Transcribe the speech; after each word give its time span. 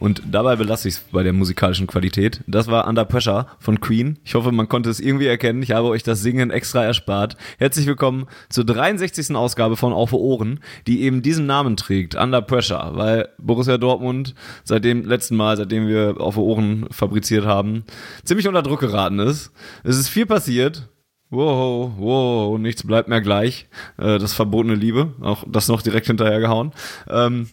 Und 0.00 0.22
dabei 0.28 0.56
belasse 0.56 0.88
ich 0.88 0.94
es 0.94 1.00
bei 1.00 1.22
der 1.22 1.32
musikalischen 1.32 1.86
Qualität. 1.86 2.42
Das 2.48 2.66
war 2.66 2.88
Under 2.88 3.04
Pressure 3.04 3.46
von 3.60 3.78
Queen. 3.78 4.18
Ich 4.24 4.34
hoffe, 4.34 4.50
man 4.50 4.68
konnte 4.68 4.90
es 4.90 4.98
irgendwie 4.98 5.28
erkennen. 5.28 5.62
Ich 5.62 5.70
habe 5.70 5.86
euch 5.86 6.02
das 6.02 6.22
Singen 6.22 6.50
extra 6.50 6.82
erspart. 6.82 7.36
Herzlich 7.58 7.86
willkommen 7.86 8.26
zur 8.48 8.64
63. 8.64 9.36
Ausgabe 9.36 9.76
von 9.76 9.92
Auf 9.92 10.12
Ohren, 10.12 10.58
die 10.88 11.02
eben 11.02 11.22
diesen 11.22 11.46
Namen 11.46 11.76
trägt, 11.76 12.16
Under 12.16 12.42
Pressure, 12.42 12.90
weil 12.94 13.28
Borussia 13.38 13.78
Dortmund 13.78 14.34
seit 14.64 14.84
dem 14.84 15.04
letzten 15.04 15.36
Mal, 15.36 15.56
seitdem 15.56 15.86
wir 15.86 16.16
Auf 16.18 16.36
Ohren 16.36 16.88
fabriziert 16.90 17.46
haben, 17.46 17.84
ziemlich 18.24 18.48
unter 18.48 18.62
Druck 18.62 18.80
geraten 18.80 19.20
ist. 19.20 19.52
Es 19.84 19.96
ist 19.96 20.08
viel 20.08 20.26
passiert. 20.26 20.88
Wow, 21.30 21.92
wow, 21.98 22.58
nichts 22.58 22.84
bleibt 22.84 23.08
mehr 23.08 23.20
gleich. 23.20 23.68
Äh, 23.98 24.18
das 24.18 24.32
verbotene 24.32 24.74
Liebe, 24.74 25.12
auch 25.20 25.44
das 25.46 25.68
noch 25.68 25.82
direkt 25.82 26.06
hinterhergehauen. 26.06 26.72
Ähm, 27.08 27.48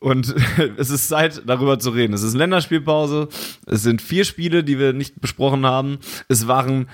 und 0.00 0.34
es 0.76 0.90
ist 0.90 1.08
Zeit, 1.08 1.42
darüber 1.46 1.78
zu 1.78 1.90
reden. 1.90 2.14
Es 2.14 2.22
ist 2.22 2.34
Länderspielpause. 2.34 3.28
Es 3.66 3.82
sind 3.82 4.00
vier 4.00 4.24
Spiele, 4.24 4.64
die 4.64 4.78
wir 4.78 4.92
nicht 4.92 5.20
besprochen 5.20 5.66
haben. 5.66 5.98
Es 6.28 6.46
waren 6.46 6.88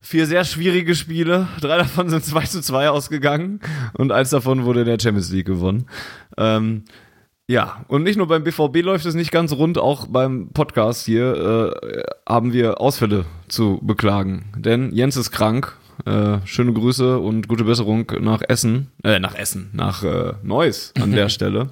vier 0.00 0.26
sehr 0.26 0.44
schwierige 0.44 0.94
Spiele. 0.94 1.48
Drei 1.60 1.78
davon 1.78 2.10
sind 2.10 2.24
2 2.24 2.44
zu 2.44 2.60
2 2.60 2.90
ausgegangen 2.90 3.60
und 3.94 4.12
eins 4.12 4.30
davon 4.30 4.64
wurde 4.64 4.84
der 4.84 4.98
Champions 5.00 5.30
League 5.30 5.46
gewonnen. 5.46 5.86
Ähm, 6.36 6.84
ja, 7.46 7.84
und 7.88 8.02
nicht 8.02 8.16
nur 8.16 8.26
beim 8.28 8.42
BVB 8.44 8.82
läuft 8.82 9.06
es 9.06 9.14
nicht 9.14 9.30
ganz 9.30 9.52
rund, 9.52 9.78
auch 9.78 10.06
beim 10.06 10.48
Podcast 10.52 11.04
hier 11.04 11.72
äh, 11.82 12.02
haben 12.26 12.52
wir 12.52 12.80
Ausfälle 12.80 13.24
zu 13.48 13.80
beklagen. 13.82 14.52
Denn 14.56 14.92
Jens 14.92 15.16
ist 15.16 15.30
krank. 15.30 15.76
Äh, 16.06 16.38
schöne 16.44 16.72
Grüße 16.72 17.18
und 17.18 17.46
gute 17.46 17.64
Besserung 17.64 18.10
nach 18.20 18.42
Essen, 18.48 18.90
äh, 19.04 19.20
nach 19.20 19.36
Essen, 19.36 19.70
nach 19.72 20.02
äh, 20.02 20.32
Neuss 20.42 20.92
an 21.00 21.12
der 21.12 21.28
Stelle. 21.30 21.70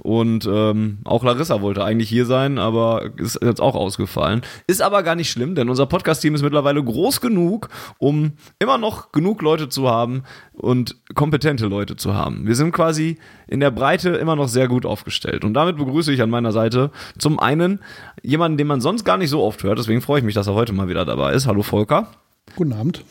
Und 0.00 0.48
ähm, 0.50 0.98
auch 1.04 1.24
Larissa 1.24 1.60
wollte 1.60 1.84
eigentlich 1.84 2.08
hier 2.08 2.24
sein, 2.24 2.58
aber 2.58 3.10
ist 3.16 3.40
jetzt 3.42 3.60
auch 3.60 3.74
ausgefallen. 3.74 4.42
Ist 4.66 4.80
aber 4.80 5.02
gar 5.02 5.14
nicht 5.14 5.30
schlimm, 5.30 5.54
denn 5.54 5.68
unser 5.68 5.86
Podcast-Team 5.86 6.34
ist 6.34 6.42
mittlerweile 6.42 6.82
groß 6.82 7.20
genug, 7.20 7.68
um 7.98 8.32
immer 8.58 8.78
noch 8.78 9.10
genug 9.12 9.42
Leute 9.42 9.68
zu 9.68 9.90
haben 9.90 10.22
und 10.52 10.96
kompetente 11.14 11.66
Leute 11.66 11.96
zu 11.96 12.14
haben. 12.14 12.46
Wir 12.46 12.54
sind 12.54 12.72
quasi 12.72 13.18
in 13.48 13.60
der 13.60 13.70
Breite 13.70 14.10
immer 14.10 14.36
noch 14.36 14.48
sehr 14.48 14.68
gut 14.68 14.86
aufgestellt. 14.86 15.44
Und 15.44 15.54
damit 15.54 15.76
begrüße 15.76 16.12
ich 16.12 16.22
an 16.22 16.30
meiner 16.30 16.52
Seite 16.52 16.90
zum 17.18 17.40
einen 17.40 17.80
jemanden, 18.22 18.58
den 18.58 18.66
man 18.66 18.80
sonst 18.80 19.04
gar 19.04 19.16
nicht 19.16 19.30
so 19.30 19.42
oft 19.42 19.62
hört. 19.64 19.78
Deswegen 19.78 20.00
freue 20.00 20.20
ich 20.20 20.24
mich, 20.24 20.34
dass 20.34 20.46
er 20.46 20.54
heute 20.54 20.72
mal 20.72 20.88
wieder 20.88 21.04
dabei 21.04 21.32
ist. 21.32 21.46
Hallo 21.46 21.62
Volker. 21.62 22.08
Guten 22.56 22.72
Abend. 22.72 23.04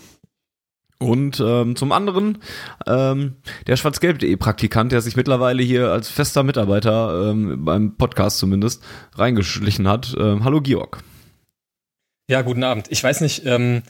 Und 0.99 1.39
ähm, 1.39 1.75
zum 1.75 1.91
anderen 1.91 2.39
ähm, 2.87 3.35
der 3.67 3.77
schwarzgelb.de 3.77 4.35
Praktikant, 4.37 4.91
der 4.91 5.01
sich 5.01 5.15
mittlerweile 5.15 5.61
hier 5.61 5.91
als 5.91 6.09
fester 6.09 6.41
Mitarbeiter 6.41 7.29
ähm, 7.29 7.63
beim 7.63 7.97
Podcast 7.97 8.39
zumindest 8.39 8.83
reingeschlichen 9.15 9.87
hat. 9.87 10.15
Ähm, 10.19 10.43
hallo 10.43 10.61
Georg. 10.61 11.03
Ja, 12.29 12.41
guten 12.41 12.63
Abend. 12.63 12.87
Ich 12.89 13.03
weiß 13.03 13.21
nicht, 13.21 13.45
ähm, 13.45 13.83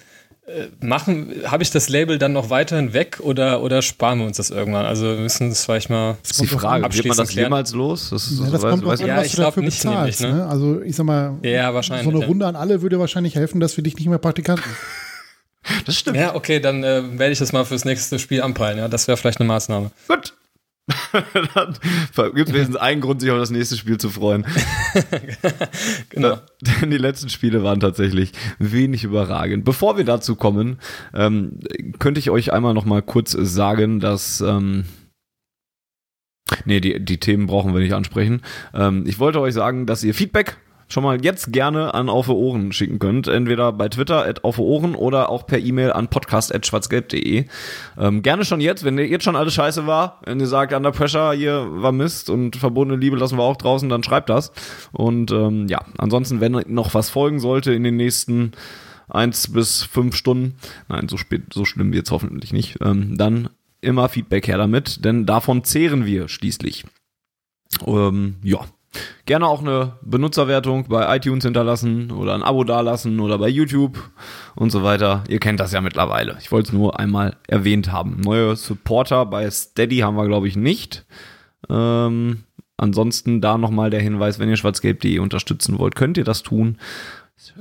äh, 0.48 0.68
machen, 0.86 1.34
habe 1.46 1.64
ich 1.64 1.72
das 1.72 1.90
Label 1.90 2.18
dann 2.18 2.34
noch 2.34 2.50
weiterhin 2.50 2.94
weg 2.94 3.20
oder, 3.22 3.62
oder 3.62 3.82
sparen 3.82 4.20
wir 4.20 4.28
uns 4.28 4.38
das 4.38 4.50
irgendwann? 4.50 4.86
Also 4.86 5.06
wir 5.06 5.18
müssen 5.18 5.50
das 5.50 5.66
vielleicht 5.66 5.90
mal. 5.90 6.18
Das 6.22 6.32
ist 6.32 6.42
die 6.42 6.48
Frage, 6.48 6.94
wird 6.94 7.06
man 7.06 7.18
das 7.18 7.30
klären? 7.30 7.48
jemals 7.48 7.74
los? 7.74 8.12
Das, 8.12 8.32
ist, 8.32 8.40
ja, 8.40 8.50
das 8.50 8.62
kommt 8.62 8.86
weiß, 8.86 9.02
an, 9.02 9.08
ja, 9.08 9.22
ich 9.24 9.34
glaube 9.34 9.62
nicht 9.62 9.82
bezahlst, 9.82 10.22
nämlich, 10.22 10.38
ne? 10.38 10.46
ne? 10.46 10.50
Also 10.50 10.82
ich 10.82 10.96
sag 10.96 11.06
mal, 11.06 11.38
ja, 11.42 11.74
wahrscheinlich, 11.74 12.10
so 12.10 12.18
eine 12.18 12.26
Runde 12.26 12.48
an 12.48 12.56
alle 12.56 12.82
würde 12.82 13.00
wahrscheinlich 13.00 13.36
helfen, 13.36 13.60
dass 13.60 13.76
wir 13.76 13.84
dich 13.84 13.96
nicht 13.96 14.08
mehr 14.08 14.20
Praktikanten. 14.20 14.70
Das 15.86 15.98
stimmt. 15.98 16.18
Ja, 16.18 16.36
okay, 16.36 16.60
dann 16.60 16.84
äh, 16.84 17.20
werde 17.20 17.32
ich 17.32 17.40
das 17.40 17.54
mal 17.54 17.66
fürs 17.66 17.86
nächste 17.86 18.20
Spiel 18.20 18.42
anpeilen. 18.42 18.78
Ja, 18.78 18.88
das 18.88 19.08
wäre 19.08 19.18
vielleicht 19.18 19.40
eine 19.40 19.48
Maßnahme. 19.48 19.92
Gut. 20.08 20.34
dann 21.54 21.74
gibt 22.34 22.48
es 22.48 22.54
wenigstens 22.54 22.78
einen 22.78 23.02
Grund, 23.02 23.20
sich 23.20 23.30
auf 23.30 23.40
das 23.40 23.50
nächste 23.50 23.76
Spiel 23.76 23.98
zu 23.98 24.10
freuen. 24.10 24.46
genau. 26.10 26.40
Denn 26.62 26.92
die 26.92 26.98
letzten 26.98 27.28
Spiele 27.28 27.62
waren 27.62 27.82
tatsächlich 27.82 28.32
wenig 28.58 29.04
überragend. 29.04 29.66
Bevor 29.66 29.98
wir 29.98 30.06
dazu 30.06 30.36
kommen, 30.36 30.80
ähm, 31.14 31.60
könnte 32.00 32.20
ich 32.20 32.30
euch 32.30 32.54
einmal 32.54 32.74
noch 32.74 32.86
mal 32.86 33.02
kurz 33.02 33.32
sagen, 33.32 34.00
dass 34.00 34.40
ähm, 34.40 34.86
Nee, 36.64 36.80
die, 36.80 37.04
die 37.04 37.20
Themen 37.20 37.48
brauchen 37.48 37.74
wir 37.74 37.82
nicht 37.82 37.94
ansprechen. 37.94 38.42
Ähm, 38.74 39.04
ich 39.06 39.20
wollte 39.20 39.42
euch 39.42 39.54
sagen, 39.54 39.86
dass 39.86 40.04
ihr 40.04 40.14
Feedback 40.14 40.56
schon 40.88 41.04
mal 41.04 41.24
jetzt 41.24 41.52
gerne 41.52 41.94
an 41.94 42.10
Auf 42.10 42.30
Ohren 42.30 42.72
schicken 42.72 43.00
könnt. 43.00 43.28
Entweder 43.28 43.72
bei 43.74 43.90
Twitter 43.90 44.26
at 44.26 44.44
Auf 44.44 44.60
Ohren 44.60 44.96
oder 44.96 45.30
auch 45.30 45.46
per 45.46 45.60
E-Mail 45.60 45.92
an 45.92 46.08
podcast.schwarzgelb.de. 46.08 47.46
Ähm, 47.98 48.22
gerne 48.22 48.46
schon 48.46 48.62
jetzt, 48.62 48.84
wenn 48.84 48.98
jetzt 48.98 49.24
schon 49.24 49.36
alles 49.36 49.54
scheiße 49.54 49.88
war, 49.88 50.22
wenn 50.26 50.40
ihr 50.40 50.48
sagt, 50.48 50.74
Under 50.74 50.92
Pressure 50.92 51.34
hier 51.34 51.68
war 51.70 51.92
Mist 51.92 52.30
und 52.30 52.56
verbotene 52.56 52.98
Liebe 52.98 53.18
lassen 53.18 53.38
wir 53.38 53.44
auch 53.44 53.58
draußen, 53.58 53.90
dann 53.90 54.04
schreibt 54.04 54.30
das. 54.30 54.52
Und 54.92 55.32
ähm, 55.32 55.68
ja, 55.68 55.86
ansonsten, 55.98 56.42
wenn 56.42 56.64
noch 56.68 56.94
was 56.94 57.10
folgen 57.10 57.40
sollte 57.40 57.74
in 57.74 57.84
den 57.84 57.98
nächsten 57.98 58.54
eins 59.10 59.52
bis 59.52 59.84
fünf 59.84 60.16
Stunden, 60.16 60.56
nein, 60.90 61.08
so 61.08 61.18
spät, 61.18 61.54
so 61.54 61.66
schlimm 61.66 61.94
wird's 61.94 62.12
hoffentlich 62.12 62.54
nicht, 62.54 62.78
ähm, 62.82 63.18
dann 63.18 63.50
immer 63.82 64.10
Feedback 64.10 64.48
her 64.48 64.58
damit, 64.58 65.06
denn 65.06 65.26
davon 65.26 65.64
zehren 65.64 66.06
wir 66.06 66.28
schließlich. 66.28 66.86
Ähm, 67.86 68.38
ja, 68.44 68.60
Gerne 69.26 69.48
auch 69.48 69.62
eine 69.62 69.98
Benutzerwertung 70.02 70.88
bei 70.88 71.16
iTunes 71.16 71.44
hinterlassen 71.44 72.12
oder 72.12 72.34
ein 72.34 72.44
Abo 72.44 72.64
dalassen 72.64 73.20
oder 73.20 73.38
bei 73.38 73.50
YouTube 73.50 73.98
und 74.56 74.72
so 74.72 74.84
weiter. 74.84 75.24
Ihr 75.28 75.40
kennt 75.40 75.60
das 75.60 75.72
ja 75.72 75.82
mittlerweile. 75.82 76.38
Ich 76.40 76.52
wollte 76.52 76.70
es 76.70 76.74
nur 76.74 77.00
einmal 77.00 77.36
erwähnt 77.48 77.92
haben. 77.92 78.22
Neue 78.22 78.56
Supporter 78.56 79.26
bei 79.26 79.50
Steady 79.50 79.98
haben 79.98 80.16
wir, 80.16 80.26
glaube 80.28 80.48
ich, 80.48 80.56
nicht. 80.56 81.06
Ähm, 81.70 82.44
ansonsten 82.78 83.42
da 83.42 83.58
nochmal 83.58 83.90
der 83.90 84.02
Hinweis, 84.02 84.40
wenn 84.40 84.50
ihr 84.50 84.58
schwarzgelb.de 84.58 85.20
unterstützen 85.20 85.78
wollt, 85.80 85.96
könnt 85.96 86.18
ihr 86.18 86.24
das 86.24 86.44
tun. 86.44 86.78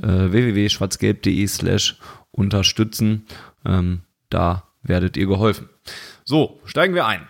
Äh, 0.02 0.30
www.schwarzgelb.de 0.32 1.46
slash 1.46 1.98
unterstützen. 2.30 3.26
Ähm, 3.64 4.02
da 4.30 4.64
werdet 4.82 5.16
ihr 5.16 5.26
geholfen. 5.26 5.68
So, 6.24 6.60
steigen 6.64 6.94
wir 6.94 7.06
ein 7.06 7.26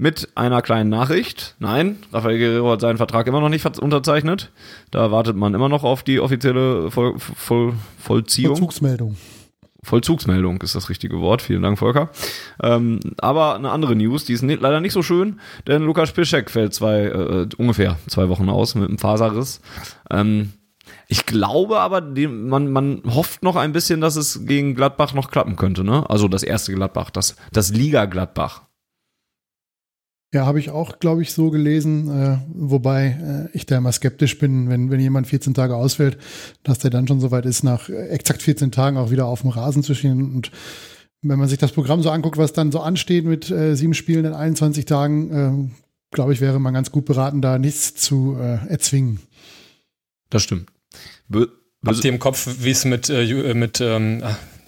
mit 0.00 0.28
einer 0.34 0.62
kleinen 0.62 0.88
Nachricht. 0.88 1.56
Nein, 1.58 1.98
Rafael 2.10 2.38
Guerrero 2.38 2.72
hat 2.72 2.80
seinen 2.80 2.96
Vertrag 2.96 3.26
immer 3.26 3.40
noch 3.40 3.50
nicht 3.50 3.66
unterzeichnet. 3.78 4.50
Da 4.90 5.10
wartet 5.10 5.36
man 5.36 5.52
immer 5.52 5.68
noch 5.68 5.84
auf 5.84 6.02
die 6.02 6.20
offizielle 6.20 6.90
Voll, 6.90 7.18
Voll, 7.18 7.74
Vollziehung. 7.98 8.56
Vollzugsmeldung. 8.56 9.16
Vollzugsmeldung 9.82 10.62
ist 10.62 10.74
das 10.74 10.88
richtige 10.88 11.20
Wort. 11.20 11.42
Vielen 11.42 11.62
Dank, 11.62 11.78
Volker. 11.78 12.08
Ähm, 12.62 13.00
aber 13.18 13.54
eine 13.56 13.70
andere 13.70 13.94
News, 13.94 14.24
die 14.24 14.32
ist 14.32 14.42
nicht, 14.42 14.62
leider 14.62 14.80
nicht 14.80 14.94
so 14.94 15.02
schön, 15.02 15.38
denn 15.66 15.82
Lukas 15.82 16.12
Piszek 16.12 16.50
fällt 16.50 16.72
zwei, 16.72 17.02
äh, 17.04 17.48
ungefähr 17.58 17.98
zwei 18.06 18.30
Wochen 18.30 18.48
aus 18.48 18.74
mit 18.74 18.88
einem 18.88 18.98
Faserriss. 18.98 19.60
Ähm, 20.10 20.54
ich 21.08 21.26
glaube 21.26 21.80
aber, 21.80 22.00
die, 22.00 22.26
man, 22.26 22.72
man 22.72 23.02
hofft 23.06 23.42
noch 23.42 23.56
ein 23.56 23.72
bisschen, 23.72 24.00
dass 24.00 24.16
es 24.16 24.46
gegen 24.46 24.74
Gladbach 24.74 25.12
noch 25.12 25.30
klappen 25.30 25.56
könnte, 25.56 25.84
ne? 25.84 26.08
Also 26.08 26.26
das 26.26 26.42
erste 26.42 26.72
Gladbach, 26.72 27.10
das, 27.10 27.36
das 27.52 27.70
Liga 27.70 28.06
Gladbach. 28.06 28.62
Ja, 30.32 30.46
habe 30.46 30.60
ich 30.60 30.70
auch, 30.70 31.00
glaube 31.00 31.22
ich, 31.22 31.32
so 31.32 31.50
gelesen, 31.50 32.08
äh, 32.08 32.38
wobei 32.54 33.48
äh, 33.52 33.56
ich 33.56 33.66
da 33.66 33.78
immer 33.78 33.90
skeptisch 33.90 34.38
bin, 34.38 34.68
wenn, 34.68 34.88
wenn 34.88 35.00
jemand 35.00 35.26
14 35.26 35.54
Tage 35.54 35.74
ausfällt, 35.74 36.18
dass 36.62 36.78
der 36.78 36.90
dann 36.90 37.08
schon 37.08 37.18
soweit 37.18 37.46
ist, 37.46 37.64
nach 37.64 37.88
äh, 37.88 38.08
exakt 38.10 38.42
14 38.42 38.70
Tagen 38.70 38.96
auch 38.96 39.10
wieder 39.10 39.26
auf 39.26 39.40
dem 39.40 39.50
Rasen 39.50 39.82
zu 39.82 39.92
stehen. 39.92 40.34
Und 40.34 40.52
wenn 41.22 41.38
man 41.38 41.48
sich 41.48 41.58
das 41.58 41.72
Programm 41.72 42.00
so 42.02 42.10
anguckt, 42.10 42.36
was 42.36 42.52
dann 42.52 42.70
so 42.70 42.78
ansteht 42.78 43.24
mit 43.24 43.50
äh, 43.50 43.74
sieben 43.74 43.94
Spielen 43.94 44.24
in 44.24 44.32
21 44.32 44.84
Tagen, 44.84 45.30
äh, 45.32 46.14
glaube 46.14 46.32
ich, 46.32 46.40
wäre 46.40 46.60
man 46.60 46.74
ganz 46.74 46.92
gut 46.92 47.06
beraten, 47.06 47.42
da 47.42 47.58
nichts 47.58 47.94
zu 47.94 48.36
äh, 48.38 48.68
erzwingen. 48.68 49.18
Das 50.30 50.44
stimmt. 50.44 50.68
Be 51.28 51.48
Habt 51.84 52.04
ihr 52.04 52.12
im 52.12 52.18
Kopf, 52.18 52.46
wie 52.60 52.70
es 52.70 52.84
mit, 52.84 53.08
äh, 53.08 53.54
mit 53.54 53.80
ähm, 53.80 54.22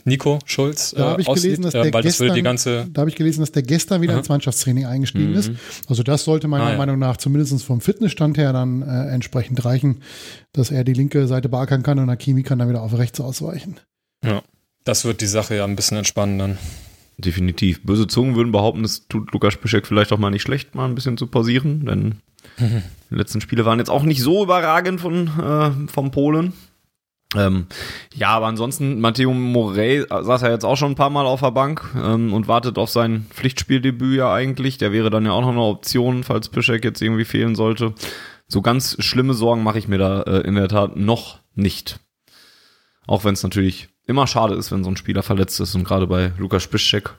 Nico 0.05 0.39
Schulz 0.45 0.93
äh, 0.93 0.97
da 0.97 1.19
ich 1.19 1.29
aussieht, 1.29 1.45
gelesen, 1.45 1.63
dass 1.63 1.73
der 1.73 1.93
weil 1.93 2.03
gestern, 2.03 2.29
das 2.29 2.37
die 2.37 2.43
ganze 2.43 2.87
Da 2.93 3.01
habe 3.01 3.11
ich 3.11 3.17
gelesen, 3.17 3.41
dass 3.41 3.53
der 3.53 3.63
gestern 3.63 4.03
wieder 4.03 4.17
ins 4.17 4.29
Mannschaftstraining 4.29 4.87
eingestiegen 4.87 5.31
mhm. 5.31 5.39
ist. 5.39 5.53
Also 5.89 6.03
das 6.03 6.25
sollte 6.25 6.49
meiner 6.49 6.65
ah, 6.65 6.73
ja. 6.73 6.77
Meinung 6.77 6.99
nach 6.99 7.17
zumindest 7.17 7.63
vom 7.63 7.81
Fitnessstand 7.81 8.39
her 8.39 8.53
dann 8.53 8.83
äh, 8.83 9.09
entsprechend 9.09 9.65
reichen, 9.65 10.01
dass 10.53 10.71
er 10.71 10.85
die 10.85 10.93
linke 10.93 11.27
Seite 11.27 11.49
beackern 11.49 11.83
kann 11.83 11.99
und 11.99 12.11
Akimi 12.11 12.43
kann 12.43 12.59
dann 12.59 12.69
wieder 12.69 12.83
auf 12.83 12.97
rechts 12.97 13.21
ausweichen. 13.21 13.77
Ja, 14.25 14.43
das 14.85 15.05
wird 15.05 15.21
die 15.21 15.27
Sache 15.27 15.57
ja 15.57 15.65
ein 15.65 15.77
bisschen 15.77 15.99
entspannen 15.99 16.39
dann. 16.39 16.59
definitiv. 17.19 17.83
Böse 17.83 18.07
Zungen 18.07 18.35
würden 18.35 18.53
behaupten, 18.53 18.85
es 18.85 19.07
tut 19.07 19.33
Lukas 19.33 19.57
Piszek 19.57 19.87
vielleicht 19.87 20.13
auch 20.13 20.19
mal 20.19 20.31
nicht 20.31 20.43
schlecht, 20.43 20.75
mal 20.75 20.87
ein 20.87 20.95
bisschen 20.95 21.17
zu 21.17 21.27
pausieren, 21.27 21.87
denn 21.87 22.15
die 23.11 23.15
letzten 23.15 23.41
Spiele 23.41 23.65
waren 23.65 23.79
jetzt 23.79 23.91
auch 23.91 24.03
nicht 24.03 24.23
so 24.23 24.43
überragend 24.43 25.01
von, 25.01 25.29
äh, 25.29 25.89
vom 25.89 26.11
Polen. 26.11 26.53
Ähm, 27.35 27.67
ja, 28.15 28.29
aber 28.29 28.47
ansonsten, 28.47 29.01
Matteo 29.01 29.33
Morey 29.33 30.05
saß 30.09 30.43
ja 30.43 30.51
jetzt 30.51 30.65
auch 30.65 30.77
schon 30.77 30.93
ein 30.93 30.97
paar 30.97 31.11
Mal 31.11 31.25
auf 31.25 31.41
der 31.41 31.51
Bank 31.51 31.83
ähm, 31.97 32.33
und 32.33 32.49
wartet 32.49 32.79
auf 32.79 32.91
sein 32.91 33.27
Pflichtspieldebüt 33.31 34.19
ja 34.19 34.33
eigentlich. 34.33 34.79
Der 34.79 34.93
wäre 34.93 35.11
dann 35.11 35.25
ja 35.25 35.33
auch 35.33 35.41
noch 35.41 35.51
eine 35.51 35.63
Option, 35.63 36.25
falls 36.25 36.49
Piszek 36.49 36.85
jetzt 36.85 37.01
irgendwie 37.01 37.25
fehlen 37.25 37.55
sollte. 37.55 37.95
So 38.49 38.61
ganz 38.61 38.97
schlimme 39.03 39.35
Sorgen 39.35 39.63
mache 39.63 39.79
ich 39.79 39.89
mir 39.89 39.99
da 39.99 40.23
äh, 40.23 40.41
in 40.41 40.57
der 40.57 40.69
Tat 40.69 40.97
noch 40.97 41.41
nicht. 41.55 42.01
Auch 43.07 43.25
wenn 43.25 43.35
es 43.35 43.43
natürlich 43.43 43.89
immer 44.07 44.27
schade 44.27 44.55
ist, 44.55 44.71
wenn 44.71 44.85
so 44.85 44.91
ein 44.91 44.97
Spieler 44.97 45.23
verletzt 45.23 45.59
ist 45.61 45.75
und 45.75 45.85
gerade 45.85 46.07
bei 46.07 46.33
Lukas 46.39 46.67
Piszczek 46.67 47.15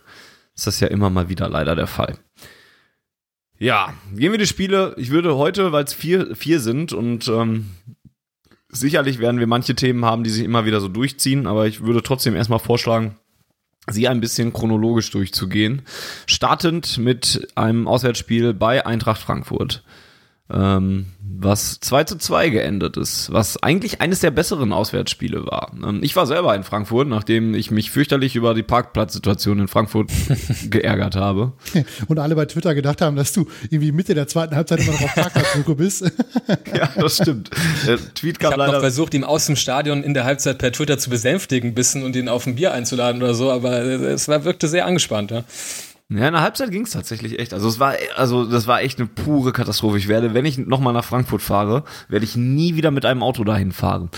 ist 0.56 0.68
das 0.68 0.80
ja 0.80 0.88
immer 0.88 1.10
mal 1.10 1.30
wieder 1.30 1.50
leider 1.50 1.76
der 1.76 1.88
Fall. 1.88 2.18
Ja, 3.58 3.94
gehen 4.14 4.32
wir 4.32 4.40
die 4.40 4.48
Spiele. 4.48 4.94
Ich 4.98 5.10
würde 5.10 5.38
heute, 5.38 5.72
weil 5.72 5.86
es 5.86 5.94
vier, 5.94 6.36
vier 6.36 6.60
sind 6.60 6.94
und 6.94 7.28
ähm, 7.28 7.72
sicherlich 8.74 9.20
werden 9.20 9.40
wir 9.40 9.48
manche 9.48 9.76
Themen 9.76 10.04
haben, 10.06 10.24
die 10.24 10.30
sich 10.30 10.44
immer 10.44 10.66
wieder 10.66 10.82
so 10.82 10.88
durchziehen, 10.88 11.48
aber 11.48 11.68
ich 11.68 11.82
würde 11.82 12.04
trotzdem 12.04 12.36
erstmal 12.36 12.60
vorschlagen, 12.60 13.18
sie 13.90 14.08
ein 14.08 14.22
bisschen 14.22 14.54
chronologisch 14.54 15.12
durchzugehen. 15.12 15.84
Startend 16.26 16.98
mit 16.98 17.48
einem 17.56 17.88
Auswärtsspiel 17.88 18.54
bei 18.54 18.86
Eintracht 18.86 19.22
Frankfurt 19.22 19.84
ähm, 20.52 21.08
was 21.44 21.80
2 21.80 22.04
zu 22.06 22.18
2 22.18 22.50
geendet 22.50 22.98
ist, 22.98 23.32
was 23.32 23.62
eigentlich 23.62 24.02
eines 24.02 24.20
der 24.20 24.32
besseren 24.32 24.72
Auswärtsspiele 24.72 25.46
war. 25.46 25.72
Ähm, 25.74 26.00
ich 26.02 26.16
war 26.16 26.28
selber 26.28 26.56
in 26.56 26.64
Frankfurt, 26.64 27.08
nachdem 27.08 27.54
ich 27.54 27.72
mich 27.72 27.92
fürchterlich 27.92 28.36
über 28.36 28.54
die 28.54 28.64
Parkplatzsituation 28.64 29.60
in 29.60 29.68
Frankfurt 29.68 30.12
geärgert 30.70 31.16
habe. 31.16 31.54
Und 32.08 32.20
alle 32.20 32.36
bei 32.36 32.46
Twitter 32.46 32.76
gedacht 32.76 33.02
haben, 33.02 33.16
dass 33.16 33.32
du 33.34 33.48
irgendwie 33.70 33.92
Mitte 33.92 34.16
der 34.16 34.28
zweiten 34.28 34.56
Halbzeit 34.56 34.82
immer 34.82 34.94
noch 34.94 35.02
auf 35.02 35.16
Parkplatzsuche 35.16 35.76
bist. 35.76 36.02
ja, 36.76 36.90
das 36.96 37.18
stimmt. 37.18 37.50
Der 37.88 37.98
Tweet 38.14 38.40
kam 38.40 38.54
ich 38.54 38.60
habe 38.60 38.72
noch 38.72 38.80
versucht, 38.80 39.14
ihn 39.14 39.24
aus 39.24 39.46
dem 39.46 39.56
Stadion 39.56 40.04
in 40.04 40.14
der 40.14 40.26
Halbzeit 40.26 40.58
per 40.58 40.72
Twitter 40.72 40.98
zu 40.98 41.10
besänftigen, 41.10 41.72
ein 41.72 41.76
bisschen 41.76 42.04
und 42.04 42.16
ihn 42.16 42.30
auf 42.30 42.46
ein 42.48 42.56
Bier 42.56 42.74
einzuladen 42.74 43.22
oder 43.22 43.34
so, 43.34 43.52
aber 43.52 43.82
es 43.82 44.28
war, 44.28 44.44
wirkte 44.46 44.68
sehr 44.68 44.86
angespannt, 44.86 45.32
ja. 45.32 45.44
Ja, 46.10 46.28
in 46.28 46.34
der 46.34 46.42
Halbzeit 46.42 46.72
ging 46.72 46.84
es 46.84 46.92
tatsächlich 46.92 47.40
echt. 47.40 47.54
Also 47.54 47.68
es 47.68 47.80
war, 47.80 47.96
also 48.16 48.46
das 48.46 48.68
war 48.68 48.82
echt 48.82 49.00
eine 49.00 49.08
pure 49.08 49.52
Katastrophe. 49.52 49.98
Ich 49.98 50.08
werde, 50.08 50.34
wenn 50.34 50.46
ich 50.46 50.58
nochmal 50.58 50.94
nach 50.94 51.06
Frankfurt 51.06 51.42
fahre, 51.42 51.84
werde 52.08 52.26
ich 52.26 52.36
nie 52.36 52.76
wieder 52.76 52.92
mit 52.92 53.06
einem 53.06 53.24
Auto 53.24 53.44
dahin 53.44 53.72
fahren. 53.72 54.10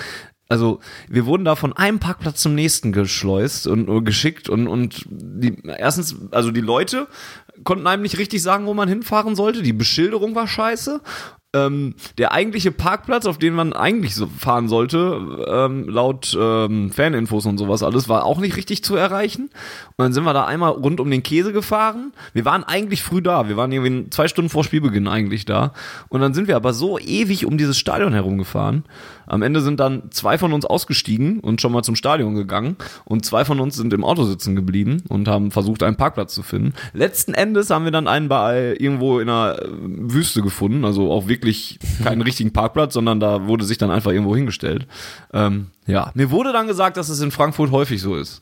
Also 0.48 0.80
wir 1.10 1.26
wurden 1.26 1.46
da 1.46 1.56
von 1.56 1.74
einem 1.74 2.00
Parkplatz 2.00 2.42
zum 2.42 2.54
nächsten 2.54 2.92
geschleust 2.92 3.66
und, 3.66 4.06
geschickt 4.06 4.48
und 4.48 4.68
und 4.68 5.06
die 5.10 5.58
erstens, 5.66 6.16
also 6.32 6.52
die 6.52 6.62
Leute 6.62 7.08
konnten 7.64 7.88
einem 7.88 8.04
nicht 8.04 8.20
richtig 8.20 8.44
sagen, 8.44 8.68
wo 8.68 8.74
man 8.76 8.88
hinfahren 8.88 9.36
sollte. 9.36 9.64
Die 9.64 9.74
Beschilderung 9.74 10.36
war 10.36 10.48
scheiße 10.48 11.02
ähm, 11.56 11.96
der 12.18 12.34
eigentliche 12.34 12.72
Parkplatz, 12.72 13.26
auf 13.26 13.38
den 13.38 13.54
man 13.54 13.74
eigentlich 13.74 14.16
so 14.16 14.28
fahren 14.28 14.68
sollte, 14.68 15.46
ähm, 15.48 15.88
laut 15.88 16.38
ähm, 16.40 16.92
Faninfos 16.92 17.46
und 17.46 17.58
sowas 17.58 17.84
alles, 17.84 18.10
war 18.10 18.26
auch 18.26 18.40
nicht 18.40 18.58
richtig 18.58 18.84
zu 18.84 18.96
erreichen. 18.96 19.50
Und 19.98 20.04
dann 20.04 20.14
sind 20.14 20.26
wir 20.26 20.34
da 20.34 20.46
einmal 20.46 20.72
rund 20.72 21.00
um 21.00 21.10
den 21.10 21.24
Käse 21.24 21.54
gefahren. 21.54 22.12
Wir 22.34 22.46
waren 22.46 22.64
eigentlich 22.64 23.04
früh 23.04 23.22
da. 23.22 23.48
Wir 23.48 23.58
waren 23.58 23.72
irgendwie 23.72 24.10
zwei 24.10 24.28
Stunden 24.28 24.50
vor 24.50 24.64
Spielbeginn 24.64 25.08
eigentlich 25.08 25.46
da. 25.46 25.74
Und 26.10 26.22
dann 26.22 26.34
sind 26.34 26.48
wir 26.48 26.56
aber 26.56 26.74
so 26.74 27.00
ewig 27.00 27.46
um 27.46 27.58
dieses 27.58 27.78
Stadion 27.78 28.14
herumgefahren. 28.14 28.84
Am 29.28 29.42
Ende 29.42 29.62
sind 29.62 29.80
dann 29.80 30.12
zwei 30.12 30.38
von 30.38 30.54
uns 30.54 30.66
ausgestiegen 30.66 31.40
und 31.40 31.62
schon 31.62 31.72
mal 31.72 31.84
zum 31.84 31.96
Stadion 31.96 32.36
gegangen. 32.36 32.76
Und 33.06 33.26
zwei 33.26 33.46
von 33.46 33.60
uns 33.60 33.76
sind 33.76 33.94
im 33.94 34.04
Auto 34.04 34.24
sitzen 34.24 34.56
geblieben 34.56 35.04
und 35.10 35.28
haben 35.28 35.52
versucht, 35.52 35.84
einen 35.84 35.96
Parkplatz 35.96 36.34
zu 36.34 36.44
finden. 36.44 36.74
Letzten 36.94 37.34
Endes 37.34 37.70
haben 37.70 37.86
wir 37.86 37.92
dann 37.92 38.08
einen 38.08 38.28
bei 38.28 38.76
irgendwo 38.78 39.20
in 39.20 39.30
einer 39.30 39.58
Wüste 39.82 40.42
gefunden. 40.42 40.86
Also 40.86 41.12
auch 41.12 41.28
wirklich 41.28 41.45
wirklich 41.46 41.80
keinen 42.04 42.22
richtigen 42.24 42.52
Parkplatz, 42.52 42.94
sondern 42.94 43.20
da 43.20 43.48
wurde 43.48 43.66
sich 43.66 43.78
dann 43.78 43.92
einfach 43.92 44.12
irgendwo 44.12 44.36
hingestellt. 44.36 44.88
Ähm, 45.34 45.68
ja, 45.86 46.12
mir 46.16 46.32
wurde 46.32 46.52
dann 46.52 46.68
gesagt, 46.68 46.98
dass 46.98 47.10
es 47.10 47.22
in 47.22 47.32
Frankfurt 47.32 47.72
häufig 47.72 48.02
so 48.02 48.16
ist. 48.16 48.42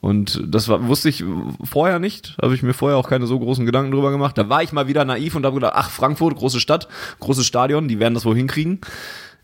Und 0.00 0.42
das 0.46 0.68
war, 0.68 0.88
wusste 0.88 1.08
ich 1.08 1.24
vorher 1.62 1.98
nicht, 1.98 2.36
habe 2.42 2.54
ich 2.54 2.62
mir 2.62 2.74
vorher 2.74 2.98
auch 2.98 3.08
keine 3.08 3.26
so 3.26 3.38
großen 3.38 3.64
Gedanken 3.64 3.92
drüber 3.92 4.10
gemacht. 4.10 4.36
Da 4.36 4.48
war 4.48 4.62
ich 4.62 4.72
mal 4.72 4.88
wieder 4.88 5.04
naiv 5.04 5.34
und 5.36 5.44
habe 5.44 5.54
gedacht, 5.54 5.74
ach, 5.76 5.90
Frankfurt, 5.90 6.36
große 6.36 6.60
Stadt, 6.60 6.88
großes 7.20 7.46
Stadion, 7.46 7.86
die 7.86 8.00
werden 8.00 8.14
das 8.14 8.24
wohl 8.24 8.36
hinkriegen. 8.36 8.80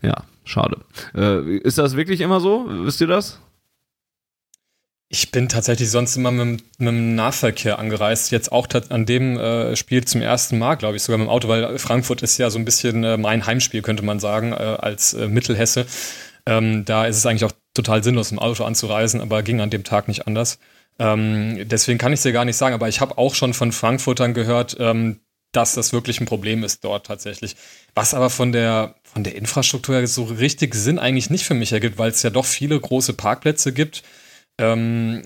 Ja, 0.01 0.23
schade. 0.43 0.77
Äh, 1.15 1.57
ist 1.57 1.77
das 1.77 1.95
wirklich 1.95 2.21
immer 2.21 2.39
so? 2.41 2.65
Wisst 2.67 2.99
ihr 3.01 3.07
das? 3.07 3.39
Ich 5.13 5.29
bin 5.29 5.49
tatsächlich 5.49 5.91
sonst 5.91 6.15
immer 6.15 6.31
mit, 6.31 6.63
mit 6.79 6.87
dem 6.87 7.15
Nahverkehr 7.15 7.79
angereist. 7.79 8.31
Jetzt 8.31 8.49
auch 8.49 8.69
an 8.87 9.05
dem 9.05 9.37
äh, 9.37 9.75
Spiel 9.75 10.05
zum 10.05 10.21
ersten 10.21 10.57
Mal, 10.57 10.75
glaube 10.75 10.95
ich, 10.95 11.03
sogar 11.03 11.17
mit 11.17 11.27
dem 11.27 11.29
Auto, 11.29 11.49
weil 11.49 11.77
Frankfurt 11.79 12.21
ist 12.21 12.37
ja 12.37 12.49
so 12.49 12.57
ein 12.57 12.63
bisschen 12.63 13.03
äh, 13.03 13.17
mein 13.17 13.45
Heimspiel, 13.45 13.81
könnte 13.81 14.03
man 14.03 14.21
sagen, 14.21 14.53
äh, 14.53 14.55
als 14.55 15.13
äh, 15.13 15.27
Mittelhesse. 15.27 15.85
Ähm, 16.45 16.85
da 16.85 17.07
ist 17.07 17.17
es 17.17 17.25
eigentlich 17.25 17.43
auch 17.43 17.51
total 17.73 18.01
sinnlos, 18.05 18.31
im 18.31 18.39
Auto 18.39 18.63
anzureisen, 18.63 19.19
aber 19.19 19.43
ging 19.43 19.59
an 19.59 19.69
dem 19.69 19.83
Tag 19.83 20.07
nicht 20.07 20.27
anders. 20.27 20.59
Ähm, 20.97 21.67
deswegen 21.67 21.99
kann 21.99 22.13
ich 22.13 22.19
es 22.19 22.23
dir 22.23 22.31
gar 22.31 22.45
nicht 22.45 22.55
sagen, 22.55 22.73
aber 22.73 22.87
ich 22.87 23.01
habe 23.01 23.17
auch 23.17 23.35
schon 23.35 23.53
von 23.53 23.73
Frankfurtern 23.73 24.33
gehört, 24.33 24.77
ähm, 24.79 25.19
dass 25.51 25.73
das 25.73 25.91
wirklich 25.91 26.21
ein 26.21 26.25
Problem 26.25 26.63
ist 26.63 26.85
dort 26.85 27.05
tatsächlich. 27.05 27.57
Was 27.95 28.13
aber 28.13 28.29
von 28.29 28.53
der, 28.53 28.95
von 29.03 29.25
der 29.25 29.35
Infrastruktur 29.35 30.07
so 30.07 30.23
richtig 30.23 30.73
Sinn 30.73 30.99
eigentlich 30.99 31.29
nicht 31.29 31.43
für 31.43 31.53
mich 31.53 31.73
ergibt, 31.73 31.97
weil 31.97 32.11
es 32.11 32.23
ja 32.23 32.29
doch 32.29 32.45
viele 32.45 32.79
große 32.79 33.11
Parkplätze 33.11 33.73
gibt 33.73 34.03
ähm, 34.61 35.23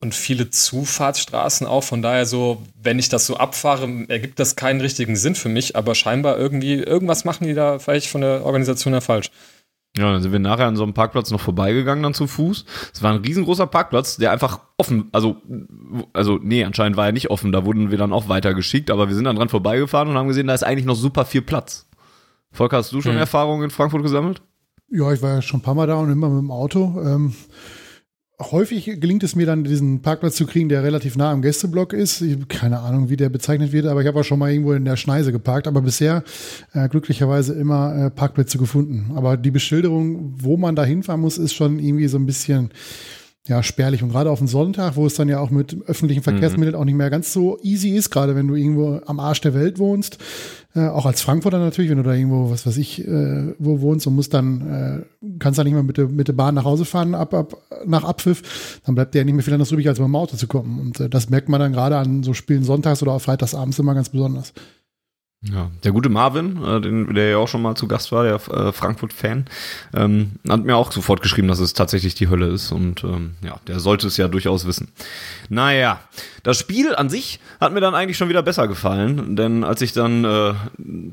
und 0.00 0.14
viele 0.14 0.50
Zufahrtsstraßen 0.50 1.66
auch. 1.66 1.82
Von 1.82 2.02
daher 2.02 2.26
so, 2.26 2.62
wenn 2.80 2.98
ich 2.98 3.08
das 3.08 3.26
so 3.26 3.36
abfahre, 3.36 3.88
ergibt 4.08 4.38
das 4.38 4.54
keinen 4.54 4.80
richtigen 4.80 5.16
Sinn 5.16 5.34
für 5.34 5.48
mich, 5.48 5.76
aber 5.76 5.94
scheinbar 5.94 6.36
irgendwie, 6.38 6.74
irgendwas 6.74 7.24
machen 7.24 7.46
die 7.46 7.54
da 7.54 7.78
vielleicht 7.78 8.08
von 8.08 8.20
der 8.20 8.44
Organisation 8.44 8.92
her 8.92 9.00
falsch. 9.00 9.30
Ja, 9.96 10.12
dann 10.12 10.20
sind 10.20 10.32
wir 10.32 10.40
nachher 10.40 10.66
an 10.66 10.74
so 10.74 10.82
einem 10.82 10.92
Parkplatz 10.92 11.30
noch 11.30 11.40
vorbeigegangen, 11.40 12.02
dann 12.02 12.14
zu 12.14 12.26
Fuß. 12.26 12.64
Es 12.92 13.02
war 13.02 13.12
ein 13.12 13.20
riesengroßer 13.20 13.68
Parkplatz, 13.68 14.16
der 14.16 14.32
einfach 14.32 14.58
offen, 14.76 15.08
also, 15.12 15.36
also, 16.12 16.38
nee, 16.42 16.64
anscheinend 16.64 16.96
war 16.96 17.06
er 17.06 17.12
nicht 17.12 17.30
offen, 17.30 17.52
da 17.52 17.64
wurden 17.64 17.92
wir 17.92 17.98
dann 17.98 18.12
auch 18.12 18.28
weitergeschickt, 18.28 18.90
aber 18.90 19.08
wir 19.08 19.14
sind 19.14 19.24
dann 19.24 19.36
dran 19.36 19.48
vorbeigefahren 19.48 20.08
und 20.08 20.18
haben 20.18 20.26
gesehen, 20.26 20.48
da 20.48 20.54
ist 20.54 20.64
eigentlich 20.64 20.84
noch 20.84 20.96
super 20.96 21.24
viel 21.24 21.42
Platz. 21.42 21.86
Volker, 22.50 22.78
hast 22.78 22.92
du 22.92 23.00
schon 23.02 23.12
hm. 23.12 23.18
Erfahrungen 23.18 23.64
in 23.64 23.70
Frankfurt 23.70 24.02
gesammelt? 24.02 24.42
Ja, 24.90 25.12
ich 25.12 25.22
war 25.22 25.34
ja 25.34 25.42
schon 25.42 25.60
ein 25.60 25.62
paar 25.62 25.74
Mal 25.74 25.86
da 25.86 25.94
und 25.94 26.10
immer 26.10 26.28
mit 26.28 26.42
dem 26.42 26.50
Auto. 26.50 27.00
Ähm, 27.00 27.34
häufig 28.40 28.84
gelingt 29.00 29.22
es 29.22 29.36
mir 29.36 29.46
dann, 29.46 29.64
diesen 29.64 30.02
Parkplatz 30.02 30.36
zu 30.36 30.46
kriegen, 30.46 30.68
der 30.68 30.82
relativ 30.82 31.16
nah 31.16 31.30
am 31.30 31.42
Gästeblock 31.42 31.92
ist. 31.92 32.20
Ich 32.20 32.48
keine 32.48 32.80
Ahnung, 32.80 33.08
wie 33.08 33.16
der 33.16 33.28
bezeichnet 33.28 33.72
wird, 33.72 33.86
aber 33.86 34.00
ich 34.00 34.08
habe 34.08 34.20
auch 34.20 34.24
schon 34.24 34.38
mal 34.38 34.50
irgendwo 34.50 34.72
in 34.72 34.84
der 34.84 34.96
Schneise 34.96 35.32
geparkt. 35.32 35.68
Aber 35.68 35.82
bisher 35.82 36.24
äh, 36.72 36.88
glücklicherweise 36.88 37.54
immer 37.54 37.94
äh, 37.94 38.10
Parkplätze 38.10 38.58
gefunden. 38.58 39.12
Aber 39.14 39.36
die 39.36 39.50
Beschilderung, 39.50 40.34
wo 40.36 40.56
man 40.56 40.74
da 40.74 40.84
hinfahren 40.84 41.20
muss, 41.20 41.38
ist 41.38 41.54
schon 41.54 41.78
irgendwie 41.78 42.08
so 42.08 42.18
ein 42.18 42.26
bisschen 42.26 42.70
ja, 43.46 43.62
spärlich. 43.62 44.02
Und 44.02 44.08
gerade 44.08 44.30
auf 44.30 44.38
den 44.38 44.48
Sonntag, 44.48 44.96
wo 44.96 45.04
es 45.04 45.14
dann 45.14 45.28
ja 45.28 45.38
auch 45.38 45.50
mit 45.50 45.76
öffentlichen 45.86 46.20
mhm. 46.20 46.24
Verkehrsmitteln 46.24 46.74
mhm. 46.74 46.80
auch 46.80 46.84
nicht 46.86 46.94
mehr 46.94 47.10
ganz 47.10 47.32
so 47.32 47.58
easy 47.62 47.90
ist, 47.90 48.08
gerade 48.10 48.34
wenn 48.34 48.48
du 48.48 48.54
irgendwo 48.54 49.00
am 49.04 49.20
Arsch 49.20 49.42
der 49.42 49.52
Welt 49.52 49.78
wohnst, 49.78 50.16
äh, 50.74 50.88
auch 50.88 51.04
als 51.04 51.20
Frankfurter 51.20 51.58
natürlich, 51.58 51.90
wenn 51.90 51.98
du 51.98 52.02
da 52.04 52.14
irgendwo, 52.14 52.50
was 52.50 52.66
weiß 52.66 52.78
ich, 52.78 53.06
äh, 53.06 53.54
wo 53.58 53.82
wohnst 53.82 54.06
und 54.06 54.14
musst 54.14 54.32
dann, 54.32 55.04
äh, 55.22 55.36
kannst 55.38 55.58
dann 55.58 55.66
nicht 55.66 55.74
mehr 55.74 55.82
mit 55.82 55.98
der, 55.98 56.08
mit 56.08 56.26
der 56.26 56.32
Bahn 56.32 56.54
nach 56.54 56.64
Hause 56.64 56.86
fahren 56.86 57.14
ab, 57.14 57.34
ab, 57.34 57.56
nach 57.84 58.04
Abpfiff, 58.04 58.80
dann 58.86 58.94
bleibt 58.94 59.12
dir 59.14 59.18
ja 59.18 59.24
nicht 59.24 59.34
mehr 59.34 59.44
viel 59.44 59.52
anderes 59.52 59.72
übrig, 59.72 59.88
als 59.88 59.98
mit 59.98 60.08
dem 60.08 60.16
Auto 60.16 60.36
zu 60.36 60.46
kommen. 60.46 60.80
Und 60.80 61.00
äh, 61.00 61.10
das 61.10 61.28
merkt 61.28 61.50
man 61.50 61.60
dann 61.60 61.72
gerade 61.72 61.98
an 61.98 62.22
so 62.22 62.32
Spielen 62.32 62.64
sonntags 62.64 63.02
oder 63.02 63.12
auch 63.12 63.20
freitagsabends 63.20 63.78
immer 63.78 63.94
ganz 63.94 64.08
besonders. 64.08 64.54
Ja, 65.52 65.70
der 65.82 65.92
gute 65.92 66.08
Marvin, 66.08 66.62
äh, 66.64 66.80
den, 66.80 67.12
der 67.14 67.28
ja 67.28 67.36
auch 67.36 67.48
schon 67.48 67.60
mal 67.60 67.74
zu 67.74 67.86
Gast 67.86 68.12
war, 68.12 68.24
der 68.24 68.36
äh, 68.36 68.72
Frankfurt-Fan, 68.72 69.44
ähm, 69.94 70.32
hat 70.48 70.64
mir 70.64 70.74
auch 70.74 70.90
sofort 70.90 71.20
geschrieben, 71.20 71.48
dass 71.48 71.58
es 71.58 71.74
tatsächlich 71.74 72.14
die 72.14 72.30
Hölle 72.30 72.46
ist 72.46 72.72
und 72.72 73.04
ähm, 73.04 73.32
ja, 73.44 73.56
der 73.66 73.78
sollte 73.78 74.06
es 74.06 74.16
ja 74.16 74.28
durchaus 74.28 74.66
wissen. 74.66 74.88
Naja, 75.50 76.00
das 76.44 76.58
Spiel 76.58 76.94
an 76.94 77.10
sich 77.10 77.40
hat 77.60 77.74
mir 77.74 77.80
dann 77.80 77.94
eigentlich 77.94 78.16
schon 78.16 78.30
wieder 78.30 78.42
besser 78.42 78.68
gefallen, 78.68 79.36
denn 79.36 79.64
als 79.64 79.82
ich 79.82 79.92
dann 79.92 80.24
äh, 80.24 80.54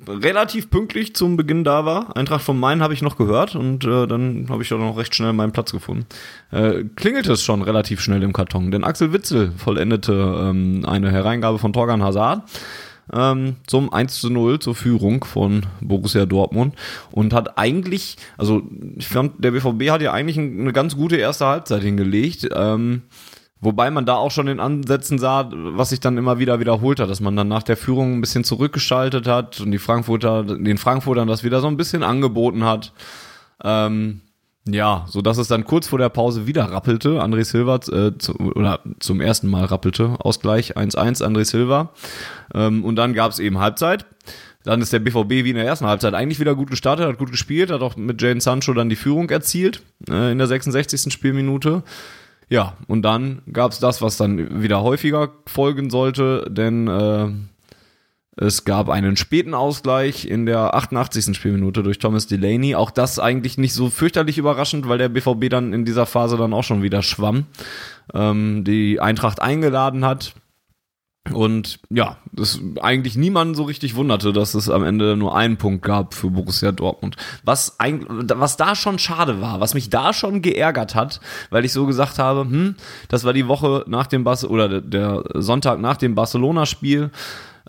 relativ 0.10 0.70
pünktlich 0.70 1.14
zum 1.14 1.36
Beginn 1.36 1.66
da 1.66 1.84
war, 1.84 2.16
Eintracht 2.16 2.44
von 2.44 2.58
Main 2.58 2.82
habe 2.82 2.94
ich 2.94 3.02
noch 3.02 3.18
gehört 3.18 3.56
und 3.56 3.84
äh, 3.84 4.08
dann 4.08 4.48
habe 4.50 4.64
ich 4.64 4.70
dann 4.70 4.80
noch 4.80 4.98
recht 4.98 5.14
schnell 5.14 5.34
meinen 5.34 5.52
Platz 5.52 5.74
gefunden. 5.74 6.06
Äh, 6.52 6.86
klingelte 6.96 7.34
es 7.34 7.44
schon 7.44 7.64
relativ 7.64 8.00
schnell 8.00 8.24
im 8.24 8.32
Karton, 8.32 8.72
denn 8.72 8.86
Axel 8.86 9.12
Witzel 9.12 9.52
vollendete 9.58 10.14
ähm, 10.14 10.86
eine 10.88 11.12
Hereingabe 11.12 11.60
von 11.60 11.74
Torgan 11.74 12.02
Hazard 12.02 12.44
ähm, 13.14 13.58
zum 13.68 13.92
1 13.92 14.20
zu 14.20 14.30
0 14.30 14.60
zur 14.60 14.76
Führung 14.76 15.24
von 15.24 15.66
Borussia 15.82 16.26
Dortmund 16.26 16.76
und 17.12 17.34
hat 17.34 17.58
eigentlich, 17.58 18.18
also 18.38 18.64
ich 18.98 19.08
fand, 19.08 19.44
der 19.44 19.52
BVB 19.52 19.90
hat 19.90 20.02
ja 20.02 20.14
eigentlich 20.14 20.38
eine 20.38 20.74
ganz 20.74 20.96
gute 20.96 21.18
erste 21.18 21.46
Halbzeit 21.46 21.82
hingelegt. 21.82 22.50
Ähm, 22.54 23.04
Wobei 23.64 23.92
man 23.92 24.08
da 24.08 24.16
auch 24.16 24.32
schon 24.32 24.48
in 24.48 24.60
Ansätzen 24.60 25.20
sah, 25.20 25.48
was 25.52 25.90
sich 25.90 26.00
dann 26.00 26.18
immer 26.18 26.40
wieder 26.40 26.60
wiederholt 26.60 27.00
hat, 27.00 27.12
dass 27.12 27.22
man 27.22 27.36
dann 27.36 27.48
nach 27.48 27.62
der 27.62 27.78
Führung 27.78 28.16
ein 28.16 28.22
bisschen 28.22 28.44
zurückgeschaltet 28.44 29.28
hat 29.28 29.62
und 29.62 29.70
die 29.70 29.78
Frankfurter, 29.78 30.44
den 30.44 30.80
Frankfurtern 30.80 31.28
das 31.28 31.44
wieder 31.44 31.62
so 31.62 31.68
ein 31.68 31.78
bisschen 31.78 32.02
angeboten 32.02 32.64
hat. 32.64 32.92
Ähm, 33.64 34.22
Ja, 34.68 35.06
so 35.10 35.22
dass 35.22 35.38
es 35.38 35.48
dann 35.48 35.66
kurz 35.66 35.88
vor 35.88 35.98
der 35.98 36.10
Pause 36.10 36.46
wieder 36.46 36.66
rappelte. 36.66 37.22
André 37.22 37.44
Silva 37.44 37.78
äh, 37.78 38.18
zu, 38.18 38.36
oder 38.38 38.80
zum 39.00 39.20
ersten 39.20 39.48
Mal 39.48 39.66
rappelte. 39.66 40.18
Ausgleich 40.20 40.78
1-1 40.78 41.24
André 41.24 41.46
Silva. 41.46 41.90
Ähm, 42.54 42.86
und 42.86 42.96
dann 42.96 43.14
gab 43.14 43.32
es 43.32 43.40
eben 43.40 43.58
Halbzeit. 43.58 44.06
Dann 44.64 44.82
ist 44.82 44.94
der 44.94 45.00
BVB 45.00 45.30
wie 45.30 45.50
in 45.50 45.56
der 45.56 45.66
ersten 45.66 45.88
Halbzeit 45.88 46.14
eigentlich 46.14 46.40
wieder 46.40 46.54
gut 46.54 46.70
gestartet, 46.70 47.08
hat 47.08 47.18
gut 47.18 47.32
gespielt, 47.32 47.72
hat 47.72 47.82
auch 47.82 47.96
mit 47.96 48.22
Jane 48.22 48.42
Sancho 48.42 48.74
dann 48.74 48.90
die 48.90 48.96
Führung 48.96 49.30
erzielt 49.32 49.82
äh, 50.08 50.32
in 50.32 50.38
der 50.38 50.46
66. 50.46 51.12
Spielminute. 51.12 51.82
Ja, 52.48 52.78
und 52.88 53.02
dann 53.02 53.42
gab 53.52 53.72
es 53.72 53.80
das, 53.80 54.02
was 54.02 54.18
dann 54.18 54.62
wieder 54.62 54.84
häufiger 54.84 55.30
folgen 55.48 55.90
sollte, 55.90 56.46
denn 56.52 56.88
äh, 56.88 57.30
es 58.38 58.64
gab 58.64 58.90
einen 58.90 59.18
späten 59.18 59.54
Ausgleich 59.54 60.26
in 60.26 60.46
der 60.46 60.74
88. 60.74 61.36
Spielminute 61.36 61.84
durch 61.84 62.00
Thomas 62.00 62.28
Delaney. 62.28 62.76
Auch 62.76 62.90
das 62.90 63.20
eigentlich 63.20 63.58
nicht 63.58 63.74
so 63.74 63.90
fürchterlich 63.90 64.38
überraschend, 64.38 64.88
weil 64.88 64.98
der 64.98 65.10
BVB 65.10 65.50
dann 65.50 65.74
in 65.74 65.84
dieser 65.84 66.06
Phase 66.06 66.38
dann 66.38 66.54
auch 66.54 66.64
schon 66.64 66.82
wieder 66.82 67.02
schwamm. 67.02 67.48
Ähm, 68.14 68.64
die 68.64 69.02
Eintracht 69.02 69.42
eingeladen 69.42 70.06
hat. 70.06 70.34
Und 71.32 71.80
ja, 71.90 72.18
das 72.32 72.60
eigentlich 72.82 73.16
niemanden 73.16 73.54
so 73.54 73.64
richtig 73.64 73.96
wunderte, 73.96 74.34
dass 74.34 74.56
es 74.56 74.70
am 74.70 74.84
Ende 74.84 75.16
nur 75.16 75.36
einen 75.36 75.58
Punkt 75.58 75.84
gab 75.84 76.14
für 76.14 76.32
Borussia 76.32 76.72
Dortmund. 76.72 77.16
Was, 77.44 77.80
eigentlich, 77.80 78.30
was 78.36 78.58
da 78.58 78.76
schon 78.76 78.98
schade 78.98 79.40
war, 79.40 79.60
was 79.60 79.76
mich 79.76 79.90
da 79.90 80.14
schon 80.14 80.42
geärgert 80.42 80.96
hat, 80.96 81.20
weil 81.52 81.64
ich 81.64 81.74
so 81.74 81.86
gesagt 81.86 82.18
habe, 82.18 82.42
hm, 82.42 82.76
das 83.08 83.24
war 83.24 83.34
die 83.34 83.48
Woche 83.48 83.84
nach 83.88 84.08
dem 84.08 84.24
Bas 84.24 84.46
oder 84.46 84.82
der 84.82 85.24
Sonntag 85.36 85.80
nach 85.80 85.98
dem 85.98 86.16
Barcelona-Spiel. 86.16 87.12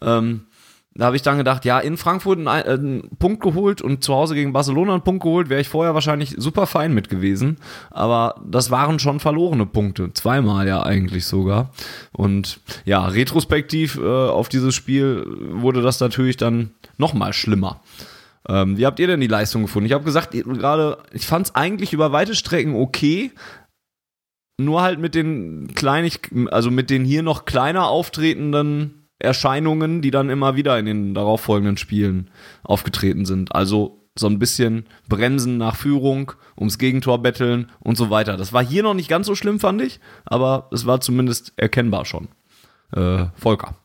Ähm, 0.00 0.46
da 0.94 1.06
habe 1.06 1.16
ich 1.16 1.22
dann 1.22 1.38
gedacht, 1.38 1.64
ja, 1.64 1.78
in 1.78 1.96
Frankfurt 1.96 2.38
einen, 2.38 2.46
äh, 2.46 2.70
einen, 2.70 3.08
Punkt 3.18 3.42
geholt 3.42 3.80
und 3.80 4.04
zu 4.04 4.14
Hause 4.14 4.34
gegen 4.34 4.52
Barcelona 4.52 4.92
einen 4.92 5.02
Punkt 5.02 5.22
geholt, 5.22 5.48
wäre 5.48 5.60
ich 5.60 5.68
vorher 5.68 5.94
wahrscheinlich 5.94 6.34
super 6.36 6.66
fein 6.66 6.92
mit 6.92 7.08
gewesen. 7.08 7.56
Aber 7.90 8.34
das 8.44 8.70
waren 8.70 8.98
schon 8.98 9.20
verlorene 9.20 9.64
Punkte. 9.64 10.12
Zweimal 10.12 10.66
ja 10.68 10.82
eigentlich 10.82 11.24
sogar. 11.24 11.70
Und 12.12 12.60
ja, 12.84 13.06
retrospektiv 13.06 13.98
äh, 13.98 14.02
auf 14.02 14.48
dieses 14.48 14.74
Spiel 14.74 15.24
wurde 15.52 15.80
das 15.80 16.00
natürlich 16.00 16.36
dann 16.36 16.72
nochmal 16.98 17.32
schlimmer. 17.32 17.80
Ähm, 18.48 18.76
wie 18.76 18.86
habt 18.86 18.98
ihr 18.98 19.06
denn 19.06 19.20
die 19.20 19.28
Leistung 19.28 19.62
gefunden? 19.62 19.86
Ich 19.86 19.92
habe 19.92 20.04
gesagt, 20.04 20.32
gerade, 20.32 20.98
ich 21.12 21.26
fand 21.26 21.46
es 21.46 21.54
eigentlich 21.54 21.92
über 21.92 22.12
weite 22.12 22.34
Strecken 22.34 22.74
okay, 22.74 23.30
nur 24.60 24.82
halt 24.82 24.98
mit 24.98 25.14
den 25.14 25.74
kleinig, 25.74 26.30
also 26.50 26.70
mit 26.70 26.90
den 26.90 27.04
hier 27.04 27.22
noch 27.22 27.46
kleiner 27.46 27.86
auftretenden 27.86 29.01
Erscheinungen, 29.22 30.02
die 30.02 30.10
dann 30.10 30.30
immer 30.30 30.56
wieder 30.56 30.78
in 30.78 30.86
den 30.86 31.14
darauffolgenden 31.14 31.76
Spielen 31.76 32.30
aufgetreten 32.62 33.24
sind. 33.24 33.54
Also 33.54 34.02
so 34.14 34.26
ein 34.26 34.38
bisschen 34.38 34.84
Bremsen 35.08 35.56
nach 35.56 35.76
Führung, 35.76 36.32
ums 36.58 36.78
Gegentor 36.78 37.22
betteln 37.22 37.70
und 37.80 37.96
so 37.96 38.10
weiter. 38.10 38.36
Das 38.36 38.52
war 38.52 38.64
hier 38.64 38.82
noch 38.82 38.94
nicht 38.94 39.08
ganz 39.08 39.26
so 39.26 39.34
schlimm, 39.34 39.58
fand 39.58 39.80
ich, 39.80 40.00
aber 40.24 40.68
es 40.70 40.86
war 40.86 41.00
zumindest 41.00 41.54
erkennbar 41.56 42.04
schon. 42.04 42.28
Äh, 42.92 43.26
Volker. 43.34 43.76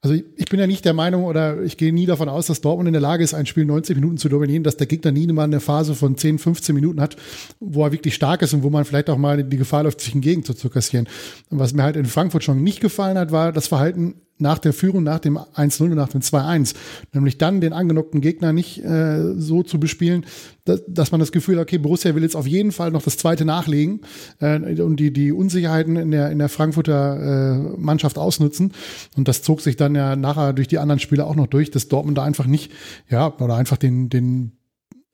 Also 0.00 0.14
ich 0.14 0.46
bin 0.46 0.60
ja 0.60 0.68
nicht 0.68 0.84
der 0.84 0.94
Meinung 0.94 1.24
oder 1.24 1.60
ich 1.60 1.76
gehe 1.76 1.92
nie 1.92 2.06
davon 2.06 2.28
aus, 2.28 2.46
dass 2.46 2.60
Dortmund 2.60 2.86
in 2.86 2.92
der 2.92 3.02
Lage 3.02 3.24
ist, 3.24 3.34
ein 3.34 3.46
Spiel 3.46 3.64
90 3.64 3.96
Minuten 3.96 4.16
zu 4.16 4.28
dominieren, 4.28 4.62
dass 4.62 4.76
der 4.76 4.86
Gegner 4.86 5.10
nie 5.10 5.26
mal 5.26 5.42
eine 5.42 5.58
Phase 5.58 5.96
von 5.96 6.16
10, 6.16 6.38
15 6.38 6.72
Minuten 6.72 7.00
hat, 7.00 7.16
wo 7.58 7.84
er 7.84 7.90
wirklich 7.90 8.14
stark 8.14 8.42
ist 8.42 8.54
und 8.54 8.62
wo 8.62 8.70
man 8.70 8.84
vielleicht 8.84 9.10
auch 9.10 9.18
mal 9.18 9.42
die 9.42 9.56
Gefahr 9.56 9.82
läuft, 9.82 10.00
sich 10.00 10.14
ein 10.14 10.20
Gegentor 10.20 10.54
zu 10.54 10.70
kassieren. 10.70 11.08
Und 11.50 11.58
was 11.58 11.74
mir 11.74 11.82
halt 11.82 11.96
in 11.96 12.04
Frankfurt 12.04 12.44
schon 12.44 12.62
nicht 12.62 12.80
gefallen 12.80 13.18
hat, 13.18 13.32
war 13.32 13.52
das 13.52 13.66
Verhalten 13.66 14.14
nach 14.38 14.58
der 14.58 14.72
Führung, 14.72 15.02
nach 15.02 15.18
dem 15.18 15.36
1-0 15.36 15.82
und 15.82 15.94
nach 15.94 16.08
dem 16.08 16.20
2-1. 16.20 16.74
Nämlich 17.12 17.38
dann 17.38 17.60
den 17.60 17.72
angenockten 17.72 18.20
Gegner 18.20 18.52
nicht 18.52 18.84
äh, 18.84 19.34
so 19.36 19.62
zu 19.62 19.80
bespielen, 19.80 20.24
dass, 20.64 20.82
dass 20.86 21.10
man 21.10 21.20
das 21.20 21.32
Gefühl 21.32 21.56
hat, 21.56 21.62
okay, 21.62 21.78
Borussia 21.78 22.14
will 22.14 22.22
jetzt 22.22 22.36
auf 22.36 22.46
jeden 22.46 22.72
Fall 22.72 22.90
noch 22.90 23.02
das 23.02 23.16
zweite 23.16 23.44
nachlegen 23.44 24.00
äh, 24.40 24.80
und 24.80 24.96
die, 24.96 25.12
die 25.12 25.32
Unsicherheiten 25.32 25.96
in 25.96 26.10
der, 26.10 26.30
in 26.30 26.38
der 26.38 26.48
Frankfurter 26.48 27.74
äh, 27.74 27.78
Mannschaft 27.78 28.18
ausnutzen. 28.18 28.72
Und 29.16 29.28
das 29.28 29.42
zog 29.42 29.60
sich 29.60 29.76
dann 29.76 29.94
ja 29.94 30.16
nachher 30.16 30.52
durch 30.52 30.68
die 30.68 30.78
anderen 30.78 31.00
Spiele 31.00 31.24
auch 31.24 31.36
noch 31.36 31.46
durch, 31.46 31.70
dass 31.70 31.88
Dortmund 31.88 32.18
da 32.18 32.24
einfach 32.24 32.46
nicht, 32.46 32.70
ja, 33.08 33.34
oder 33.38 33.56
einfach 33.56 33.76
den, 33.76 34.08
den 34.08 34.52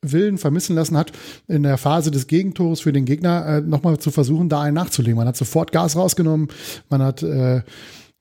Willen 0.01 0.37
vermissen 0.37 0.75
lassen 0.75 0.97
hat, 0.97 1.11
in 1.47 1.63
der 1.63 1.77
Phase 1.77 2.11
des 2.11 2.27
Gegentores 2.27 2.81
für 2.81 2.93
den 2.93 3.05
Gegner 3.05 3.45
äh, 3.45 3.61
nochmal 3.61 3.97
zu 3.97 4.11
versuchen, 4.11 4.49
da 4.49 4.61
einen 4.61 4.75
nachzulegen. 4.75 5.17
Man 5.17 5.27
hat 5.27 5.37
sofort 5.37 5.71
Gas 5.71 5.95
rausgenommen, 5.95 6.49
man 6.89 7.01
hat 7.01 7.23
äh, 7.23 7.61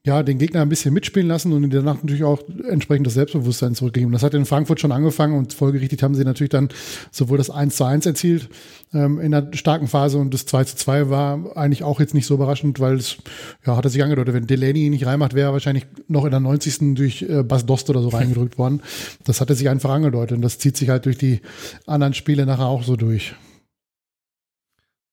ja, 0.06 0.22
den 0.22 0.36
Gegner 0.36 0.60
ein 0.60 0.68
bisschen 0.68 0.92
mitspielen 0.92 1.28
lassen 1.28 1.52
und 1.54 1.64
in 1.64 1.70
der 1.70 1.82
Nacht 1.82 2.04
natürlich 2.04 2.24
auch 2.24 2.42
entsprechend 2.68 3.06
das 3.06 3.14
Selbstbewusstsein 3.14 3.74
zurückgegeben. 3.74 4.12
Das 4.12 4.22
hat 4.22 4.34
in 4.34 4.44
Frankfurt 4.44 4.78
schon 4.78 4.92
angefangen 4.92 5.34
und 5.34 5.54
folgerichtig 5.54 6.02
haben 6.02 6.14
sie 6.14 6.24
natürlich 6.24 6.50
dann 6.50 6.68
sowohl 7.10 7.38
das 7.38 7.48
1 7.48 7.74
zu 7.74 7.84
1 7.84 8.04
erzielt 8.04 8.50
ähm, 8.92 9.18
in 9.18 9.30
der 9.30 9.48
starken 9.54 9.88
Phase 9.88 10.18
und 10.18 10.34
das 10.34 10.44
2 10.44 10.64
zu 10.64 10.76
2 10.76 11.08
war 11.08 11.56
eigentlich 11.56 11.84
auch 11.84 12.00
jetzt 12.00 12.12
nicht 12.12 12.26
so 12.26 12.34
überraschend, 12.34 12.80
weil 12.80 12.96
es, 12.96 13.16
ja, 13.64 13.76
hat 13.76 13.84
er 13.86 13.90
sich 13.90 14.02
angedeutet, 14.02 14.34
wenn 14.34 14.46
Delaney 14.46 14.90
nicht 14.90 15.06
reinmacht, 15.06 15.32
wäre 15.32 15.48
er 15.48 15.52
wahrscheinlich 15.54 15.86
noch 16.06 16.26
in 16.26 16.32
der 16.32 16.40
90. 16.40 16.94
durch 16.94 17.22
äh, 17.22 17.42
Bas 17.42 17.64
Dost 17.64 17.88
oder 17.88 18.02
so 18.02 18.08
reingedrückt 18.08 18.58
worden. 18.58 18.82
Das 19.24 19.40
hat 19.40 19.48
er 19.48 19.56
sich 19.56 19.70
einfach 19.70 19.90
angedeutet 19.90 20.36
und 20.36 20.42
das 20.42 20.58
zieht 20.58 20.76
sich 20.76 20.90
halt 20.90 21.06
durch 21.06 21.16
die 21.16 21.40
anderen 21.86 22.12
Spiele 22.12 22.44
nachher 22.44 22.66
auch 22.66 22.82
so 22.82 22.96
durch. 22.96 23.34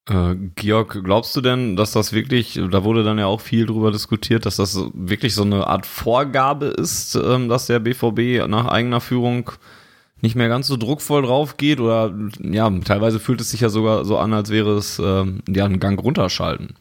Äh, 0.10 0.36
Georg, 0.56 1.04
glaubst 1.04 1.36
du 1.36 1.42
denn, 1.42 1.76
dass 1.76 1.92
das 1.92 2.12
wirklich, 2.12 2.60
da 2.72 2.84
wurde 2.84 3.04
dann 3.04 3.20
ja 3.20 3.28
auch 3.28 3.42
viel 3.42 3.66
drüber 3.66 3.92
diskutiert, 3.92 4.46
dass 4.46 4.56
das 4.56 4.80
wirklich 4.94 5.36
so 5.36 5.44
eine 5.44 5.68
Art 5.68 5.86
Vorgabe 5.86 6.68
ist, 6.68 7.16
ähm, 7.16 7.50
dass 7.50 7.68
der 7.68 7.80
BVB 7.80 8.48
nach 8.48 8.66
eigener 8.68 9.02
Führung 9.02 9.52
nicht 10.22 10.36
mehr 10.36 10.50
ganz 10.50 10.68
so 10.68 10.78
druckvoll 10.78 11.24
drauf 11.24 11.58
geht 11.58 11.80
oder 11.80 12.14
ja, 12.40 12.70
teilweise 12.84 13.20
fühlt 13.20 13.42
es 13.42 13.52
sich 13.52 13.62
ja 13.62 13.70
sogar 13.70 14.06
so 14.06 14.18
an, 14.18 14.34
als 14.34 14.50
wäre 14.50 14.78
es 14.78 15.00
ähm, 15.00 15.42
ja 15.48 15.66
ein 15.66 15.80
Gang 15.80 16.02
runterschalten. 16.02 16.76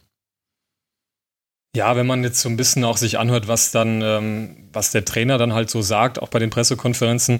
Ja, 1.75 1.95
wenn 1.95 2.05
man 2.05 2.23
jetzt 2.23 2.41
so 2.41 2.49
ein 2.49 2.57
bisschen 2.57 2.83
auch 2.83 2.97
sich 2.97 3.17
anhört, 3.17 3.47
was 3.47 3.71
dann, 3.71 4.01
ähm, 4.01 4.69
was 4.73 4.91
der 4.91 5.05
Trainer 5.05 5.37
dann 5.37 5.53
halt 5.53 5.69
so 5.69 5.81
sagt, 5.81 6.21
auch 6.21 6.27
bei 6.27 6.39
den 6.39 6.49
Pressekonferenzen, 6.49 7.39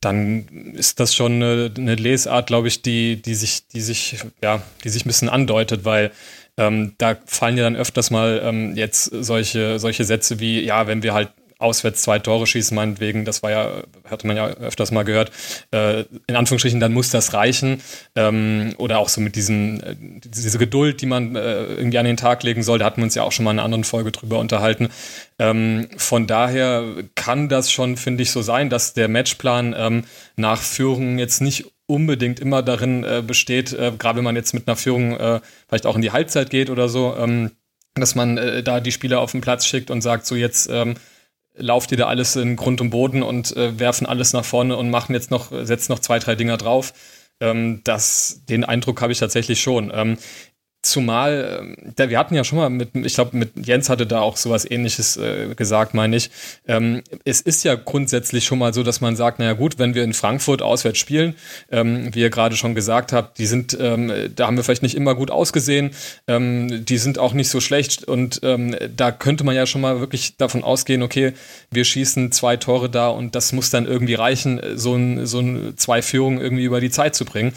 dann 0.00 0.74
ist 0.74 1.00
das 1.00 1.14
schon 1.14 1.42
eine, 1.42 1.72
eine 1.76 1.94
Lesart, 1.96 2.46
glaube 2.46 2.68
ich, 2.68 2.82
die, 2.82 3.20
die 3.20 3.34
sich, 3.34 3.66
die 3.68 3.80
sich, 3.80 4.16
ja, 4.42 4.62
die 4.84 4.88
sich 4.88 5.04
ein 5.04 5.08
bisschen 5.08 5.28
andeutet, 5.28 5.84
weil 5.84 6.12
ähm, 6.56 6.94
da 6.98 7.16
fallen 7.26 7.56
ja 7.56 7.64
dann 7.64 7.76
öfters 7.76 8.10
mal 8.10 8.40
ähm, 8.44 8.76
jetzt 8.76 9.04
solche, 9.04 9.78
solche 9.78 10.04
Sätze 10.04 10.40
wie, 10.40 10.60
ja, 10.60 10.86
wenn 10.86 11.02
wir 11.02 11.14
halt 11.14 11.30
auswärts 11.58 12.02
zwei 12.02 12.18
Tore 12.18 12.46
schießen, 12.46 12.74
meinetwegen, 12.74 13.24
das 13.24 13.42
war 13.42 13.50
ja, 13.50 13.82
hatte 14.04 14.26
man 14.26 14.36
ja 14.36 14.46
öfters 14.46 14.92
mal 14.92 15.04
gehört, 15.04 15.32
äh, 15.72 16.04
in 16.26 16.36
Anführungsstrichen, 16.36 16.80
dann 16.80 16.92
muss 16.92 17.10
das 17.10 17.34
reichen. 17.34 17.82
Ähm, 18.14 18.74
oder 18.78 18.98
auch 18.98 19.08
so 19.08 19.20
mit 19.20 19.36
diesem, 19.36 19.80
äh, 19.80 19.94
diese 19.98 20.58
Geduld, 20.58 21.00
die 21.00 21.06
man 21.06 21.34
äh, 21.34 21.64
irgendwie 21.64 21.98
an 21.98 22.06
den 22.06 22.16
Tag 22.16 22.42
legen 22.44 22.62
soll, 22.62 22.78
da 22.78 22.84
hatten 22.84 22.98
wir 22.98 23.04
uns 23.04 23.14
ja 23.14 23.24
auch 23.24 23.32
schon 23.32 23.44
mal 23.44 23.50
in 23.50 23.58
einer 23.58 23.64
anderen 23.64 23.84
Folge 23.84 24.12
drüber 24.12 24.38
unterhalten. 24.38 24.88
Ähm, 25.38 25.88
von 25.96 26.26
daher 26.26 26.84
kann 27.14 27.48
das 27.48 27.72
schon, 27.72 27.96
finde 27.96 28.22
ich, 28.22 28.30
so 28.30 28.42
sein, 28.42 28.70
dass 28.70 28.94
der 28.94 29.08
Matchplan 29.08 29.74
ähm, 29.76 30.04
nach 30.36 30.62
Führung 30.62 31.18
jetzt 31.18 31.40
nicht 31.40 31.66
unbedingt 31.86 32.38
immer 32.38 32.62
darin 32.62 33.02
äh, 33.02 33.22
besteht, 33.26 33.72
äh, 33.72 33.92
gerade 33.98 34.18
wenn 34.18 34.24
man 34.24 34.36
jetzt 34.36 34.52
mit 34.52 34.68
einer 34.68 34.76
Führung 34.76 35.16
äh, 35.16 35.40
vielleicht 35.68 35.86
auch 35.86 35.96
in 35.96 36.02
die 36.02 36.12
Halbzeit 36.12 36.50
geht 36.50 36.70
oder 36.70 36.88
so, 36.88 37.16
ähm, 37.16 37.52
dass 37.94 38.14
man 38.14 38.36
äh, 38.36 38.62
da 38.62 38.80
die 38.80 38.92
Spieler 38.92 39.20
auf 39.20 39.32
den 39.32 39.40
Platz 39.40 39.66
schickt 39.66 39.90
und 39.90 40.02
sagt, 40.02 40.26
so 40.26 40.36
jetzt 40.36 40.68
ähm, 40.70 40.94
lauft 41.58 41.90
ihr 41.92 41.98
da 41.98 42.06
alles 42.06 42.36
in 42.36 42.56
Grund 42.56 42.80
und 42.80 42.90
Boden 42.90 43.22
und 43.22 43.56
äh, 43.56 43.78
werfen 43.78 44.06
alles 44.06 44.32
nach 44.32 44.44
vorne 44.44 44.76
und 44.76 44.90
machen 44.90 45.14
jetzt 45.14 45.30
noch, 45.30 45.50
setzen 45.52 45.92
noch 45.92 45.98
zwei, 45.98 46.18
drei 46.18 46.34
Dinger 46.34 46.56
drauf. 46.56 46.92
Ähm, 47.40 47.82
das, 47.84 48.42
den 48.48 48.64
Eindruck 48.64 49.00
habe 49.00 49.12
ich 49.12 49.18
tatsächlich 49.18 49.60
schon. 49.60 49.92
Ähm, 49.94 50.18
Zumal, 50.88 51.76
äh, 51.96 52.08
wir 52.08 52.18
hatten 52.18 52.34
ja 52.34 52.44
schon 52.44 52.58
mal 52.58 52.70
mit, 52.70 52.90
ich 52.94 53.14
glaube, 53.14 53.36
mit 53.36 53.66
Jens 53.66 53.90
hatte 53.90 54.06
da 54.06 54.20
auch 54.20 54.36
sowas 54.36 54.68
ähnliches 54.68 55.16
äh, 55.18 55.54
gesagt, 55.54 55.92
meine 55.92 56.16
ich. 56.16 56.30
Ähm, 56.66 57.02
es 57.24 57.40
ist 57.42 57.62
ja 57.64 57.74
grundsätzlich 57.74 58.44
schon 58.44 58.58
mal 58.58 58.72
so, 58.72 58.82
dass 58.82 59.00
man 59.00 59.14
sagt, 59.14 59.38
naja 59.38 59.52
gut, 59.52 59.78
wenn 59.78 59.94
wir 59.94 60.02
in 60.02 60.14
Frankfurt 60.14 60.62
auswärts 60.62 60.98
spielen, 60.98 61.34
ähm, 61.70 62.14
wie 62.14 62.20
ihr 62.20 62.30
gerade 62.30 62.56
schon 62.56 62.74
gesagt 62.74 63.12
habt, 63.12 63.38
die 63.38 63.46
sind, 63.46 63.76
ähm, 63.78 64.12
da 64.34 64.46
haben 64.46 64.56
wir 64.56 64.64
vielleicht 64.64 64.82
nicht 64.82 64.94
immer 64.94 65.14
gut 65.14 65.30
ausgesehen, 65.30 65.90
ähm, 66.26 66.84
die 66.86 66.98
sind 66.98 67.18
auch 67.18 67.34
nicht 67.34 67.50
so 67.50 67.60
schlecht 67.60 68.04
und 68.04 68.40
ähm, 68.42 68.74
da 68.96 69.12
könnte 69.12 69.44
man 69.44 69.54
ja 69.54 69.66
schon 69.66 69.82
mal 69.82 70.00
wirklich 70.00 70.36
davon 70.38 70.64
ausgehen, 70.64 71.02
okay, 71.02 71.34
wir 71.70 71.84
schießen 71.84 72.32
zwei 72.32 72.56
Tore 72.56 72.88
da 72.88 73.08
und 73.08 73.34
das 73.34 73.52
muss 73.52 73.68
dann 73.68 73.86
irgendwie 73.86 74.14
reichen, 74.14 74.60
so 74.74 74.94
ein, 74.94 75.26
so 75.26 75.40
ein 75.40 75.74
zwei 75.76 76.00
Führungen 76.00 76.40
irgendwie 76.40 76.64
über 76.64 76.80
die 76.80 76.90
Zeit 76.90 77.14
zu 77.14 77.24
bringen. 77.26 77.52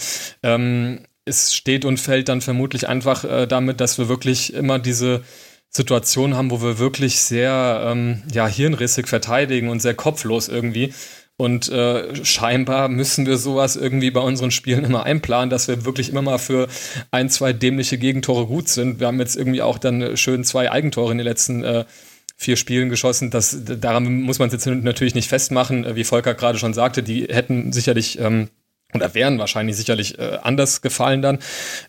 Es 1.31 1.55
steht 1.55 1.85
und 1.85 1.97
fällt 1.97 2.27
dann 2.27 2.41
vermutlich 2.41 2.89
einfach 2.89 3.23
äh, 3.23 3.47
damit, 3.47 3.79
dass 3.79 3.97
wir 3.97 4.09
wirklich 4.09 4.53
immer 4.53 4.79
diese 4.79 5.23
Situation 5.69 6.35
haben, 6.35 6.51
wo 6.51 6.61
wir 6.61 6.77
wirklich 6.77 7.21
sehr 7.21 7.83
ähm, 7.87 8.23
ja, 8.33 8.45
hirnrissig 8.45 9.07
verteidigen 9.07 9.69
und 9.69 9.81
sehr 9.81 9.93
kopflos 9.93 10.49
irgendwie. 10.49 10.93
Und 11.37 11.69
äh, 11.69 12.23
scheinbar 12.23 12.89
müssen 12.89 13.25
wir 13.25 13.37
sowas 13.37 13.77
irgendwie 13.77 14.11
bei 14.11 14.19
unseren 14.19 14.51
Spielen 14.51 14.83
immer 14.83 15.03
einplanen, 15.05 15.49
dass 15.49 15.69
wir 15.69 15.85
wirklich 15.85 16.09
immer 16.09 16.21
mal 16.21 16.37
für 16.37 16.67
ein, 17.09 17.29
zwei 17.29 17.53
dämliche 17.53 17.97
Gegentore 17.97 18.45
gut 18.45 18.67
sind. 18.67 18.99
Wir 18.99 19.07
haben 19.07 19.19
jetzt 19.19 19.37
irgendwie 19.37 19.61
auch 19.61 19.79
dann 19.79 20.17
schön 20.17 20.43
zwei 20.43 20.69
Eigentore 20.69 21.13
in 21.13 21.17
den 21.17 21.25
letzten 21.25 21.63
äh, 21.63 21.85
vier 22.35 22.57
Spielen 22.57 22.89
geschossen. 22.89 23.31
Das, 23.31 23.57
daran 23.63 24.21
muss 24.21 24.39
man 24.39 24.49
es 24.49 24.53
jetzt 24.53 24.65
natürlich 24.67 25.15
nicht 25.15 25.29
festmachen. 25.29 25.95
Wie 25.95 26.03
Volker 26.03 26.33
gerade 26.33 26.59
schon 26.59 26.73
sagte, 26.73 27.01
die 27.01 27.27
hätten 27.27 27.71
sicherlich 27.71 28.19
ähm, 28.19 28.49
oder 28.93 29.13
wären 29.13 29.39
wahrscheinlich 29.39 29.75
sicherlich 29.75 30.19
äh, 30.19 30.39
anders 30.41 30.81
gefallen 30.81 31.21
dann. 31.21 31.39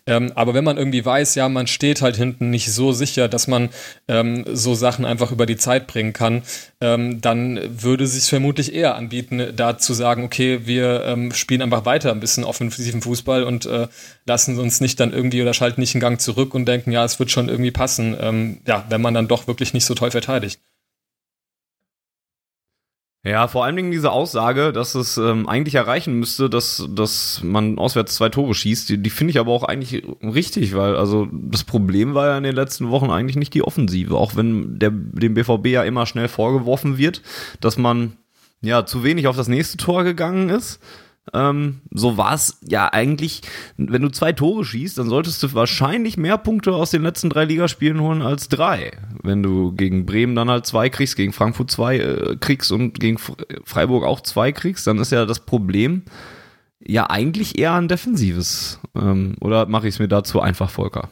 Ähm, 0.05 0.31
aber 0.35 0.53
wenn 0.53 0.63
man 0.63 0.77
irgendwie 0.77 1.05
weiß, 1.05 1.35
ja, 1.35 1.49
man 1.49 1.67
steht 1.67 2.01
halt 2.01 2.15
hinten 2.15 2.49
nicht 2.49 2.71
so 2.71 2.91
sicher, 2.91 3.27
dass 3.27 3.47
man 3.47 3.69
ähm, 4.07 4.45
so 4.51 4.75
Sachen 4.75 5.05
einfach 5.05 5.31
über 5.31 5.45
die 5.45 5.57
Zeit 5.57 5.87
bringen 5.87 6.13
kann, 6.13 6.43
ähm, 6.81 7.21
dann 7.21 7.59
würde 7.81 8.07
sich 8.07 8.25
vermutlich 8.25 8.73
eher 8.73 8.95
anbieten, 8.95 9.53
da 9.55 9.77
zu 9.77 9.93
sagen, 9.93 10.23
okay, 10.23 10.61
wir 10.65 11.03
ähm, 11.05 11.33
spielen 11.33 11.61
einfach 11.61 11.85
weiter 11.85 12.11
ein 12.11 12.19
bisschen 12.19 12.43
offensiven 12.43 13.01
Fußball 13.01 13.43
und 13.43 13.65
äh, 13.65 13.87
lassen 14.25 14.59
uns 14.59 14.81
nicht 14.81 14.99
dann 14.99 15.13
irgendwie 15.13 15.41
oder 15.41 15.53
schalten 15.53 15.81
nicht 15.81 15.95
einen 15.95 16.01
Gang 16.01 16.19
zurück 16.19 16.53
und 16.53 16.65
denken, 16.65 16.91
ja, 16.91 17.03
es 17.03 17.19
wird 17.19 17.31
schon 17.31 17.49
irgendwie 17.49 17.71
passen, 17.71 18.15
ähm, 18.19 18.61
ja, 18.67 18.85
wenn 18.89 19.01
man 19.01 19.13
dann 19.13 19.27
doch 19.27 19.47
wirklich 19.47 19.73
nicht 19.73 19.85
so 19.85 19.95
toll 19.95 20.11
verteidigt. 20.11 20.59
Ja, 23.25 23.47
vor 23.47 23.63
allen 23.63 23.77
Dingen 23.77 23.91
diese 23.91 24.11
Aussage, 24.11 24.73
dass 24.73 24.95
es 24.95 25.17
ähm, 25.17 25.47
eigentlich 25.47 25.75
erreichen 25.75 26.19
müsste, 26.19 26.49
dass, 26.49 26.85
dass 26.89 27.41
man 27.41 27.77
auswärts 27.77 28.15
zwei 28.15 28.27
Tore 28.27 28.53
schießt, 28.53 28.89
die, 28.89 28.97
die 28.97 29.09
finde 29.09 29.31
ich 29.31 29.39
aber 29.39 29.53
auch 29.53 29.63
eigentlich 29.63 30.03
richtig, 30.21 30.75
weil 30.75 30.97
also 30.97 31.29
das 31.31 31.63
Problem 31.63 32.15
war 32.15 32.27
ja 32.27 32.37
in 32.37 32.43
den 32.43 32.55
letzten 32.55 32.89
Wochen 32.89 33.09
eigentlich 33.09 33.37
nicht 33.37 33.53
die 33.53 33.63
Offensive, 33.63 34.17
auch 34.17 34.35
wenn 34.35 34.77
der, 34.77 34.91
dem 34.91 35.35
BVB 35.35 35.67
ja 35.67 35.83
immer 35.83 36.05
schnell 36.05 36.27
vorgeworfen 36.27 36.97
wird, 36.97 37.21
dass 37.61 37.77
man 37.77 38.17
ja 38.61 38.85
zu 38.85 39.05
wenig 39.05 39.27
auf 39.27 39.37
das 39.37 39.47
nächste 39.47 39.77
Tor 39.77 40.03
gegangen 40.03 40.49
ist. 40.49 40.81
Ähm, 41.31 41.81
so 41.91 42.17
war 42.17 42.33
es 42.33 42.59
ja 42.67 42.91
eigentlich, 42.91 43.41
wenn 43.77 44.01
du 44.01 44.09
zwei 44.09 44.33
Tore 44.33 44.65
schießt, 44.65 44.97
dann 44.97 45.07
solltest 45.07 45.41
du 45.41 45.53
wahrscheinlich 45.53 46.17
mehr 46.17 46.37
Punkte 46.37 46.73
aus 46.73 46.91
den 46.91 47.01
letzten 47.01 47.29
drei 47.29 47.45
Ligaspielen 47.45 48.01
holen 48.01 48.21
als 48.21 48.49
drei. 48.49 48.91
Wenn 49.21 49.41
du 49.41 49.71
gegen 49.71 50.05
Bremen 50.05 50.35
dann 50.35 50.49
halt 50.49 50.65
zwei 50.65 50.89
kriegst, 50.89 51.15
gegen 51.15 51.31
Frankfurt 51.31 51.71
zwei 51.71 51.97
äh, 51.97 52.35
kriegst 52.39 52.71
und 52.71 52.99
gegen 52.99 53.17
Freiburg 53.63 54.03
auch 54.03 54.19
zwei 54.19 54.51
kriegst, 54.51 54.85
dann 54.85 54.97
ist 54.97 55.11
ja 55.11 55.25
das 55.25 55.45
Problem 55.45 56.03
ja 56.85 57.09
eigentlich 57.09 57.57
eher 57.57 57.73
ein 57.73 57.87
defensives. 57.87 58.79
Ähm, 58.93 59.35
oder 59.39 59.65
mache 59.65 59.87
ich 59.87 59.95
es 59.95 59.99
mir 59.99 60.09
dazu 60.09 60.41
einfach, 60.41 60.69
Volker? 60.69 61.09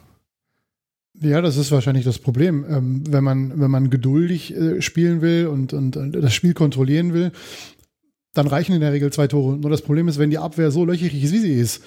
Ja, 1.24 1.42
das 1.42 1.56
ist 1.56 1.72
wahrscheinlich 1.72 2.04
das 2.04 2.18
Problem. 2.18 2.66
Ähm, 2.68 3.04
wenn 3.08 3.24
man, 3.24 3.60
wenn 3.60 3.70
man 3.70 3.92
geduldig 3.92 4.56
äh, 4.56 4.82
spielen 4.82 5.22
will 5.22 5.48
und, 5.48 5.72
und, 5.72 5.96
und 5.96 6.14
das 6.14 6.34
Spiel 6.34 6.56
kontrollieren 6.56 7.14
will, 7.14 7.32
dann 8.34 8.48
reichen 8.48 8.74
in 8.74 8.82
der 8.82 8.94
Regel 8.94 9.12
zwei 9.12 9.28
Tore. 9.28 9.58
Nur 9.58 9.70
das 9.70 9.82
Problem 9.82 10.08
ist, 10.08 10.18
wenn 10.18 10.30
die 10.30 10.38
Abwehr 10.38 10.72
so 10.72 10.86
löcherig 10.86 11.24
ist, 11.24 11.34
wie 11.34 11.40
sie 11.40 11.54
ist, 11.54 11.84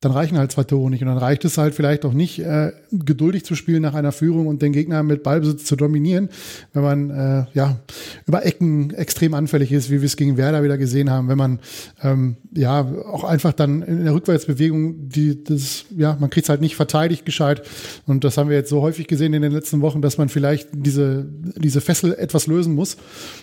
dann 0.00 0.12
reichen 0.12 0.36
halt 0.36 0.52
zwei 0.52 0.64
Tore 0.64 0.90
nicht. 0.90 1.02
Und 1.02 1.08
dann 1.08 1.16
reicht 1.16 1.44
es 1.46 1.56
halt 1.56 1.74
vielleicht 1.74 2.04
auch 2.04 2.12
nicht, 2.12 2.38
äh, 2.38 2.72
geduldig 2.92 3.44
zu 3.46 3.54
spielen 3.54 3.80
nach 3.80 3.94
einer 3.94 4.12
Führung 4.12 4.46
und 4.46 4.60
den 4.60 4.72
Gegner 4.72 5.02
mit 5.02 5.22
Ballbesitz 5.22 5.64
zu 5.64 5.74
dominieren, 5.74 6.28
wenn 6.74 6.82
man 6.82 7.10
äh, 7.10 7.46
ja 7.54 7.78
über 8.26 8.44
Ecken 8.44 8.92
extrem 8.92 9.32
anfällig 9.32 9.72
ist, 9.72 9.90
wie 9.90 10.00
wir 10.02 10.06
es 10.06 10.16
gegen 10.16 10.36
Werder 10.36 10.62
wieder 10.62 10.76
gesehen 10.76 11.10
haben, 11.10 11.28
wenn 11.28 11.38
man 11.38 11.60
ähm, 12.02 12.36
ja 12.54 12.80
auch 13.10 13.24
einfach 13.24 13.54
dann 13.54 13.80
in 13.82 14.04
der 14.04 14.14
Rückwärtsbewegung, 14.14 15.08
die 15.08 15.42
das, 15.42 15.86
ja, 15.96 16.16
man 16.20 16.28
kriegt 16.28 16.44
es 16.44 16.50
halt 16.50 16.60
nicht 16.60 16.76
verteidigt 16.76 17.24
gescheit. 17.24 17.62
Und 18.06 18.22
das 18.24 18.36
haben 18.36 18.50
wir 18.50 18.56
jetzt 18.56 18.68
so 18.68 18.82
häufig 18.82 19.06
gesehen 19.06 19.32
in 19.32 19.40
den 19.40 19.52
letzten 19.52 19.80
Wochen, 19.80 20.02
dass 20.02 20.18
man 20.18 20.28
vielleicht 20.28 20.68
diese, 20.72 21.26
diese 21.56 21.80
Fessel 21.80 22.14
etwas 22.14 22.46
lösen 22.46 22.74
muss. 22.74 22.98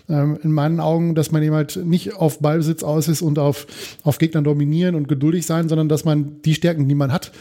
Ähm, 0.08 0.38
in 0.44 0.52
meinen 0.52 0.80
Augen, 0.80 1.16
dass 1.16 1.32
man 1.32 1.42
eben 1.42 1.56
halt 1.56 1.78
nicht 1.84 2.16
auf 2.16 2.40
Ballbesitz 2.40 2.84
aus 2.84 3.08
ist 3.08 3.24
und 3.24 3.40
auf, 3.40 3.66
auf 4.04 4.20
Gegner 4.20 4.44
dominieren 4.44 4.94
und 4.94 5.08
geduldig 5.08 5.48
sein, 5.48 5.68
sondern 5.68 5.90
dass 5.90 6.06
man 6.06 6.42
die 6.46 6.53
Stärken, 6.56 6.88
die 6.88 6.96
man 6.96 7.12
hat, 7.12 7.32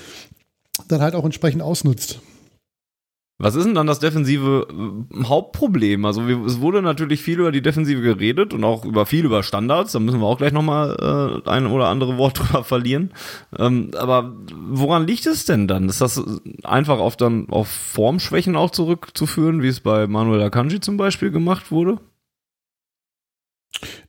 dann 0.88 1.00
halt 1.00 1.14
auch 1.14 1.24
entsprechend 1.24 1.62
ausnutzt. 1.62 2.20
Was 3.42 3.56
ist 3.56 3.64
denn 3.64 3.74
dann 3.74 3.88
das 3.88 3.98
defensive 3.98 4.68
äh, 4.70 5.24
Hauptproblem? 5.24 6.04
Also 6.04 6.22
es 6.28 6.60
wurde 6.60 6.80
natürlich 6.80 7.22
viel 7.22 7.40
über 7.40 7.50
die 7.50 7.60
Defensive 7.60 8.00
geredet 8.00 8.54
und 8.54 8.62
auch 8.62 8.84
über 8.84 9.04
viel 9.04 9.24
über 9.24 9.42
Standards. 9.42 9.90
Da 9.90 9.98
müssen 9.98 10.20
wir 10.20 10.26
auch 10.26 10.38
gleich 10.38 10.52
nochmal 10.52 11.42
äh, 11.44 11.48
ein 11.50 11.66
oder 11.66 11.88
andere 11.88 12.18
Wort 12.18 12.38
drüber 12.38 12.62
verlieren. 12.62 13.12
Ähm, 13.58 13.90
aber 13.98 14.36
woran 14.54 15.08
liegt 15.08 15.26
es 15.26 15.44
denn 15.44 15.66
dann? 15.66 15.88
Ist 15.88 16.00
das 16.00 16.22
einfach 16.62 17.00
auf 17.00 17.16
dann 17.16 17.48
auf 17.48 17.66
Formschwächen 17.66 18.54
auch 18.54 18.70
zurückzuführen, 18.70 19.60
wie 19.60 19.68
es 19.68 19.80
bei 19.80 20.06
Manuel 20.06 20.42
Akanji 20.42 20.78
zum 20.78 20.96
Beispiel 20.96 21.32
gemacht 21.32 21.72
wurde? 21.72 21.98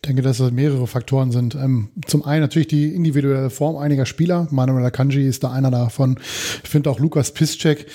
Denke, 0.05 0.21
dass 0.21 0.37
das 0.37 0.51
mehrere 0.51 0.85
Faktoren 0.87 1.31
sind. 1.31 1.55
Ähm, 1.55 1.89
zum 2.07 2.25
einen 2.25 2.41
natürlich 2.41 2.67
die 2.67 2.93
individuelle 2.93 3.49
Form 3.49 3.77
einiger 3.77 4.05
Spieler. 4.05 4.47
Manuel 4.51 4.85
Akanji 4.85 5.27
ist 5.27 5.43
da 5.43 5.51
einer 5.51 5.71
davon. 5.71 6.19
Ich 6.63 6.69
finde 6.69 6.89
auch 6.89 6.99
Lukas 6.99 7.31
Piszczek 7.31 7.87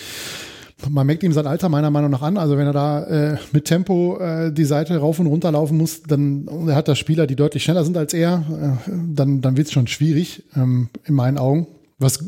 man 0.88 1.06
merkt 1.06 1.22
ihm 1.22 1.32
sein 1.32 1.46
Alter 1.46 1.68
meiner 1.68 1.90
Meinung 1.90 2.10
nach 2.10 2.22
an. 2.22 2.36
Also 2.36 2.56
wenn 2.56 2.66
er 2.66 2.72
da 2.72 3.04
äh, 3.04 3.36
mit 3.52 3.64
Tempo 3.64 4.18
äh, 4.18 4.52
die 4.52 4.64
Seite 4.64 4.96
rauf 4.98 5.18
und 5.18 5.26
runter 5.26 5.50
laufen 5.50 5.76
muss, 5.76 6.02
dann 6.02 6.48
er 6.68 6.76
hat 6.76 6.88
da 6.88 6.94
Spieler, 6.94 7.26
die 7.26 7.36
deutlich 7.36 7.64
schneller 7.64 7.84
sind 7.84 7.96
als 7.96 8.14
er, 8.14 8.78
äh, 8.86 8.90
dann, 9.12 9.40
dann 9.40 9.56
wird 9.56 9.66
es 9.66 9.72
schon 9.72 9.86
schwierig, 9.86 10.44
ähm, 10.56 10.88
in 11.04 11.14
meinen 11.14 11.38
Augen. 11.38 11.66
Was 11.98 12.24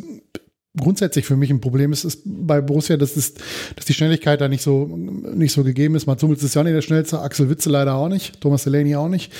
grundsätzlich 0.80 1.26
für 1.26 1.36
mich 1.36 1.50
ein 1.50 1.60
Problem 1.60 1.92
ist, 1.92 2.04
ist 2.04 2.22
bei 2.24 2.60
Borussia, 2.60 2.96
dass, 2.96 3.16
es, 3.16 3.34
dass 3.76 3.84
die 3.84 3.94
Schnelligkeit 3.94 4.40
da 4.40 4.48
nicht 4.48 4.62
so, 4.62 4.86
nicht 4.86 5.52
so 5.52 5.62
gegeben 5.62 5.94
ist. 5.94 6.06
Mats 6.06 6.22
Hummels 6.22 6.42
ist 6.42 6.54
ja 6.54 6.64
nicht 6.64 6.74
der 6.74 6.82
schnellste, 6.82 7.20
Axel 7.20 7.48
Witze 7.50 7.70
leider 7.70 7.94
auch 7.94 8.08
nicht, 8.08 8.40
Thomas 8.40 8.64
Delaney 8.64 8.96
auch 8.96 9.08
nicht. 9.08 9.32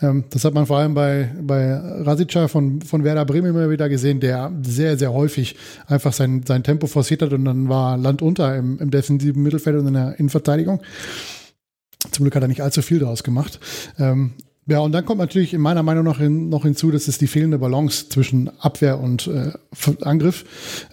Ähm, 0.00 0.24
das 0.30 0.44
hat 0.44 0.54
man 0.54 0.66
vor 0.66 0.78
allem 0.78 0.94
bei, 0.94 1.30
bei 1.40 1.74
Rasica 1.74 2.48
von, 2.48 2.82
von 2.82 3.04
Werder 3.04 3.24
Bremen 3.24 3.50
immer 3.50 3.70
wieder 3.70 3.88
gesehen, 3.88 4.20
der 4.20 4.52
sehr, 4.62 4.96
sehr 4.96 5.12
häufig 5.12 5.56
einfach 5.86 6.12
sein, 6.12 6.42
sein 6.46 6.62
Tempo 6.62 6.86
forciert 6.86 7.22
hat 7.22 7.32
und 7.32 7.44
dann 7.44 7.68
war 7.68 7.96
Land 7.96 8.22
unter 8.22 8.56
im, 8.56 8.78
im 8.78 8.90
defensiven 8.90 9.42
Mittelfeld 9.42 9.78
und 9.78 9.88
in 9.88 9.94
der 9.94 10.18
Innenverteidigung. 10.18 10.80
Zum 12.10 12.24
Glück 12.24 12.34
hat 12.34 12.42
er 12.42 12.48
nicht 12.48 12.62
allzu 12.62 12.82
viel 12.82 12.98
daraus 12.98 13.22
gemacht. 13.22 13.60
Ähm, 13.98 14.32
ja, 14.66 14.78
und 14.78 14.92
dann 14.92 15.04
kommt 15.04 15.18
natürlich 15.18 15.54
in 15.54 15.60
meiner 15.60 15.82
Meinung 15.82 16.04
nach 16.04 16.18
hin, 16.18 16.48
noch 16.48 16.62
hinzu, 16.62 16.92
dass 16.92 17.08
es 17.08 17.18
die 17.18 17.26
fehlende 17.26 17.58
Balance 17.58 18.08
zwischen 18.08 18.48
Abwehr 18.60 19.00
und 19.00 19.26
äh, 19.26 19.50
Angriff. 20.02 20.44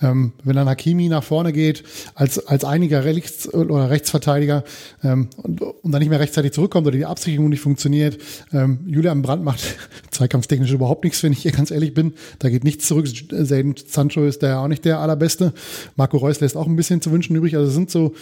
Ähm, 0.01 0.34
wenn 0.43 0.55
dann 0.55 0.67
Hakimi 0.67 1.08
nach 1.08 1.23
vorne 1.23 1.53
geht, 1.53 1.84
als, 2.15 2.47
als 2.47 2.65
einiger 2.65 3.05
Rechts- 3.05 3.53
oder 3.53 3.91
Rechtsverteidiger 3.91 4.63
ähm, 5.03 5.29
und, 5.38 5.62
und 5.62 5.91
dann 5.91 5.99
nicht 5.99 6.10
mehr 6.10 6.19
rechtzeitig 6.19 6.53
zurückkommt 6.53 6.88
oder 6.88 6.97
die 6.97 7.05
Absicherung 7.05 7.49
nicht 7.49 7.62
funktioniert. 7.62 8.17
Ähm, 8.51 8.79
Julian 8.88 9.21
Brandt 9.21 9.43
macht 9.43 9.62
zweikampftechnisch 10.10 10.71
überhaupt 10.71 11.03
nichts, 11.03 11.21
wenn 11.21 11.34
ich 11.34 11.43
hier 11.43 11.51
ganz 11.51 11.69
ehrlich 11.69 11.93
bin. 11.93 12.13
Da 12.39 12.49
geht 12.49 12.63
nichts 12.63 12.88
zurück. 12.88 13.08
Zayden 13.08 13.75
Sancho 13.88 14.25
ist 14.25 14.41
der 14.41 14.62
auch 14.62 14.67
nicht 14.67 14.84
der 14.84 14.97
allerbeste. 14.97 15.53
Marco 15.95 16.17
Reus 16.17 16.39
lässt 16.39 16.58
auch 16.58 16.65
ein 16.65 16.75
bisschen 16.75 17.03
zu 17.03 17.12
wünschen 17.12 17.36
übrig. 17.36 17.55
Also 17.55 17.67
es 17.67 17.75
sind 17.75 17.91
so 17.91 18.15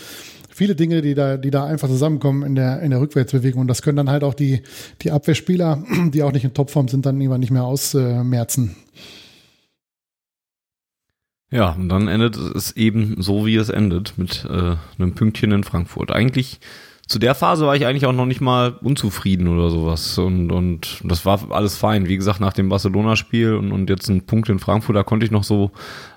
viele 0.57 0.75
Dinge, 0.75 1.03
die 1.03 1.13
da, 1.13 1.37
die 1.37 1.51
da 1.51 1.65
einfach 1.65 1.87
zusammenkommen 1.87 2.41
in 2.41 2.55
der, 2.55 2.81
in 2.81 2.89
der 2.89 2.99
Rückwärtsbewegung. 2.99 3.61
Und 3.61 3.67
das 3.67 3.83
können 3.83 3.95
dann 3.95 4.09
halt 4.09 4.23
auch 4.23 4.33
die, 4.33 4.63
die 5.03 5.11
Abwehrspieler, 5.11 5.83
die 6.13 6.23
auch 6.23 6.31
nicht 6.31 6.43
in 6.43 6.55
Topform 6.55 6.87
sind, 6.87 7.05
dann 7.05 7.21
irgendwann 7.21 7.41
nicht 7.41 7.51
mehr 7.51 7.63
ausmerzen. 7.63 8.75
Ja, 11.51 11.71
und 11.71 11.89
dann 11.89 12.07
endet 12.07 12.35
es 12.35 12.75
eben 12.75 13.21
so, 13.21 13.45
wie 13.45 13.55
es 13.55 13.69
endet, 13.69 14.17
mit 14.17 14.45
äh, 14.49 14.75
einem 14.97 15.13
Pünktchen 15.13 15.51
in 15.51 15.63
Frankfurt. 15.63 16.11
Eigentlich 16.11 16.59
zu 17.07 17.19
der 17.19 17.35
Phase 17.35 17.65
war 17.65 17.75
ich 17.75 17.85
eigentlich 17.85 18.05
auch 18.05 18.13
noch 18.13 18.25
nicht 18.25 18.41
mal 18.41 18.77
unzufrieden 18.81 19.47
oder 19.47 19.69
sowas. 19.69 20.17
Und, 20.17 20.51
und 20.51 21.01
das 21.05 21.25
war 21.25 21.51
alles 21.51 21.77
fein. 21.77 22.07
Wie 22.07 22.17
gesagt, 22.17 22.41
nach 22.41 22.51
dem 22.51 22.67
Barcelona-Spiel 22.67 23.55
und, 23.55 23.71
und 23.71 23.89
jetzt 23.89 24.09
ein 24.09 24.25
Punkt 24.25 24.49
in 24.49 24.59
Frankfurt, 24.59 24.95
da 24.95 25.03
konnte 25.03 25.25
ich 25.25 25.31
noch 25.31 25.45
so 25.45 25.71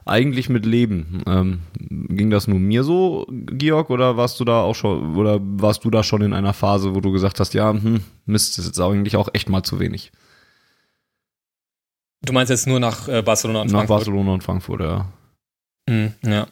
eigentlich 0.05 0.49
mit 0.49 0.67
leben. 0.67 1.23
Ähm, 1.27 1.61
ging 1.79 2.31
das 2.31 2.49
nur 2.49 2.59
mir 2.59 2.83
so, 2.83 3.27
Georg, 3.31 3.91
oder 3.91 4.17
warst 4.17 4.41
du 4.41 4.45
da 4.45 4.63
auch 4.63 4.75
schon, 4.75 5.17
oder 5.17 5.39
warst 5.41 5.85
du 5.85 5.91
da 5.91 6.03
schon 6.03 6.23
in 6.23 6.33
einer 6.33 6.55
Phase, 6.55 6.93
wo 6.95 7.01
du 7.01 7.13
gesagt 7.13 7.39
hast, 7.39 7.55
ja, 7.55 7.73
hm, 7.73 8.01
Mist, 8.27 8.59
das 8.59 8.65
ist 8.65 8.77
jetzt 8.77 8.81
eigentlich 8.81 9.17
auch 9.17 9.29
echt 9.33 9.49
mal 9.49 9.63
zu 9.63 9.79
wenig? 9.79 10.11
Du 12.23 12.33
meinst 12.33 12.51
jetzt 12.51 12.67
nur 12.67 12.81
nach 12.81 13.07
äh, 13.07 13.23
Barcelona 13.23 13.63
und 13.63 13.71
Frankfurt? 13.71 13.91
Nach 13.91 13.97
Barcelona 13.97 14.33
und 14.33 14.43
Frankfurt, 14.43 14.81
ja. 14.81 15.07
Mhm, 15.89 16.15
ja. 16.25 16.49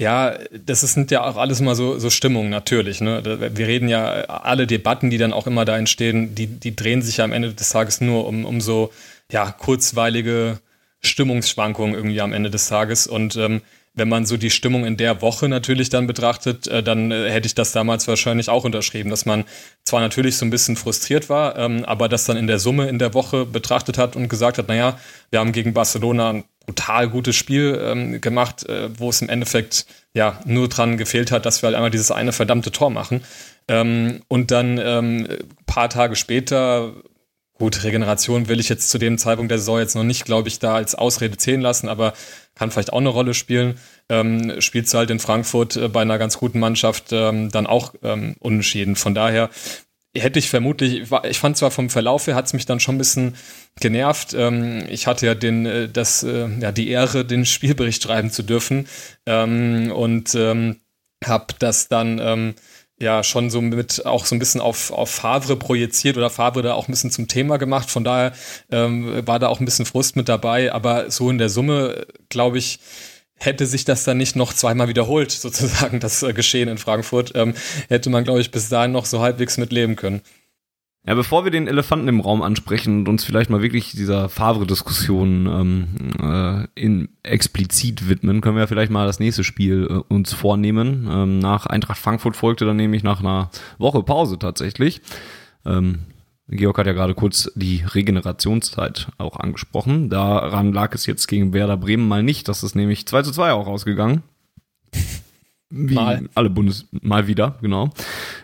Ja, 0.00 0.36
das 0.50 0.80
sind 0.80 1.10
ja 1.10 1.24
auch 1.24 1.36
alles 1.36 1.60
immer 1.60 1.74
so, 1.74 1.98
so 1.98 2.10
Stimmungen 2.10 2.50
natürlich. 2.50 3.00
Ne? 3.00 3.22
Wir 3.54 3.66
reden 3.68 3.88
ja, 3.88 4.24
alle 4.24 4.66
Debatten, 4.66 5.10
die 5.10 5.18
dann 5.18 5.32
auch 5.32 5.46
immer 5.46 5.64
da 5.64 5.78
entstehen, 5.78 6.34
die, 6.34 6.46
die 6.46 6.74
drehen 6.74 7.02
sich 7.02 7.18
ja 7.18 7.24
am 7.24 7.32
Ende 7.32 7.54
des 7.54 7.68
Tages 7.68 8.00
nur 8.00 8.26
um, 8.26 8.44
um 8.44 8.60
so 8.60 8.92
ja, 9.30 9.52
kurzweilige 9.52 10.58
Stimmungsschwankungen 11.00 11.94
irgendwie 11.94 12.20
am 12.20 12.32
Ende 12.32 12.50
des 12.50 12.68
Tages. 12.68 13.06
Und 13.06 13.36
ähm, 13.36 13.62
wenn 13.94 14.08
man 14.08 14.24
so 14.24 14.36
die 14.36 14.50
Stimmung 14.50 14.84
in 14.86 14.96
der 14.96 15.20
Woche 15.20 15.48
natürlich 15.48 15.90
dann 15.90 16.06
betrachtet, 16.06 16.66
äh, 16.66 16.82
dann 16.82 17.10
äh, 17.10 17.30
hätte 17.30 17.46
ich 17.46 17.54
das 17.54 17.72
damals 17.72 18.08
wahrscheinlich 18.08 18.48
auch 18.48 18.64
unterschrieben, 18.64 19.10
dass 19.10 19.26
man 19.26 19.44
zwar 19.84 20.00
natürlich 20.00 20.36
so 20.36 20.46
ein 20.46 20.50
bisschen 20.50 20.76
frustriert 20.76 21.28
war, 21.28 21.58
ähm, 21.58 21.84
aber 21.84 22.08
das 22.08 22.24
dann 22.24 22.36
in 22.36 22.46
der 22.46 22.58
Summe 22.58 22.88
in 22.88 22.98
der 22.98 23.14
Woche 23.14 23.44
betrachtet 23.44 23.98
hat 23.98 24.16
und 24.16 24.28
gesagt 24.28 24.58
hat, 24.58 24.68
naja, 24.68 24.98
wir 25.30 25.40
haben 25.40 25.52
gegen 25.52 25.74
Barcelona 25.74 26.42
brutal 26.66 27.08
gutes 27.08 27.36
Spiel 27.36 27.80
ähm, 27.82 28.20
gemacht, 28.20 28.68
äh, 28.68 28.88
wo 28.98 29.10
es 29.10 29.22
im 29.22 29.28
Endeffekt 29.28 29.86
ja 30.14 30.40
nur 30.44 30.68
dran 30.68 30.96
gefehlt 30.96 31.30
hat, 31.30 31.46
dass 31.46 31.62
wir 31.62 31.68
halt 31.68 31.76
einmal 31.76 31.90
dieses 31.90 32.10
eine 32.10 32.32
verdammte 32.32 32.70
Tor 32.70 32.90
machen. 32.90 33.22
Ähm, 33.68 34.22
und 34.28 34.50
dann 34.50 34.78
ähm, 34.78 35.28
paar 35.66 35.88
Tage 35.88 36.16
später, 36.16 36.92
gut, 37.54 37.84
Regeneration 37.84 38.48
will 38.48 38.60
ich 38.60 38.68
jetzt 38.68 38.90
zu 38.90 38.98
dem 38.98 39.18
Zeitpunkt 39.18 39.50
der 39.50 39.58
Saison 39.58 39.78
jetzt 39.78 39.94
noch 39.94 40.04
nicht, 40.04 40.24
glaube 40.24 40.48
ich, 40.48 40.58
da 40.58 40.74
als 40.74 40.94
Ausrede 40.94 41.36
zählen 41.36 41.60
lassen, 41.60 41.88
aber 41.88 42.12
kann 42.54 42.70
vielleicht 42.70 42.92
auch 42.92 42.98
eine 42.98 43.08
Rolle 43.08 43.34
spielen. 43.34 43.78
Ähm, 44.08 44.60
spielst 44.60 44.92
du 44.92 44.98
halt 44.98 45.10
in 45.10 45.18
Frankfurt 45.18 45.76
äh, 45.76 45.88
bei 45.88 46.02
einer 46.02 46.18
ganz 46.18 46.38
guten 46.38 46.60
Mannschaft 46.60 47.12
ähm, 47.12 47.50
dann 47.50 47.66
auch 47.66 47.94
ähm, 48.02 48.36
unentschieden. 48.40 48.96
Von 48.96 49.14
daher 49.14 49.50
hätte 50.14 50.38
ich 50.38 50.50
vermutlich, 50.50 51.10
ich 51.24 51.38
fand 51.38 51.56
zwar 51.56 51.70
vom 51.70 51.88
Verlauf 51.88 52.26
her 52.26 52.34
hat 52.34 52.46
es 52.46 52.52
mich 52.52 52.66
dann 52.66 52.80
schon 52.80 52.96
ein 52.96 52.98
bisschen 52.98 53.34
genervt. 53.80 54.34
Ähm, 54.34 54.84
ich 54.88 55.06
hatte 55.06 55.26
ja 55.26 55.34
den, 55.34 55.64
äh, 55.64 55.88
das, 55.88 56.22
äh, 56.22 56.48
ja, 56.60 56.72
die 56.72 56.88
Ehre, 56.90 57.24
den 57.24 57.46
Spielbericht 57.46 58.02
schreiben 58.02 58.30
zu 58.30 58.42
dürfen 58.42 58.86
ähm, 59.26 59.90
und 59.92 60.34
ähm, 60.34 60.80
habe 61.24 61.54
das 61.58 61.88
dann 61.88 62.18
ähm, 62.18 62.54
ja 63.00 63.24
schon 63.24 63.50
so 63.50 63.60
mit 63.60 64.04
auch 64.04 64.26
so 64.26 64.34
ein 64.34 64.38
bisschen 64.38 64.60
auf, 64.60 64.90
auf 64.92 65.10
Favre 65.10 65.56
projiziert 65.56 66.16
oder 66.16 66.30
Favre 66.30 66.62
da 66.62 66.74
auch 66.74 66.88
ein 66.88 66.92
bisschen 66.92 67.10
zum 67.10 67.26
Thema 67.26 67.56
gemacht. 67.56 67.90
Von 67.90 68.04
daher 68.04 68.32
war 68.68 69.38
da 69.40 69.48
auch 69.48 69.58
ein 69.58 69.64
bisschen 69.64 69.86
Frust 69.86 70.14
mit 70.14 70.28
dabei, 70.28 70.72
aber 70.72 71.10
so 71.10 71.28
in 71.28 71.38
der 71.38 71.48
Summe, 71.48 72.06
glaube 72.28 72.58
ich, 72.58 72.78
hätte 73.44 73.66
sich 73.66 73.84
das 73.84 74.04
dann 74.04 74.18
nicht 74.18 74.36
noch 74.36 74.52
zweimal 74.52 74.88
wiederholt, 74.88 75.30
sozusagen 75.30 76.00
das 76.00 76.22
äh, 76.22 76.32
Geschehen 76.32 76.68
in 76.68 76.78
Frankfurt, 76.78 77.32
ähm, 77.34 77.54
hätte 77.88 78.10
man, 78.10 78.24
glaube 78.24 78.40
ich, 78.40 78.50
bis 78.50 78.68
dahin 78.68 78.92
noch 78.92 79.06
so 79.06 79.20
halbwegs 79.20 79.58
mitleben 79.58 79.96
können. 79.96 80.22
Ja, 81.04 81.16
bevor 81.16 81.42
wir 81.42 81.50
den 81.50 81.66
Elefanten 81.66 82.06
im 82.06 82.20
Raum 82.20 82.42
ansprechen 82.42 83.00
und 83.00 83.08
uns 83.08 83.24
vielleicht 83.24 83.50
mal 83.50 83.60
wirklich 83.60 83.90
dieser 83.90 84.28
Favre-Diskussion 84.28 85.46
ähm, 85.46 86.68
äh, 86.76 86.80
in 86.80 87.08
explizit 87.24 88.08
widmen, 88.08 88.40
können 88.40 88.56
wir 88.56 88.68
vielleicht 88.68 88.92
mal 88.92 89.06
das 89.06 89.18
nächste 89.18 89.42
Spiel 89.42 89.88
äh, 89.90 89.94
uns 90.14 90.32
vornehmen. 90.32 91.08
Ähm, 91.10 91.38
nach 91.40 91.66
Eintracht 91.66 91.98
Frankfurt 91.98 92.36
folgte 92.36 92.66
dann 92.66 92.76
nämlich 92.76 93.02
nach 93.02 93.18
einer 93.18 93.50
Woche 93.78 94.04
Pause 94.04 94.38
tatsächlich. 94.38 95.02
Ähm, 95.66 96.04
Georg 96.52 96.78
hat 96.78 96.86
ja 96.86 96.92
gerade 96.92 97.14
kurz 97.14 97.50
die 97.54 97.82
Regenerationszeit 97.84 99.08
auch 99.18 99.38
angesprochen. 99.38 100.10
Daran 100.10 100.72
lag 100.72 100.94
es 100.94 101.06
jetzt 101.06 101.26
gegen 101.26 101.52
Werder 101.52 101.76
Bremen 101.76 102.06
mal 102.06 102.22
nicht. 102.22 102.48
Das 102.48 102.62
ist 102.62 102.74
nämlich 102.74 103.06
2 103.06 103.22
zu 103.22 103.32
2 103.32 103.52
auch 103.52 103.66
ausgegangen. 103.66 104.22
Wie 105.74 105.94
mal. 105.94 106.28
alle 106.34 106.50
Bundes, 106.50 106.86
mal 106.90 107.26
wieder, 107.26 107.56
genau. 107.62 107.88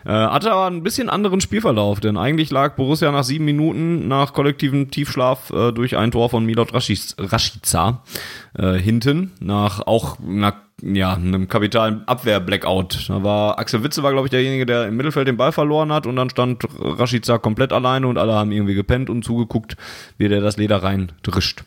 Äh, 0.03 0.09
hatte 0.09 0.51
aber 0.51 0.65
ein 0.65 0.81
bisschen 0.81 1.11
anderen 1.11 1.41
Spielverlauf, 1.41 1.99
denn 1.99 2.17
eigentlich 2.17 2.49
lag 2.49 2.75
Borussia 2.75 3.11
nach 3.11 3.23
sieben 3.23 3.45
Minuten 3.45 4.07
nach 4.07 4.33
kollektivem 4.33 4.89
Tiefschlaf 4.89 5.51
äh, 5.51 5.71
durch 5.71 5.95
ein 5.95 6.09
Tor 6.09 6.31
von 6.31 6.43
Milot 6.43 6.73
Rashica 6.73 8.01
äh, 8.57 8.73
hinten, 8.79 9.31
nach 9.39 9.85
auch 9.85 10.17
einer 10.19 10.55
ja, 10.81 11.13
einem 11.13 11.47
kapitalen 11.47 12.07
Abwehr-Blackout. 12.07 13.09
Da 13.09 13.23
war 13.23 13.59
Axel 13.59 13.83
Witze 13.83 14.03
war, 14.03 14.11
glaube 14.11 14.27
ich, 14.27 14.31
derjenige, 14.31 14.65
der 14.65 14.87
im 14.87 14.97
Mittelfeld 14.97 15.27
den 15.27 15.37
Ball 15.37 15.51
verloren 15.51 15.91
hat 15.91 16.07
und 16.07 16.15
dann 16.15 16.29
stand 16.29 16.63
Rashica 16.79 17.37
komplett 17.37 17.73
alleine 17.73 18.07
und 18.07 18.17
alle 18.17 18.33
haben 18.33 18.51
irgendwie 18.51 18.75
gepennt 18.75 19.09
und 19.09 19.23
zugeguckt, 19.23 19.77
wie 20.17 20.29
der 20.29 20.41
das 20.41 20.57
Leder 20.57 20.83
rein 20.83 21.11
drischt. 21.23 21.63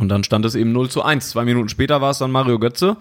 Und 0.00 0.08
dann 0.08 0.24
stand 0.24 0.44
es 0.44 0.54
eben 0.54 0.72
0 0.72 0.90
zu 0.90 1.02
1. 1.02 1.30
Zwei 1.30 1.44
Minuten 1.44 1.68
später 1.68 2.00
war 2.00 2.10
es 2.10 2.18
dann 2.18 2.32
Mario 2.32 2.58
Götze, 2.58 2.96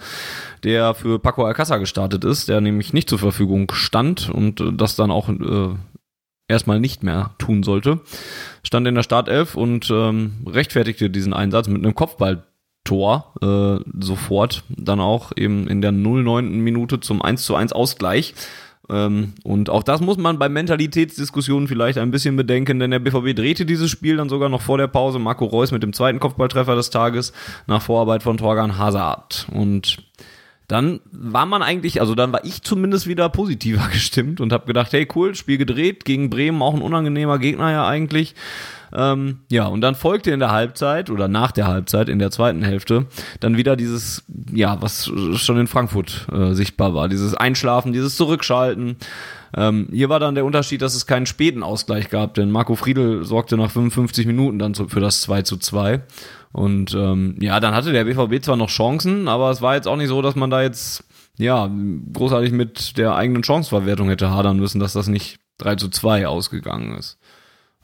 der 0.64 0.94
für 0.94 1.20
Paco 1.20 1.46
Alcázar 1.46 1.80
gestartet 1.80 2.24
ist, 2.24 2.48
der 2.48 2.62
nämlich 2.62 2.94
nicht 2.94 3.10
zur 3.10 3.20
Verfügung 3.20 3.72
stand 3.74 4.30
und 4.30 4.64
das 4.80 4.96
dann 4.96 5.10
auch 5.10 5.30
äh, 5.30 5.76
erstmal 6.48 6.80
nicht 6.80 7.04
mehr 7.04 7.32
tun 7.40 7.64
sollte. 7.64 8.02
Stand 8.64 8.88
in 8.88 8.96
der 8.96 9.04
Startelf 9.04 9.56
und 9.56 9.90
ähm, 9.90 10.46
rechtfertigte 10.46 11.10
diesen 11.10 11.34
Einsatz 11.34 11.68
mit 11.68 11.84
einem 11.84 11.96
Kopfballtor 12.86 13.34
äh, 13.42 13.84
sofort. 14.00 14.64
Dann 14.70 15.00
auch 15.00 15.32
eben 15.36 15.68
in 15.68 15.82
der 15.82 15.92
09. 15.92 16.60
Minute 16.60 17.00
zum 17.00 17.22
1 17.22 17.44
zu 17.44 17.56
1 17.56 17.74
Ausgleich. 17.74 18.34
Ähm, 18.90 19.34
und 19.44 19.70
auch 19.70 19.84
das 19.84 20.00
muss 20.02 20.18
man 20.18 20.38
bei 20.38 20.48
Mentalitätsdiskussionen 20.48 21.68
vielleicht 21.68 21.98
ein 21.98 22.12
bisschen 22.12 22.36
bedenken, 22.36 22.80
denn 22.80 22.92
der 22.92 23.00
BVB 23.00 23.36
drehte 23.36 23.66
dieses 23.66 23.90
Spiel 23.90 24.18
dann 24.18 24.30
sogar 24.30 24.50
noch 24.50 24.62
vor 24.62 24.78
der 24.78 24.88
Pause. 24.88 25.20
Marco 25.20 25.46
Reus 25.46 25.72
mit 25.72 25.84
dem 25.84 25.94
zweiten 25.94 26.20
Kopfballtreffer 26.20 26.76
des 26.76 26.92
Tages 26.92 27.34
nach 27.68 27.82
Vorarbeit 27.82 28.24
von 28.24 28.38
Torgan 28.38 28.78
Hazard. 28.78 29.48
Und 29.52 29.98
dann 30.68 31.00
war 31.12 31.46
man 31.46 31.62
eigentlich, 31.62 32.02
also 32.02 32.16
dann 32.16 32.32
war 32.32 32.44
ich 32.44 32.62
zumindest 32.62 33.08
wieder 33.08 33.30
positiver 33.30 33.88
gestimmt 33.92 34.40
und 34.40 34.54
habe 34.54 34.68
gedacht, 34.68 34.94
hey 34.94 35.08
cool, 35.16 35.34
Spiel 35.34 35.58
gedreht 35.58 36.06
gegen 36.06 36.30
Bremen, 36.30 36.62
auch 36.62 36.76
ein 36.76 36.82
unangenehmer 36.82 37.40
Gegner 37.40 37.72
ja 37.72 37.88
eigentlich. 37.88 38.36
Ähm, 38.96 39.42
ja, 39.52 39.66
und 39.66 39.82
dann 39.82 39.94
folgte 39.94 40.32
in 40.32 40.40
der 40.40 40.52
Halbzeit 40.52 41.10
oder 41.10 41.28
nach 41.28 41.52
der 41.52 41.68
Halbzeit, 41.68 42.08
in 42.08 42.18
der 42.18 42.32
zweiten 42.32 42.64
Hälfte, 42.64 43.08
dann 43.42 43.58
wieder 43.58 43.76
dieses, 43.76 44.24
ja, 44.54 44.82
was 44.82 45.12
schon 45.36 45.60
in 45.60 45.68
Frankfurt 45.68 46.28
äh, 46.32 46.54
sichtbar 46.54 46.94
war, 46.94 47.10
dieses 47.10 47.36
Einschlafen, 47.36 47.92
dieses 47.92 48.16
Zurückschalten. 48.16 48.96
Ähm, 49.54 49.90
hier 49.92 50.08
war 50.08 50.22
dann 50.22 50.36
der 50.36 50.46
Unterschied, 50.46 50.82
dass 50.82 50.96
es 50.96 51.06
keinen 51.06 51.26
späten 51.26 51.62
Ausgleich 51.62 52.10
gab, 52.10 52.36
denn 52.36 52.52
Marco 52.52 52.76
Friedl 52.76 53.26
sorgte 53.26 53.58
nach 53.58 53.70
55 53.70 54.26
Minuten 54.28 54.60
dann 54.60 54.76
für 54.76 55.02
das 55.02 55.22
2 55.22 55.42
zu 55.42 55.58
2. 55.58 56.02
Und 56.54 56.94
ähm, 56.94 57.36
ja, 57.42 57.60
dann 57.60 57.74
hatte 57.74 57.92
der 57.92 58.06
BVB 58.06 58.42
zwar 58.44 58.56
noch 58.56 58.70
Chancen, 58.70 59.28
aber 59.28 59.52
es 59.52 59.62
war 59.62 59.76
jetzt 59.76 59.90
auch 59.90 59.98
nicht 59.98 60.08
so, 60.08 60.22
dass 60.22 60.36
man 60.36 60.50
da 60.50 60.62
jetzt 60.62 61.04
ja 61.38 61.70
großartig 62.14 62.54
mit 62.54 62.98
der 62.98 63.16
eigenen 63.16 63.44
Chanceverwertung 63.44 64.08
hätte 64.08 64.32
hadern 64.32 64.58
müssen, 64.58 64.80
dass 64.80 64.94
das 64.94 65.08
nicht 65.08 65.40
3 65.58 65.76
zu 65.76 65.90
2 65.90 66.28
ausgegangen 66.28 66.98
ist. 66.98 67.18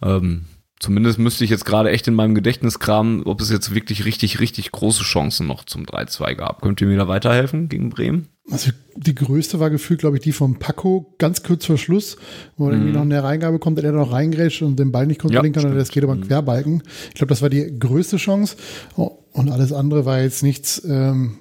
Ähm, 0.02 0.45
Zumindest 0.81 1.19
müsste 1.19 1.43
ich 1.43 1.51
jetzt 1.51 1.65
gerade 1.65 1.91
echt 1.91 2.07
in 2.07 2.15
meinem 2.15 2.33
Gedächtnis 2.33 2.79
kramen, 2.79 3.21
ob 3.23 3.39
es 3.39 3.51
jetzt 3.51 3.75
wirklich 3.75 4.03
richtig, 4.03 4.39
richtig 4.39 4.71
große 4.71 5.03
Chancen 5.03 5.45
noch 5.45 5.63
zum 5.63 5.83
3-2 5.83 6.33
gab. 6.33 6.63
Könnt 6.63 6.81
ihr 6.81 6.87
mir 6.87 6.97
da 6.97 7.07
weiterhelfen 7.07 7.69
gegen 7.69 7.91
Bremen? 7.91 8.29
Also 8.49 8.71
die 8.95 9.13
größte 9.13 9.59
war 9.59 9.69
gefühlt, 9.69 9.99
glaube 9.99 10.17
ich, 10.17 10.23
die 10.23 10.31
vom 10.31 10.57
Paco, 10.57 11.13
ganz 11.19 11.43
kurz 11.43 11.67
vor 11.67 11.77
Schluss, 11.77 12.17
wo 12.57 12.65
er 12.65 12.71
mm. 12.71 12.73
irgendwie 12.73 12.93
noch 12.93 13.01
eine 13.01 13.23
Reingabe 13.23 13.59
kommt, 13.59 13.77
der 13.77 13.91
noch 13.91 14.11
reingrätscht 14.11 14.63
und 14.63 14.79
den 14.79 14.91
Ball 14.91 15.05
nicht 15.05 15.21
kontrollieren 15.21 15.53
ja, 15.53 15.61
kann, 15.61 15.71
und 15.71 15.77
das 15.77 15.89
geht 15.89 16.01
über 16.01 16.13
einen 16.13 16.21
mhm. 16.21 16.27
Querbalken. 16.27 16.81
Ich 17.09 17.13
glaube, 17.13 17.29
das 17.29 17.43
war 17.43 17.49
die 17.51 17.77
größte 17.77 18.17
Chance. 18.17 18.55
Oh, 18.97 19.19
und 19.33 19.51
alles 19.51 19.71
andere 19.73 20.05
war 20.05 20.19
jetzt 20.19 20.41
nichts, 20.41 20.81
ähm, 20.83 21.37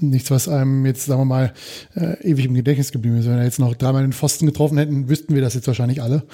nichts, 0.00 0.30
was 0.30 0.48
einem 0.48 0.84
jetzt, 0.86 1.06
sagen 1.06 1.20
wir 1.20 1.24
mal, 1.24 1.52
äh, 1.94 2.20
ewig 2.28 2.46
im 2.46 2.54
Gedächtnis 2.54 2.90
geblieben 2.90 3.16
ist. 3.16 3.26
Wenn 3.26 3.36
wir 3.36 3.44
jetzt 3.44 3.60
noch 3.60 3.74
dreimal 3.74 4.02
den 4.02 4.12
Pfosten 4.12 4.46
getroffen 4.46 4.76
hätten, 4.76 5.08
wüssten 5.08 5.34
wir 5.34 5.42
das 5.42 5.54
jetzt 5.54 5.68
wahrscheinlich 5.68 6.02
alle. 6.02 6.24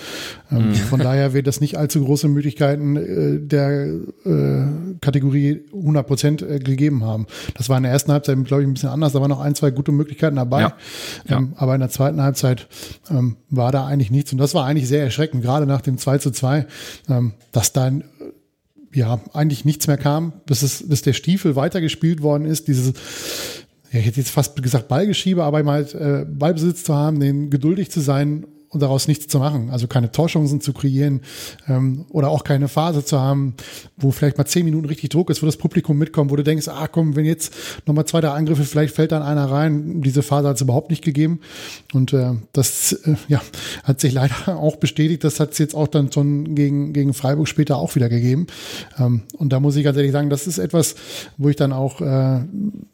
Ähm, 0.51 0.69
mhm. 0.69 0.75
Von 0.75 1.01
daher 1.01 1.35
wird 1.35 1.47
das 1.47 1.61
nicht 1.61 1.77
allzu 1.77 2.03
große 2.03 2.29
Möglichkeiten 2.29 2.97
äh, 2.97 3.39
der 3.39 3.89
äh, 4.25 4.67
Kategorie 5.03 5.63
100 5.75 6.07
Prozent 6.07 6.43
äh, 6.43 6.59
gegeben 6.59 7.05
haben. 7.05 7.27
Das 7.55 7.69
war 7.69 7.77
in 7.77 7.83
der 7.83 7.93
ersten 7.93 8.13
Halbzeit, 8.13 8.43
glaube 8.45 8.63
ich, 8.63 8.69
ein 8.69 8.73
bisschen 8.73 8.89
anders. 8.89 9.13
Da 9.13 9.21
waren 9.21 9.29
noch 9.29 9.41
ein, 9.41 9.55
zwei 9.55 9.71
gute 9.71 9.93
Möglichkeiten 9.93 10.37
dabei. 10.37 10.63
Ja. 10.63 10.77
Ja. 11.29 11.39
Ähm, 11.39 11.53
aber 11.57 11.75
in 11.75 11.81
der 11.81 11.91
zweiten 11.91 12.23
Halbzeit 12.23 12.67
ähm, 13.11 13.37
war 13.51 13.73
da 13.73 13.87
eigentlich 13.87 14.11
nichts. 14.11 14.33
Und 14.33 14.39
das 14.39 14.55
war 14.55 14.65
eigentlich 14.65 14.89
sehr 14.89 15.03
erschreckend, 15.03 15.43
gerade 15.43 15.67
nach 15.67 15.83
dem 15.83 15.99
2 15.99 16.19
zu 16.19 16.31
2, 16.31 16.67
ähm, 17.11 17.35
dass 17.53 17.75
dann 17.75 18.05
ja, 18.93 19.21
eigentlich 19.33 19.65
nichts 19.65 19.87
mehr 19.87 19.99
kam, 19.99 20.33
bis, 20.47 20.63
es, 20.63 20.89
bis 20.89 21.03
der 21.03 21.13
Stiefel 21.13 21.57
weitergespielt 21.57 22.23
worden 22.23 22.45
ist. 22.45 22.69
Dieses, 22.69 22.93
ja, 23.93 24.01
ich 24.01 24.07
hätte 24.07 24.21
jetzt 24.21 24.31
fast 24.31 24.61
gesagt 24.63 24.89
Ballgeschiebe, 24.89 25.43
aber 25.45 25.63
mal 25.63 25.85
halt, 25.85 25.95
äh, 25.95 26.25
Ballbesitz 26.29 26.85
zu 26.85 26.95
haben, 26.95 27.21
den 27.21 27.51
geduldig 27.51 27.91
zu 27.91 28.01
sein 28.01 28.47
und 28.71 28.81
daraus 28.81 29.09
nichts 29.09 29.27
zu 29.27 29.39
machen. 29.41 29.71
Also 29.71 29.89
keine 29.89 30.13
Torchancen 30.13 30.61
zu 30.61 30.73
kreieren 30.73 31.23
ähm, 31.69 32.07
oder 32.11 32.31
auch 32.31 32.45
keine 32.45 32.69
Phase 32.69 33.05
zu 33.05 33.21
haben, 33.21 33.55
wo 33.97 34.13
vielleicht 34.13 34.39
mal 34.39 34.45
zehn 34.45 34.65
Minuten 34.65 34.87
richtig 34.87 35.11
Druck 35.11 35.29
ist, 35.29 35.43
wo 35.43 35.47
das 35.47 35.57
Publikum 35.57 35.99
mitkommt, 35.99 36.31
wo 36.31 36.37
du 36.37 36.45
denkst, 36.45 36.69
ah 36.69 36.87
komm, 36.87 37.17
wenn 37.17 37.25
jetzt 37.25 37.53
nochmal 37.87 38.05
zwei, 38.07 38.21
drei 38.21 38.31
Angriffe, 38.31 38.63
vielleicht 38.63 38.95
fällt 38.95 39.11
dann 39.11 39.23
einer 39.23 39.51
rein. 39.51 40.03
Diese 40.03 40.23
Phase 40.23 40.49
hat 40.49 40.57
es 40.57 40.63
überhaupt 40.63 40.91
nicht 40.91 41.03
gegeben. 41.03 41.41
Und 41.93 42.13
äh, 42.13 42.35
das 42.53 42.93
äh, 42.93 43.17
ja, 43.27 43.43
hat 43.83 44.01
sich 44.01 44.13
leider 44.13 44.35
auch 44.57 44.77
bestätigt. 44.77 45.25
Das 45.25 45.41
hat 45.41 45.51
es 45.53 45.59
jetzt 45.59 45.75
auch 45.75 45.89
dann 45.89 46.13
schon 46.13 46.55
gegen, 46.55 46.93
gegen 46.93 47.13
Freiburg 47.13 47.49
später 47.49 47.77
auch 47.77 47.97
wieder 47.97 48.09
gegeben. 48.09 48.47
Ähm, 48.99 49.23
und 49.37 49.53
da 49.53 49.59
muss 49.59 49.75
ich 49.75 49.83
ganz 49.83 49.97
ehrlich 49.97 50.13
sagen, 50.13 50.31
das 50.31 50.47
ist 50.47 50.59
etwas, 50.59 50.95
wo 51.37 51.49
ich 51.49 51.57
dann 51.57 51.73
auch 51.73 52.01
äh, 52.01 52.41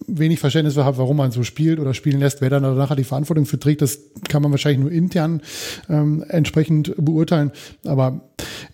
wenig 0.07 0.41
Verständnis 0.41 0.79
habe, 0.79 0.97
warum 0.97 1.19
man 1.19 1.33
so 1.33 1.43
spielt 1.43 1.81
oder 1.81 1.93
spielen 1.93 2.21
lässt. 2.21 2.41
Wer 2.41 2.49
dann 2.49 2.63
danach 2.63 2.97
die 2.97 3.05
Verantwortung 3.05 3.45
für 3.45 3.61
trägt, 3.61 3.83
das 3.83 3.99
kann 4.27 4.41
man 4.41 4.53
wahrscheinlich 4.53 4.81
nur 4.81 4.91
intern 4.91 5.43
ähm, 5.89 6.25
entsprechend 6.29 6.95
beurteilen. 6.97 7.53
Aber 7.85 8.21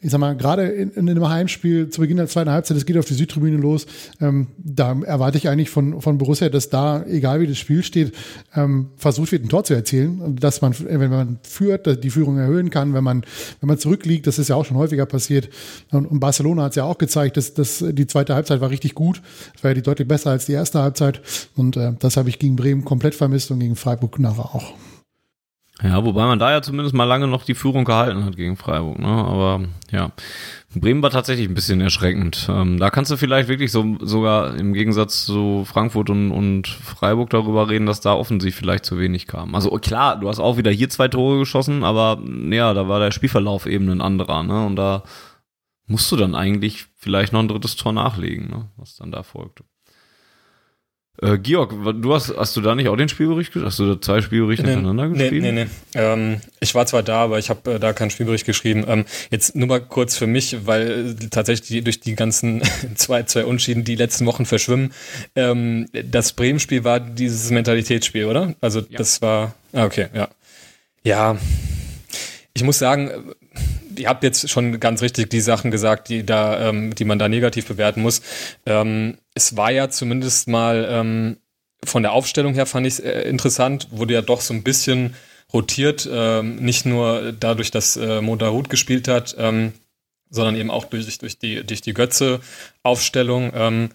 ich 0.01 0.11
sag 0.11 0.19
mal, 0.19 0.37
gerade 0.37 0.67
in, 0.67 0.91
in 0.91 1.09
einem 1.09 1.29
Heimspiel 1.29 1.89
zu 1.89 2.01
Beginn 2.01 2.17
der 2.17 2.27
zweiten 2.27 2.51
Halbzeit, 2.51 2.77
es 2.77 2.87
geht 2.87 2.99
auf 2.99 3.05
die 3.05 3.15
Südtribüne 3.15 3.57
los, 3.57 3.87
ähm, 4.21 4.49
da 4.59 4.97
erwarte 5.05 5.39
ich 5.39 5.49
eigentlich 5.49 5.71
von, 5.71 6.01
von 6.01 6.19
Borussia, 6.19 6.49
dass 6.49 6.69
da, 6.69 7.05
egal 7.05 7.41
wie 7.41 7.47
das 7.47 7.59
Spiel 7.59 7.83
steht, 7.83 8.13
ähm, 8.55 8.91
versucht 8.97 9.33
wird, 9.33 9.45
ein 9.45 9.49
Tor 9.49 9.65
zu 9.65 9.75
erzielen. 9.75 10.37
Dass 10.37 10.61
man, 10.61 10.75
wenn 10.79 11.11
man 11.11 11.39
führt, 11.43 12.03
die 12.03 12.11
Führung 12.11 12.39
erhöhen 12.39 12.71
kann, 12.71 12.95
wenn 12.95 13.05
man, 13.05 13.25
wenn 13.61 13.69
man 13.69 13.79
zurückliegt, 13.79 14.27
das 14.27 14.39
ist 14.39 14.49
ja 14.49 14.57
auch 14.57 14.65
schon 14.65 14.77
häufiger 14.77 15.07
passiert. 15.07 15.49
Und, 15.91 16.07
und 16.07 16.21
Barcelona 16.21 16.65
hat 16.65 16.73
es 16.73 16.77
ja 16.77 16.85
auch 16.85 16.99
gezeigt, 16.99 17.37
dass, 17.37 17.55
dass 17.55 17.85
die 17.87 18.07
zweite 18.07 18.35
Halbzeit 18.35 18.61
war 18.61 18.71
richtig 18.71 18.95
gut. 18.95 19.23
Es 19.55 19.63
war 19.63 19.71
ja 19.71 19.75
die 19.75 19.83
deutlich 19.83 20.09
besser 20.09 20.31
als 20.31 20.47
die 20.47 20.53
erste 20.53 20.83
Halbzeit. 20.83 21.21
Und 21.55 21.77
äh, 21.77 21.93
das 21.99 22.17
habe 22.17 22.29
ich 22.29 22.39
gegen 22.39 22.57
Bremen 22.57 22.85
komplett 22.85 23.15
vermisst 23.15 23.51
und 23.51 23.61
gegen 23.61 23.77
Freiburg 23.77 24.19
nachher 24.19 24.55
auch. 24.55 24.75
Ja, 25.83 26.05
wobei 26.05 26.27
man 26.27 26.39
da 26.39 26.53
ja 26.53 26.63
zumindest 26.63 26.95
mal 26.95 27.05
lange 27.05 27.27
noch 27.27 27.45
die 27.45 27.57
Führung 27.57 27.85
gehalten 27.85 28.25
hat 28.25 28.37
gegen 28.37 28.57
Freiburg. 28.57 29.01
Ne? 29.01 29.09
Aber 29.09 29.63
ja, 29.91 30.13
Bremen 30.75 31.03
war 31.03 31.11
tatsächlich 31.11 31.49
ein 31.49 31.55
bisschen 31.55 31.81
erschreckend. 31.81 32.47
Ähm, 32.49 32.79
da 32.79 32.91
kannst 32.91 33.11
du 33.11 33.17
vielleicht 33.17 33.49
wirklich 33.49 33.73
so 33.73 33.97
sogar 34.01 34.55
im 34.55 34.75
Gegensatz 34.75 35.25
zu 35.25 35.65
Frankfurt 35.65 36.09
und, 36.09 36.31
und 36.31 36.69
Freiburg 36.69 37.31
darüber 37.31 37.69
reden, 37.69 37.87
dass 37.87 38.01
da 38.01 38.15
offensiv 38.15 38.55
vielleicht 38.55 38.85
zu 38.85 38.99
wenig 38.99 39.27
kam. 39.27 39.57
Also 39.57 39.71
klar, 39.79 40.21
du 40.21 40.29
hast 40.29 40.39
auch 40.39 40.57
wieder 40.57 40.71
hier 40.71 40.89
zwei 40.89 41.09
Tore 41.09 41.41
geschossen, 41.41 41.83
aber 41.83 42.23
ja, 42.51 42.75
da 42.75 42.87
war 42.87 43.01
der 43.01 43.11
Spielverlauf 43.11 43.67
eben 43.67 43.89
ein 43.89 44.01
anderer. 44.01 44.45
Ne? 44.45 44.65
Und 44.65 44.77
da 44.77 45.03
musst 45.87 46.11
du 46.13 46.17
dann 46.17 46.37
eigentlich 46.37 46.87
vielleicht 46.97 47.33
noch 47.33 47.41
ein 47.41 47.49
drittes 47.49 47.75
Tor 47.75 47.93
nachlegen, 47.93 48.49
ne? 48.49 48.71
was 48.77 48.95
dann 48.95 49.11
da 49.11 49.25
folgte. 49.25 49.65
Äh, 51.21 51.39
Georg, 51.39 51.75
du 52.01 52.15
hast, 52.15 52.35
hast 52.37 52.57
du 52.57 52.63
da 52.63 52.75
nicht 52.75 52.89
auch 52.89 52.97
den 52.97 53.09
Spielbericht 53.09 53.51
geschrieben? 53.51 53.67
Hast 53.67 53.79
du 53.79 53.95
da 53.95 54.01
zwei 54.01 54.23
Spielberichte 54.23 54.65
nee, 54.65 54.73
hintereinander 54.73 55.09
geschrieben? 55.09 55.45
Nee, 55.45 55.53
nee, 55.53 55.65
nee. 55.65 56.01
Ähm, 56.01 56.41
ich 56.61 56.75
war 56.75 56.87
zwar 56.87 57.03
da, 57.03 57.19
aber 57.25 57.39
ich 57.39 57.51
habe 57.51 57.75
äh, 57.75 57.79
da 57.79 57.93
keinen 57.93 58.11
Spielbericht 58.11 58.47
geschrieben. 58.47 58.85
Ähm, 58.89 59.05
jetzt 59.31 59.55
nur 59.55 59.69
mal 59.69 59.81
kurz 59.81 60.17
für 60.17 60.27
mich, 60.27 60.67
weil 60.67 61.17
äh, 61.21 61.29
tatsächlich 61.29 61.69
die, 61.69 61.83
durch 61.83 62.01
die 62.01 62.15
ganzen 62.15 62.63
zwei, 62.95 63.25
zwei 63.25 63.45
Unschieden 63.45 63.85
die 63.85 63.95
letzten 63.95 64.25
Wochen 64.25 64.47
verschwimmen. 64.47 64.95
Ähm, 65.37 65.87
das 65.93 66.33
Bremen-Spiel 66.33 66.85
war 66.85 66.99
dieses 66.99 67.51
Mentalitätsspiel, 67.51 68.25
oder? 68.25 68.55
Also 68.63 68.81
ja. 68.81 68.97
das 68.97 69.21
war. 69.21 69.55
Ah, 69.75 69.85
okay, 69.85 70.07
ja. 70.15 70.29
Ja, 71.05 71.37
ich 72.55 72.63
muss 72.63 72.79
sagen, 72.79 73.35
ihr 73.97 74.09
habt 74.09 74.23
jetzt 74.23 74.49
schon 74.49 74.81
ganz 74.81 75.03
richtig 75.03 75.31
die 75.31 75.41
Sachen 75.41 75.71
gesagt, 75.71 76.09
die 76.09 76.25
da, 76.25 76.69
ähm, 76.69 76.95
die 76.95 77.05
man 77.05 77.19
da 77.19 77.29
negativ 77.29 77.67
bewerten 77.67 78.03
muss. 78.03 78.23
Ähm, 78.67 79.19
es 79.35 79.57
war 79.57 79.71
ja 79.71 79.89
zumindest 79.91 80.49
mal 80.49 80.87
ähm, 80.89 81.37
von 81.85 82.03
der 82.03 82.13
Aufstellung 82.13 82.55
her 82.55 82.67
fand 82.67 82.87
ich 82.87 82.95
es 82.95 83.01
äh, 83.01 83.23
interessant, 83.23 83.89
wurde 83.91 84.15
ja 84.15 84.23
doch 84.23 84.41
so 84.41 84.55
ein 84.55 84.63
bisschen 84.63 85.15
rotiert, 85.53 86.09
ähm, 86.11 86.57
nicht 86.57 86.87
nur 86.87 87.33
dadurch, 87.33 87.71
dass 87.71 87.97
äh, 87.97 88.21
Moderhut 88.21 88.71
gespielt 88.71 89.09
hat, 89.09 89.35
ähm, 89.39 89.73
sondern 90.31 90.57
eben 90.57 90.71
auch 90.71 90.87
durch, 90.87 91.19
durch 91.19 91.39
die 91.39 91.65
durch 91.65 91.83
die 91.83 91.93
Götze-Aufstellung. 91.93 93.53
Ähm, 93.55 93.91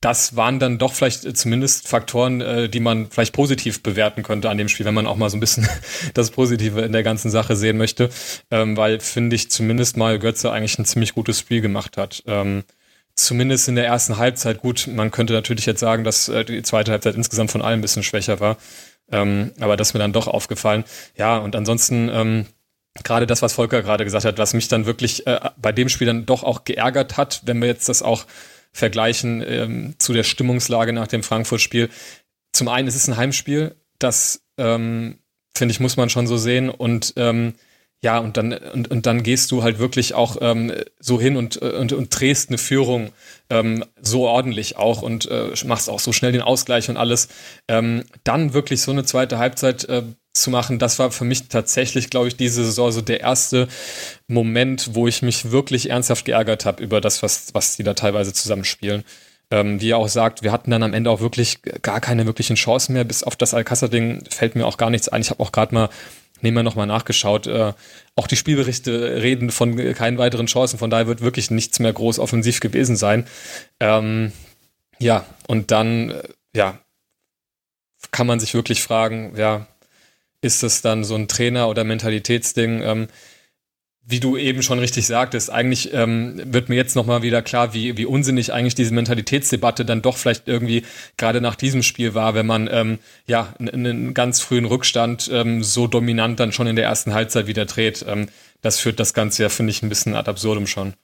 das 0.00 0.36
waren 0.36 0.60
dann 0.60 0.78
doch 0.78 0.92
vielleicht 0.92 1.36
zumindest 1.36 1.88
Faktoren, 1.88 2.40
äh, 2.40 2.68
die 2.68 2.78
man 2.78 3.10
vielleicht 3.10 3.32
positiv 3.32 3.82
bewerten 3.82 4.22
könnte 4.22 4.48
an 4.48 4.58
dem 4.58 4.68
Spiel, 4.68 4.86
wenn 4.86 4.94
man 4.94 5.08
auch 5.08 5.16
mal 5.16 5.28
so 5.30 5.36
ein 5.36 5.40
bisschen 5.40 5.68
das 6.14 6.30
Positive 6.30 6.80
in 6.82 6.92
der 6.92 7.02
ganzen 7.02 7.30
Sache 7.30 7.56
sehen 7.56 7.76
möchte, 7.76 8.10
ähm, 8.52 8.76
weil 8.76 9.00
finde 9.00 9.34
ich 9.34 9.50
zumindest 9.50 9.96
mal 9.96 10.20
Götze 10.20 10.52
eigentlich 10.52 10.78
ein 10.78 10.84
ziemlich 10.84 11.14
gutes 11.14 11.40
Spiel 11.40 11.60
gemacht 11.60 11.96
hat. 11.96 12.22
Ähm, 12.26 12.62
zumindest 13.18 13.68
in 13.68 13.74
der 13.74 13.86
ersten 13.86 14.16
Halbzeit 14.18 14.60
gut. 14.60 14.86
Man 14.86 15.10
könnte 15.10 15.32
natürlich 15.32 15.66
jetzt 15.66 15.80
sagen, 15.80 16.04
dass 16.04 16.28
äh, 16.28 16.44
die 16.44 16.62
zweite 16.62 16.92
Halbzeit 16.92 17.14
insgesamt 17.14 17.50
von 17.50 17.62
allen 17.62 17.80
ein 17.80 17.82
bisschen 17.82 18.02
schwächer 18.02 18.40
war, 18.40 18.56
ähm, 19.10 19.52
aber 19.60 19.76
das 19.76 19.88
ist 19.88 19.94
mir 19.94 20.00
dann 20.00 20.12
doch 20.12 20.28
aufgefallen. 20.28 20.84
Ja, 21.16 21.38
und 21.38 21.56
ansonsten 21.56 22.08
ähm, 22.12 22.46
gerade 23.04 23.26
das, 23.26 23.42
was 23.42 23.54
Volker 23.54 23.82
gerade 23.82 24.04
gesagt 24.04 24.24
hat, 24.24 24.38
was 24.38 24.54
mich 24.54 24.68
dann 24.68 24.86
wirklich 24.86 25.26
äh, 25.26 25.40
bei 25.56 25.72
dem 25.72 25.88
Spiel 25.88 26.06
dann 26.06 26.26
doch 26.26 26.42
auch 26.42 26.64
geärgert 26.64 27.16
hat, 27.16 27.42
wenn 27.44 27.60
wir 27.60 27.68
jetzt 27.68 27.88
das 27.88 28.02
auch 28.02 28.26
vergleichen 28.72 29.42
ähm, 29.46 29.94
zu 29.98 30.12
der 30.12 30.24
Stimmungslage 30.24 30.92
nach 30.92 31.08
dem 31.08 31.22
Frankfurt-Spiel. 31.22 31.88
Zum 32.52 32.68
einen 32.68 32.88
ist 32.88 32.94
es 32.94 33.08
ein 33.08 33.16
Heimspiel, 33.16 33.74
das 33.98 34.42
ähm, 34.56 35.18
finde 35.54 35.72
ich, 35.72 35.80
muss 35.80 35.96
man 35.96 36.10
schon 36.10 36.26
so 36.26 36.36
sehen. 36.36 36.70
Und 36.70 37.14
ähm, 37.16 37.54
ja, 38.00 38.18
und 38.18 38.36
dann, 38.36 38.52
und, 38.52 38.90
und 38.90 39.06
dann 39.06 39.24
gehst 39.24 39.50
du 39.50 39.64
halt 39.64 39.80
wirklich 39.80 40.14
auch 40.14 40.36
ähm, 40.40 40.72
so 41.00 41.20
hin 41.20 41.36
und, 41.36 41.56
und, 41.56 41.92
und 41.92 42.20
drehst 42.20 42.48
eine 42.48 42.58
Führung 42.58 43.10
ähm, 43.50 43.84
so 44.00 44.28
ordentlich 44.28 44.76
auch 44.76 45.02
und 45.02 45.28
äh, 45.28 45.50
machst 45.64 45.90
auch 45.90 45.98
so 45.98 46.12
schnell 46.12 46.30
den 46.30 46.42
Ausgleich 46.42 46.88
und 46.88 46.96
alles. 46.96 47.28
Ähm, 47.66 48.04
dann 48.22 48.54
wirklich 48.54 48.82
so 48.82 48.92
eine 48.92 49.04
zweite 49.04 49.38
Halbzeit 49.38 49.84
äh, 49.88 50.04
zu 50.32 50.50
machen, 50.50 50.78
das 50.78 51.00
war 51.00 51.10
für 51.10 51.24
mich 51.24 51.48
tatsächlich, 51.48 52.10
glaube 52.10 52.28
ich, 52.28 52.36
diese 52.36 52.64
Saison 52.64 52.92
so 52.92 53.00
der 53.00 53.20
erste 53.20 53.66
Moment, 54.28 54.94
wo 54.94 55.08
ich 55.08 55.22
mich 55.22 55.50
wirklich 55.50 55.90
ernsthaft 55.90 56.24
geärgert 56.24 56.64
habe 56.66 56.82
über 56.82 57.00
das, 57.00 57.24
was, 57.24 57.52
was 57.52 57.76
die 57.76 57.82
da 57.82 57.94
teilweise 57.94 58.32
zusammenspielen. 58.32 59.02
Ähm, 59.50 59.78
die 59.78 59.94
auch 59.94 60.08
sagt, 60.08 60.42
wir 60.42 60.52
hatten 60.52 60.70
dann 60.70 60.82
am 60.82 60.92
Ende 60.92 61.10
auch 61.10 61.20
wirklich 61.20 61.62
gar 61.82 62.00
keine 62.00 62.26
wirklichen 62.26 62.56
Chancen 62.56 62.92
mehr. 62.92 63.04
Bis 63.04 63.22
auf 63.22 63.34
das 63.34 63.54
Alcázar-Ding 63.54 64.24
fällt 64.28 64.54
mir 64.54 64.66
auch 64.66 64.76
gar 64.76 64.90
nichts 64.90 65.08
ein. 65.08 65.22
Ich 65.22 65.30
habe 65.30 65.42
auch 65.42 65.52
gerade 65.52 65.74
mal 65.74 65.88
nehmen 66.40 66.56
wir 66.56 66.62
nochmal 66.62 66.86
nachgeschaut. 66.86 67.46
Äh, 67.46 67.72
auch 68.16 68.26
die 68.26 68.36
Spielberichte 68.36 69.22
reden 69.22 69.50
von 69.50 69.76
keinen 69.94 70.18
weiteren 70.18 70.46
Chancen, 70.46 70.78
von 70.78 70.90
daher 70.90 71.06
wird 71.06 71.20
wirklich 71.20 71.50
nichts 71.50 71.78
mehr 71.78 71.92
groß 71.92 72.18
offensiv 72.18 72.60
gewesen 72.60 72.96
sein. 72.96 73.26
Ähm, 73.80 74.32
ja, 74.98 75.24
und 75.46 75.70
dann, 75.70 76.10
äh, 76.10 76.22
ja, 76.54 76.78
kann 78.10 78.26
man 78.26 78.40
sich 78.40 78.54
wirklich 78.54 78.82
fragen, 78.82 79.34
ja, 79.36 79.66
ist 80.40 80.62
es 80.62 80.82
dann 80.82 81.04
so 81.04 81.14
ein 81.14 81.28
Trainer- 81.28 81.68
oder 81.68 81.84
Mentalitätsding. 81.84 82.82
Ähm, 82.82 83.08
wie 84.10 84.20
du 84.20 84.38
eben 84.38 84.62
schon 84.62 84.78
richtig 84.78 85.06
sagtest, 85.06 85.52
eigentlich 85.52 85.92
ähm, 85.92 86.40
wird 86.42 86.70
mir 86.70 86.76
jetzt 86.76 86.96
nochmal 86.96 87.20
wieder 87.20 87.42
klar, 87.42 87.74
wie, 87.74 87.98
wie 87.98 88.06
unsinnig 88.06 88.54
eigentlich 88.54 88.74
diese 88.74 88.94
Mentalitätsdebatte 88.94 89.84
dann 89.84 90.00
doch 90.00 90.16
vielleicht 90.16 90.48
irgendwie 90.48 90.84
gerade 91.18 91.42
nach 91.42 91.54
diesem 91.54 91.82
Spiel 91.82 92.14
war, 92.14 92.34
wenn 92.34 92.46
man 92.46 92.70
ähm, 92.72 92.98
ja 93.26 93.52
einen 93.58 94.14
ganz 94.14 94.40
frühen 94.40 94.64
Rückstand 94.64 95.28
ähm, 95.30 95.62
so 95.62 95.86
dominant 95.86 96.40
dann 96.40 96.52
schon 96.52 96.66
in 96.66 96.76
der 96.76 96.86
ersten 96.86 97.12
Halbzeit 97.12 97.46
wieder 97.48 97.66
dreht. 97.66 98.02
Ähm, 98.08 98.28
das 98.62 98.80
führt 98.80 98.98
das 98.98 99.12
Ganze 99.12 99.42
ja, 99.42 99.50
finde 99.50 99.72
ich, 99.72 99.82
ein 99.82 99.90
bisschen 99.90 100.16
ad 100.16 100.30
absurdum 100.30 100.66
schon. 100.66 100.94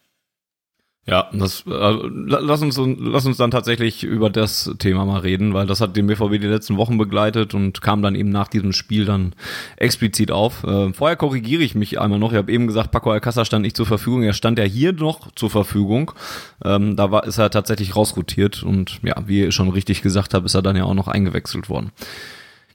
Ja, 1.06 1.28
das, 1.34 1.64
äh, 1.66 1.70
lass, 1.70 2.62
uns, 2.62 2.80
lass 2.98 3.26
uns 3.26 3.36
dann 3.36 3.50
tatsächlich 3.50 4.04
über 4.04 4.30
das 4.30 4.70
Thema 4.78 5.04
mal 5.04 5.20
reden, 5.20 5.52
weil 5.52 5.66
das 5.66 5.82
hat 5.82 5.96
den 5.96 6.06
BVB 6.06 6.40
die 6.40 6.46
letzten 6.46 6.78
Wochen 6.78 6.96
begleitet 6.96 7.52
und 7.52 7.82
kam 7.82 8.00
dann 8.00 8.14
eben 8.14 8.30
nach 8.30 8.48
diesem 8.48 8.72
Spiel 8.72 9.04
dann 9.04 9.34
explizit 9.76 10.30
auf. 10.30 10.64
Äh, 10.64 10.94
vorher 10.94 11.16
korrigiere 11.16 11.62
ich 11.62 11.74
mich 11.74 12.00
einmal 12.00 12.18
noch. 12.18 12.32
Ich 12.32 12.38
habe 12.38 12.50
eben 12.50 12.66
gesagt, 12.66 12.90
Paco 12.90 13.10
Alcázar 13.10 13.44
stand 13.44 13.62
nicht 13.62 13.76
zur 13.76 13.84
Verfügung. 13.84 14.22
Er 14.22 14.32
stand 14.32 14.58
ja 14.58 14.64
hier 14.64 14.94
noch 14.94 15.30
zur 15.32 15.50
Verfügung. 15.50 16.12
Ähm, 16.64 16.96
da 16.96 17.10
war, 17.10 17.24
ist 17.24 17.36
er 17.36 17.50
tatsächlich 17.50 17.94
rausrotiert 17.94 18.62
und 18.62 19.00
ja, 19.02 19.14
wie 19.26 19.40
ihr 19.40 19.52
schon 19.52 19.68
richtig 19.68 20.00
gesagt 20.00 20.32
habt, 20.32 20.46
ist 20.46 20.54
er 20.54 20.62
dann 20.62 20.76
ja 20.76 20.84
auch 20.84 20.94
noch 20.94 21.08
eingewechselt 21.08 21.68
worden. 21.68 21.92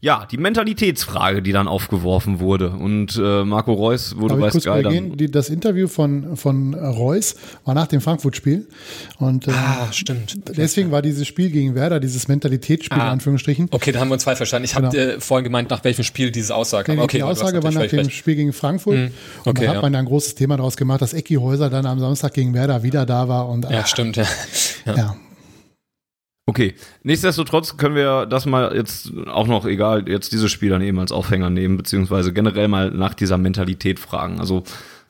Ja, 0.01 0.25
die 0.31 0.37
Mentalitätsfrage, 0.37 1.41
die 1.41 1.51
dann 1.51 1.67
aufgeworfen 1.67 2.39
wurde. 2.39 2.69
Und 2.69 3.17
äh, 3.21 3.43
Marco 3.43 3.73
Reus 3.73 4.15
wurde 4.15 4.35
bei 4.37 4.49
Sky 4.49 4.81
dann. 4.81 5.17
Die, 5.17 5.29
das 5.29 5.49
Interview 5.49 5.89
von, 5.89 6.37
von 6.37 6.73
Reus 6.73 7.35
war 7.65 7.73
nach 7.73 7.87
dem 7.87 7.99
Frankfurt-Spiel. 7.99 8.69
Und 9.17 9.49
äh, 9.49 9.51
ah, 9.51 9.91
stimmt. 9.91 10.37
Deswegen 10.55 10.91
war 10.91 11.01
dieses 11.01 11.27
Spiel 11.27 11.49
gegen 11.49 11.75
Werder, 11.75 11.99
dieses 11.99 12.29
Mentalitätsspiel 12.29 12.97
ah. 12.97 13.07
in 13.07 13.11
Anführungsstrichen. 13.11 13.67
Okay, 13.71 13.91
da 13.91 13.99
haben 13.99 14.07
wir 14.07 14.13
uns 14.13 14.23
zwei 14.23 14.37
verstanden. 14.37 14.65
Ich 14.65 14.73
genau. 14.73 14.87
habe 14.87 14.97
äh, 14.97 15.19
vorhin 15.19 15.43
gemeint, 15.43 15.69
nach 15.69 15.83
welchem 15.83 16.05
Spiel 16.05 16.31
diese 16.31 16.55
Aussage 16.55 16.95
nee, 16.95 17.01
okay, 17.01 17.17
Die 17.17 17.23
Aussage 17.23 17.61
war 17.61 17.71
nach 17.71 17.85
dem 17.87 17.99
recht. 17.99 18.13
Spiel 18.13 18.35
gegen 18.35 18.53
Frankfurt. 18.53 18.95
Mhm. 18.95 19.11
Okay, 19.41 19.49
und 19.49 19.61
da 19.61 19.67
hat 19.67 19.75
ja. 19.75 19.81
man 19.81 19.91
da 19.91 19.99
ein 19.99 20.05
großes 20.05 20.35
Thema 20.35 20.55
daraus 20.55 20.77
gemacht, 20.77 21.01
dass 21.01 21.13
Ecki 21.13 21.35
Häuser 21.35 21.69
dann 21.69 21.85
am 21.85 21.99
Samstag 21.99 22.33
gegen 22.33 22.53
Werder 22.53 22.83
wieder 22.83 23.05
da 23.05 23.27
war. 23.27 23.49
Und, 23.49 23.69
ja, 23.69 23.85
stimmt, 23.85 24.15
ja. 24.15 24.23
ja. 24.85 24.95
ja. 24.95 25.15
Okay, 26.49 26.73
nichtsdestotrotz 27.03 27.77
können 27.77 27.93
wir 27.93 28.25
das 28.25 28.47
mal 28.47 28.75
jetzt 28.75 29.11
auch 29.27 29.45
noch, 29.45 29.67
egal, 29.67 30.09
jetzt 30.09 30.31
dieses 30.31 30.51
Spiel 30.51 30.71
dann 30.71 30.81
eben 30.81 30.97
als 30.97 31.11
Aufhänger 31.11 31.51
nehmen, 31.51 31.77
beziehungsweise 31.77 32.33
generell 32.33 32.67
mal 32.67 32.89
nach 32.89 33.13
dieser 33.13 33.37
Mentalität 33.37 33.99
fragen. 33.99 34.39
Also 34.39 34.63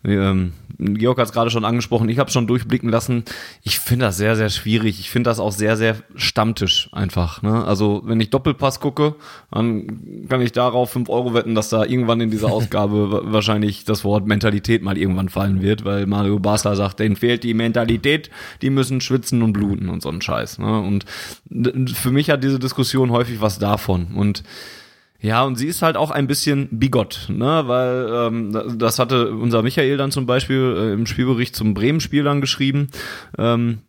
ähm, 0.04 0.54
Georg 0.80 1.18
hat 1.18 1.26
es 1.26 1.34
gerade 1.34 1.50
schon 1.50 1.66
angesprochen, 1.66 2.08
ich 2.08 2.20
habe 2.20 2.32
schon 2.32 2.48
durchblicken 2.48 2.90
lassen. 2.90 3.26
Ich 3.64 3.80
finde 3.80 4.06
das 4.06 4.16
sehr, 4.16 4.38
sehr 4.38 4.50
schwierig. 4.50 5.02
Ich 5.02 5.10
finde 5.10 5.30
das 5.30 5.40
auch 5.40 5.52
sehr, 5.52 5.76
sehr 5.76 5.98
stammtisch 6.16 6.90
einfach. 6.94 7.42
Ne? 7.42 7.66
Also 7.66 8.02
wenn 8.06 8.22
ich 8.22 8.30
Doppelpass 8.30 8.80
gucke, 8.80 9.16
dann 9.52 10.28
kann 10.30 10.42
ich 10.42 10.54
darauf 10.54 10.92
fünf 10.92 11.10
Euro 11.10 11.34
wetten, 11.34 11.54
dass 11.54 11.68
da 11.68 11.84
irgendwann 11.84 12.22
in 12.22 12.32
dieser 12.32 12.48
Ausgabe 12.52 13.22
wahrscheinlich 13.26 13.84
das 13.84 14.06
Wort 14.06 14.26
Mentalität 14.26 14.82
mal 14.82 14.98
irgendwann 14.98 15.28
fallen 15.28 15.62
wird, 15.62 15.84
weil 15.84 16.06
Mario 16.06 16.40
Basler 16.40 16.78
sagt, 16.78 17.00
denen 17.00 17.18
fehlt 17.18 17.44
die 17.44 17.54
Mentalität, 17.54 18.30
die 18.62 18.70
müssen 18.70 19.02
schwitzen 19.02 19.42
und 19.42 19.52
bluten 19.52 19.90
und 19.90 20.02
so 20.02 20.10
ein 20.10 20.22
Scheiß. 20.22 20.60
Ne? 20.60 20.80
Und 20.80 21.06
für 21.90 22.12
mich 22.12 22.30
hat 22.30 22.42
diese 22.42 22.60
Diskussion 22.60 23.12
häufig 23.12 23.42
was 23.42 23.60
davon. 23.60 24.08
Und 24.16 24.44
ja, 25.22 25.44
und 25.44 25.56
sie 25.58 25.68
ist 25.68 25.82
halt 25.82 25.98
auch 25.98 26.12
ein 26.12 26.28
bisschen 26.28 26.70
bigott, 26.72 27.28
ne, 27.30 27.64
weil 27.66 28.10
ähm, 28.12 28.78
das 28.78 29.00
hatte 29.00 29.32
unser 29.32 29.64
Michael 29.64 29.98
dann 29.98 30.12
zum 30.12 30.26
Beispiel 30.26 30.76
äh, 30.78 30.94
im 30.94 31.06
Spielbericht 31.06 31.56
zum 31.56 31.74
Bremen-Spiel 31.74 32.24
dann 32.24 32.40
geschrieben. 32.40 32.90
Ähm, 33.38 33.80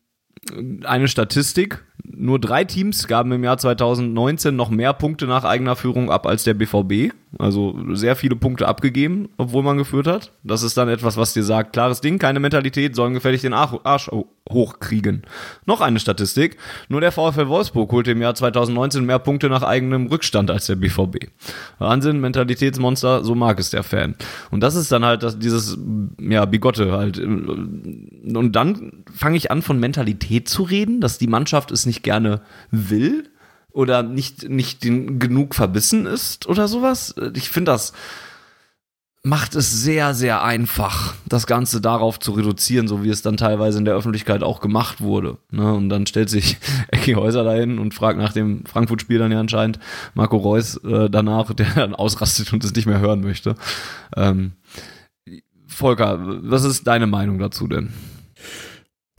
eine 0.84 1.06
Statistik, 1.06 1.84
nur 2.04 2.38
drei 2.38 2.64
Teams 2.64 3.06
gaben 3.06 3.32
im 3.32 3.44
Jahr 3.44 3.58
2019 3.58 4.54
noch 4.54 4.70
mehr 4.70 4.92
Punkte 4.92 5.26
nach 5.26 5.44
eigener 5.44 5.76
Führung 5.76 6.10
ab 6.10 6.26
als 6.26 6.44
der 6.44 6.54
BVB. 6.54 7.12
Also 7.38 7.78
sehr 7.92 8.16
viele 8.16 8.34
Punkte 8.34 8.66
abgegeben, 8.66 9.28
obwohl 9.36 9.62
man 9.62 9.78
geführt 9.78 10.08
hat. 10.08 10.32
Das 10.42 10.64
ist 10.64 10.76
dann 10.76 10.88
etwas, 10.88 11.16
was 11.16 11.32
dir 11.32 11.44
sagt, 11.44 11.72
klares 11.72 12.00
Ding, 12.00 12.18
keine 12.18 12.40
Mentalität, 12.40 12.96
sollen 12.96 13.14
gefällig 13.14 13.42
den 13.42 13.52
Arsch 13.52 14.10
hochkriegen. 14.50 15.22
Noch 15.64 15.80
eine 15.80 16.00
Statistik, 16.00 16.56
nur 16.88 17.00
der 17.00 17.12
VfL 17.12 17.46
Wolfsburg 17.46 17.92
holte 17.92 18.10
im 18.10 18.20
Jahr 18.20 18.34
2019 18.34 19.04
mehr 19.04 19.20
Punkte 19.20 19.48
nach 19.48 19.62
eigenem 19.62 20.08
Rückstand 20.08 20.50
als 20.50 20.66
der 20.66 20.74
BVB. 20.74 21.28
Wahnsinn, 21.78 22.20
Mentalitätsmonster, 22.20 23.22
so 23.22 23.36
mag 23.36 23.60
es 23.60 23.70
der 23.70 23.84
Fan. 23.84 24.16
Und 24.50 24.60
das 24.60 24.74
ist 24.74 24.90
dann 24.90 25.04
halt 25.04 25.22
das, 25.22 25.38
dieses, 25.38 25.78
ja, 26.20 26.44
Bigotte 26.46 26.90
halt. 26.90 27.18
Und 27.18 28.52
dann 28.52 29.04
fange 29.14 29.36
ich 29.36 29.52
an, 29.52 29.62
von 29.62 29.78
Mentalität 29.78 30.48
zu 30.48 30.64
reden, 30.64 31.00
dass 31.00 31.18
die 31.18 31.28
Mannschaft 31.28 31.70
es 31.70 31.86
nicht 31.86 31.89
gerne 32.02 32.40
will 32.70 33.28
oder 33.72 34.02
nicht, 34.02 34.48
nicht 34.48 34.80
genug 34.80 35.54
verbissen 35.54 36.06
ist 36.06 36.46
oder 36.46 36.68
sowas. 36.68 37.14
Ich 37.34 37.50
finde 37.50 37.72
das 37.72 37.92
macht 39.22 39.54
es 39.54 39.82
sehr, 39.82 40.14
sehr 40.14 40.42
einfach, 40.42 41.14
das 41.28 41.46
Ganze 41.46 41.80
darauf 41.80 42.18
zu 42.18 42.32
reduzieren, 42.32 42.88
so 42.88 43.04
wie 43.04 43.10
es 43.10 43.20
dann 43.20 43.36
teilweise 43.36 43.78
in 43.78 43.84
der 43.84 43.94
Öffentlichkeit 43.94 44.42
auch 44.42 44.60
gemacht 44.60 45.02
wurde. 45.02 45.36
Ne? 45.50 45.72
Und 45.74 45.90
dann 45.90 46.06
stellt 46.06 46.30
sich 46.30 46.56
Ecki 46.88 47.12
Häuser 47.12 47.44
dahin 47.44 47.78
und 47.78 47.92
fragt 47.92 48.18
nach 48.18 48.32
dem 48.32 48.64
Frankfurt-Spiel 48.64 49.18
dann 49.18 49.32
ja 49.32 49.40
anscheinend 49.40 49.78
Marco 50.14 50.36
Reus 50.36 50.76
äh, 50.78 51.10
danach, 51.10 51.52
der 51.54 51.68
dann 51.74 51.94
ausrastet 51.94 52.52
und 52.52 52.64
es 52.64 52.74
nicht 52.74 52.86
mehr 52.86 53.00
hören 53.00 53.20
möchte. 53.20 53.56
Ähm, 54.16 54.52
Volker, 55.66 56.18
was 56.42 56.64
ist 56.64 56.86
deine 56.86 57.06
Meinung 57.06 57.38
dazu 57.38 57.68
denn? 57.68 57.92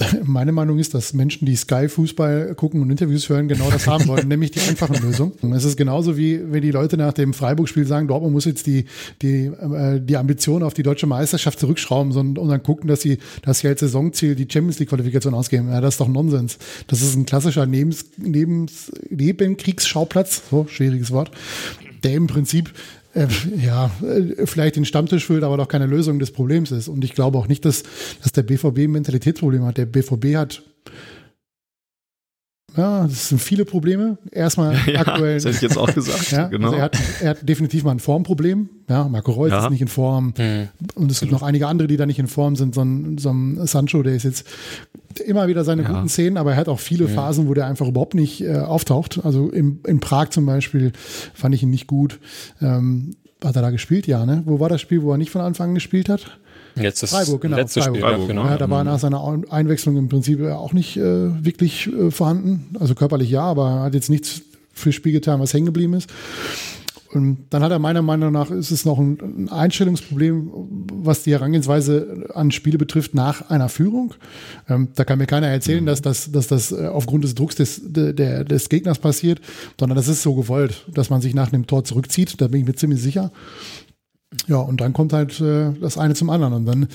Meine 0.24 0.52
Meinung 0.52 0.80
ist, 0.80 0.94
dass 0.94 1.14
Menschen, 1.14 1.46
die 1.46 1.56
Sky-Fußball 1.56 2.56
gucken 2.56 2.82
und 2.82 2.90
Interviews 2.90 3.30
hören, 3.30 3.48
genau 3.48 3.70
das 3.70 3.88
haben 3.88 4.08
wollen, 4.08 4.28
nämlich 4.28 4.52
die 4.52 4.62
einfachen 4.62 5.02
Lösungen. 5.02 5.34
Und 5.42 5.54
es 5.54 5.64
ist 5.64 5.78
genauso 5.78 6.18
wie, 6.18 6.40
wenn 6.52 6.62
die 6.62 6.72
Leute 6.72 6.98
nach 6.98 7.14
dem 7.14 7.34
Freiburg-Spiel 7.34 7.86
sagen, 7.86 8.08
Dortmund 8.08 8.34
muss 8.34 8.46
jetzt 8.46 8.68
die, 8.68 8.86
die, 9.22 9.46
äh, 9.46 10.00
die 10.00 10.18
Ambition 10.18 10.64
auf 10.64 10.74
die 10.74 10.84
deutsche 10.84 11.08
Meisterschaft 11.08 11.60
zurückschrauben 11.60 12.12
und, 12.14 12.40
und 12.40 12.50
dann 12.50 12.64
gucken, 12.64 12.88
dass 12.88 13.02
sie, 13.02 13.20
dass 13.44 13.60
sie 13.60 13.68
als 13.68 13.80
Saisonziel 13.80 14.36
die 14.36 14.48
Champions 14.52 14.80
League-Qualifikation 14.80 15.34
ausgeben. 15.34 15.70
Ja, 15.70 15.82
das 15.82 15.96
ist 15.96 16.02
doch 16.02 16.08
Nonsens. 16.08 16.58
Das 16.88 17.02
ist 17.02 17.16
ein 17.16 17.26
klassischer 17.26 17.66
Nebens, 17.66 18.06
Nebens, 18.18 18.92
Nebenkriegsschauplatz, 19.10 20.44
so 20.50 20.68
schwieriges 20.68 21.12
Wort, 21.12 21.32
der 22.04 22.14
im 22.14 22.28
Prinzip 22.28 22.72
äh, 23.14 23.28
ja, 23.58 23.92
äh, 24.02 24.46
vielleicht 24.46 24.76
den 24.76 24.86
Stammtisch 24.86 25.26
füllt, 25.26 25.44
aber 25.44 25.58
doch 25.58 25.68
keine 25.68 25.86
Lösung 25.86 26.20
des 26.20 26.32
Problems 26.32 26.72
ist. 26.72 26.88
Und 26.88 27.04
ich 27.04 27.14
glaube 27.14 27.38
auch 27.38 27.48
nicht, 27.48 27.66
dass, 27.66 27.84
dass 28.22 28.32
der 28.32 28.44
BVB 28.44 28.80
ein 28.80 28.92
Mentalitätsproblem 28.92 29.66
hat. 29.66 29.78
Der 29.78 29.86
BVB 29.86 30.36
hat 30.36 30.64
ja, 32.78 33.04
das 33.04 33.30
sind 33.30 33.42
viele 33.42 33.66
Probleme. 33.66 34.18
Erstmal 34.32 34.76
ja, 34.88 35.02
aktuell. 35.02 35.36
Das 35.36 35.46
hätte 35.46 35.56
ich 35.56 35.62
jetzt 35.62 35.78
auch 35.78 35.94
gesagt. 35.94 36.32
ja, 36.32 36.48
genau. 36.48 36.68
Also 36.68 36.78
er, 36.78 36.84
hat, 36.84 36.98
er 37.22 37.30
hat 37.32 37.50
definitiv 37.50 37.84
mal 37.84 37.92
ein 37.92 38.00
Formproblem. 38.00 38.70
Ja, 38.90 39.08
Marco 39.08 39.32
Reus 39.32 39.52
ja. 39.52 39.64
ist 39.64 39.70
nicht 39.70 39.82
in 39.82 39.88
Form. 39.88 40.34
Mhm. 40.38 40.70
Und 40.96 41.12
es 41.12 41.20
gibt 41.20 41.32
noch 41.32 41.44
einige 41.44 41.68
andere, 41.68 41.88
die 41.88 41.98
da 41.98 42.06
nicht 42.06 42.20
in 42.20 42.28
Form 42.28 42.56
sind. 42.56 42.76
So 42.76 42.82
ein, 42.82 43.18
so 43.18 43.32
ein 43.32 43.66
Sancho, 43.68 44.04
der 44.04 44.16
ist 44.16 44.24
jetzt 44.24 44.46
immer 45.26 45.48
wieder 45.48 45.64
seine 45.64 45.84
ja. 45.84 45.90
guten 45.90 46.08
Szenen, 46.08 46.38
aber 46.38 46.52
er 46.52 46.58
hat 46.58 46.70
auch 46.70 46.80
viele 46.80 47.06
ja. 47.06 47.12
Phasen, 47.12 47.48
wo 47.48 47.54
der 47.54 47.68
einfach 47.68 47.88
überhaupt 47.88 48.16
nicht 48.16 48.42
äh, 48.42 48.58
auftaucht. 48.58 49.20
Also 49.24 49.50
in, 49.50 49.80
in 49.86 50.00
Prag 50.00 50.30
zum 50.30 50.46
Beispiel 50.46 50.94
fand 51.34 51.54
ich 51.54 51.64
ihn 51.64 51.70
nicht 51.70 51.88
gut. 51.88 52.20
Ähm, 52.62 53.16
hat 53.44 53.56
er 53.56 53.62
da 53.62 53.72
gespielt? 53.72 54.08
Ja, 54.08 54.26
ne? 54.26 54.44
Wo 54.46 54.60
war 54.60 54.70
das 54.70 54.82
Spiel, 54.82 55.02
wo 55.02 55.12
er 55.12 55.18
nicht 55.18 55.32
von 55.32 55.42
Anfang 55.42 55.70
an 55.70 55.76
gespielt 55.76 56.10
hat? 56.10 56.38
Jetzt 56.76 57.08
Freiburg, 57.08 57.42
genau. 57.42 57.58
letzte 57.58 57.82
Freiburg. 57.82 57.98
Spiel, 57.98 58.10
Freiburg, 58.10 58.28
genau. 58.28 58.46
Ja, 58.46 58.58
da 58.58 58.70
war 58.70 58.84
nach 58.84 59.00
seiner 59.00 59.44
Einwechslung 59.50 59.98
im 59.98 60.10
Prinzip 60.10 60.42
auch 60.44 60.74
nicht 60.74 60.98
äh, 60.98 61.44
wirklich 61.44 61.88
äh, 61.88 62.12
vorhanden. 62.12 62.76
Also 62.80 62.96
körperlich 62.96 63.30
ja, 63.30 63.44
aber 63.44 63.82
hat 63.82 63.94
jetzt 63.94 64.10
nichts 64.10 64.42
fürs 64.74 64.96
Spiel 64.96 65.12
getan, 65.12 65.40
was 65.40 65.54
hängen 65.54 65.66
geblieben 65.66 65.94
ist. 65.94 66.10
Und 67.14 67.48
dann 67.50 67.62
hat 67.62 67.72
er 67.72 67.80
meiner 67.80 68.02
Meinung 68.02 68.32
nach, 68.32 68.52
ist 68.52 68.72
es 68.72 68.86
noch 68.86 68.98
ein 68.98 69.50
Einstellungsproblem, 69.50 70.50
was 70.94 71.24
die 71.24 71.34
Herangehensweise 71.34 72.30
an 72.34 72.52
Spiele 72.52 72.78
betrifft 72.78 73.14
nach 73.14 73.50
einer 73.50 73.68
Führung. 73.68 74.14
Ähm, 74.70 74.90
da 74.96 75.04
kann 75.04 75.18
mir 75.18 75.26
keiner 75.26 75.48
erzählen, 75.48 75.86
dass 75.86 76.02
das, 76.02 76.32
dass 76.32 76.48
das 76.48 76.72
äh, 76.72 76.88
aufgrund 76.88 77.26
des 77.26 77.36
Drucks 77.36 77.56
des, 77.56 77.82
der, 77.84 78.46
des 78.46 78.70
Gegners 78.70 79.00
passiert, 79.00 79.42
sondern 79.78 79.98
das 79.98 80.08
ist 80.08 80.24
so 80.24 80.36
gewollt, 80.36 80.86
dass 80.94 81.10
man 81.10 81.22
sich 81.22 81.34
nach 81.34 81.52
einem 81.52 81.68
Tor 81.68 81.84
zurückzieht. 81.84 82.40
Da 82.40 82.48
bin 82.48 82.62
ich 82.62 82.68
mir 82.68 82.76
ziemlich 82.76 83.02
sicher. 83.02 83.32
Ja, 84.48 84.58
und 84.58 84.82
dann 84.82 84.92
kommt 84.94 85.14
halt 85.14 85.40
äh, 85.40 85.72
das 85.80 85.98
eine 85.98 86.16
zum 86.16 86.30
anderen. 86.30 86.54
Und 86.54 86.66
dann 86.66 86.88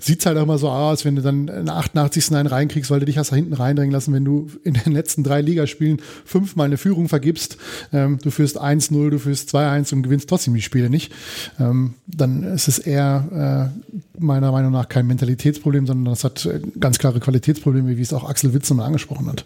sieht's 0.00 0.26
halt 0.26 0.36
auch 0.36 0.42
immer 0.42 0.58
so 0.58 0.68
aus, 0.68 1.04
wenn 1.04 1.16
du 1.16 1.22
dann 1.22 1.48
in 1.48 1.66
der 1.66 1.76
88. 1.76 2.32
einen 2.32 2.48
reinkriegst, 2.48 2.90
weil 2.90 3.00
du 3.00 3.06
dich 3.06 3.18
hast 3.18 3.30
da 3.30 3.36
hinten 3.36 3.54
reindrängen 3.54 3.92
lassen, 3.92 4.12
wenn 4.12 4.24
du 4.24 4.48
in 4.64 4.74
den 4.74 4.92
letzten 4.92 5.22
drei 5.22 5.40
Ligaspielen 5.40 6.00
fünfmal 6.24 6.66
eine 6.66 6.76
Führung 6.76 7.08
vergibst, 7.08 7.56
ähm, 7.92 8.18
du 8.22 8.30
führst 8.30 8.60
1-0, 8.60 9.10
du 9.10 9.18
führst 9.18 9.54
2-1 9.54 9.92
und 9.94 10.02
gewinnst 10.02 10.28
trotzdem 10.28 10.54
die 10.54 10.62
Spiele 10.62 10.90
nicht, 10.90 11.12
ähm, 11.60 11.94
dann 12.06 12.42
ist 12.42 12.68
es 12.68 12.78
eher 12.78 13.72
äh, 13.78 14.20
meiner 14.20 14.50
Meinung 14.50 14.72
nach 14.72 14.88
kein 14.88 15.06
Mentalitätsproblem, 15.06 15.86
sondern 15.86 16.12
das 16.12 16.24
hat 16.24 16.44
äh, 16.46 16.60
ganz 16.80 16.98
klare 16.98 17.20
Qualitätsprobleme, 17.20 17.96
wie 17.96 18.02
es 18.02 18.12
auch 18.12 18.28
Axel 18.28 18.52
Witz 18.54 18.70
mal 18.70 18.84
angesprochen 18.84 19.28
hat. 19.28 19.44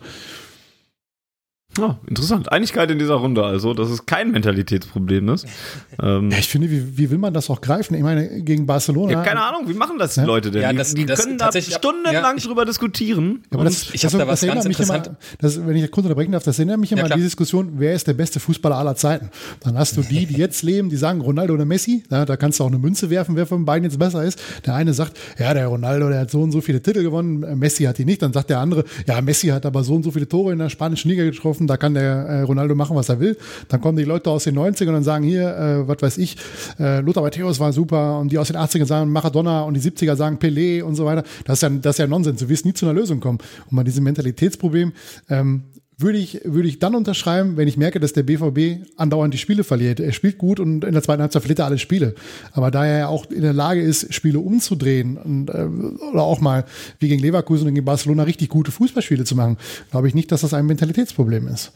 Oh, 1.80 1.94
interessant. 2.06 2.52
Einigkeit 2.52 2.90
in 2.90 2.98
dieser 2.98 3.14
Runde 3.14 3.44
also, 3.44 3.72
dass 3.72 3.88
es 3.88 4.04
kein 4.04 4.30
Mentalitätsproblem 4.30 5.28
ist. 5.30 5.46
Ähm 6.00 6.30
ja, 6.30 6.38
ich 6.38 6.48
finde, 6.48 6.70
wie, 6.70 6.96
wie 6.96 7.10
will 7.10 7.18
man 7.18 7.34
das 7.34 7.50
auch 7.50 7.60
greifen? 7.60 7.94
Ich 7.94 8.02
meine, 8.02 8.42
gegen 8.42 8.66
Barcelona. 8.66 9.12
Ja, 9.12 9.22
keine 9.22 9.42
Ahnung, 9.42 9.68
wie 9.68 9.74
machen 9.74 9.98
das 9.98 10.14
die 10.14 10.20
ja? 10.20 10.26
Leute 10.26 10.50
denn? 10.50 10.62
Ja, 10.62 10.72
das, 10.72 10.94
die, 10.94 11.02
die 11.02 11.06
das 11.06 11.20
können 11.20 11.36
da 11.36 11.52
stundenlang 11.52 12.38
ja, 12.38 12.42
drüber 12.42 12.64
diskutieren. 12.64 13.42
Ja, 13.50 13.58
aber 13.58 13.64
das, 13.64 13.92
ich 13.92 14.04
habe 14.04 14.16
da 14.16 14.26
was 14.26 14.40
ganz 14.40 14.64
interessant. 14.64 15.08
Immer, 15.08 15.16
das, 15.38 15.64
wenn 15.64 15.76
ich 15.76 15.90
kurz 15.90 16.06
unterbrechen 16.06 16.32
darf, 16.32 16.44
das 16.44 16.58
erinnert 16.58 16.80
mich 16.80 16.90
immer 16.92 17.04
an 17.04 17.12
die 17.14 17.22
Diskussion, 17.22 17.74
wer 17.76 17.94
ist 17.94 18.06
der 18.06 18.14
beste 18.14 18.40
Fußballer 18.40 18.76
aller 18.76 18.96
Zeiten? 18.96 19.30
Dann 19.60 19.76
hast 19.76 19.96
du 19.96 20.02
die, 20.02 20.24
die 20.24 20.36
jetzt 20.36 20.62
leben, 20.62 20.88
die 20.88 20.96
sagen 20.96 21.20
Ronaldo 21.20 21.54
oder 21.54 21.66
Messi. 21.66 22.02
Ja, 22.10 22.24
da 22.24 22.36
kannst 22.36 22.58
du 22.58 22.64
auch 22.64 22.68
eine 22.68 22.78
Münze 22.78 23.10
werfen, 23.10 23.36
wer 23.36 23.46
von 23.46 23.64
beiden 23.64 23.84
jetzt 23.84 23.98
besser 23.98 24.24
ist. 24.24 24.40
Der 24.66 24.74
eine 24.74 24.94
sagt, 24.94 25.18
ja, 25.38 25.52
der 25.52 25.66
Ronaldo, 25.66 26.08
der 26.08 26.20
hat 26.20 26.30
so 26.30 26.40
und 26.40 26.52
so 26.52 26.62
viele 26.62 26.82
Titel 26.82 27.02
gewonnen, 27.02 27.58
Messi 27.58 27.84
hat 27.84 27.98
die 27.98 28.06
nicht. 28.06 28.22
Dann 28.22 28.32
sagt 28.32 28.50
der 28.50 28.60
andere, 28.60 28.84
ja, 29.06 29.20
Messi 29.20 29.48
hat 29.48 29.66
aber 29.66 29.84
so 29.84 29.94
und 29.94 30.02
so 30.02 30.10
viele 30.10 30.26
Tore 30.26 30.52
in 30.52 30.58
der 30.58 30.70
spanischen 30.70 31.10
Liga 31.10 31.24
getroffen, 31.24 31.61
da 31.66 31.76
kann 31.76 31.94
der 31.94 32.02
äh, 32.02 32.40
Ronaldo 32.42 32.74
machen, 32.74 32.96
was 32.96 33.08
er 33.08 33.20
will. 33.20 33.36
Dann 33.68 33.80
kommen 33.80 33.96
die 33.96 34.04
Leute 34.04 34.30
aus 34.30 34.44
den 34.44 34.58
90ern 34.58 34.96
und 34.96 35.04
sagen 35.04 35.24
hier, 35.24 35.56
äh, 35.56 35.88
was 35.88 36.00
weiß 36.00 36.18
ich, 36.18 36.36
äh, 36.78 37.00
Lothar 37.00 37.22
Matthäus 37.22 37.60
war 37.60 37.72
super 37.72 38.18
und 38.18 38.30
die 38.32 38.38
aus 38.38 38.48
den 38.48 38.56
80ern 38.56 38.86
sagen 38.86 39.10
Maradona 39.10 39.62
und 39.62 39.74
die 39.74 39.80
70er 39.80 40.16
sagen 40.16 40.38
Pelé 40.38 40.82
und 40.82 40.94
so 40.94 41.04
weiter. 41.04 41.22
Das 41.44 41.58
ist 41.58 41.62
ja, 41.62 41.68
das 41.70 41.94
ist 41.94 41.98
ja 41.98 42.06
Nonsens. 42.06 42.40
Du 42.40 42.48
wirst 42.48 42.64
nie 42.64 42.74
zu 42.74 42.86
einer 42.86 42.94
Lösung 42.94 43.20
kommen. 43.20 43.38
Und 43.70 43.76
bei 43.76 43.84
diesem 43.84 44.04
Mentalitätsproblem 44.04 44.92
ähm, 45.28 45.64
würde 46.02 46.18
ich, 46.18 46.40
würde 46.44 46.68
ich 46.68 46.78
dann 46.78 46.94
unterschreiben, 46.94 47.56
wenn 47.56 47.68
ich 47.68 47.76
merke, 47.76 48.00
dass 48.00 48.12
der 48.12 48.22
BVB 48.22 48.86
andauernd 48.96 49.32
die 49.32 49.38
Spiele 49.38 49.64
verliert. 49.64 50.00
Er 50.00 50.12
spielt 50.12 50.38
gut 50.38 50.60
und 50.60 50.84
in 50.84 50.92
der 50.92 51.02
zweiten 51.02 51.22
Halbzeit 51.22 51.42
verliert 51.42 51.60
er 51.60 51.66
alle 51.66 51.78
Spiele. 51.78 52.14
Aber 52.52 52.70
da 52.70 52.84
er 52.84 52.98
ja 52.98 53.08
auch 53.08 53.30
in 53.30 53.42
der 53.42 53.52
Lage 53.52 53.80
ist, 53.80 54.12
Spiele 54.12 54.40
umzudrehen 54.40 55.16
und, 55.16 55.50
äh, 55.50 55.66
oder 56.12 56.22
auch 56.22 56.40
mal 56.40 56.64
wie 56.98 57.08
gegen 57.08 57.22
Leverkusen 57.22 57.68
und 57.68 57.74
gegen 57.74 57.86
Barcelona 57.86 58.24
richtig 58.24 58.48
gute 58.48 58.72
Fußballspiele 58.72 59.24
zu 59.24 59.36
machen, 59.36 59.56
glaube 59.90 60.08
ich 60.08 60.14
nicht, 60.14 60.32
dass 60.32 60.42
das 60.42 60.54
ein 60.54 60.66
Mentalitätsproblem 60.66 61.48
ist. 61.48 61.72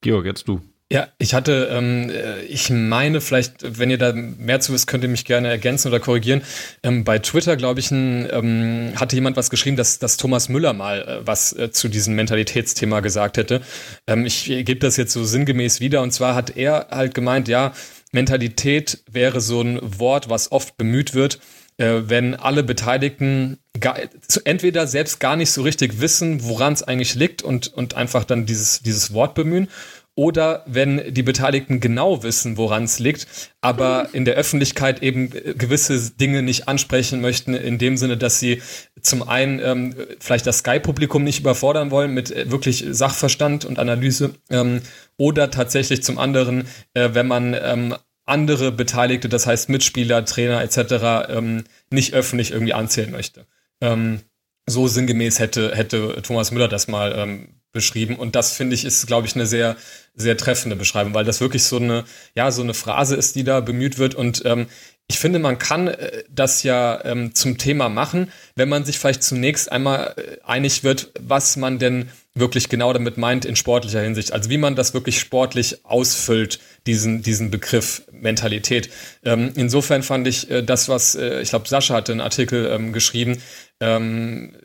Georg, 0.00 0.26
jetzt 0.26 0.46
du. 0.48 0.60
Ja, 0.92 1.08
ich 1.18 1.34
hatte, 1.34 1.68
ähm, 1.72 2.10
äh, 2.10 2.42
ich 2.42 2.70
meine, 2.70 3.20
vielleicht, 3.20 3.78
wenn 3.78 3.90
ihr 3.90 3.98
da 3.98 4.12
mehr 4.12 4.60
zu 4.60 4.72
wisst, 4.72 4.86
könnt 4.86 5.02
ihr 5.02 5.10
mich 5.10 5.24
gerne 5.24 5.48
ergänzen 5.48 5.88
oder 5.88 5.98
korrigieren. 5.98 6.42
Ähm, 6.84 7.02
bei 7.02 7.18
Twitter, 7.18 7.56
glaube 7.56 7.80
ich, 7.80 7.90
ein, 7.90 8.28
ähm, 8.30 8.92
hatte 8.94 9.16
jemand 9.16 9.36
was 9.36 9.50
geschrieben, 9.50 9.76
dass, 9.76 9.98
dass 9.98 10.16
Thomas 10.16 10.48
Müller 10.48 10.74
mal 10.74 11.02
äh, 11.02 11.26
was 11.26 11.52
äh, 11.52 11.72
zu 11.72 11.88
diesem 11.88 12.14
Mentalitätsthema 12.14 13.00
gesagt 13.00 13.36
hätte. 13.36 13.62
Ähm, 14.06 14.26
ich 14.26 14.44
gebe 14.44 14.76
das 14.76 14.96
jetzt 14.96 15.12
so 15.12 15.24
sinngemäß 15.24 15.80
wieder. 15.80 16.02
Und 16.02 16.12
zwar 16.12 16.36
hat 16.36 16.56
er 16.56 16.86
halt 16.92 17.14
gemeint, 17.14 17.48
ja, 17.48 17.72
Mentalität 18.12 19.02
wäre 19.10 19.40
so 19.40 19.62
ein 19.62 19.80
Wort, 19.82 20.30
was 20.30 20.52
oft 20.52 20.76
bemüht 20.76 21.14
wird, 21.14 21.40
äh, 21.78 22.02
wenn 22.04 22.36
alle 22.36 22.62
Beteiligten 22.62 23.58
gar, 23.80 23.98
entweder 24.44 24.86
selbst 24.86 25.18
gar 25.18 25.34
nicht 25.34 25.50
so 25.50 25.62
richtig 25.62 26.00
wissen, 26.00 26.44
woran 26.44 26.72
es 26.72 26.82
eigentlich 26.82 27.14
liegt 27.16 27.42
und, 27.42 27.68
und 27.74 27.94
einfach 27.94 28.24
dann 28.24 28.46
dieses, 28.46 28.82
dieses 28.82 29.12
Wort 29.12 29.34
bemühen 29.34 29.68
oder 30.16 30.64
wenn 30.66 31.12
die 31.12 31.22
Beteiligten 31.22 31.78
genau 31.78 32.22
wissen, 32.22 32.56
woran 32.56 32.84
es 32.84 32.98
liegt, 32.98 33.26
aber 33.60 34.08
in 34.12 34.24
der 34.24 34.34
Öffentlichkeit 34.34 35.02
eben 35.02 35.30
äh, 35.32 35.54
gewisse 35.54 36.10
Dinge 36.12 36.42
nicht 36.42 36.68
ansprechen 36.68 37.20
möchten, 37.20 37.54
in 37.54 37.78
dem 37.78 37.96
Sinne, 37.98 38.16
dass 38.16 38.40
sie 38.40 38.62
zum 39.00 39.28
einen 39.28 39.60
ähm, 39.60 39.94
vielleicht 40.18 40.46
das 40.46 40.58
Sky-Publikum 40.58 41.22
nicht 41.22 41.40
überfordern 41.40 41.90
wollen 41.90 42.14
mit 42.14 42.30
äh, 42.30 42.50
wirklich 42.50 42.84
Sachverstand 42.88 43.66
und 43.66 43.78
Analyse 43.78 44.34
ähm, 44.50 44.80
oder 45.18 45.50
tatsächlich 45.50 46.02
zum 46.02 46.18
anderen, 46.18 46.66
äh, 46.94 47.10
wenn 47.12 47.26
man 47.26 47.54
ähm, 47.54 47.94
andere 48.24 48.72
Beteiligte, 48.72 49.28
das 49.28 49.46
heißt 49.46 49.68
Mitspieler, 49.68 50.24
Trainer 50.24 50.62
etc., 50.62 51.28
ähm, 51.28 51.64
nicht 51.90 52.14
öffentlich 52.14 52.52
irgendwie 52.52 52.72
anzählen 52.72 53.12
möchte. 53.12 53.46
Ähm, 53.82 54.20
so 54.66 54.88
sinngemäß 54.88 55.38
hätte, 55.38 55.76
hätte 55.76 56.22
Thomas 56.22 56.50
Müller 56.50 56.68
das 56.68 56.88
mal 56.88 57.14
ähm, 57.16 57.55
beschrieben. 57.76 58.16
Und 58.16 58.34
das 58.34 58.52
finde 58.52 58.74
ich 58.74 58.84
ist, 58.84 59.06
glaube 59.06 59.28
ich, 59.28 59.36
eine 59.36 59.46
sehr, 59.46 59.76
sehr 60.16 60.36
treffende 60.36 60.74
Beschreibung, 60.74 61.14
weil 61.14 61.24
das 61.24 61.40
wirklich 61.40 61.62
so 61.62 61.76
eine, 61.76 62.04
ja, 62.34 62.50
so 62.50 62.62
eine 62.62 62.74
Phrase 62.74 63.14
ist, 63.14 63.36
die 63.36 63.44
da 63.44 63.60
bemüht 63.60 63.98
wird. 63.98 64.16
Und 64.16 64.42
ähm, 64.44 64.66
ich 65.08 65.18
finde, 65.20 65.38
man 65.38 65.58
kann 65.58 65.86
äh, 65.86 66.24
das 66.28 66.62
ja 66.64 67.04
ähm, 67.04 67.34
zum 67.34 67.58
Thema 67.58 67.88
machen, 67.88 68.32
wenn 68.56 68.68
man 68.68 68.84
sich 68.84 68.98
vielleicht 68.98 69.22
zunächst 69.22 69.70
einmal 69.70 70.14
äh, 70.16 70.44
einig 70.44 70.82
wird, 70.82 71.12
was 71.20 71.56
man 71.56 71.78
denn 71.78 72.08
wirklich 72.34 72.68
genau 72.68 72.92
damit 72.92 73.16
meint 73.16 73.44
in 73.44 73.56
sportlicher 73.56 74.00
Hinsicht. 74.00 74.32
Also 74.32 74.50
wie 74.50 74.58
man 74.58 74.74
das 74.74 74.94
wirklich 74.94 75.20
sportlich 75.20 75.84
ausfüllt, 75.84 76.58
diesen, 76.86 77.22
diesen 77.22 77.50
Begriff 77.50 78.02
Mentalität. 78.10 78.90
Ähm, 79.24 79.52
insofern 79.54 80.02
fand 80.02 80.26
ich 80.26 80.50
äh, 80.50 80.62
das, 80.62 80.88
was, 80.88 81.14
äh, 81.14 81.40
ich 81.40 81.50
glaube, 81.50 81.68
Sascha 81.68 81.94
hatte 81.94 82.12
einen 82.12 82.20
Artikel 82.20 82.66
ähm, 82.72 82.92
geschrieben, 82.92 83.38
ähm, 83.80 84.56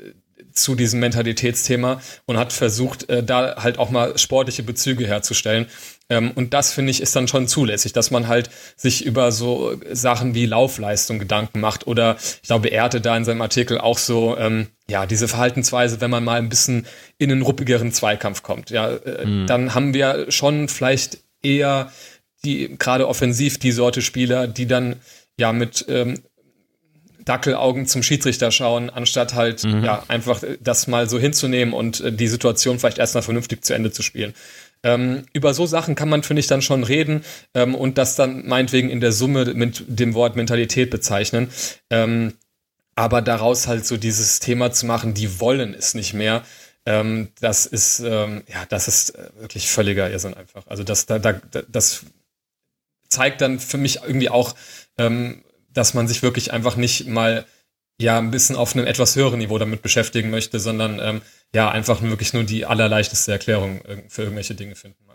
zu 0.54 0.76
diesem 0.76 1.00
Mentalitätsthema 1.00 2.02
und 2.26 2.38
hat 2.38 2.54
versucht, 2.54 3.10
äh, 3.10 3.24
da 3.24 3.56
halt 3.58 3.80
auch 3.80 3.90
mal 3.90 4.18
sportliche 4.18 4.64
Bezüge 4.64 5.08
herzustellen. 5.08 5.68
Ähm, 6.10 6.32
und 6.36 6.54
das 6.54 6.74
finde 6.74 6.92
ich 6.92 7.02
ist 7.02 7.16
dann 7.16 7.28
schon 7.28 7.48
zulässig, 7.48 7.94
dass 7.94 8.12
man 8.12 8.28
halt 8.28 8.50
sich 8.76 9.06
über 9.06 9.32
so 9.32 9.76
Sachen 9.92 10.36
wie 10.36 10.46
Laufleistung 10.46 11.20
Gedanken 11.20 11.60
macht 11.60 11.88
oder 11.88 12.18
ich 12.20 12.48
glaube, 12.48 12.70
er 12.70 12.84
hatte 12.84 13.02
da 13.02 13.16
in 13.16 13.24
seinem 13.24 13.42
Artikel 13.42 13.78
auch 13.78 13.98
so, 13.98 14.38
ähm, 14.38 14.68
ja, 14.90 15.06
diese 15.06 15.28
Verhaltensweise, 15.28 16.02
wenn 16.02 16.12
man 16.12 16.24
mal 16.24 16.38
ein 16.38 16.50
bisschen 16.50 16.86
in 17.18 17.32
einen 17.32 17.44
ruppigeren 17.44 17.92
Zweikampf 17.92 18.44
kommt. 18.44 18.70
Ja, 18.72 18.90
äh, 18.90 19.26
mhm. 19.26 19.48
dann 19.48 19.74
haben 19.74 19.94
wir 19.94 20.32
schon 20.32 20.68
vielleicht 20.68 21.20
eher 21.42 21.92
die, 22.44 22.76
gerade 22.78 23.08
offensiv 23.08 23.58
die 23.58 23.72
Sorte 23.72 24.02
Spieler, 24.02 24.48
die 24.48 24.68
dann 24.68 24.98
ja 25.38 25.54
mit 25.54 25.86
ähm, 25.88 26.20
Dackelaugen 27.26 27.86
zum 27.86 28.04
Schiedsrichter 28.04 28.52
schauen, 28.52 28.90
anstatt 28.90 29.34
halt 29.34 29.64
mhm. 29.64 29.84
ja 29.84 30.04
einfach 30.08 30.44
das 30.60 30.88
mal 30.88 31.10
so 31.10 31.20
hinzunehmen 31.20 31.74
und 31.74 32.02
äh, 32.02 32.12
die 32.12 32.28
Situation 32.28 32.80
vielleicht 32.80 32.98
erstmal 32.98 33.24
vernünftig 33.24 33.64
zu 33.64 33.74
Ende 33.74 33.92
zu 33.92 34.02
spielen. 34.04 34.34
Ähm, 34.84 35.26
über 35.34 35.54
so 35.54 35.66
Sachen 35.66 35.96
kann 35.96 36.10
man, 36.10 36.24
finde 36.24 36.40
ich, 36.40 36.48
dann 36.48 36.62
schon 36.62 36.84
reden 36.84 37.24
ähm, 37.54 37.76
und 37.76 37.98
das 37.98 38.16
dann 38.16 38.48
meinetwegen 38.48 38.90
in 38.90 39.00
der 39.00 39.12
Summe 39.12 39.54
mit 39.54 39.84
dem 39.88 40.14
Wort 40.16 40.36
Mentalität 40.36 40.90
bezeichnen. 40.90 41.50
Ähm, 41.90 42.34
aber 42.96 43.22
daraus 43.22 43.68
halt 43.68 43.86
so 43.86 43.98
dieses 43.98 44.40
Thema 44.40 44.72
zu 44.72 44.86
machen, 44.86 45.14
die 45.14 45.40
wollen 45.40 45.74
es 45.74 45.94
nicht 45.94 46.14
mehr, 46.14 46.44
ähm, 46.86 47.30
das 47.40 47.66
ist, 47.66 48.00
ähm, 48.00 48.44
ja, 48.48 48.66
das 48.68 48.88
ist 48.88 49.12
äh, 49.12 49.30
wirklich 49.40 49.70
völliger 49.70 50.10
Irrsinn 50.10 50.34
einfach. 50.34 50.66
Also 50.68 50.84
das, 50.84 51.06
da, 51.06 51.20
da, 51.20 51.34
das 51.68 52.04
zeigt 53.08 53.42
dann 53.42 53.60
für 53.60 53.78
mich 53.78 54.00
irgendwie 54.04 54.30
auch, 54.30 54.56
ähm, 54.98 55.44
dass 55.74 55.94
man 55.94 56.08
sich 56.08 56.22
wirklich 56.24 56.54
einfach 56.54 56.76
nicht 56.76 57.08
mal 57.08 57.46
ja 58.00 58.18
ein 58.18 58.32
bisschen 58.32 58.56
auf 58.56 58.76
einem 58.76 58.88
etwas 58.88 59.16
höheren 59.16 59.40
Niveau 59.40 59.58
damit 59.58 59.82
beschäftigen 59.82 60.30
möchte, 60.30 60.60
sondern 60.60 61.00
ähm, 61.02 61.22
ja 61.54 61.70
einfach 61.70 62.02
wirklich 62.02 62.34
nur 62.34 62.44
die 62.44 62.66
allerleichteste 62.66 63.32
Erklärung 63.32 63.82
für 64.08 64.24
irgendwelche 64.24 64.56
Dinge 64.56 64.76
finden 64.76 65.06
mag. 65.06 65.12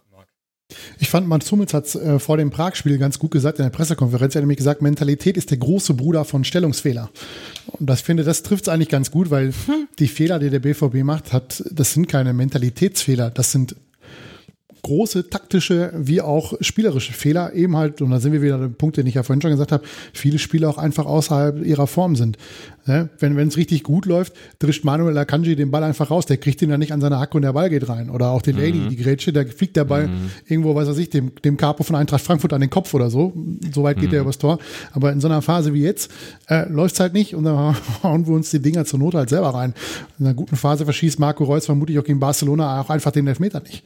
Ich 0.98 1.10
fand, 1.10 1.28
Mats 1.28 1.50
Hummels 1.52 1.74
hat 1.74 1.94
äh, 1.94 2.18
vor 2.18 2.36
dem 2.36 2.50
Prag-Spiel 2.50 2.98
ganz 2.98 3.18
gut 3.18 3.30
gesagt 3.30 3.58
in 3.58 3.64
der 3.64 3.70
Pressekonferenz. 3.70 4.34
Er 4.34 4.38
hat 4.38 4.42
nämlich 4.42 4.58
gesagt, 4.58 4.82
Mentalität 4.82 5.36
ist 5.36 5.50
der 5.50 5.58
große 5.58 5.94
Bruder 5.94 6.24
von 6.24 6.42
Stellungsfehler. 6.42 7.10
Und 7.66 7.88
das 7.88 8.00
finde, 8.00 8.24
das 8.24 8.42
trifft 8.42 8.66
es 8.66 8.68
eigentlich 8.68 8.88
ganz 8.88 9.10
gut, 9.10 9.30
weil 9.30 9.52
hm. 9.52 9.88
die 9.98 10.08
Fehler, 10.08 10.38
die 10.38 10.50
der 10.50 10.58
BVB 10.58 11.04
macht, 11.04 11.32
hat, 11.32 11.62
das 11.70 11.92
sind 11.92 12.08
keine 12.08 12.32
Mentalitätsfehler, 12.32 13.30
das 13.30 13.52
sind 13.52 13.76
große 14.86 15.30
taktische 15.30 15.92
wie 15.96 16.20
auch 16.20 16.54
spielerische 16.60 17.12
Fehler 17.12 17.52
eben 17.54 17.76
halt, 17.76 18.00
und 18.02 18.10
da 18.10 18.20
sind 18.20 18.32
wir 18.32 18.40
wieder 18.40 18.56
der 18.56 18.68
Punkt, 18.68 18.96
den 18.96 19.06
ich 19.08 19.14
ja 19.14 19.24
vorhin 19.24 19.42
schon 19.42 19.50
gesagt 19.50 19.72
habe, 19.72 19.84
viele 20.12 20.38
Spieler 20.38 20.68
auch 20.70 20.78
einfach 20.78 21.06
außerhalb 21.06 21.64
ihrer 21.66 21.88
Form 21.88 22.14
sind. 22.14 22.38
Ne? 22.86 23.08
Wenn 23.18 23.36
es 23.36 23.56
richtig 23.56 23.82
gut 23.82 24.06
läuft, 24.06 24.32
drischt 24.60 24.84
Manuel 24.84 25.18
Akanji 25.18 25.56
den 25.56 25.72
Ball 25.72 25.82
einfach 25.82 26.12
raus, 26.12 26.26
der 26.26 26.36
kriegt 26.36 26.62
ihn 26.62 26.70
dann 26.70 26.78
nicht 26.78 26.92
an 26.92 27.00
seine 27.00 27.18
Hacke 27.18 27.36
und 27.36 27.42
der 27.42 27.52
Ball 27.52 27.68
geht 27.68 27.88
rein. 27.88 28.10
Oder 28.10 28.30
auch 28.30 28.46
Lady, 28.46 28.78
mhm. 28.78 28.88
die 28.90 28.96
Grätsche, 28.96 29.32
da 29.32 29.44
fliegt 29.44 29.76
der 29.76 29.84
Ball 29.84 30.06
mhm. 30.06 30.30
irgendwo, 30.46 30.76
weiß 30.76 30.86
was 30.86 30.98
ich, 30.98 31.10
dem, 31.10 31.34
dem 31.44 31.56
Capo 31.56 31.82
von 31.82 31.96
Eintracht 31.96 32.22
Frankfurt 32.22 32.52
an 32.52 32.60
den 32.60 32.70
Kopf 32.70 32.94
oder 32.94 33.10
so. 33.10 33.32
So 33.74 33.82
weit 33.82 33.98
geht 33.98 34.10
mhm. 34.10 34.14
er 34.14 34.20
übers 34.20 34.38
Tor. 34.38 34.60
Aber 34.92 35.10
in 35.10 35.20
so 35.20 35.26
einer 35.26 35.42
Phase 35.42 35.74
wie 35.74 35.82
jetzt 35.82 36.12
äh, 36.48 36.68
läuft 36.68 36.94
es 36.94 37.00
halt 37.00 37.12
nicht 37.12 37.34
und 37.34 37.42
dann 37.42 37.76
hauen 38.04 38.24
wir 38.28 38.34
uns 38.34 38.50
die 38.50 38.62
Dinger 38.62 38.84
zur 38.84 39.00
Not 39.00 39.14
halt 39.14 39.30
selber 39.30 39.48
rein. 39.48 39.74
In 40.20 40.26
einer 40.26 40.34
guten 40.34 40.54
Phase 40.54 40.84
verschießt 40.84 41.18
Marco 41.18 41.42
Reus 41.42 41.66
vermutlich 41.66 41.98
auch 41.98 42.04
gegen 42.04 42.20
Barcelona 42.20 42.80
auch 42.80 42.90
einfach 42.90 43.10
den 43.10 43.26
Elfmeter 43.26 43.60
nicht. 43.60 43.82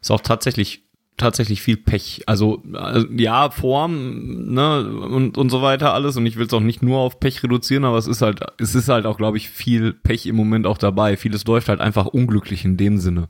Ist 0.00 0.10
auch 0.10 0.20
tatsächlich 0.20 0.89
tatsächlich 1.20 1.62
viel 1.62 1.76
Pech. 1.76 2.22
Also, 2.26 2.62
also 2.72 3.06
ja, 3.16 3.50
Form, 3.50 4.52
ne, 4.52 4.84
und, 4.84 5.38
und 5.38 5.50
so 5.50 5.62
weiter 5.62 5.94
alles. 5.94 6.16
Und 6.16 6.26
ich 6.26 6.36
will 6.36 6.46
es 6.46 6.52
auch 6.52 6.60
nicht 6.60 6.82
nur 6.82 6.98
auf 6.98 7.20
Pech 7.20 7.42
reduzieren, 7.42 7.84
aber 7.84 7.98
es 7.98 8.06
ist 8.06 8.22
halt, 8.22 8.40
es 8.58 8.74
ist 8.74 8.88
halt 8.88 9.06
auch, 9.06 9.18
glaube 9.18 9.36
ich, 9.36 9.50
viel 9.50 9.92
Pech 9.92 10.26
im 10.26 10.36
Moment 10.36 10.66
auch 10.66 10.78
dabei. 10.78 11.16
Vieles 11.16 11.44
läuft 11.46 11.68
halt 11.68 11.80
einfach 11.80 12.06
unglücklich 12.06 12.64
in 12.64 12.76
dem 12.76 12.98
Sinne. 12.98 13.28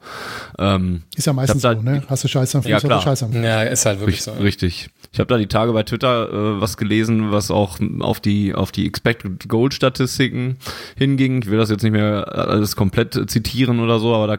Ähm, 0.58 1.02
ist 1.16 1.26
ja 1.26 1.32
meistens 1.32 1.62
so, 1.62 1.72
ne? 1.72 2.02
Hast 2.08 2.24
du 2.24 2.28
Scheiße 2.28 2.58
am 2.58 2.62
Fuß, 2.62 2.70
ja, 2.70 2.78
klar. 2.78 2.96
hast 2.96 3.04
du 3.04 3.10
Scheiße 3.10 3.24
am 3.24 3.32
Fuß. 3.32 3.42
Ja, 3.42 3.62
ist 3.62 3.84
halt 3.86 4.00
wirklich 4.00 4.16
richtig, 4.16 4.34
so. 4.34 4.42
Richtig. 4.42 4.90
Ich 5.12 5.18
habe 5.18 5.26
da 5.26 5.38
die 5.38 5.48
Tage 5.48 5.72
bei 5.72 5.82
Twitter 5.82 6.28
äh, 6.28 6.60
was 6.60 6.76
gelesen, 6.76 7.32
was 7.32 7.50
auch 7.50 7.78
auf 7.98 8.20
die 8.20 8.54
auf 8.54 8.70
die 8.70 8.86
Expected 8.86 9.48
Goal 9.48 9.72
Statistiken 9.72 10.56
hinging. 10.96 11.42
Ich 11.42 11.50
will 11.50 11.58
das 11.58 11.70
jetzt 11.70 11.82
nicht 11.82 11.92
mehr 11.92 12.32
alles 12.32 12.76
komplett 12.76 13.28
zitieren 13.28 13.80
oder 13.80 13.98
so, 13.98 14.14
aber 14.14 14.28
da 14.28 14.36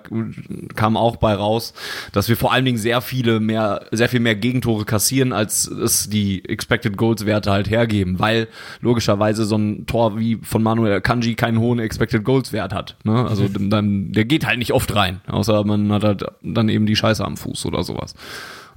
kam 0.75 0.95
auch 0.95 1.17
bei 1.17 1.33
raus, 1.33 1.73
dass 2.13 2.29
wir 2.29 2.37
vor 2.37 2.53
allen 2.53 2.63
Dingen 2.63 2.77
sehr 2.77 3.01
viele 3.01 3.40
mehr 3.41 3.85
sehr 3.91 4.09
viel 4.09 4.19
mehr 4.19 4.35
Gegentore 4.35 4.85
kassieren, 4.85 5.33
als 5.33 5.67
es 5.67 6.09
die 6.09 6.47
Expected 6.47 6.97
Goals 6.97 7.25
Werte 7.25 7.51
halt 7.51 7.69
hergeben, 7.69 8.19
weil 8.19 8.47
logischerweise 8.81 9.45
so 9.45 9.57
ein 9.57 9.85
Tor 9.85 10.17
wie 10.17 10.39
von 10.41 10.63
Manuel 10.63 11.01
Kanji 11.01 11.35
keinen 11.35 11.59
hohen 11.59 11.79
Expected 11.79 12.23
Goals 12.23 12.53
Wert 12.53 12.73
hat. 12.73 12.95
Ne? 13.03 13.25
Also 13.27 13.43
mhm. 13.43 13.69
dann 13.69 14.11
der 14.11 14.25
geht 14.25 14.45
halt 14.45 14.59
nicht 14.59 14.73
oft 14.73 14.95
rein, 14.95 15.21
außer 15.27 15.63
man 15.63 15.91
hat 15.91 16.03
halt 16.03 16.25
dann 16.41 16.69
eben 16.69 16.85
die 16.85 16.95
Scheiße 16.95 17.23
am 17.23 17.37
Fuß 17.37 17.65
oder 17.65 17.83
sowas. 17.83 18.15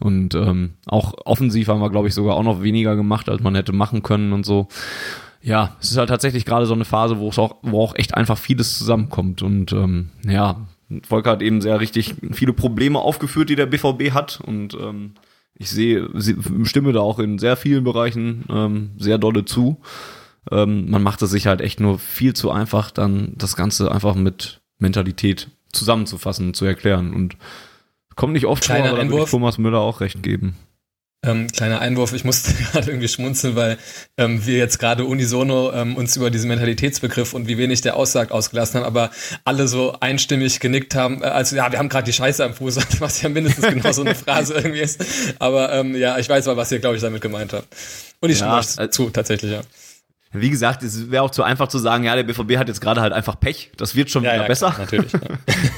Und 0.00 0.34
ähm, 0.34 0.74
auch 0.86 1.14
offensiv 1.24 1.68
haben 1.68 1.80
wir, 1.80 1.90
glaube 1.90 2.08
ich, 2.08 2.14
sogar 2.14 2.36
auch 2.36 2.42
noch 2.42 2.62
weniger 2.62 2.96
gemacht, 2.96 3.28
als 3.28 3.42
man 3.42 3.54
hätte 3.54 3.72
machen 3.72 4.02
können 4.02 4.32
und 4.32 4.44
so. 4.44 4.68
Ja, 5.40 5.76
es 5.80 5.90
ist 5.90 5.98
halt 5.98 6.08
tatsächlich 6.08 6.46
gerade 6.46 6.66
so 6.66 6.74
eine 6.74 6.86
Phase, 6.86 7.18
wo 7.18 7.28
es 7.28 7.38
auch, 7.38 7.56
wo 7.62 7.82
auch 7.82 7.94
echt 7.96 8.14
einfach 8.14 8.38
vieles 8.38 8.78
zusammenkommt. 8.78 9.42
Und 9.42 9.72
ähm, 9.72 10.08
ja, 10.26 10.56
Volker 11.02 11.32
hat 11.32 11.42
eben 11.42 11.60
sehr 11.60 11.80
richtig 11.80 12.14
viele 12.32 12.52
Probleme 12.52 12.98
aufgeführt, 12.98 13.50
die 13.50 13.56
der 13.56 13.66
BVB 13.66 14.12
hat. 14.12 14.40
Und 14.40 14.74
ähm, 14.74 15.14
ich 15.54 15.70
sehe, 15.70 16.08
stimme 16.64 16.92
da 16.92 17.00
auch 17.00 17.18
in 17.18 17.38
sehr 17.38 17.56
vielen 17.56 17.84
Bereichen 17.84 18.44
ähm, 18.50 18.90
sehr 18.98 19.18
dolle 19.18 19.44
zu. 19.44 19.80
Ähm, 20.50 20.90
man 20.90 21.02
macht 21.02 21.22
es 21.22 21.30
sich 21.30 21.46
halt 21.46 21.60
echt 21.60 21.80
nur 21.80 21.98
viel 21.98 22.34
zu 22.34 22.50
einfach, 22.50 22.90
dann 22.90 23.32
das 23.36 23.56
Ganze 23.56 23.90
einfach 23.90 24.14
mit 24.14 24.60
Mentalität 24.78 25.48
zusammenzufassen, 25.72 26.54
zu 26.54 26.64
erklären. 26.64 27.14
Und 27.14 27.36
Kommt 28.16 28.34
nicht 28.34 28.46
oft 28.46 28.62
Kleiner 28.62 28.90
vor, 28.90 28.98
aber 28.98 29.04
da 29.04 29.10
würde 29.10 29.24
ich 29.24 29.30
Thomas 29.30 29.58
Müller 29.58 29.80
auch 29.80 30.00
recht 30.00 30.22
geben. 30.22 30.56
Ähm, 31.24 31.46
kleiner 31.50 31.80
Einwurf, 31.80 32.12
ich 32.12 32.24
musste 32.24 32.52
gerade 32.72 32.90
irgendwie 32.90 33.08
schmunzeln, 33.08 33.56
weil 33.56 33.78
ähm, 34.18 34.44
wir 34.44 34.58
jetzt 34.58 34.78
gerade 34.78 35.06
unisono 35.06 35.72
ähm, 35.72 35.96
uns 35.96 36.16
über 36.16 36.30
diesen 36.30 36.48
Mentalitätsbegriff 36.48 37.32
und 37.32 37.48
wie 37.48 37.56
wenig 37.56 37.80
der 37.80 37.96
aussagt 37.96 38.30
ausgelassen 38.30 38.80
haben, 38.80 38.86
aber 38.86 39.10
alle 39.44 39.66
so 39.66 39.96
einstimmig 40.00 40.60
genickt 40.60 40.94
haben, 40.94 41.22
äh, 41.22 41.26
also 41.26 41.56
ja, 41.56 41.72
wir 41.72 41.78
haben 41.78 41.88
gerade 41.88 42.04
die 42.04 42.12
Scheiße 42.12 42.44
am 42.44 42.52
Fuß, 42.52 42.78
was 43.00 43.22
ja 43.22 43.30
mindestens 43.30 43.66
genau 43.68 43.92
so 43.92 44.02
eine 44.02 44.14
Phrase 44.14 44.54
irgendwie 44.54 44.80
ist. 44.80 45.02
Aber 45.38 45.72
ähm, 45.72 45.96
ja, 45.96 46.18
ich 46.18 46.28
weiß 46.28 46.46
mal, 46.46 46.56
was 46.56 46.70
ihr, 46.72 46.78
glaube 46.78 46.96
ich, 46.96 47.02
damit 47.02 47.22
gemeint 47.22 47.54
habt. 47.54 47.68
Und 48.20 48.30
ich 48.30 48.40
ja, 48.40 48.62
stimme 48.62 48.86
äh, 48.86 48.90
zu, 48.90 49.10
tatsächlich, 49.10 49.52
ja. 49.52 49.60
Wie 50.36 50.50
gesagt, 50.50 50.82
es 50.82 51.12
wäre 51.12 51.22
auch 51.22 51.30
zu 51.30 51.44
einfach 51.44 51.68
zu 51.68 51.78
sagen, 51.78 52.02
ja, 52.02 52.16
der 52.16 52.24
BVB 52.24 52.56
hat 52.56 52.66
jetzt 52.66 52.80
gerade 52.80 53.00
halt 53.00 53.12
einfach 53.12 53.38
Pech. 53.38 53.70
Das 53.76 53.94
wird 53.94 54.10
schon 54.10 54.24
ja, 54.24 54.32
wieder 54.32 54.42
ja, 54.42 54.48
besser. 54.48 54.72
Klar, 54.72 54.80
natürlich. 54.80 55.12
Ja. 55.12 55.20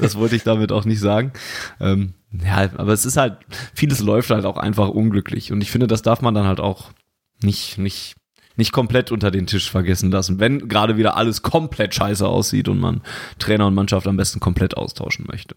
das 0.01 0.17
wollte 0.17 0.35
ich 0.35 0.45
damit 0.45 0.73
auch 0.73 0.87
nicht 0.87 0.99
sagen. 0.99 1.33
Ähm, 1.79 2.15
ja, 2.45 2.69
aber 2.77 2.93
es 2.93 3.05
ist 3.05 3.17
halt, 3.17 3.39
vieles 3.75 4.01
läuft 4.01 4.31
halt 4.31 4.45
auch 4.45 4.57
einfach 4.57 4.89
unglücklich. 4.89 5.53
Und 5.53 5.61
ich 5.61 5.71
finde, 5.71 5.87
das 5.87 6.03
darf 6.03 6.23
man 6.23 6.35
dann 6.35 6.47
halt 6.47 6.61
auch 6.61 6.91
nicht, 7.43 7.79
nicht, 7.79 8.17
nicht 8.57 8.73
komplett 8.73 9.13
unter 9.13 9.31
den 9.31 9.47
Tisch 9.47 9.71
vergessen 9.71 10.11
lassen, 10.11 10.41
wenn 10.41 10.69
gerade 10.69 10.97
wieder 10.97 11.17
alles 11.17 11.43
komplett 11.43 11.95
scheiße 11.95 12.27
aussieht 12.27 12.69
und 12.69 12.81
man 12.81 13.03
Trainer 13.39 13.67
und 13.67 13.75
Mannschaft 13.75 14.07
am 14.07 14.17
besten 14.17 14.41
komplett 14.41 14.77
austauschen 14.77 15.27
möchte. 15.29 15.57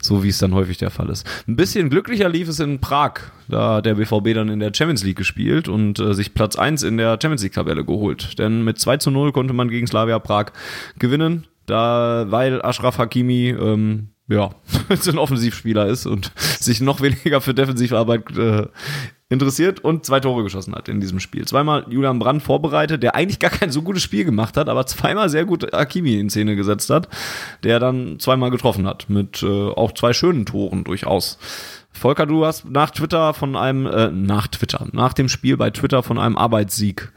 So 0.00 0.22
wie 0.22 0.28
es 0.28 0.38
dann 0.38 0.54
häufig 0.54 0.78
der 0.78 0.90
Fall 0.90 1.10
ist. 1.10 1.26
Ein 1.48 1.56
bisschen 1.56 1.90
glücklicher 1.90 2.28
lief 2.28 2.48
es 2.48 2.60
in 2.60 2.80
Prag. 2.80 3.14
Da 3.48 3.80
der 3.80 3.96
BVB 3.96 4.34
dann 4.34 4.48
in 4.48 4.60
der 4.60 4.72
Champions 4.72 5.02
League 5.02 5.16
gespielt 5.16 5.68
und 5.68 5.98
äh, 5.98 6.14
sich 6.14 6.34
Platz 6.34 6.56
1 6.56 6.84
in 6.84 6.98
der 6.98 7.18
Champions 7.20 7.42
League-Tabelle 7.42 7.84
geholt. 7.84 8.38
Denn 8.38 8.62
mit 8.62 8.78
2 8.78 8.98
zu 8.98 9.10
0 9.10 9.32
konnte 9.32 9.54
man 9.54 9.68
gegen 9.68 9.86
Slavia 9.86 10.18
Prag 10.20 10.52
gewinnen, 10.98 11.46
da, 11.66 12.26
weil 12.28 12.62
Ashraf 12.62 12.98
Hakimi 12.98 13.48
ähm, 13.48 14.10
ja, 14.28 14.50
so 15.00 15.10
ein 15.10 15.18
Offensivspieler 15.18 15.86
ist 15.86 16.06
und 16.06 16.32
sich 16.36 16.80
noch 16.80 17.00
weniger 17.00 17.40
für 17.40 17.54
Defensivarbeit 17.54 18.36
äh, 18.36 18.66
interessiert 19.30 19.80
und 19.80 20.04
zwei 20.06 20.20
Tore 20.20 20.42
geschossen 20.42 20.74
hat 20.74 20.88
in 20.88 21.00
diesem 21.00 21.20
Spiel. 21.20 21.46
Zweimal 21.46 21.84
Julian 21.88 22.18
Brandt 22.18 22.42
vorbereitet, 22.42 23.02
der 23.02 23.14
eigentlich 23.14 23.38
gar 23.38 23.50
kein 23.50 23.70
so 23.70 23.82
gutes 23.82 24.02
Spiel 24.02 24.24
gemacht 24.24 24.56
hat, 24.56 24.68
aber 24.68 24.86
zweimal 24.86 25.28
sehr 25.28 25.44
gut 25.44 25.74
Akimi 25.74 26.18
in 26.18 26.30
Szene 26.30 26.56
gesetzt 26.56 26.90
hat, 26.90 27.08
der 27.62 27.78
dann 27.78 28.18
zweimal 28.18 28.50
getroffen 28.50 28.86
hat, 28.86 29.10
mit 29.10 29.42
äh, 29.42 29.46
auch 29.46 29.92
zwei 29.92 30.12
schönen 30.12 30.46
Toren 30.46 30.84
durchaus. 30.84 31.38
Volker, 31.90 32.26
du 32.26 32.44
hast 32.44 32.64
nach 32.70 32.90
Twitter 32.90 33.34
von 33.34 33.56
einem, 33.56 33.86
äh, 33.86 34.10
nach 34.10 34.46
Twitter, 34.46 34.86
nach 34.92 35.12
dem 35.12 35.28
Spiel 35.28 35.56
bei 35.56 35.70
Twitter 35.70 36.02
von 36.02 36.18
einem 36.18 36.38
Arbeitssieg 36.38 37.12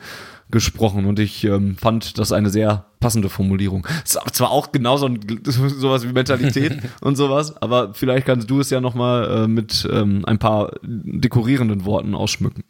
gesprochen 0.52 1.06
und 1.06 1.20
ich 1.20 1.43
ähm, 1.43 1.76
fand 1.78 2.18
das 2.18 2.32
eine 2.32 2.49
sehr 2.49 2.86
passende 2.99 3.30
Formulierung. 3.30 3.88
Es 4.06 4.16
ist 4.16 4.36
zwar 4.36 4.52
auch 4.52 4.72
genauso 4.72 5.08
ein, 5.08 5.20
sowas 5.43 6.08
wie 6.08 6.14
Mentalität 6.14 6.78
und 7.02 7.16
sowas, 7.16 7.62
aber 7.62 7.93
vielleicht 7.93 8.26
kannst 8.26 8.49
du 8.49 8.60
es 8.60 8.70
ja 8.70 8.82
nochmal 8.82 9.43
äh, 9.43 9.47
mit 9.47 9.88
ähm, 9.91 10.24
ein 10.26 10.39
paar 10.39 10.74
dekorierenden 10.84 11.86
Worten 11.86 12.16
ausschmücken. 12.16 12.64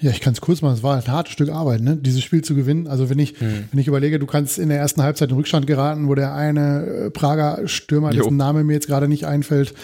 Ja, 0.00 0.10
ich 0.10 0.20
kann 0.20 0.34
es 0.34 0.40
kurz 0.40 0.60
machen. 0.60 0.74
Es 0.74 0.82
war 0.82 0.96
ein 0.96 1.06
hartes 1.06 1.32
Stück 1.32 1.48
Arbeit, 1.48 1.80
ne? 1.80 1.96
dieses 1.96 2.22
Spiel 2.22 2.42
zu 2.42 2.54
gewinnen. 2.54 2.86
Also 2.86 3.08
wenn 3.08 3.18
ich, 3.18 3.40
mhm. 3.40 3.64
wenn 3.70 3.80
ich 3.80 3.88
überlege, 3.88 4.18
du 4.18 4.26
kannst 4.26 4.58
in 4.58 4.68
der 4.68 4.78
ersten 4.78 5.02
Halbzeit 5.02 5.30
in 5.30 5.36
Rückstand 5.36 5.66
geraten, 5.66 6.08
wo 6.08 6.14
der 6.14 6.34
eine 6.34 6.86
äh, 6.86 7.10
Prager 7.10 7.66
Stürmer, 7.66 8.12
jo. 8.12 8.22
dessen 8.22 8.36
Name 8.36 8.62
mir 8.64 8.74
jetzt 8.74 8.88
gerade 8.88 9.08
nicht 9.08 9.24
einfällt, 9.24 9.74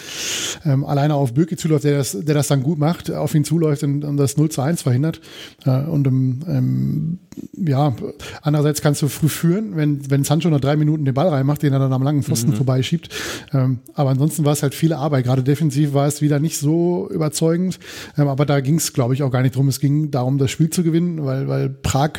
ähm, 0.65 0.85
alleine 0.85 1.15
auf 1.15 1.33
Böki 1.33 1.57
zuläuft, 1.57 1.83
der 1.83 1.97
das, 1.97 2.17
der 2.19 2.35
das 2.35 2.47
dann 2.47 2.61
gut 2.61 2.77
macht, 2.77 3.11
auf 3.11 3.33
ihn 3.33 3.43
zuläuft 3.43 3.83
und, 3.83 4.03
und 4.03 4.17
das 4.17 4.37
0 4.37 4.49
zu 4.49 4.61
1 4.61 4.83
verhindert. 4.83 5.19
Äh, 5.65 5.81
und 5.81 6.05
ähm, 6.05 7.19
ja, 7.55 7.95
andererseits 8.41 8.81
kannst 8.81 9.01
du 9.01 9.07
früh 9.07 9.29
führen, 9.29 9.75
wenn, 9.75 10.09
wenn 10.09 10.23
Sancho 10.23 10.49
noch 10.49 10.59
drei 10.59 10.75
Minuten 10.75 11.05
den 11.05 11.13
Ball 11.13 11.27
reinmacht, 11.27 11.63
den 11.63 11.73
er 11.73 11.79
dann 11.79 11.93
am 11.93 12.03
langen 12.03 12.23
Pfosten 12.23 12.51
mhm. 12.51 12.55
vorbeischiebt. 12.55 13.09
Ähm, 13.53 13.79
aber 13.93 14.09
ansonsten 14.09 14.45
war 14.45 14.53
es 14.53 14.63
halt 14.63 14.75
viele 14.75 14.97
Arbeit. 14.97 15.25
Gerade 15.25 15.43
defensiv 15.43 15.93
war 15.93 16.07
es 16.07 16.21
wieder 16.21 16.39
nicht 16.39 16.57
so 16.57 17.09
überzeugend. 17.11 17.79
Ähm, 18.17 18.27
aber 18.27 18.45
da 18.45 18.59
ging 18.59 18.75
es, 18.75 18.93
glaube 18.93 19.13
ich, 19.13 19.23
auch 19.23 19.31
gar 19.31 19.41
nicht 19.41 19.55
drum. 19.55 19.67
Es 19.67 19.79
ging 19.79 20.11
darum, 20.11 20.37
das 20.37 20.51
Spiel 20.51 20.69
zu 20.69 20.83
gewinnen, 20.83 21.23
weil, 21.25 21.47
weil 21.47 21.69
Prag 21.69 22.13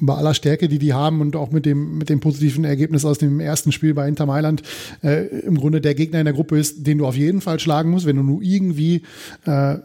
bei 0.00 0.14
aller 0.14 0.34
Stärke, 0.34 0.68
die 0.68 0.78
die 0.78 0.92
haben 0.92 1.20
und 1.20 1.36
auch 1.36 1.50
mit 1.50 1.66
dem, 1.66 1.98
mit 1.98 2.08
dem 2.08 2.20
positiven 2.20 2.64
Ergebnis 2.64 3.04
aus 3.04 3.18
dem 3.18 3.40
ersten 3.40 3.72
Spiel 3.72 3.94
bei 3.94 4.08
Inter 4.08 4.26
Mailand 4.26 4.62
äh, 5.02 5.26
im 5.40 5.56
Grunde 5.56 5.80
der 5.80 5.94
Gegner 5.94 6.18
in 6.18 6.24
der 6.24 6.34
Gruppe 6.34 6.58
ist, 6.58 6.86
den 6.86 6.98
du 6.98 7.06
auf 7.06 7.16
jeden 7.16 7.40
Fall 7.40 7.58
schlagen 7.60 7.90
musst, 7.90 8.06
wenn 8.06 8.16
du 8.16 8.22
nur 8.22 8.42
irgendwie 8.42 9.02
äh, 9.46 9.76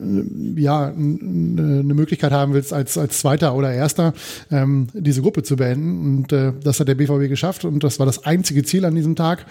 ja 0.56 0.88
eine 0.88 1.94
Möglichkeit 1.94 2.32
haben 2.32 2.54
willst, 2.54 2.74
als, 2.74 2.98
als 2.98 3.20
Zweiter 3.20 3.56
oder 3.56 3.72
Erster 3.72 4.14
ähm, 4.52 4.88
diese 4.94 5.22
Gruppe 5.22 5.44
zu 5.44 5.56
beenden. 5.56 6.18
Und 6.18 6.34
äh, 6.34 6.54
das 6.64 6.80
hat 6.80 6.88
der 6.88 6.96
BVB 6.96 7.30
geschafft 7.30 7.66
und 7.66 7.84
das 7.84 8.00
war 8.00 8.06
das 8.06 8.26
einzige 8.26 8.64
Ziel 8.64 8.86
an 8.86 8.96
diesem 8.96 9.16
Tag. 9.16 9.46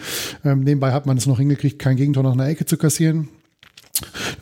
Ähm, 0.45 0.61
nebenbei 0.61 0.93
hat 0.93 1.07
man 1.07 1.17
es 1.17 1.27
noch 1.27 1.39
hingekriegt, 1.39 1.79
kein 1.79 1.97
Gegentor 1.97 2.23
nach 2.23 2.33
einer 2.33 2.49
Ecke 2.49 2.67
zu 2.67 2.77
kassieren. 2.77 3.29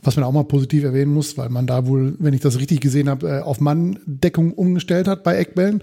Was 0.02 0.16
man 0.16 0.24
auch 0.24 0.32
mal 0.32 0.44
positiv 0.44 0.84
erwähnen 0.84 1.12
muss, 1.12 1.36
weil 1.36 1.48
man 1.48 1.66
da 1.66 1.86
wohl, 1.86 2.14
wenn 2.18 2.34
ich 2.34 2.40
das 2.40 2.58
richtig 2.58 2.80
gesehen 2.80 3.08
habe, 3.08 3.28
äh, 3.28 3.40
auf 3.40 3.60
Manndeckung 3.60 4.52
umgestellt 4.52 5.08
hat 5.08 5.24
bei 5.24 5.36
Eckbällen. 5.36 5.82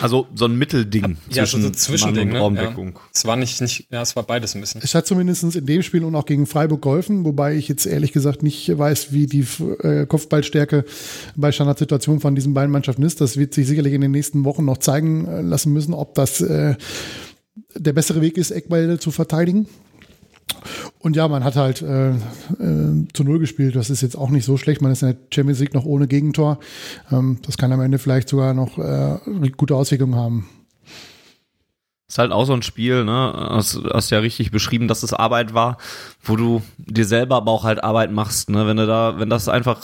Also 0.00 0.26
so 0.34 0.46
ein 0.46 0.56
Mittelding 0.56 1.16
ja, 1.28 1.44
zwischen 1.44 1.62
so 1.62 1.70
Zwischending, 1.70 2.28
Mann 2.28 2.36
und 2.36 2.42
Raumdeckung. 2.42 2.86
Ne? 2.86 2.92
Ja. 2.94 3.00
Es 3.14 3.24
war 3.24 3.36
nicht, 3.36 3.60
nicht, 3.60 3.86
ja, 3.90 4.02
es 4.02 4.16
war 4.16 4.22
beides 4.22 4.54
ein 4.54 4.60
bisschen. 4.60 4.80
Es 4.82 4.94
hat 4.94 5.06
zumindest 5.06 5.54
in 5.54 5.66
dem 5.66 5.82
Spiel 5.82 6.04
und 6.04 6.14
auch 6.14 6.26
gegen 6.26 6.46
Freiburg 6.46 6.82
geholfen, 6.82 7.24
wobei 7.24 7.54
ich 7.54 7.68
jetzt 7.68 7.86
ehrlich 7.86 8.12
gesagt 8.12 8.42
nicht 8.42 8.76
weiß, 8.76 9.12
wie 9.12 9.26
die 9.26 9.46
äh, 9.82 10.06
Kopfballstärke 10.06 10.84
bei 11.36 11.52
Standardsituationen 11.52 12.20
von 12.20 12.34
diesen 12.34 12.54
beiden 12.54 12.70
Mannschaften 12.70 13.02
ist. 13.02 13.20
Das 13.20 13.36
wird 13.36 13.54
sich 13.54 13.66
sicherlich 13.66 13.92
in 13.94 14.00
den 14.00 14.10
nächsten 14.10 14.44
Wochen 14.44 14.64
noch 14.64 14.78
zeigen 14.78 15.26
äh, 15.26 15.40
lassen 15.42 15.72
müssen, 15.72 15.94
ob 15.94 16.14
das 16.14 16.40
äh, 16.40 16.76
der 17.74 17.92
bessere 17.92 18.20
Weg 18.20 18.36
ist, 18.36 18.50
Eckbälle 18.50 18.98
zu 18.98 19.10
verteidigen. 19.10 19.66
Und 21.02 21.16
ja, 21.16 21.28
man 21.28 21.44
hat 21.44 21.56
halt 21.56 21.80
äh, 21.80 22.10
äh, 22.10 22.16
zu 23.14 23.24
Null 23.24 23.38
gespielt. 23.38 23.74
Das 23.74 23.88
ist 23.88 24.02
jetzt 24.02 24.16
auch 24.16 24.28
nicht 24.28 24.44
so 24.44 24.58
schlecht. 24.58 24.82
Man 24.82 24.92
ist 24.92 25.02
in 25.02 25.08
der 25.08 25.16
Champions 25.32 25.60
League 25.60 25.72
noch 25.72 25.86
ohne 25.86 26.06
Gegentor. 26.06 26.58
Ähm, 27.10 27.38
das 27.46 27.56
kann 27.56 27.72
am 27.72 27.80
Ende 27.80 27.98
vielleicht 27.98 28.28
sogar 28.28 28.52
noch 28.52 28.76
äh, 28.78 29.18
gute 29.56 29.76
Auswirkungen 29.76 30.14
haben. 30.14 30.46
Ist 32.10 32.18
halt 32.18 32.32
auch 32.32 32.44
so 32.44 32.52
ein 32.54 32.62
Spiel, 32.62 33.04
ne? 33.04 33.32
Hast, 33.50 33.78
hast 33.94 34.10
ja 34.10 34.18
richtig 34.18 34.50
beschrieben, 34.50 34.88
dass 34.88 35.04
es 35.04 35.12
Arbeit 35.12 35.54
war, 35.54 35.78
wo 36.24 36.34
du 36.34 36.60
dir 36.76 37.04
selber 37.04 37.36
aber 37.36 37.52
auch 37.52 37.62
halt 37.62 37.84
Arbeit 37.84 38.10
machst, 38.10 38.50
ne? 38.50 38.66
Wenn 38.66 38.78
du 38.78 38.86
da, 38.88 39.20
wenn 39.20 39.30
das 39.30 39.48
einfach, 39.48 39.80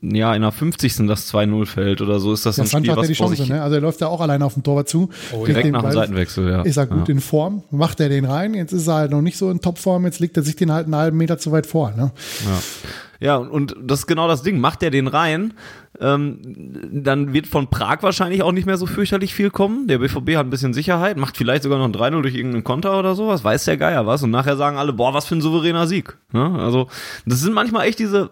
ja, 0.00 0.34
in 0.34 0.40
der 0.40 0.52
50. 0.52 1.06
das 1.06 1.30
2-0 1.30 1.66
fällt 1.66 2.00
oder 2.00 2.18
so, 2.18 2.32
ist 2.32 2.46
das 2.46 2.56
Ja, 2.56 2.62
ein 2.62 2.68
Spiel, 2.68 2.86
Sancho 2.86 2.92
ja 2.92 2.96
was 2.96 3.08
die 3.08 3.14
vor 3.14 3.26
Chance, 3.26 3.42
sich 3.42 3.50
ne? 3.50 3.60
Also 3.60 3.74
er 3.74 3.82
läuft 3.82 4.00
ja 4.00 4.06
auch 4.06 4.22
alleine 4.22 4.42
auf 4.42 4.54
den 4.54 4.62
Torwart 4.62 4.88
zu. 4.88 5.10
Oh, 5.32 5.44
direkt 5.44 5.70
nach 5.70 5.80
dem 5.80 5.82
Ball. 5.82 5.92
Seitenwechsel, 5.92 6.50
ja. 6.50 6.62
Ist 6.62 6.78
er 6.78 6.86
gut 6.86 7.08
ja. 7.08 7.12
in 7.12 7.20
Form, 7.20 7.62
macht 7.70 8.00
er 8.00 8.08
den 8.08 8.24
rein, 8.24 8.54
jetzt 8.54 8.72
ist 8.72 8.86
er 8.86 8.94
halt 8.94 9.10
noch 9.10 9.20
nicht 9.20 9.36
so 9.36 9.50
in 9.50 9.60
Topform, 9.60 10.06
jetzt 10.06 10.20
legt 10.20 10.38
er 10.38 10.42
sich 10.42 10.56
den 10.56 10.72
halt 10.72 10.86
einen 10.86 10.96
halben 10.96 11.18
Meter 11.18 11.36
zu 11.36 11.52
weit 11.52 11.66
vor. 11.66 11.90
Ne? 11.90 12.10
Ja. 12.46 12.58
Ja, 13.24 13.36
und, 13.36 13.74
das 13.82 14.00
ist 14.00 14.06
genau 14.06 14.28
das 14.28 14.42
Ding. 14.42 14.60
Macht 14.60 14.82
er 14.82 14.90
den 14.90 15.06
rein, 15.06 15.54
ähm, 16.00 16.38
dann 16.92 17.32
wird 17.32 17.46
von 17.46 17.68
Prag 17.70 17.98
wahrscheinlich 18.02 18.42
auch 18.42 18.52
nicht 18.52 18.66
mehr 18.66 18.76
so 18.76 18.84
fürchterlich 18.86 19.32
viel 19.32 19.50
kommen. 19.50 19.86
Der 19.86 19.98
BVB 19.98 20.36
hat 20.36 20.46
ein 20.46 20.50
bisschen 20.50 20.74
Sicherheit, 20.74 21.16
macht 21.16 21.36
vielleicht 21.36 21.62
sogar 21.62 21.78
noch 21.78 21.86
ein 21.86 21.92
3-0 21.94 22.20
durch 22.22 22.34
irgendeinen 22.34 22.64
Konter 22.64 22.98
oder 22.98 23.14
sowas, 23.14 23.44
weiß 23.44 23.64
der 23.64 23.76
Geier 23.76 24.04
was. 24.06 24.22
Und 24.22 24.30
nachher 24.30 24.56
sagen 24.56 24.76
alle, 24.76 24.92
boah, 24.92 25.14
was 25.14 25.24
für 25.26 25.36
ein 25.36 25.40
souveräner 25.40 25.86
Sieg. 25.86 26.16
Ne? 26.32 26.58
Also, 26.58 26.88
das 27.26 27.40
sind 27.40 27.54
manchmal 27.54 27.86
echt 27.86 27.98
diese, 28.00 28.30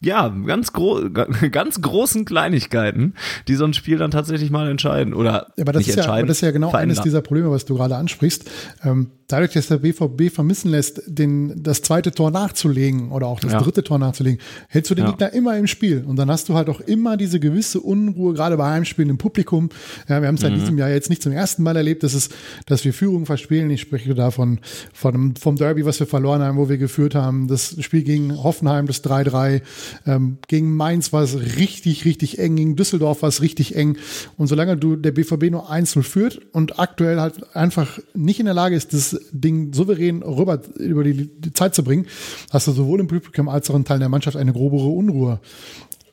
ja, 0.00 0.28
ganz, 0.28 0.72
gro 0.72 1.00
ganz 1.50 1.82
großen 1.82 2.24
Kleinigkeiten, 2.24 3.14
die 3.48 3.56
so 3.56 3.64
ein 3.64 3.74
Spiel 3.74 3.98
dann 3.98 4.10
tatsächlich 4.10 4.50
mal 4.50 4.70
entscheiden. 4.70 5.14
Oder 5.14 5.48
Ja, 5.56 5.62
aber 5.62 5.72
das, 5.72 5.80
nicht 5.80 5.88
ist 5.90 5.96
ja, 5.96 6.10
aber 6.12 6.22
das 6.22 6.36
ist 6.38 6.42
ja 6.42 6.50
genau 6.52 6.68
eines 6.68 6.76
verändern. 6.76 7.04
dieser 7.04 7.20
Probleme, 7.22 7.50
was 7.50 7.64
du 7.64 7.74
gerade 7.74 7.96
ansprichst. 7.96 8.48
Ähm, 8.84 9.10
dadurch, 9.28 9.52
dass 9.52 9.66
der 9.68 9.78
BVB 9.78 10.30
vermissen 10.32 10.70
lässt, 10.70 11.02
den, 11.06 11.62
das 11.62 11.82
zweite 11.82 12.12
Tor 12.12 12.30
nachzulegen 12.30 13.10
oder 13.10 13.26
auch 13.26 13.40
das 13.40 13.52
Ja. 13.52 13.60
dritte 13.60 13.81
Tor 13.82 13.98
nachzulegen, 13.98 14.40
hältst 14.68 14.90
du 14.90 14.94
den 14.94 15.04
Ja. 15.04 15.10
Gegner 15.10 15.32
immer 15.32 15.56
im 15.56 15.66
Spiel. 15.66 16.04
Und 16.06 16.16
dann 16.16 16.30
hast 16.30 16.48
du 16.48 16.54
halt 16.54 16.68
auch 16.68 16.80
immer 16.80 17.16
diese 17.16 17.40
gewisse 17.40 17.80
Unruhe, 17.80 18.34
gerade 18.34 18.56
bei 18.56 18.70
Heimspielen 18.70 19.10
im 19.10 19.18
Publikum. 19.18 19.70
Ja, 20.08 20.20
wir 20.20 20.28
haben 20.28 20.36
es 20.36 20.42
ja 20.42 20.48
in 20.48 20.54
diesem 20.54 20.78
Jahr 20.78 20.90
jetzt 20.90 21.10
nicht 21.10 21.22
zum 21.22 21.32
ersten 21.32 21.62
Mal 21.62 21.76
erlebt, 21.76 22.02
dass, 22.02 22.14
es, 22.14 22.30
dass 22.66 22.84
wir 22.84 22.92
Führung 22.92 23.26
verspielen. 23.26 23.70
Ich 23.70 23.80
spreche 23.80 24.14
da 24.14 24.30
von, 24.30 24.58
von, 24.92 25.34
vom 25.36 25.56
Derby, 25.56 25.84
was 25.84 25.98
wir 26.00 26.06
verloren 26.06 26.42
haben, 26.42 26.58
wo 26.58 26.68
wir 26.68 26.78
geführt 26.78 27.14
haben. 27.14 27.48
Das 27.48 27.76
Spiel 27.80 28.02
gegen 28.02 28.42
Hoffenheim, 28.42 28.86
das 28.86 29.04
3-3. 29.04 29.62
Ähm, 30.06 30.38
gegen 30.48 30.76
Mainz 30.76 31.12
war 31.12 31.22
es 31.22 31.38
richtig, 31.56 32.04
richtig 32.04 32.38
eng. 32.38 32.56
Gegen 32.56 32.76
Düsseldorf 32.76 33.22
war 33.22 33.28
es 33.28 33.42
richtig 33.42 33.76
eng. 33.76 33.96
Und 34.36 34.46
solange 34.46 34.76
du 34.76 34.96
der 34.96 35.12
BVB 35.12 35.50
nur 35.50 35.70
1-0 35.70 36.02
führt 36.02 36.40
und 36.52 36.78
aktuell 36.78 37.20
halt 37.20 37.54
einfach 37.56 37.98
nicht 38.14 38.40
in 38.40 38.46
der 38.46 38.54
Lage 38.54 38.76
ist, 38.76 38.92
das 38.92 39.18
Ding 39.32 39.72
souverän 39.72 40.22
rüber 40.22 40.60
über 40.78 41.04
die, 41.04 41.28
die 41.38 41.52
Zeit 41.52 41.74
zu 41.74 41.84
bringen, 41.84 42.06
hast 42.50 42.66
du 42.68 42.72
sowohl 42.72 43.00
im 43.00 43.08
Publikum 43.08 43.48
als 43.48 43.71
in 43.74 43.84
Teilen 43.84 44.00
der 44.00 44.08
Mannschaft 44.08 44.36
eine 44.36 44.52
grobere 44.52 44.88
Unruhe. 44.88 45.40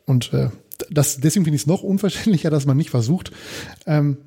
Und 0.06 0.34
äh, 0.34 0.50
das, 0.90 1.18
deswegen 1.18 1.46
finde 1.46 1.56
ich 1.56 1.64
es 1.64 1.68
noch 1.68 1.84
unverständlicher, 1.84 2.50
dass 2.50 2.66
man 2.66 2.78
nicht 2.78 2.90
versucht, 2.90 3.32
ähm, 3.86 4.18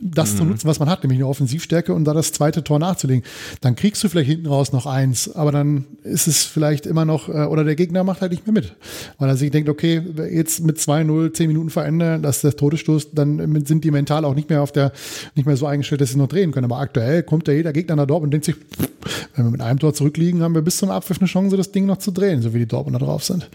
das 0.00 0.36
zu 0.36 0.44
nutzen, 0.44 0.66
was 0.66 0.78
man 0.78 0.88
hat, 0.88 1.04
nämlich 1.04 1.18
eine 1.18 1.26
Offensivstärke 1.26 1.92
und 1.92 2.04
da 2.04 2.14
das 2.14 2.32
zweite 2.32 2.64
Tor 2.64 2.78
nachzulegen. 2.78 3.22
Dann 3.60 3.76
kriegst 3.76 4.02
du 4.02 4.08
vielleicht 4.08 4.30
hinten 4.30 4.46
raus 4.46 4.72
noch 4.72 4.86
eins, 4.86 5.34
aber 5.34 5.52
dann 5.52 5.84
ist 6.02 6.26
es 6.26 6.44
vielleicht 6.44 6.86
immer 6.86 7.04
noch, 7.04 7.28
äh, 7.28 7.44
oder 7.44 7.64
der 7.64 7.76
Gegner 7.76 8.02
macht 8.02 8.22
halt 8.22 8.32
nicht 8.32 8.46
mehr 8.46 8.54
mit. 8.54 8.74
Weil 9.18 9.28
er 9.28 9.36
sich 9.36 9.50
denkt, 9.50 9.68
okay, 9.68 10.02
jetzt 10.32 10.60
mit 10.64 10.78
2-0, 10.78 11.34
10 11.34 11.48
Minuten 11.48 11.70
verändern, 11.70 12.22
das 12.22 12.36
ist 12.36 12.44
der 12.44 12.56
Todesstoß, 12.56 13.12
dann 13.12 13.64
sind 13.66 13.84
die 13.84 13.90
mental 13.90 14.24
auch 14.24 14.34
nicht 14.34 14.48
mehr 14.48 14.62
auf 14.62 14.72
der, 14.72 14.92
nicht 15.34 15.44
mehr 15.46 15.56
so 15.56 15.66
eingestellt, 15.66 16.00
dass 16.00 16.10
sie 16.10 16.18
noch 16.18 16.28
drehen 16.28 16.50
können. 16.52 16.64
Aber 16.64 16.78
aktuell 16.78 17.22
kommt 17.22 17.46
ja 17.48 17.54
jeder 17.54 17.72
Gegner 17.72 17.96
nach 17.96 18.06
Dortmund 18.06 18.34
und 18.34 18.44
denkt 18.44 18.46
sich, 18.46 18.54
pff, 18.54 19.28
wenn 19.34 19.44
wir 19.44 19.50
mit 19.50 19.60
einem 19.60 19.78
Tor 19.78 19.92
zurückliegen, 19.92 20.42
haben 20.42 20.54
wir 20.54 20.62
bis 20.62 20.78
zum 20.78 20.90
Abpfiff 20.90 21.18
eine 21.20 21.28
Chance, 21.28 21.56
das 21.56 21.72
Ding 21.72 21.84
noch 21.86 21.98
zu 21.98 22.10
drehen, 22.10 22.40
so 22.40 22.54
wie 22.54 22.60
die 22.60 22.66
Dortmunder 22.66 23.00
drauf 23.00 23.24
sind. 23.24 23.48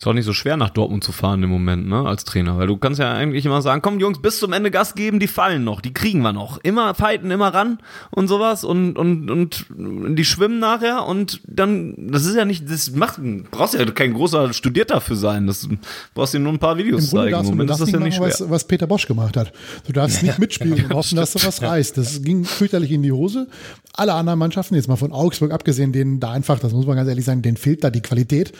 Ist 0.00 0.06
auch 0.06 0.14
nicht 0.14 0.24
so 0.24 0.32
schwer, 0.32 0.56
nach 0.56 0.70
Dortmund 0.70 1.04
zu 1.04 1.12
fahren 1.12 1.42
im 1.42 1.50
Moment, 1.50 1.86
ne, 1.86 2.06
als 2.06 2.24
Trainer. 2.24 2.56
Weil 2.56 2.68
du 2.68 2.78
kannst 2.78 2.98
ja 2.98 3.12
eigentlich 3.12 3.44
immer 3.44 3.60
sagen, 3.60 3.82
komm 3.82 4.00
Jungs, 4.00 4.22
bis 4.22 4.38
zum 4.38 4.54
Ende 4.54 4.70
Gas 4.70 4.94
geben, 4.94 5.20
die 5.20 5.26
fallen 5.26 5.62
noch, 5.62 5.82
die 5.82 5.92
kriegen 5.92 6.22
wir 6.22 6.32
noch. 6.32 6.56
Immer 6.62 6.94
fighten, 6.94 7.30
immer 7.30 7.48
ran 7.48 7.80
und 8.10 8.26
sowas 8.26 8.64
und, 8.64 8.96
und, 8.96 9.30
und 9.30 9.66
die 9.76 10.24
schwimmen 10.24 10.58
nachher 10.58 11.04
und 11.04 11.42
dann, 11.46 11.92
das 11.98 12.24
ist 12.24 12.34
ja 12.34 12.46
nicht, 12.46 12.70
das 12.70 12.92
macht, 12.92 13.20
brauchst 13.50 13.74
ja 13.74 13.84
kein 13.90 14.14
großer 14.14 14.54
Studierter 14.54 15.02
für 15.02 15.16
sein. 15.16 15.46
Das 15.46 15.68
brauchst 16.14 16.32
dir 16.32 16.38
nur 16.38 16.54
ein 16.54 16.58
paar 16.58 16.78
Videos 16.78 17.12
Im 17.12 17.18
zeigen. 17.18 17.38
Im 17.38 17.44
Moment 17.44 17.70
ist 17.70 17.80
das 17.82 17.90
ja 17.90 17.98
nicht 17.98 18.16
schwer. 18.16 18.28
was, 18.28 18.48
was 18.48 18.66
Peter 18.66 18.86
Bosch 18.86 19.06
gemacht 19.06 19.36
hat. 19.36 19.52
Du 19.86 19.92
darfst 19.92 20.22
nicht 20.22 20.38
mitspielen 20.38 20.86
und 20.86 20.94
hoffen, 20.94 21.16
dass 21.16 21.34
du 21.34 21.46
was 21.46 21.60
reißt. 21.60 21.98
Das 21.98 22.22
ging 22.22 22.46
fürchterlich 22.46 22.90
in 22.90 23.02
die 23.02 23.12
Hose. 23.12 23.48
Alle 23.92 24.14
anderen 24.14 24.38
Mannschaften, 24.38 24.76
jetzt 24.76 24.88
mal 24.88 24.96
von 24.96 25.12
Augsburg 25.12 25.52
abgesehen, 25.52 25.92
denen 25.92 26.20
da 26.20 26.30
einfach, 26.30 26.58
das 26.58 26.72
muss 26.72 26.86
man 26.86 26.96
ganz 26.96 27.10
ehrlich 27.10 27.26
sagen, 27.26 27.42
denen 27.42 27.58
fehlt 27.58 27.84
da 27.84 27.90
die 27.90 28.00
Qualität. 28.00 28.52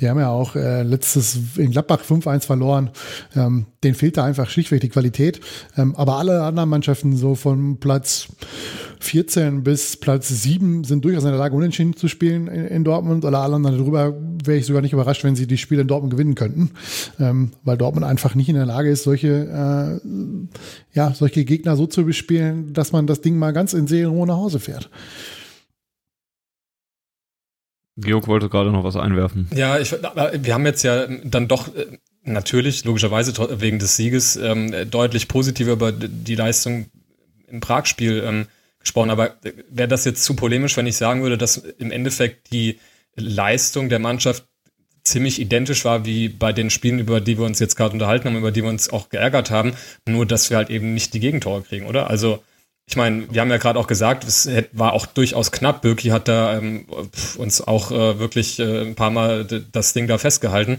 Die 0.00 0.08
haben 0.08 0.18
ja 0.18 0.30
auch 0.30 0.56
äh, 0.56 0.87
letztes 0.88 1.38
in 1.56 1.70
Gladbach 1.70 2.02
5-1 2.02 2.46
verloren. 2.46 2.90
Ähm, 3.36 3.66
denen 3.84 3.94
fehlt 3.94 4.16
da 4.16 4.24
einfach 4.24 4.50
schlichtweg 4.50 4.80
die 4.80 4.88
Qualität. 4.88 5.40
Ähm, 5.76 5.94
aber 5.96 6.16
alle 6.16 6.42
anderen 6.42 6.68
Mannschaften 6.68 7.16
so 7.16 7.34
von 7.34 7.78
Platz 7.78 8.28
14 9.00 9.62
bis 9.62 9.96
Platz 9.96 10.28
7 10.28 10.84
sind 10.84 11.04
durchaus 11.04 11.24
in 11.24 11.30
der 11.30 11.38
Lage, 11.38 11.54
unentschieden 11.54 11.96
zu 11.96 12.08
spielen 12.08 12.48
in, 12.48 12.66
in 12.66 12.84
Dortmund. 12.84 13.24
Alle 13.24 13.38
anderen 13.38 13.62
darüber 13.62 14.14
wäre 14.44 14.58
ich 14.58 14.66
sogar 14.66 14.82
nicht 14.82 14.92
überrascht, 14.92 15.24
wenn 15.24 15.36
sie 15.36 15.46
die 15.46 15.58
Spiele 15.58 15.82
in 15.82 15.88
Dortmund 15.88 16.12
gewinnen 16.12 16.34
könnten, 16.34 16.70
ähm, 17.20 17.52
weil 17.62 17.76
Dortmund 17.76 18.04
einfach 18.04 18.34
nicht 18.34 18.48
in 18.48 18.56
der 18.56 18.66
Lage 18.66 18.90
ist, 18.90 19.04
solche, 19.04 20.00
äh, 20.02 20.96
ja, 20.96 21.14
solche 21.14 21.44
Gegner 21.44 21.76
so 21.76 21.86
zu 21.86 22.04
bespielen, 22.04 22.72
dass 22.72 22.92
man 22.92 23.06
das 23.06 23.20
Ding 23.20 23.38
mal 23.38 23.52
ganz 23.52 23.72
in 23.72 23.86
Seelenruhe 23.86 24.26
nach 24.26 24.36
Hause 24.36 24.58
fährt. 24.58 24.90
Georg 28.00 28.28
wollte 28.28 28.48
gerade 28.48 28.70
noch 28.70 28.84
was 28.84 28.96
einwerfen. 28.96 29.48
Ja, 29.54 29.78
ich, 29.78 29.92
wir 29.92 30.54
haben 30.54 30.66
jetzt 30.66 30.82
ja 30.82 31.06
dann 31.24 31.48
doch 31.48 31.74
äh, 31.74 31.98
natürlich, 32.22 32.84
logischerweise 32.84 33.32
wegen 33.60 33.78
des 33.78 33.96
Sieges, 33.96 34.36
ähm, 34.36 34.72
deutlich 34.90 35.28
positiver 35.28 35.72
über 35.72 35.92
die 35.92 36.34
Leistung 36.34 36.86
im 37.48 37.60
Prag-Spiel 37.60 38.22
ähm, 38.24 38.46
gesprochen. 38.80 39.10
Aber 39.10 39.30
äh, 39.44 39.52
wäre 39.68 39.88
das 39.88 40.04
jetzt 40.04 40.24
zu 40.24 40.34
polemisch, 40.36 40.76
wenn 40.76 40.86
ich 40.86 40.96
sagen 40.96 41.22
würde, 41.22 41.38
dass 41.38 41.56
im 41.56 41.90
Endeffekt 41.90 42.52
die 42.52 42.78
Leistung 43.16 43.88
der 43.88 43.98
Mannschaft 43.98 44.44
ziemlich 45.02 45.40
identisch 45.40 45.84
war 45.84 46.04
wie 46.04 46.28
bei 46.28 46.52
den 46.52 46.70
Spielen, 46.70 46.98
über 46.98 47.20
die 47.20 47.38
wir 47.38 47.46
uns 47.46 47.58
jetzt 47.58 47.76
gerade 47.76 47.94
unterhalten 47.94 48.28
haben, 48.28 48.36
über 48.36 48.52
die 48.52 48.62
wir 48.62 48.68
uns 48.68 48.90
auch 48.90 49.08
geärgert 49.08 49.50
haben, 49.50 49.72
nur 50.06 50.26
dass 50.26 50.50
wir 50.50 50.56
halt 50.56 50.70
eben 50.70 50.94
nicht 50.94 51.14
die 51.14 51.20
Gegentore 51.20 51.62
kriegen, 51.62 51.86
oder? 51.86 52.10
Also 52.10 52.42
ich 52.88 52.96
meine, 52.96 53.30
wir 53.30 53.42
haben 53.42 53.50
ja 53.50 53.58
gerade 53.58 53.78
auch 53.78 53.86
gesagt, 53.86 54.24
es 54.24 54.48
war 54.72 54.94
auch 54.94 55.04
durchaus 55.04 55.52
knapp. 55.52 55.82
Birki 55.82 56.08
hat 56.08 56.26
da 56.26 56.56
ähm, 56.56 56.86
uns 57.36 57.60
auch 57.60 57.90
äh, 57.90 58.18
wirklich 58.18 58.58
äh, 58.58 58.80
ein 58.80 58.94
paar 58.94 59.10
Mal 59.10 59.44
das 59.44 59.92
Ding 59.92 60.06
da 60.06 60.16
festgehalten. 60.16 60.78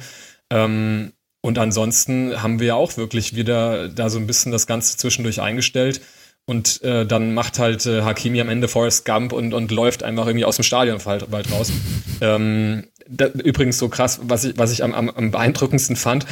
Ähm, 0.50 1.14
und 1.42 1.60
ansonsten 1.60 2.42
haben 2.42 2.60
wir 2.60 2.68
ja 2.68 2.76
auch 2.76 2.98
wirklich 2.98 3.36
wieder 3.36 3.90
da 3.90 4.10
so 4.10 4.18
ein 4.18 4.26
bisschen 4.26 4.52
das 4.52 4.66
Ganze 4.66 4.98
zwischendurch 4.98 5.40
eingestellt. 5.40 6.02
Und 6.46 6.82
äh, 6.82 7.06
dann 7.06 7.36
macht 7.36 7.60
halt 7.60 7.86
äh, 7.86 8.02
Hakimi 8.02 8.42
am 8.42 8.50
Ende 8.50 8.68
Forrest 8.68 9.06
Gump 9.06 9.32
und, 9.32 9.54
und 9.54 9.70
läuft 9.70 10.02
einfach 10.02 10.26
irgendwie 10.26 10.46
aus 10.46 10.56
dem 10.56 10.64
Stadion 10.64 11.00
bald 11.06 11.52
raus. 11.52 11.72
ähm, 12.22 12.88
da, 13.08 13.28
übrigens 13.28 13.78
so 13.78 13.88
krass, 13.88 14.20
was 14.24 14.46
ich, 14.46 14.58
was 14.58 14.72
ich 14.72 14.84
am, 14.84 14.96
am, 14.96 15.12
am 15.12 15.30
beeindruckendsten 15.30 15.96
fand, 15.96 16.26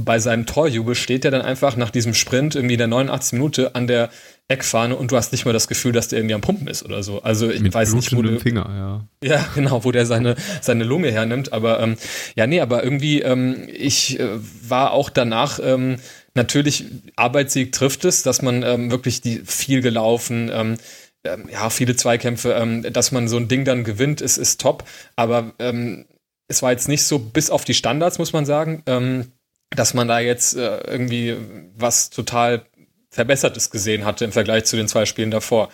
bei 0.00 0.18
seinem 0.18 0.46
Torjubel 0.46 0.94
steht 0.94 1.24
er 1.24 1.30
dann 1.30 1.42
einfach 1.42 1.76
nach 1.76 1.90
diesem 1.90 2.14
Sprint 2.14 2.54
irgendwie 2.54 2.74
in 2.74 2.78
der 2.78 2.88
89. 2.88 3.32
Minute 3.34 3.74
an 3.74 3.86
der 3.86 4.10
Eckfahne 4.48 4.94
und 4.94 5.10
du 5.10 5.16
hast 5.16 5.32
nicht 5.32 5.46
mal 5.46 5.52
das 5.52 5.68
Gefühl, 5.68 5.92
dass 5.92 6.08
der 6.08 6.18
irgendwie 6.18 6.34
am 6.34 6.42
Pumpen 6.42 6.68
ist 6.68 6.84
oder 6.84 7.02
so. 7.02 7.22
Also 7.22 7.50
ich 7.50 7.62
Mit 7.62 7.72
weiß 7.72 7.94
nicht, 7.94 8.14
wo 8.14 8.20
du, 8.20 8.38
Finger, 8.38 9.06
ja. 9.22 9.28
ja, 9.36 9.48
genau, 9.54 9.84
wo 9.84 9.92
der 9.92 10.04
seine, 10.04 10.36
seine 10.60 10.84
Lunge 10.84 11.10
hernimmt. 11.10 11.54
Aber 11.54 11.80
ähm, 11.80 11.96
ja, 12.36 12.46
nee, 12.46 12.60
aber 12.60 12.84
irgendwie, 12.84 13.22
ähm, 13.22 13.66
ich 13.72 14.20
äh, 14.20 14.28
war 14.68 14.92
auch 14.92 15.08
danach, 15.08 15.60
ähm, 15.62 15.96
natürlich, 16.34 16.84
Arbeitssieg 17.16 17.72
trifft 17.72 18.04
es, 18.04 18.22
dass 18.22 18.42
man 18.42 18.62
ähm, 18.62 18.90
wirklich 18.90 19.22
die 19.22 19.40
viel 19.46 19.80
gelaufen, 19.80 20.50
ähm, 20.52 20.76
ähm, 21.24 21.48
ja, 21.50 21.70
viele 21.70 21.96
Zweikämpfe, 21.96 22.52
ähm, 22.52 22.82
dass 22.92 23.12
man 23.12 23.28
so 23.28 23.38
ein 23.38 23.48
Ding 23.48 23.64
dann 23.64 23.82
gewinnt, 23.82 24.20
ist, 24.20 24.36
ist 24.36 24.60
top. 24.60 24.84
Aber 25.16 25.54
ähm, 25.58 26.04
es 26.48 26.62
war 26.62 26.70
jetzt 26.70 26.88
nicht 26.88 27.04
so 27.04 27.18
bis 27.18 27.48
auf 27.48 27.64
die 27.64 27.72
Standards, 27.72 28.18
muss 28.18 28.34
man 28.34 28.44
sagen, 28.44 28.82
ähm, 28.84 29.32
dass 29.70 29.94
man 29.94 30.06
da 30.06 30.20
jetzt 30.20 30.54
äh, 30.54 30.80
irgendwie 30.86 31.36
was 31.76 32.10
total 32.10 32.66
Verbessertes 33.14 33.70
gesehen 33.70 34.04
hatte 34.04 34.24
im 34.24 34.32
Vergleich 34.32 34.64
zu 34.64 34.76
den 34.76 34.88
zwei 34.88 35.06
Spielen 35.06 35.30
davor. 35.30 35.70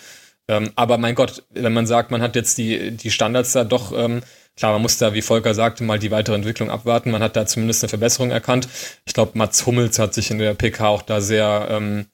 Ähm, 0.48 0.70
aber 0.76 0.98
mein 0.98 1.14
Gott, 1.14 1.44
wenn 1.50 1.72
man 1.72 1.86
sagt, 1.86 2.10
man 2.10 2.22
hat 2.22 2.36
jetzt 2.36 2.58
die, 2.58 2.90
die 2.90 3.10
Standards 3.10 3.52
da 3.52 3.64
doch 3.64 3.92
ähm, 3.96 4.22
klar, 4.56 4.72
man 4.72 4.82
muss 4.82 4.98
da, 4.98 5.14
wie 5.14 5.22
Volker 5.22 5.54
sagte, 5.54 5.84
mal 5.84 5.98
die 5.98 6.10
weitere 6.10 6.34
Entwicklung 6.34 6.70
abwarten. 6.70 7.10
Man 7.10 7.22
hat 7.22 7.36
da 7.36 7.46
zumindest 7.46 7.82
eine 7.82 7.88
Verbesserung 7.88 8.30
erkannt. 8.30 8.68
Ich 9.06 9.14
glaube, 9.14 9.38
Mats 9.38 9.64
Hummels 9.64 9.98
hat 9.98 10.12
sich 10.12 10.30
in 10.30 10.38
der 10.38 10.54
PK 10.54 10.88
auch 10.88 11.02
da 11.02 11.20
sehr 11.20 11.68
ähm, 11.70 12.06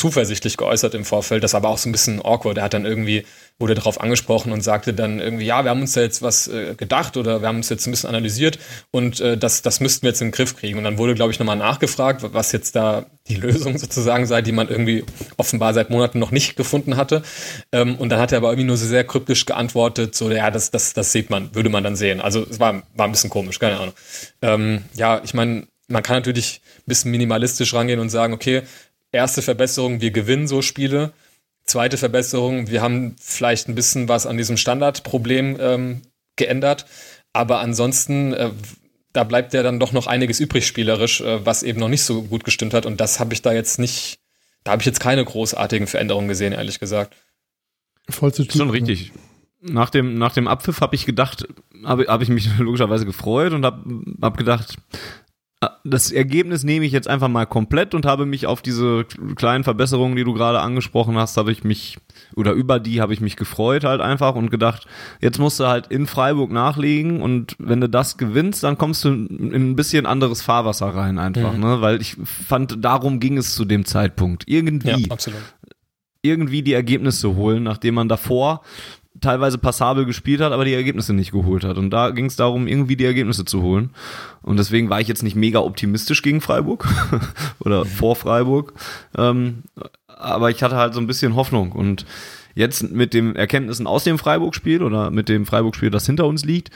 zuversichtlich 0.00 0.56
geäußert 0.56 0.94
im 0.94 1.04
Vorfeld. 1.04 1.44
Das 1.44 1.52
war 1.52 1.58
aber 1.58 1.68
auch 1.68 1.76
so 1.76 1.86
ein 1.86 1.92
bisschen 1.92 2.24
awkward. 2.24 2.56
Er 2.56 2.64
hat 2.64 2.72
dann 2.72 2.86
irgendwie, 2.86 3.26
wurde 3.58 3.74
darauf 3.74 4.00
angesprochen 4.00 4.50
und 4.50 4.62
sagte 4.62 4.94
dann 4.94 5.20
irgendwie, 5.20 5.44
ja, 5.44 5.62
wir 5.62 5.70
haben 5.70 5.82
uns 5.82 5.92
da 5.92 6.00
jetzt 6.00 6.22
was 6.22 6.48
äh, 6.48 6.74
gedacht 6.74 7.18
oder 7.18 7.42
wir 7.42 7.48
haben 7.48 7.56
uns 7.56 7.68
jetzt 7.68 7.86
ein 7.86 7.90
bisschen 7.90 8.08
analysiert 8.08 8.58
und 8.90 9.20
äh, 9.20 9.36
das, 9.36 9.60
das 9.60 9.80
müssten 9.80 10.02
wir 10.02 10.08
jetzt 10.08 10.22
in 10.22 10.28
den 10.28 10.32
Griff 10.32 10.56
kriegen. 10.56 10.78
Und 10.78 10.84
dann 10.84 10.96
wurde, 10.96 11.14
glaube 11.14 11.32
ich, 11.32 11.38
nochmal 11.38 11.56
nachgefragt, 11.56 12.22
was 12.32 12.50
jetzt 12.52 12.76
da 12.76 13.04
die 13.28 13.34
Lösung 13.46 13.76
sozusagen 13.76 14.24
sei, 14.24 14.40
die 14.40 14.52
man 14.52 14.68
irgendwie 14.68 15.04
offenbar 15.36 15.74
seit 15.74 15.90
Monaten 15.90 16.18
noch 16.18 16.30
nicht 16.30 16.56
gefunden 16.56 16.96
hatte. 16.96 17.22
Ähm, 17.70 17.96
und 17.96 18.08
dann 18.08 18.20
hat 18.20 18.32
er 18.32 18.38
aber 18.38 18.48
irgendwie 18.48 18.68
nur 18.68 18.78
so 18.78 18.86
sehr 18.86 19.04
kryptisch 19.04 19.44
geantwortet, 19.44 20.14
so, 20.14 20.30
ja, 20.30 20.50
das, 20.50 20.70
das, 20.70 20.94
das 20.94 21.12
sieht 21.12 21.28
man, 21.28 21.54
würde 21.54 21.68
man 21.68 21.84
dann 21.84 21.94
sehen. 21.94 22.22
Also 22.22 22.46
es 22.48 22.58
war, 22.58 22.84
war 22.94 23.06
ein 23.06 23.12
bisschen 23.12 23.28
komisch, 23.28 23.58
keine 23.58 23.78
Ahnung. 23.78 23.94
Ähm, 24.40 24.84
ja, 24.94 25.20
ich 25.22 25.34
meine, 25.34 25.66
man 25.88 26.02
kann 26.02 26.16
natürlich 26.16 26.62
ein 26.78 26.84
bisschen 26.86 27.10
minimalistisch 27.10 27.74
rangehen 27.74 28.00
und 28.00 28.08
sagen, 28.08 28.32
okay, 28.32 28.62
erste 29.12 29.42
Verbesserung, 29.42 30.00
wir 30.00 30.10
gewinnen 30.10 30.46
so 30.46 30.62
Spiele. 30.62 31.12
Zweite 31.64 31.96
Verbesserung, 31.96 32.68
wir 32.68 32.82
haben 32.82 33.16
vielleicht 33.20 33.68
ein 33.68 33.74
bisschen 33.74 34.08
was 34.08 34.26
an 34.26 34.36
diesem 34.36 34.56
Standardproblem 34.56 35.56
ähm, 35.60 36.02
geändert. 36.36 36.86
Aber 37.32 37.60
ansonsten, 37.60 38.32
äh, 38.32 38.50
da 39.12 39.24
bleibt 39.24 39.54
ja 39.54 39.62
dann 39.62 39.80
doch 39.80 39.92
noch 39.92 40.06
einiges 40.06 40.40
übrig 40.40 40.66
spielerisch, 40.66 41.20
äh, 41.20 41.44
was 41.44 41.62
eben 41.62 41.78
noch 41.78 41.88
nicht 41.88 42.02
so 42.02 42.22
gut 42.22 42.44
gestimmt 42.44 42.74
hat. 42.74 42.86
Und 42.86 43.00
das 43.00 43.20
habe 43.20 43.34
ich 43.34 43.42
da 43.42 43.52
jetzt 43.52 43.78
nicht, 43.78 44.18
da 44.64 44.72
habe 44.72 44.82
ich 44.82 44.86
jetzt 44.86 45.00
keine 45.00 45.24
großartigen 45.24 45.86
Veränderungen 45.86 46.28
gesehen, 46.28 46.52
ehrlich 46.52 46.80
gesagt. 46.80 47.14
Voll 48.08 48.32
zu 48.32 48.44
Schon 48.44 48.70
richtig. 48.70 49.12
Nach 49.62 49.90
dem, 49.90 50.14
nach 50.14 50.32
dem 50.32 50.48
Abpfiff 50.48 50.80
habe 50.80 50.96
ich 50.96 51.04
gedacht, 51.04 51.46
habe 51.84 52.06
hab 52.08 52.22
ich 52.22 52.30
mich 52.30 52.48
logischerweise 52.58 53.06
gefreut 53.06 53.52
und 53.52 53.64
habe 53.64 54.02
hab 54.22 54.36
gedacht, 54.36 54.76
das 55.84 56.10
Ergebnis 56.10 56.64
nehme 56.64 56.86
ich 56.86 56.92
jetzt 56.92 57.08
einfach 57.08 57.28
mal 57.28 57.44
komplett 57.44 57.94
und 57.94 58.06
habe 58.06 58.24
mich 58.24 58.46
auf 58.46 58.62
diese 58.62 59.04
kleinen 59.36 59.62
Verbesserungen, 59.62 60.16
die 60.16 60.24
du 60.24 60.32
gerade 60.32 60.60
angesprochen 60.60 61.18
hast, 61.18 61.36
habe 61.36 61.52
ich 61.52 61.64
mich, 61.64 61.98
oder 62.34 62.52
über 62.52 62.80
die 62.80 63.02
habe 63.02 63.12
ich 63.12 63.20
mich 63.20 63.36
gefreut 63.36 63.84
halt 63.84 64.00
einfach 64.00 64.36
und 64.36 64.50
gedacht, 64.50 64.86
jetzt 65.20 65.38
musst 65.38 65.60
du 65.60 65.66
halt 65.66 65.88
in 65.88 66.06
Freiburg 66.06 66.50
nachlegen 66.50 67.20
und 67.20 67.56
wenn 67.58 67.80
du 67.80 67.90
das 67.90 68.16
gewinnst, 68.16 68.62
dann 68.64 68.78
kommst 68.78 69.04
du 69.04 69.10
in 69.10 69.52
ein 69.54 69.76
bisschen 69.76 70.06
anderes 70.06 70.40
Fahrwasser 70.40 70.94
rein 70.94 71.18
einfach, 71.18 71.52
mhm. 71.52 71.60
ne, 71.60 71.80
weil 71.82 72.00
ich 72.00 72.16
fand, 72.24 72.82
darum 72.82 73.20
ging 73.20 73.36
es 73.36 73.54
zu 73.54 73.66
dem 73.66 73.84
Zeitpunkt. 73.84 74.44
Irgendwie. 74.46 75.02
Ja, 75.02 75.10
absolut 75.10 75.40
irgendwie 76.22 76.62
die 76.62 76.74
Ergebnisse 76.74 77.34
holen, 77.34 77.62
nachdem 77.62 77.94
man 77.94 78.08
davor 78.08 78.60
teilweise 79.20 79.58
passabel 79.58 80.04
gespielt 80.04 80.40
hat, 80.40 80.52
aber 80.52 80.64
die 80.64 80.74
Ergebnisse 80.74 81.12
nicht 81.12 81.32
geholt 81.32 81.64
hat. 81.64 81.78
Und 81.78 81.90
da 81.90 82.10
ging 82.10 82.26
es 82.26 82.36
darum, 82.36 82.66
irgendwie 82.66 82.96
die 82.96 83.04
Ergebnisse 83.04 83.44
zu 83.44 83.62
holen. 83.62 83.90
Und 84.42 84.58
deswegen 84.58 84.88
war 84.88 85.00
ich 85.00 85.08
jetzt 85.08 85.22
nicht 85.22 85.36
mega 85.36 85.58
optimistisch 85.60 86.22
gegen 86.22 86.40
Freiburg 86.40 86.86
oder 87.60 87.84
vor 87.84 88.16
Freiburg. 88.16 88.72
Ähm, 89.16 89.64
aber 90.06 90.50
ich 90.50 90.62
hatte 90.62 90.76
halt 90.76 90.94
so 90.94 91.00
ein 91.00 91.06
bisschen 91.06 91.34
Hoffnung. 91.34 91.72
Und 91.72 92.06
Jetzt 92.54 92.90
mit 92.90 93.14
den 93.14 93.36
Erkenntnissen 93.36 93.86
aus 93.86 94.04
dem 94.04 94.18
Freiburg-Spiel 94.18 94.82
oder 94.82 95.10
mit 95.10 95.28
dem 95.28 95.46
Freiburg-Spiel, 95.46 95.90
das 95.90 96.06
hinter 96.06 96.26
uns 96.26 96.44
liegt, 96.44 96.70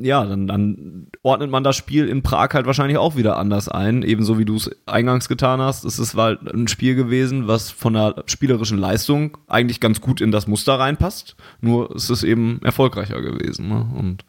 ja, 0.00 0.24
dann, 0.24 0.46
dann 0.46 1.06
ordnet 1.22 1.50
man 1.50 1.64
das 1.64 1.76
Spiel 1.76 2.08
in 2.08 2.22
Prag 2.22 2.50
halt 2.52 2.66
wahrscheinlich 2.66 2.98
auch 2.98 3.16
wieder 3.16 3.36
anders 3.36 3.68
ein, 3.68 4.02
ebenso 4.02 4.38
wie 4.38 4.44
du 4.44 4.56
es 4.56 4.70
eingangs 4.86 5.28
getan 5.28 5.60
hast. 5.60 5.84
Es 5.84 5.98
ist 5.98 6.14
halt 6.14 6.40
ein 6.52 6.68
Spiel 6.68 6.94
gewesen, 6.94 7.48
was 7.48 7.70
von 7.70 7.94
der 7.94 8.22
spielerischen 8.26 8.78
Leistung 8.78 9.38
eigentlich 9.46 9.80
ganz 9.80 10.00
gut 10.00 10.20
in 10.20 10.30
das 10.30 10.46
Muster 10.46 10.78
reinpasst. 10.78 11.36
Nur 11.60 11.94
ist 11.94 12.10
es 12.10 12.22
eben 12.22 12.60
erfolgreicher 12.62 13.20
gewesen. 13.20 13.68
Ne? 13.68 13.86
Und 13.96 14.24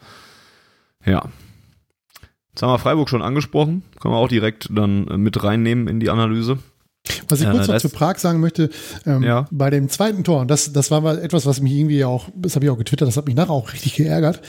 ja. 1.06 1.24
Jetzt 2.50 2.64
haben 2.64 2.72
wir 2.72 2.80
Freiburg 2.80 3.10
schon 3.10 3.22
angesprochen, 3.22 3.84
können 4.00 4.14
wir 4.14 4.18
auch 4.18 4.28
direkt 4.28 4.68
dann 4.72 5.06
mit 5.22 5.44
reinnehmen 5.44 5.88
in 5.88 6.00
die 6.00 6.10
Analyse. 6.10 6.58
Was 7.28 7.42
ich 7.42 7.50
kurz 7.50 7.68
noch 7.68 7.78
zu 7.78 7.90
Prag 7.90 8.18
sagen 8.18 8.40
möchte, 8.40 8.70
ähm, 9.06 9.24
ja. 9.24 9.48
bei 9.52 9.70
dem 9.70 9.90
zweiten 9.90 10.24
Tor, 10.24 10.42
und 10.42 10.50
das, 10.50 10.74
das 10.74 10.92
war 10.92 11.02
mal 11.02 11.20
etwas, 11.20 11.46
was 11.46 11.62
mich 11.62 11.74
irgendwie 11.74 12.04
auch, 12.06 12.28
das 12.36 12.56
habe 12.56 12.66
ich 12.66 12.72
auch 12.72 12.78
getwittert, 12.78 13.08
das 13.08 13.18
hat 13.18 13.26
mich 13.26 13.36
nachher 13.36 13.52
auch 13.52 13.74
richtig 13.74 13.96
geärgert. 13.96 14.42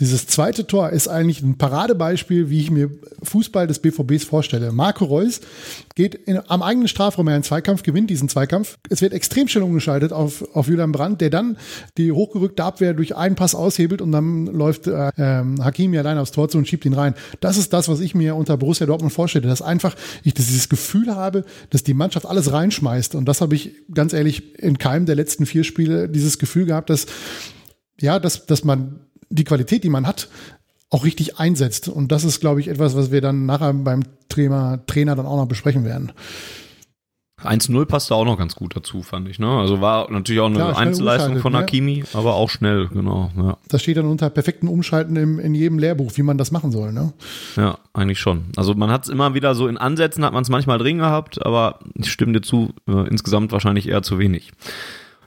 Dieses 0.00 0.26
zweite 0.26 0.66
Tor 0.66 0.90
ist 0.90 1.08
eigentlich 1.08 1.42
ein 1.42 1.58
Paradebeispiel, 1.58 2.50
wie 2.50 2.60
ich 2.60 2.70
mir 2.70 2.90
Fußball 3.22 3.66
des 3.66 3.78
BVBs 3.78 4.24
vorstelle. 4.24 4.72
Marco 4.72 5.04
Reus 5.04 5.40
geht 5.94 6.14
in, 6.14 6.40
am 6.48 6.62
eigenen 6.62 6.88
Strafraum 6.88 7.28
einen 7.28 7.42
Zweikampf, 7.42 7.82
gewinnt 7.82 8.10
diesen 8.10 8.28
Zweikampf. 8.28 8.78
Es 8.90 9.00
wird 9.00 9.12
extrem 9.12 9.48
schnell 9.48 9.64
umgeschaltet 9.64 10.12
auf, 10.12 10.44
auf 10.54 10.68
Julian 10.68 10.92
Brandt, 10.92 11.20
der 11.20 11.30
dann 11.30 11.56
die 11.96 12.12
hochgerückte 12.12 12.64
Abwehr 12.64 12.94
durch 12.94 13.16
einen 13.16 13.36
Pass 13.36 13.54
aushebelt 13.54 14.02
und 14.02 14.12
dann 14.12 14.46
läuft 14.46 14.86
äh, 14.86 15.10
ähm, 15.16 15.62
Hakimi 15.62 15.98
allein 15.98 16.18
aufs 16.18 16.32
Tor 16.32 16.48
zu 16.48 16.58
und 16.58 16.68
schiebt 16.68 16.84
ihn 16.84 16.94
rein. 16.94 17.14
Das 17.40 17.56
ist 17.56 17.72
das, 17.72 17.88
was 17.88 18.00
ich 18.00 18.14
mir 18.14 18.34
unter 18.34 18.56
Borussia 18.56 18.86
Dortmund 18.86 19.12
vorstelle, 19.12 19.46
dass 19.46 19.62
einfach 19.62 19.94
ich 20.22 20.34
dieses 20.34 20.68
Gefühl 20.68 21.14
habe, 21.14 21.44
dass 21.70 21.84
die 21.84 21.94
Mannschaft 22.04 22.26
alles 22.26 22.52
reinschmeißt. 22.52 23.14
Und 23.14 23.24
das 23.26 23.40
habe 23.40 23.54
ich 23.54 23.72
ganz 23.92 24.12
ehrlich 24.12 24.58
in 24.58 24.78
keinem 24.78 25.06
der 25.06 25.16
letzten 25.16 25.46
vier 25.46 25.64
Spiele 25.64 26.08
dieses 26.08 26.38
Gefühl 26.38 26.66
gehabt, 26.66 26.90
dass, 26.90 27.06
ja, 28.00 28.18
dass, 28.18 28.46
dass 28.46 28.64
man 28.64 29.00
die 29.30 29.44
Qualität, 29.44 29.84
die 29.84 29.88
man 29.88 30.06
hat, 30.06 30.28
auch 30.90 31.04
richtig 31.04 31.38
einsetzt. 31.38 31.88
Und 31.88 32.12
das 32.12 32.24
ist, 32.24 32.40
glaube 32.40 32.60
ich, 32.60 32.68
etwas, 32.68 32.94
was 32.94 33.10
wir 33.10 33.20
dann 33.20 33.46
nachher 33.46 33.72
beim 33.72 34.02
Trainer, 34.28 34.84
Trainer 34.86 35.16
dann 35.16 35.26
auch 35.26 35.36
noch 35.36 35.48
besprechen 35.48 35.84
werden. 35.84 36.12
1-0 37.44 37.84
passte 37.86 38.14
auch 38.14 38.24
noch 38.24 38.38
ganz 38.38 38.54
gut 38.54 38.76
dazu, 38.76 39.02
fand 39.02 39.28
ich. 39.28 39.38
Ne? 39.38 39.48
Also 39.48 39.80
war 39.80 40.10
natürlich 40.10 40.40
auch 40.40 40.46
eine 40.46 40.56
Klar, 40.56 40.78
Einzelleistung 40.78 41.38
von 41.38 41.56
Hakimi, 41.56 41.98
ne? 41.98 42.04
aber 42.14 42.34
auch 42.34 42.50
schnell, 42.50 42.88
genau. 42.88 43.30
Ja. 43.36 43.56
Das 43.68 43.82
steht 43.82 43.96
dann 43.96 44.06
unter 44.06 44.30
perfekten 44.30 44.68
Umschalten 44.68 45.16
im, 45.16 45.38
in 45.38 45.54
jedem 45.54 45.78
Lehrbuch, 45.78 46.12
wie 46.14 46.22
man 46.22 46.38
das 46.38 46.50
machen 46.50 46.72
soll. 46.72 46.92
Ne? 46.92 47.12
Ja, 47.56 47.78
eigentlich 47.92 48.20
schon. 48.20 48.44
Also 48.56 48.74
man 48.74 48.90
hat 48.90 49.04
es 49.04 49.08
immer 49.08 49.34
wieder 49.34 49.54
so 49.54 49.68
in 49.68 49.76
Ansätzen, 49.76 50.24
hat 50.24 50.32
man 50.32 50.42
es 50.42 50.48
manchmal 50.48 50.78
drin 50.78 50.98
gehabt, 50.98 51.44
aber 51.44 51.80
ich 51.94 52.10
stimme 52.10 52.32
dir 52.32 52.42
zu, 52.42 52.70
äh, 52.88 53.08
insgesamt 53.08 53.52
wahrscheinlich 53.52 53.88
eher 53.88 54.02
zu 54.02 54.18
wenig. 54.18 54.52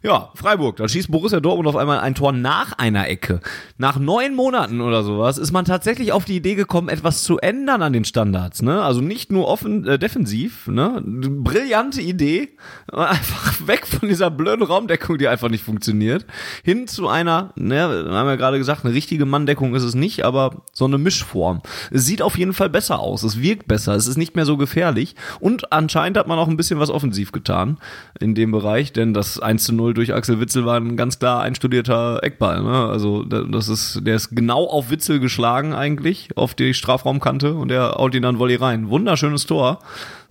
Ja, 0.08 0.32
Freiburg, 0.36 0.78
da 0.78 0.88
schießt 0.88 1.12
Borussia 1.12 1.42
Dortmund 1.42 1.68
auf 1.68 1.76
einmal 1.76 2.00
ein 2.00 2.16
Tor 2.16 2.32
nach 2.32 2.72
einer 2.78 3.10
Ecke. 3.10 3.42
Nach 3.78 4.00
neun 4.00 4.36
Monaten 4.36 4.80
oder 4.80 5.04
sowas 5.04 5.38
ist 5.38 5.52
man 5.52 5.66
tatsächlich 5.66 6.14
auf 6.14 6.24
die 6.24 6.38
Idee 6.38 6.56
gekommen, 6.56 6.88
etwas 6.88 7.24
zu 7.24 7.40
ändern 7.40 7.82
an 7.82 7.92
den 7.92 8.06
Standards. 8.06 8.62
Ne? 8.62 8.82
Also 8.82 9.02
nicht 9.02 9.34
nur 9.34 9.50
offen, 9.50 9.86
äh, 9.86 10.00
defensiv, 10.00 10.68
ne? 10.68 11.04
brillante 11.04 12.00
Idee, 12.00 12.56
einfach 12.88 13.68
weg 13.68 13.86
von 13.86 14.08
dieser 14.08 14.32
blöden 14.32 14.64
Raumdeckung, 14.64 15.18
die 15.18 15.28
einfach 15.28 15.50
nicht 15.50 15.66
funktioniert, 15.66 16.26
hin 16.64 16.88
zu 16.88 17.10
einer, 17.10 17.52
ne, 17.58 18.06
wir 18.06 18.14
haben 18.14 18.28
ja 18.30 18.38
gerade 18.38 18.60
gesagt, 18.60 18.86
eine 18.86 18.94
richtige 18.94 19.26
Manndeckung 19.26 19.76
ist 19.76 19.84
es 19.84 19.94
nicht, 19.94 20.24
aber 20.24 20.62
so 20.72 20.86
eine 20.86 20.98
Mischform. 20.98 21.62
Es 21.92 22.06
sieht 22.06 22.22
auf 22.22 22.38
jeden 22.38 22.54
Fall 22.54 22.70
besser 22.70 23.00
aus, 23.00 23.24
es 23.24 23.42
wirkt 23.42 23.68
besser, 23.68 23.94
es 23.94 24.08
ist 24.08 24.18
nicht 24.18 24.38
mehr 24.38 24.46
so 24.46 24.56
gefährlich 24.56 25.18
und 25.42 25.74
anscheinend 25.74 26.18
hat 26.18 26.28
man 26.28 26.40
auch 26.40 26.48
ein 26.48 26.56
bisschen 26.56 26.80
was 26.80 26.90
offensiv 26.90 27.34
getan 27.34 27.78
in 28.22 28.36
dem 28.36 28.52
Bereich, 28.52 28.94
denn 28.94 29.14
das 29.14 29.42
1 29.42 29.66
zu 29.66 29.74
0 29.74 29.97
0 29.97 29.97
durch 29.98 30.14
Axel 30.14 30.40
Witzel 30.40 30.66
war 30.66 30.80
ein 30.80 30.96
ganz 30.96 31.20
klar 31.20 31.42
einstudierter 31.42 32.20
Eckball. 32.24 32.62
Ne? 32.62 32.88
Also 32.88 33.24
das 33.24 33.68
ist, 33.68 34.02
der 34.04 34.16
ist 34.16 34.30
genau 34.36 34.66
auf 34.66 34.90
Witzel 34.90 35.20
geschlagen 35.20 35.74
eigentlich, 35.74 36.30
auf 36.36 36.54
die 36.54 36.74
Strafraumkante 36.74 37.56
und 37.56 37.70
der 37.70 37.96
haut 37.96 38.16
ihn 38.16 38.22
dann 38.22 38.40
Volley 38.40 38.56
rein. 38.56 38.90
Wunderschönes 38.90 39.46
Tor. 39.46 39.80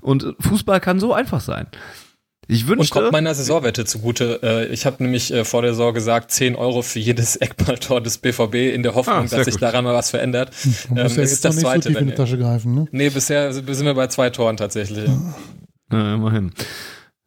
Und 0.01 0.35
Fußball 0.41 0.81
kann 0.81 1.01
so 1.01 1.13
einfach 1.13 1.41
sein. 1.41 1.67
Ich 2.49 2.69
wünschte, 2.69 2.95
und 2.95 3.03
kommt 3.03 3.13
meiner 3.13 3.35
Saisonwette 3.35 3.85
zugute. 3.85 4.41
Äh, 4.43 4.67
ich 4.67 4.87
habe 4.87 5.03
nämlich 5.03 5.33
äh, 5.33 5.45
vor 5.45 5.63
der 5.63 5.73
Saison 5.73 5.93
gesagt, 5.93 6.31
10 6.31 6.55
Euro 6.55 6.83
für 6.83 7.01
jedes 7.01 7.35
Eckballtor 7.37 8.01
des 8.01 8.19
BVB 8.19 8.55
in 8.73 8.85
der 8.85 8.95
Hoffnung, 8.95 9.17
ah, 9.17 9.27
dass 9.29 9.47
sich 9.47 9.57
daran 9.57 9.83
mal 9.85 9.95
was 9.95 10.11
verändert. 10.11 10.53
Muss 10.65 10.91
ähm, 10.91 10.97
ja 10.97 11.03
jetzt 11.03 11.19
ist 11.19 11.45
das 11.45 11.57
zweite, 11.57 11.83
so 11.83 11.89
tief 11.89 12.01
in 12.01 12.07
die 12.07 12.15
Tasche 12.15 12.39
greifen, 12.39 12.75
ne? 12.75 12.87
Nee, 12.93 13.11
bisher 13.11 13.53
sind 13.53 13.85
wir 13.85 13.95
bei 13.95 14.07
zwei 14.07 14.31
Toren 14.31 14.57
tatsächlich. 14.57 15.11
Ja, 15.91 16.15
immerhin. 16.15 16.53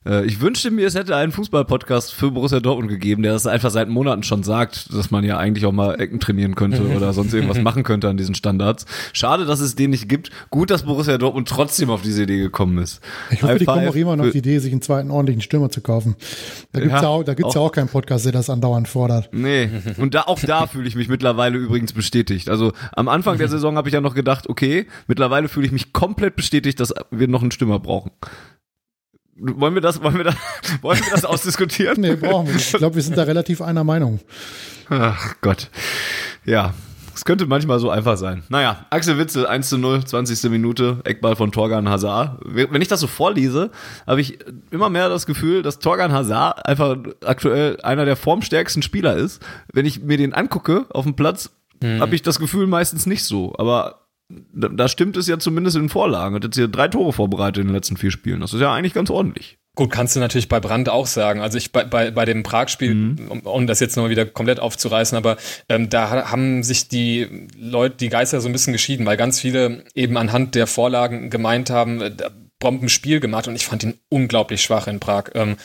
Äh, 0.09 0.25
ich 0.25 0.41
wünschte 0.41 0.71
mir, 0.71 0.87
es 0.87 0.95
hätte 0.95 1.15
einen 1.15 1.31
Fußball-Podcast 1.31 2.13
für 2.13 2.31
Borussia 2.31 2.59
Dortmund 2.59 2.89
gegeben, 2.89 3.21
der 3.21 3.33
das 3.33 3.45
einfach 3.45 3.69
seit 3.69 3.89
Monaten 3.89 4.23
schon 4.23 4.43
sagt, 4.43 4.93
dass 4.93 5.11
man 5.11 5.23
ja 5.23 5.37
eigentlich 5.37 5.65
auch 5.65 5.71
mal 5.71 5.99
Ecken 5.99 6.19
trainieren 6.19 6.55
könnte 6.55 6.81
oder 6.95 7.13
sonst 7.13 7.33
irgendwas 7.33 7.59
machen 7.59 7.83
könnte 7.83 8.09
an 8.09 8.17
diesen 8.17 8.35
Standards. 8.35 8.85
Schade, 9.13 9.45
dass 9.45 9.59
es 9.59 9.75
den 9.75 9.91
nicht 9.91 10.09
gibt. 10.09 10.31
Gut, 10.49 10.71
dass 10.71 10.83
Borussia 10.83 11.17
Dortmund 11.17 11.47
trotzdem 11.47 11.89
auf 11.89 12.01
diese 12.01 12.23
Idee 12.23 12.39
gekommen 12.39 12.79
ist. 12.79 13.01
Ich 13.29 13.43
hoffe, 13.43 13.53
High 13.53 13.59
die 13.59 13.65
kommen 13.65 13.87
auch 13.87 13.95
immer 13.95 14.15
noch 14.15 14.25
auf 14.25 14.31
die 14.31 14.39
Idee, 14.39 14.59
sich 14.59 14.71
einen 14.71 14.81
zweiten 14.81 15.11
ordentlichen 15.11 15.41
Stürmer 15.41 15.69
zu 15.69 15.81
kaufen. 15.81 16.15
Da 16.71 16.79
gibt's 16.79 16.95
ja, 16.95 17.01
ja 17.03 17.07
auch, 17.07 17.23
da 17.23 17.33
gibt's 17.33 17.51
auch, 17.51 17.55
ja 17.55 17.61
auch 17.61 17.71
keinen 17.71 17.89
Podcast, 17.89 18.25
der 18.25 18.31
das 18.31 18.49
andauernd 18.49 18.87
fordert. 18.87 19.29
Nee, 19.31 19.69
und 19.97 20.15
da, 20.15 20.23
auch 20.23 20.39
da 20.39 20.67
fühle 20.67 20.87
ich 20.87 20.95
mich 20.95 21.09
mittlerweile 21.09 21.57
übrigens 21.57 21.93
bestätigt. 21.93 22.49
Also 22.49 22.73
am 22.93 23.07
Anfang 23.07 23.37
der 23.37 23.47
Saison 23.49 23.77
habe 23.77 23.89
ich 23.89 23.93
ja 23.93 24.01
noch 24.01 24.15
gedacht, 24.15 24.49
okay, 24.49 24.87
mittlerweile 25.07 25.47
fühle 25.47 25.65
ich 25.65 25.71
mich 25.71 25.93
komplett 25.93 26.35
bestätigt, 26.35 26.79
dass 26.79 26.93
wir 27.11 27.27
noch 27.27 27.41
einen 27.41 27.51
Stürmer 27.51 27.79
brauchen. 27.79 28.11
Wollen 29.39 29.73
wir 29.73 29.81
das, 29.81 30.01
wollen 30.01 30.17
wir 30.17 30.25
das, 30.25 30.35
wollen 30.81 30.99
wir 30.99 31.11
das 31.11 31.25
ausdiskutieren? 31.25 32.01
nee, 32.01 32.15
brauchen 32.15 32.47
wir 32.47 32.53
nicht. 32.53 32.73
Ich 32.73 32.77
glaube, 32.77 32.95
wir 32.95 33.03
sind 33.03 33.17
da 33.17 33.23
relativ 33.23 33.61
einer 33.61 33.83
Meinung. 33.83 34.19
Ach 34.89 35.35
Gott. 35.41 35.69
Ja. 36.45 36.73
Es 37.19 37.25
könnte 37.25 37.47
manchmal 37.47 37.79
so 37.79 37.89
einfach 37.89 38.15
sein. 38.15 38.43
Naja, 38.47 38.85
Axel 38.91 39.17
Witzel, 39.17 39.45
1 39.45 39.67
zu 39.67 39.77
0, 39.77 40.05
20. 40.05 40.49
Minute, 40.49 41.01
Eckball 41.03 41.35
von 41.35 41.51
Torgan 41.51 41.89
Hazard. 41.89 42.39
Wenn 42.45 42.81
ich 42.81 42.87
das 42.87 43.01
so 43.01 43.07
vorlese, 43.07 43.71
habe 44.07 44.21
ich 44.21 44.39
immer 44.71 44.89
mehr 44.89 45.09
das 45.09 45.25
Gefühl, 45.25 45.61
dass 45.61 45.79
Torgan 45.79 46.13
Hazard 46.13 46.65
einfach 46.65 46.95
aktuell 47.25 47.77
einer 47.81 48.05
der 48.05 48.15
formstärksten 48.15 48.81
Spieler 48.83 49.17
ist. 49.17 49.43
Wenn 49.73 49.85
ich 49.85 50.01
mir 50.01 50.15
den 50.15 50.33
angucke 50.33 50.85
auf 50.91 51.03
dem 51.03 51.17
Platz, 51.17 51.49
hm. 51.83 51.99
habe 51.99 52.15
ich 52.15 52.21
das 52.21 52.39
Gefühl 52.39 52.67
meistens 52.67 53.05
nicht 53.05 53.25
so. 53.25 53.53
Aber 53.57 54.07
da, 54.29 54.67
da 54.69 54.87
stimmt 54.87 55.17
es 55.17 55.27
ja 55.27 55.39
zumindest 55.39 55.75
in 55.75 55.89
Vorlagen. 55.89 56.35
Hat 56.35 56.43
jetzt 56.43 56.55
hier 56.55 56.67
drei 56.67 56.87
Tore 56.87 57.13
vorbereitet 57.13 57.61
in 57.61 57.67
den 57.67 57.75
letzten 57.75 57.97
vier 57.97 58.11
Spielen. 58.11 58.41
Das 58.41 58.53
ist 58.53 58.61
ja 58.61 58.73
eigentlich 58.73 58.93
ganz 58.93 59.09
ordentlich. 59.09 59.57
Gut, 59.75 59.91
kannst 59.91 60.15
du 60.15 60.19
natürlich 60.19 60.49
bei 60.49 60.59
Brand 60.59 60.89
auch 60.89 61.07
sagen. 61.07 61.41
Also 61.41 61.57
ich 61.57 61.71
bei, 61.71 61.83
bei, 61.83 62.11
bei 62.11 62.25
dem 62.25 62.43
Prag-Spiel, 62.43 62.93
mhm. 62.93 63.27
um, 63.29 63.39
um, 63.41 63.67
das 63.67 63.79
jetzt 63.79 63.95
nochmal 63.95 64.11
wieder 64.11 64.25
komplett 64.25 64.59
aufzureißen, 64.59 65.17
aber 65.17 65.37
ähm, 65.69 65.89
da 65.89 66.29
haben 66.29 66.63
sich 66.63 66.89
die 66.89 67.47
Leute, 67.57 67.95
die 67.97 68.09
Geister 68.09 68.41
so 68.41 68.49
ein 68.49 68.51
bisschen 68.51 68.73
geschieden, 68.73 69.05
weil 69.05 69.17
ganz 69.17 69.39
viele 69.39 69.83
eben 69.95 70.17
anhand 70.17 70.55
der 70.55 70.67
Vorlagen 70.67 71.29
gemeint 71.29 71.69
haben, 71.69 72.01
äh, 72.01 72.11
Bombenspiel 72.59 73.21
gemacht 73.21 73.47
und 73.47 73.55
ich 73.55 73.65
fand 73.65 73.83
ihn 73.83 73.93
unglaublich 74.09 74.61
schwach 74.61 74.87
in 74.87 74.99
Prag. 74.99 75.29
Ähm, 75.33 75.55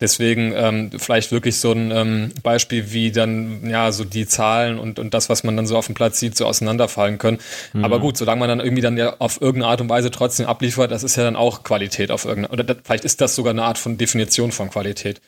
Deswegen 0.00 0.52
ähm, 0.54 0.90
vielleicht 0.96 1.32
wirklich 1.32 1.58
so 1.58 1.72
ein 1.72 1.90
ähm, 1.90 2.30
Beispiel, 2.44 2.92
wie 2.92 3.10
dann 3.10 3.68
ja 3.68 3.90
so 3.90 4.04
die 4.04 4.26
Zahlen 4.26 4.78
und, 4.78 5.00
und 5.00 5.12
das, 5.12 5.28
was 5.28 5.42
man 5.42 5.56
dann 5.56 5.66
so 5.66 5.76
auf 5.76 5.86
dem 5.86 5.96
Platz 5.96 6.20
sieht, 6.20 6.36
so 6.36 6.46
auseinanderfallen 6.46 7.18
können. 7.18 7.38
Mhm. 7.72 7.84
Aber 7.84 7.98
gut, 7.98 8.16
solange 8.16 8.38
man 8.38 8.48
dann 8.48 8.60
irgendwie 8.60 8.82
dann 8.82 8.96
ja 8.96 9.16
auf 9.18 9.40
irgendeine 9.40 9.72
Art 9.72 9.80
und 9.80 9.88
Weise 9.88 10.12
trotzdem 10.12 10.46
abliefert, 10.46 10.92
das 10.92 11.02
ist 11.02 11.16
ja 11.16 11.24
dann 11.24 11.34
auch 11.34 11.64
Qualität 11.64 12.12
auf 12.12 12.26
irgendeine, 12.26 12.52
oder 12.52 12.62
das, 12.62 12.76
vielleicht 12.84 13.04
ist 13.04 13.20
das 13.20 13.34
sogar 13.34 13.50
eine 13.52 13.64
Art 13.64 13.76
von 13.76 13.98
Definition 13.98 14.52
von 14.52 14.70
Qualität. 14.70 15.20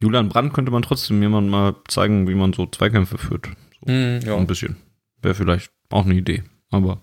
Julian 0.00 0.30
Brandt 0.30 0.54
könnte 0.54 0.72
man 0.72 0.82
trotzdem 0.82 1.20
jemand 1.20 1.50
mal 1.50 1.76
zeigen, 1.88 2.26
wie 2.28 2.34
man 2.34 2.54
so 2.54 2.66
Zweikämpfe 2.66 3.18
führt. 3.18 3.46
So, 3.84 3.92
mhm, 3.92 4.20
ja. 4.24 4.36
Ein 4.36 4.46
bisschen. 4.46 4.76
Wäre 5.20 5.34
vielleicht 5.34 5.70
auch 5.90 6.06
eine 6.06 6.14
Idee. 6.14 6.44
Aber 6.70 7.02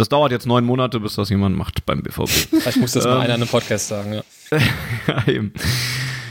das 0.00 0.08
dauert 0.08 0.32
jetzt 0.32 0.46
neun 0.46 0.64
Monate, 0.64 0.98
bis 0.98 1.14
das 1.14 1.28
jemand 1.28 1.56
macht 1.56 1.84
beim 1.84 2.02
BVB. 2.02 2.28
Vielleicht 2.28 2.78
muss 2.78 2.92
das 2.92 3.04
mal 3.04 3.16
ähm, 3.16 3.20
einer 3.20 3.34
in 3.34 3.42
einem 3.42 3.48
Podcast 3.48 3.88
sagen, 3.88 4.14
ja. 4.14 4.22
ja, 5.06 5.28
eben. 5.28 5.52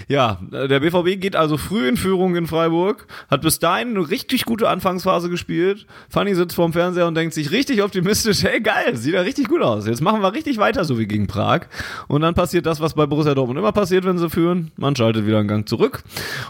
Ja, 0.09 0.39
der 0.51 0.79
BVB 0.79 1.21
geht 1.21 1.35
also 1.35 1.55
früh 1.57 1.87
in 1.87 1.95
Führung 1.95 2.35
in 2.35 2.47
Freiburg, 2.47 3.05
hat 3.29 3.41
bis 3.41 3.59
dahin 3.59 3.89
eine 3.89 4.09
richtig 4.09 4.43
gute 4.43 4.67
Anfangsphase 4.67 5.29
gespielt. 5.29 5.85
Fanny 6.09 6.33
sitzt 6.33 6.55
vorm 6.55 6.73
Fernseher 6.73 7.05
und 7.05 7.13
denkt 7.13 7.35
sich 7.35 7.51
richtig 7.51 7.83
optimistisch, 7.83 8.41
hey 8.41 8.59
geil, 8.59 8.95
sieht 8.95 9.13
ja 9.13 9.21
richtig 9.21 9.49
gut 9.49 9.61
aus. 9.61 9.85
Jetzt 9.85 10.01
machen 10.01 10.23
wir 10.23 10.33
richtig 10.33 10.57
weiter, 10.57 10.83
so 10.83 10.97
wie 10.97 11.05
gegen 11.05 11.27
Prag. 11.27 11.67
Und 12.07 12.21
dann 12.21 12.33
passiert 12.33 12.65
das, 12.65 12.81
was 12.81 12.95
bei 12.95 13.05
Borussia 13.05 13.35
Dortmund 13.35 13.59
immer 13.59 13.71
passiert, 13.71 14.03
wenn 14.03 14.17
sie 14.17 14.31
führen. 14.31 14.71
Man 14.77 14.95
schaltet 14.95 15.27
wieder 15.27 15.37
einen 15.37 15.47
Gang 15.47 15.69
zurück 15.69 16.01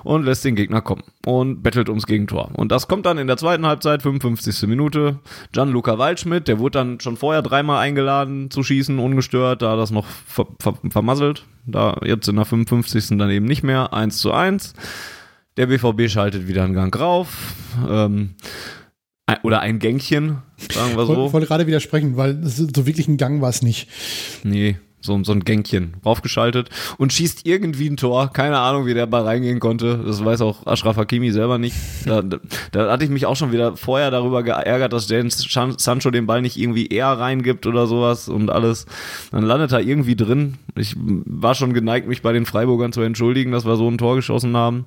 und 0.06 0.24
lässt 0.24 0.46
den 0.46 0.56
Gegner 0.56 0.80
kommen 0.80 1.04
und 1.26 1.62
bettelt 1.62 1.90
ums 1.90 2.08
Gegentor. 2.08 2.52
Und 2.54 2.72
das 2.72 2.88
kommt 2.88 3.06
dann 3.06 3.18
in 3.18 3.28
der 3.28 3.36
zweiten 3.36 3.66
Halbzeit, 3.66 4.02
55. 4.02 4.70
Minute. 4.70 5.20
Gianluca 5.52 5.98
Waldschmidt, 5.98 6.48
der 6.48 6.60
wurde 6.60 6.80
dann 6.80 7.02
schon 7.02 7.18
vorher 7.18 7.42
dreimal 7.42 7.80
eingeladen 7.80 8.52
zu 8.52 8.64
schießen, 8.64 9.00
ungestört, 9.00 9.64
da 9.64 9.76
das 9.76 9.92
noch 9.92 10.06
ver 10.06 10.48
ver 10.62 10.76
vermasselt. 10.90 11.44
Da 11.72 12.00
jetzt 12.04 12.28
in 12.28 12.36
der 12.36 12.46
55. 12.46 13.18
dann 13.18 13.30
eben 13.30 13.46
nicht 13.46 13.64
mehr. 13.64 13.94
1 13.94 14.18
zu 14.18 14.32
1. 14.32 14.74
Der 15.58 15.68
BVB 15.68 16.10
schaltet 16.10 16.48
wieder 16.48 16.64
einen 16.64 16.74
Gang 16.74 16.98
rauf. 17.00 17.54
Ähm, 17.88 18.36
oder 19.44 19.60
ein 19.60 19.80
Gängchen, 19.80 20.40
sagen 20.72 20.98
wir 20.98 21.06
so. 21.06 21.28
Ich 21.28 21.34
wollte 21.34 21.48
gerade 21.48 21.68
widersprechen, 21.68 22.18
weil 22.18 22.40
so 22.44 22.88
wirklich 22.88 23.08
ein 23.08 23.18
Gang 23.18 23.42
war 23.42 23.50
es 23.50 23.62
nicht. 23.62 23.88
Nee, 24.44 24.78
so, 25.02 25.22
so 25.24 25.32
ein 25.32 25.42
Gänkchen 25.42 25.96
raufgeschaltet 26.06 26.70
und 26.98 27.14
schießt 27.14 27.46
irgendwie 27.46 27.90
ein 27.90 27.98
Tor. 27.98 28.32
Keine 28.34 28.60
Ahnung, 28.60 28.86
wie 28.86 28.94
der 28.94 29.06
Ball 29.06 29.24
reingehen 29.24 29.60
konnte. 29.60 30.04
Das 30.06 30.24
weiß 30.24 30.42
auch 30.42 30.66
Ashraf 30.68 30.98
Hakimi 30.98 31.32
selber 31.32 31.58
nicht. 31.58 31.76
Da, 32.06 32.22
da, 32.22 32.38
da 32.72 32.92
hatte 32.92 33.04
ich 33.04 33.10
mich 33.10 33.26
auch 33.26 33.36
schon 33.36 33.52
wieder 33.52 33.78
vorher 33.78 34.12
darüber 34.12 34.44
geärgert, 34.44 34.94
dass 34.94 35.10
James 35.10 35.38
Sancho 35.78 36.12
den 36.12 36.26
Ball 36.26 36.42
nicht 36.42 36.58
irgendwie 36.58 36.88
eher 36.88 37.08
reingibt 37.08 37.66
oder 37.66 37.88
sowas 37.88 38.28
und 38.28 38.50
alles. 38.50 38.86
Dann 39.32 39.44
landet 39.44 39.72
er 39.72 39.82
irgendwie 39.82 40.16
drin. 40.16 40.58
Ich 40.76 40.96
war 40.98 41.56
schon 41.56 41.74
geneigt, 41.74 42.08
mich 42.08 42.22
bei 42.22 42.34
den 42.34 42.46
Freiburgern 42.46 42.92
zu 42.92 43.02
entschuldigen, 43.02 43.52
dass 43.52 43.66
wir 43.66 43.76
so 43.76 43.90
ein 43.90 43.98
Tor 43.98 44.16
geschossen 44.16 44.56
haben. 44.56 44.86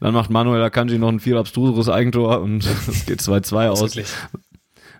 Dann 0.00 0.14
macht 0.14 0.30
Manuel 0.30 0.62
Akanji 0.62 0.98
noch 0.98 1.08
ein 1.08 1.20
viel 1.20 1.36
abstruseres 1.36 1.88
Eigentor 1.88 2.40
und 2.40 2.66
es 2.88 3.06
geht 3.06 3.20
2-2 3.20 3.68
aus. 3.68 3.80
Wirklich? 3.82 4.06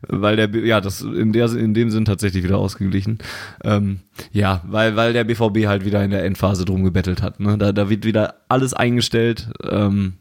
Weil 0.09 0.37
der, 0.37 0.49
ja, 0.65 0.81
das 0.81 1.03
in 1.03 1.33
der, 1.33 1.53
in 1.53 1.75
dem 1.75 1.91
Sinn 1.91 2.05
tatsächlich 2.05 2.45
wieder 2.45 2.59
ausgeglichen. 2.59 3.19
Ähm, 3.63 4.01
ja, 4.33 4.63
weil, 4.67 4.97
weil 4.97 5.13
der 5.13 5.25
BVB 5.25 5.67
halt 5.67 5.85
wieder 5.85 6.03
in 6.05 6.11
der 6.11 6.25
Endphase 6.25 6.65
drum 6.65 6.85
gebettelt 6.85 7.23
hat. 7.23 7.41
Ne? 7.41 7.59
Da, 7.59 7.73
da 7.73 7.91
wird 7.91 8.05
wieder 8.05 8.37
alles 8.49 8.75
eingestellt, 8.75 9.51
ähm, 9.69 10.15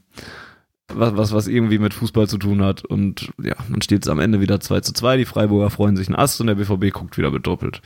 was, 0.94 1.16
was, 1.16 1.34
was 1.34 1.48
irgendwie 1.48 1.80
mit 1.80 1.94
Fußball 1.94 2.28
zu 2.28 2.38
tun 2.38 2.64
hat. 2.64 2.86
Und 2.86 3.32
ja, 3.42 3.56
dann 3.70 3.82
steht 3.82 4.04
es 4.04 4.10
am 4.10 4.20
Ende 4.20 4.42
wieder 4.42 4.60
2 4.60 4.82
zu 4.82 4.94
2. 4.94 5.18
Die 5.18 5.26
Freiburger 5.26 5.70
freuen 5.70 5.98
sich 5.98 6.10
ein 6.10 6.16
Ast 6.16 6.40
und 6.42 6.48
der 6.48 6.56
BVB 6.56 6.92
guckt 6.92 7.18
wieder 7.18 7.32
bedoppelt. 7.32 7.82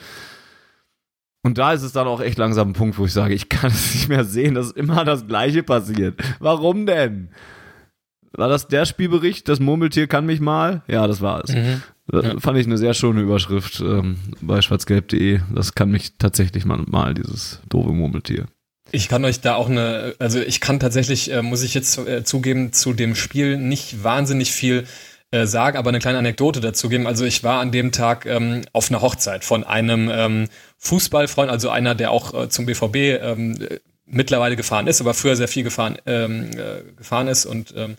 Und 1.43 1.57
da 1.57 1.71
ist 1.71 1.83
es 1.83 1.93
dann 1.93 2.07
auch 2.07 2.19
echt 2.19 2.37
langsam 2.37 2.69
ein 2.69 2.73
Punkt, 2.73 2.97
wo 2.97 3.05
ich 3.05 3.13
sage, 3.13 3.33
ich 3.33 3.47
kann 3.49 3.71
es 3.71 3.93
nicht 3.93 4.09
mehr 4.09 4.25
sehen, 4.25 4.55
dass 4.55 4.71
immer 4.71 5.05
das 5.05 5.27
Gleiche 5.27 5.63
passiert. 5.63 6.19
Warum 6.39 6.85
denn? 6.85 7.29
War 8.33 8.49
das 8.49 8.67
der 8.67 8.85
Spielbericht? 8.85 9.47
Das 9.47 9.59
Murmeltier 9.59 10.07
kann 10.07 10.25
mich 10.25 10.39
mal? 10.39 10.81
Ja, 10.87 11.07
das 11.07 11.21
war 11.21 11.43
es. 11.43 11.53
Mhm. 11.53 11.81
Ja. 12.11 12.39
Fand 12.39 12.57
ich 12.57 12.65
eine 12.65 12.77
sehr 12.77 12.93
schöne 12.93 13.21
Überschrift 13.21 13.81
ähm, 13.81 14.17
bei 14.41 14.61
schwarzgelb.de. 14.61 15.41
Das 15.53 15.75
kann 15.75 15.91
mich 15.91 16.17
tatsächlich 16.17 16.65
mal, 16.65 16.77
mal 16.87 17.13
dieses 17.13 17.61
doofe 17.69 17.91
Murmeltier. 17.91 18.45
Ich 18.91 19.09
kann 19.09 19.25
euch 19.25 19.41
da 19.41 19.55
auch 19.55 19.69
eine, 19.69 20.15
also 20.19 20.39
ich 20.39 20.61
kann 20.61 20.79
tatsächlich, 20.79 21.31
äh, 21.31 21.41
muss 21.41 21.63
ich 21.63 21.73
jetzt 21.73 21.97
äh, 21.97 22.23
zugeben, 22.23 22.71
zu 22.71 22.93
dem 22.93 23.15
Spiel 23.15 23.57
nicht 23.57 24.03
wahnsinnig 24.03 24.53
viel 24.53 24.85
äh, 25.31 25.45
sagen, 25.45 25.77
aber 25.77 25.89
eine 25.89 25.99
kleine 25.99 26.19
Anekdote 26.19 26.61
dazu 26.61 26.87
geben. 26.87 27.05
Also 27.05 27.25
ich 27.25 27.43
war 27.43 27.59
an 27.59 27.73
dem 27.73 27.91
Tag 27.91 28.25
ähm, 28.25 28.61
auf 28.71 28.89
einer 28.89 29.01
Hochzeit 29.01 29.43
von 29.43 29.65
einem 29.65 30.09
ähm, 30.09 30.47
Fußballfreund, 30.77 31.51
also 31.51 31.69
einer, 31.69 31.95
der 31.95 32.11
auch 32.11 32.33
äh, 32.33 32.47
zum 32.47 32.65
BVB 32.65 32.95
ähm, 32.95 33.59
mittlerweile 34.05 34.55
gefahren 34.55 34.87
ist, 34.87 35.01
aber 35.01 35.13
früher 35.13 35.35
sehr 35.35 35.49
viel 35.49 35.63
gefahren, 35.63 35.97
ähm, 36.05 36.51
äh, 36.51 36.93
gefahren 36.95 37.27
ist 37.27 37.45
und 37.45 37.73
ähm, 37.75 37.97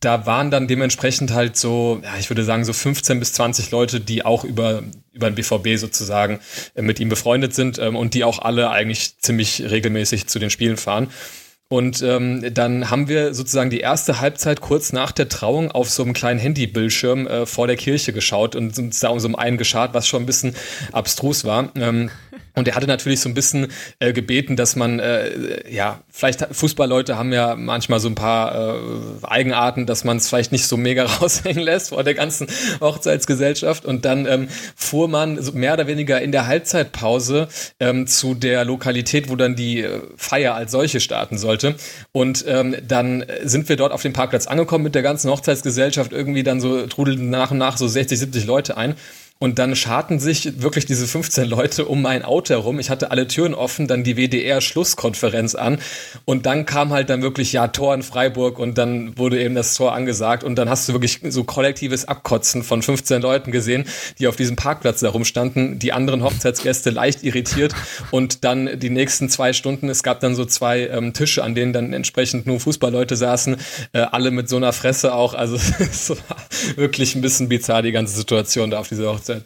da 0.00 0.24
waren 0.24 0.50
dann 0.50 0.66
dementsprechend 0.66 1.32
halt 1.32 1.56
so, 1.56 2.00
ja, 2.02 2.16
ich 2.18 2.30
würde 2.30 2.42
sagen, 2.42 2.64
so 2.64 2.72
15 2.72 3.20
bis 3.20 3.34
20 3.34 3.70
Leute, 3.70 4.00
die 4.00 4.24
auch 4.24 4.44
über, 4.44 4.82
über 5.12 5.30
den 5.30 5.34
BVB 5.34 5.78
sozusagen 5.78 6.40
äh, 6.74 6.82
mit 6.82 7.00
ihm 7.00 7.10
befreundet 7.10 7.54
sind 7.54 7.78
ähm, 7.78 7.96
und 7.96 8.14
die 8.14 8.24
auch 8.24 8.38
alle 8.38 8.70
eigentlich 8.70 9.18
ziemlich 9.18 9.62
regelmäßig 9.70 10.26
zu 10.26 10.38
den 10.38 10.50
Spielen 10.50 10.78
fahren. 10.78 11.08
Und 11.72 12.02
ähm, 12.02 12.52
dann 12.52 12.90
haben 12.90 13.06
wir 13.06 13.32
sozusagen 13.32 13.70
die 13.70 13.78
erste 13.78 14.20
Halbzeit 14.20 14.60
kurz 14.60 14.92
nach 14.92 15.12
der 15.12 15.28
Trauung 15.28 15.70
auf 15.70 15.88
so 15.88 16.02
einem 16.02 16.14
kleinen 16.14 16.40
Handybildschirm 16.40 17.28
äh, 17.28 17.46
vor 17.46 17.68
der 17.68 17.76
Kirche 17.76 18.12
geschaut 18.12 18.56
und 18.56 18.76
uns 18.76 18.98
da 18.98 19.10
um 19.10 19.20
so 19.20 19.32
einen 19.36 19.56
geschart, 19.56 19.94
was 19.94 20.08
schon 20.08 20.24
ein 20.24 20.26
bisschen 20.26 20.56
abstrus 20.90 21.44
war. 21.44 21.70
Ähm, 21.76 22.10
und 22.54 22.68
er 22.68 22.74
hatte 22.74 22.86
natürlich 22.86 23.20
so 23.20 23.28
ein 23.28 23.34
bisschen 23.34 23.68
äh, 23.98 24.12
gebeten, 24.12 24.56
dass 24.56 24.76
man, 24.76 24.98
äh, 24.98 25.72
ja, 25.72 26.00
vielleicht 26.10 26.46
Fußballleute 26.50 27.16
haben 27.16 27.32
ja 27.32 27.54
manchmal 27.54 28.00
so 28.00 28.08
ein 28.08 28.14
paar 28.14 28.76
äh, 28.76 29.26
Eigenarten, 29.26 29.86
dass 29.86 30.04
man 30.04 30.16
es 30.16 30.28
vielleicht 30.28 30.52
nicht 30.52 30.66
so 30.66 30.76
mega 30.76 31.04
raushängen 31.20 31.62
lässt 31.62 31.90
vor 31.90 32.02
der 32.02 32.14
ganzen 32.14 32.48
Hochzeitsgesellschaft. 32.80 33.84
Und 33.84 34.04
dann 34.04 34.26
ähm, 34.26 34.48
fuhr 34.74 35.08
man 35.08 35.40
so 35.40 35.52
mehr 35.52 35.74
oder 35.74 35.86
weniger 35.86 36.20
in 36.20 36.32
der 36.32 36.46
Halbzeitpause 36.46 37.48
ähm, 37.78 38.06
zu 38.06 38.34
der 38.34 38.64
Lokalität, 38.64 39.28
wo 39.28 39.36
dann 39.36 39.54
die 39.54 39.82
äh, 39.82 40.00
Feier 40.16 40.54
als 40.54 40.72
solche 40.72 41.00
starten 41.00 41.38
sollte. 41.38 41.76
Und 42.12 42.44
ähm, 42.48 42.76
dann 42.86 43.24
sind 43.44 43.68
wir 43.68 43.76
dort 43.76 43.92
auf 43.92 44.02
dem 44.02 44.12
Parkplatz 44.12 44.46
angekommen 44.46 44.84
mit 44.84 44.94
der 44.94 45.02
ganzen 45.02 45.30
Hochzeitsgesellschaft. 45.30 46.12
Irgendwie 46.12 46.42
dann 46.42 46.60
so 46.60 46.86
trudelten 46.86 47.30
nach 47.30 47.52
und 47.52 47.58
nach 47.58 47.76
so 47.76 47.86
60, 47.86 48.18
70 48.18 48.46
Leute 48.46 48.76
ein. 48.76 48.94
Und 49.42 49.58
dann 49.58 49.74
scharten 49.74 50.20
sich 50.20 50.60
wirklich 50.60 50.84
diese 50.84 51.06
15 51.06 51.48
Leute 51.48 51.86
um 51.86 52.02
mein 52.02 52.26
Auto 52.26 52.52
herum. 52.52 52.78
Ich 52.78 52.90
hatte 52.90 53.10
alle 53.10 53.26
Türen 53.26 53.54
offen, 53.54 53.88
dann 53.88 54.04
die 54.04 54.18
WDR-Schlusskonferenz 54.18 55.54
an. 55.54 55.78
Und 56.26 56.44
dann 56.44 56.66
kam 56.66 56.92
halt 56.92 57.08
dann 57.08 57.22
wirklich, 57.22 57.54
ja, 57.54 57.68
Tor 57.68 57.94
in 57.94 58.02
Freiburg 58.02 58.58
und 58.58 58.76
dann 58.76 59.16
wurde 59.16 59.42
eben 59.42 59.54
das 59.54 59.72
Tor 59.72 59.94
angesagt. 59.94 60.44
Und 60.44 60.56
dann 60.56 60.68
hast 60.68 60.86
du 60.90 60.92
wirklich 60.92 61.20
so 61.30 61.44
kollektives 61.44 62.06
Abkotzen 62.06 62.62
von 62.62 62.82
15 62.82 63.22
Leuten 63.22 63.50
gesehen, 63.50 63.86
die 64.18 64.28
auf 64.28 64.36
diesem 64.36 64.56
Parkplatz 64.56 65.00
da 65.00 65.08
rumstanden. 65.08 65.78
Die 65.78 65.94
anderen 65.94 66.22
Hochzeitsgäste 66.22 66.90
leicht 66.90 67.22
irritiert. 67.22 67.74
Und 68.10 68.44
dann 68.44 68.78
die 68.78 68.90
nächsten 68.90 69.30
zwei 69.30 69.54
Stunden, 69.54 69.88
es 69.88 70.02
gab 70.02 70.20
dann 70.20 70.34
so 70.34 70.44
zwei 70.44 70.80
ähm, 70.88 71.14
Tische, 71.14 71.42
an 71.42 71.54
denen 71.54 71.72
dann 71.72 71.94
entsprechend 71.94 72.46
nur 72.46 72.60
Fußballleute 72.60 73.16
saßen. 73.16 73.56
Äh, 73.94 74.00
alle 74.00 74.32
mit 74.32 74.50
so 74.50 74.56
einer 74.56 74.74
Fresse 74.74 75.14
auch. 75.14 75.32
Also 75.32 75.56
es 75.78 76.10
war 76.10 76.18
wirklich 76.76 77.14
ein 77.14 77.22
bisschen 77.22 77.48
bizarr, 77.48 77.80
die 77.80 77.92
ganze 77.92 78.14
Situation 78.14 78.70
da 78.70 78.80
auf 78.80 78.88
dieser 78.88 79.10
Hochzeit. 79.10 79.29
Hochzeit. 79.30 79.44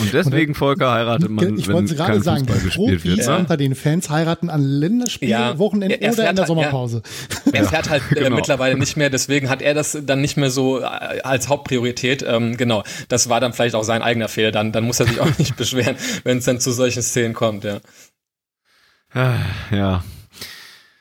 Und 0.00 0.14
deswegen, 0.14 0.52
und, 0.52 0.54
Volker, 0.56 0.92
heiratet 0.92 1.28
man, 1.28 1.58
ich 1.58 1.68
wenn 1.68 1.86
kein 1.86 2.22
sagen, 2.22 2.46
Fußball 2.46 2.60
gespielt 2.60 3.04
wird. 3.04 3.18
Ja. 3.18 3.36
unter 3.36 3.58
den 3.58 3.74
Fans 3.74 4.08
heiraten 4.08 4.48
an 4.48 4.62
Länderspielen, 4.62 5.30
ja. 5.30 5.58
Wochenenden 5.58 5.98
oder 5.98 6.08
in 6.10 6.16
der 6.16 6.26
halt, 6.26 6.46
Sommerpause. 6.46 7.02
Ja. 7.44 7.52
Er 7.52 7.64
fährt 7.66 7.90
halt 7.90 8.02
äh, 8.10 8.14
genau. 8.14 8.36
mittlerweile 8.36 8.78
nicht 8.78 8.96
mehr, 8.96 9.10
deswegen 9.10 9.50
hat 9.50 9.60
er 9.60 9.74
das 9.74 9.98
dann 10.02 10.22
nicht 10.22 10.38
mehr 10.38 10.48
so 10.48 10.80
äh, 10.80 10.84
als 10.84 11.50
Hauptpriorität. 11.50 12.24
Ähm, 12.26 12.56
genau, 12.56 12.82
das 13.08 13.28
war 13.28 13.40
dann 13.40 13.52
vielleicht 13.52 13.74
auch 13.74 13.84
sein 13.84 14.00
eigener 14.00 14.28
Fehler. 14.28 14.52
Dann, 14.52 14.72
dann 14.72 14.84
muss 14.84 15.00
er 15.00 15.06
sich 15.06 15.20
auch 15.20 15.28
nicht 15.38 15.54
beschweren, 15.56 15.96
wenn 16.24 16.38
es 16.38 16.46
dann 16.46 16.60
zu 16.60 16.72
solchen 16.72 17.02
Szenen 17.02 17.34
kommt, 17.34 17.64
ja. 17.64 17.80
Ja, 19.70 20.02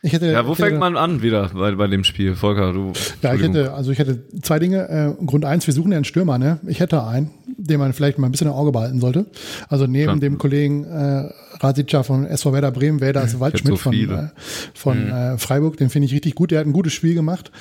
Hätte, 0.05 0.27
ja, 0.27 0.45
wo 0.45 0.53
fängt 0.53 0.79
man 0.79 0.97
an 0.97 1.21
wieder 1.21 1.49
bei, 1.53 1.71
bei 1.75 1.87
dem 1.87 2.03
Spiel, 2.03 2.35
Volker? 2.35 2.73
Du, 2.73 2.91
ja, 3.21 3.33
ich 3.33 3.41
hätte, 3.41 3.73
also 3.73 3.89
ich 3.89 3.99
hätte 3.99 4.21
zwei 4.41 4.59
Dinge. 4.59 4.89
Äh, 4.89 5.25
Grund 5.25 5.45
eins, 5.45 5.65
wir 5.65 5.73
suchen 5.73 5.91
ja 5.91 5.97
einen 5.97 6.03
Stürmer, 6.03 6.37
ne? 6.37 6.59
Ich 6.67 6.81
hätte 6.81 7.05
einen, 7.05 7.31
den 7.47 7.79
man 7.79 7.93
vielleicht 7.93 8.17
mal 8.17 8.27
ein 8.27 8.31
bisschen 8.33 8.47
im 8.47 8.53
Auge 8.53 8.73
behalten 8.73 8.99
sollte. 8.99 9.27
Also 9.69 9.87
neben 9.87 10.11
ja. 10.11 10.15
dem 10.17 10.37
Kollegen 10.37 10.83
äh, 10.83 11.29
Rasica 11.61 12.03
von 12.03 12.25
SV 12.25 12.51
Werder 12.51 12.71
Bremen, 12.71 12.99
wäre 12.99 13.13
das 13.13 13.39
Waldschmidt 13.39 13.75
so 13.75 13.77
von, 13.77 13.93
äh, 13.93 14.27
von 14.73 15.05
mhm. 15.05 15.11
äh, 15.11 15.37
Freiburg. 15.37 15.77
Den 15.77 15.89
finde 15.89 16.07
ich 16.07 16.13
richtig 16.13 16.35
gut. 16.35 16.51
Der 16.51 16.59
hat 16.59 16.67
ein 16.67 16.73
gutes 16.73 16.91
Spiel 16.91 17.13
gemacht. 17.13 17.51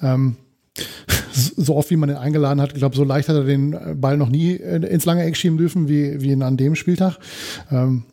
Ähm, 0.00 0.36
so 1.32 1.76
oft 1.76 1.90
wie 1.90 1.96
man 1.96 2.08
ihn 2.08 2.16
eingeladen 2.16 2.62
hat. 2.62 2.72
Ich 2.72 2.78
glaube, 2.78 2.96
so 2.96 3.04
leicht 3.04 3.28
hat 3.28 3.36
er 3.36 3.44
den 3.44 4.00
Ball 4.00 4.16
noch 4.16 4.30
nie 4.30 4.52
ins 4.54 5.04
lange 5.04 5.24
Eck 5.24 5.36
schieben 5.36 5.58
dürfen 5.58 5.88
wie, 5.88 6.22
wie 6.22 6.42
an 6.42 6.56
dem 6.56 6.74
Spieltag. 6.74 7.18
Ähm, 7.70 8.04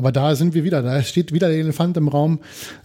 aber 0.00 0.12
da 0.12 0.34
sind 0.34 0.54
wir 0.54 0.64
wieder, 0.64 0.80
da 0.80 1.02
steht 1.02 1.30
wieder 1.34 1.48
der 1.50 1.58
Elefant 1.58 1.94
im 1.98 2.08
Raum. 2.08 2.38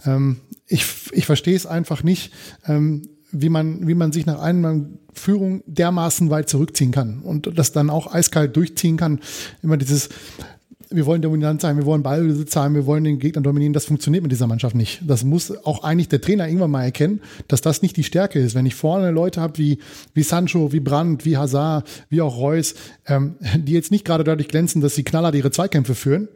Ähm, 0.04 0.36
ich, 0.66 0.84
ich 1.12 1.24
verstehe 1.24 1.56
es 1.56 1.64
einfach 1.64 2.02
nicht, 2.02 2.30
ähm, 2.66 3.08
wie 3.32 3.48
man, 3.48 3.88
wie 3.88 3.94
man 3.94 4.12
sich 4.12 4.26
nach 4.26 4.38
einer 4.38 4.84
Führung 5.14 5.62
dermaßen 5.66 6.28
weit 6.28 6.50
zurückziehen 6.50 6.90
kann 6.90 7.20
und 7.20 7.58
das 7.58 7.72
dann 7.72 7.88
auch 7.88 8.12
eiskalt 8.12 8.54
durchziehen 8.54 8.98
kann. 8.98 9.20
Immer 9.62 9.78
dieses, 9.78 10.10
wir 10.90 11.06
wollen 11.06 11.22
dominant 11.22 11.62
sein, 11.62 11.78
wir 11.78 11.86
wollen 11.86 12.02
Ballbesitz 12.02 12.54
haben, 12.54 12.74
wir 12.74 12.84
wollen 12.84 13.04
den 13.04 13.18
Gegner 13.18 13.40
dominieren. 13.40 13.72
Das 13.72 13.86
funktioniert 13.86 14.22
mit 14.22 14.30
dieser 14.30 14.46
Mannschaft 14.46 14.76
nicht. 14.76 15.00
Das 15.06 15.24
muss 15.24 15.50
auch 15.64 15.84
eigentlich 15.84 16.10
der 16.10 16.20
Trainer 16.20 16.46
irgendwann 16.46 16.70
mal 16.70 16.84
erkennen, 16.84 17.22
dass 17.48 17.62
das 17.62 17.80
nicht 17.80 17.96
die 17.96 18.04
Stärke 18.04 18.40
ist. 18.40 18.54
Wenn 18.54 18.66
ich 18.66 18.74
vorne 18.74 19.10
Leute 19.10 19.40
habe 19.40 19.56
wie, 19.56 19.78
wie 20.12 20.22
Sancho, 20.22 20.70
wie 20.70 20.80
Brandt, 20.80 21.24
wie 21.24 21.38
Hazard, 21.38 21.88
wie 22.10 22.20
auch 22.20 22.36
Reus, 22.36 22.74
ähm, 23.06 23.36
die 23.56 23.72
jetzt 23.72 23.90
nicht 23.90 24.04
gerade 24.04 24.22
dadurch 24.22 24.48
glänzen, 24.48 24.82
dass 24.82 24.94
sie 24.94 25.02
knaller 25.02 25.32
ihre 25.32 25.50
Zweikämpfe 25.50 25.94
führen, 25.94 26.28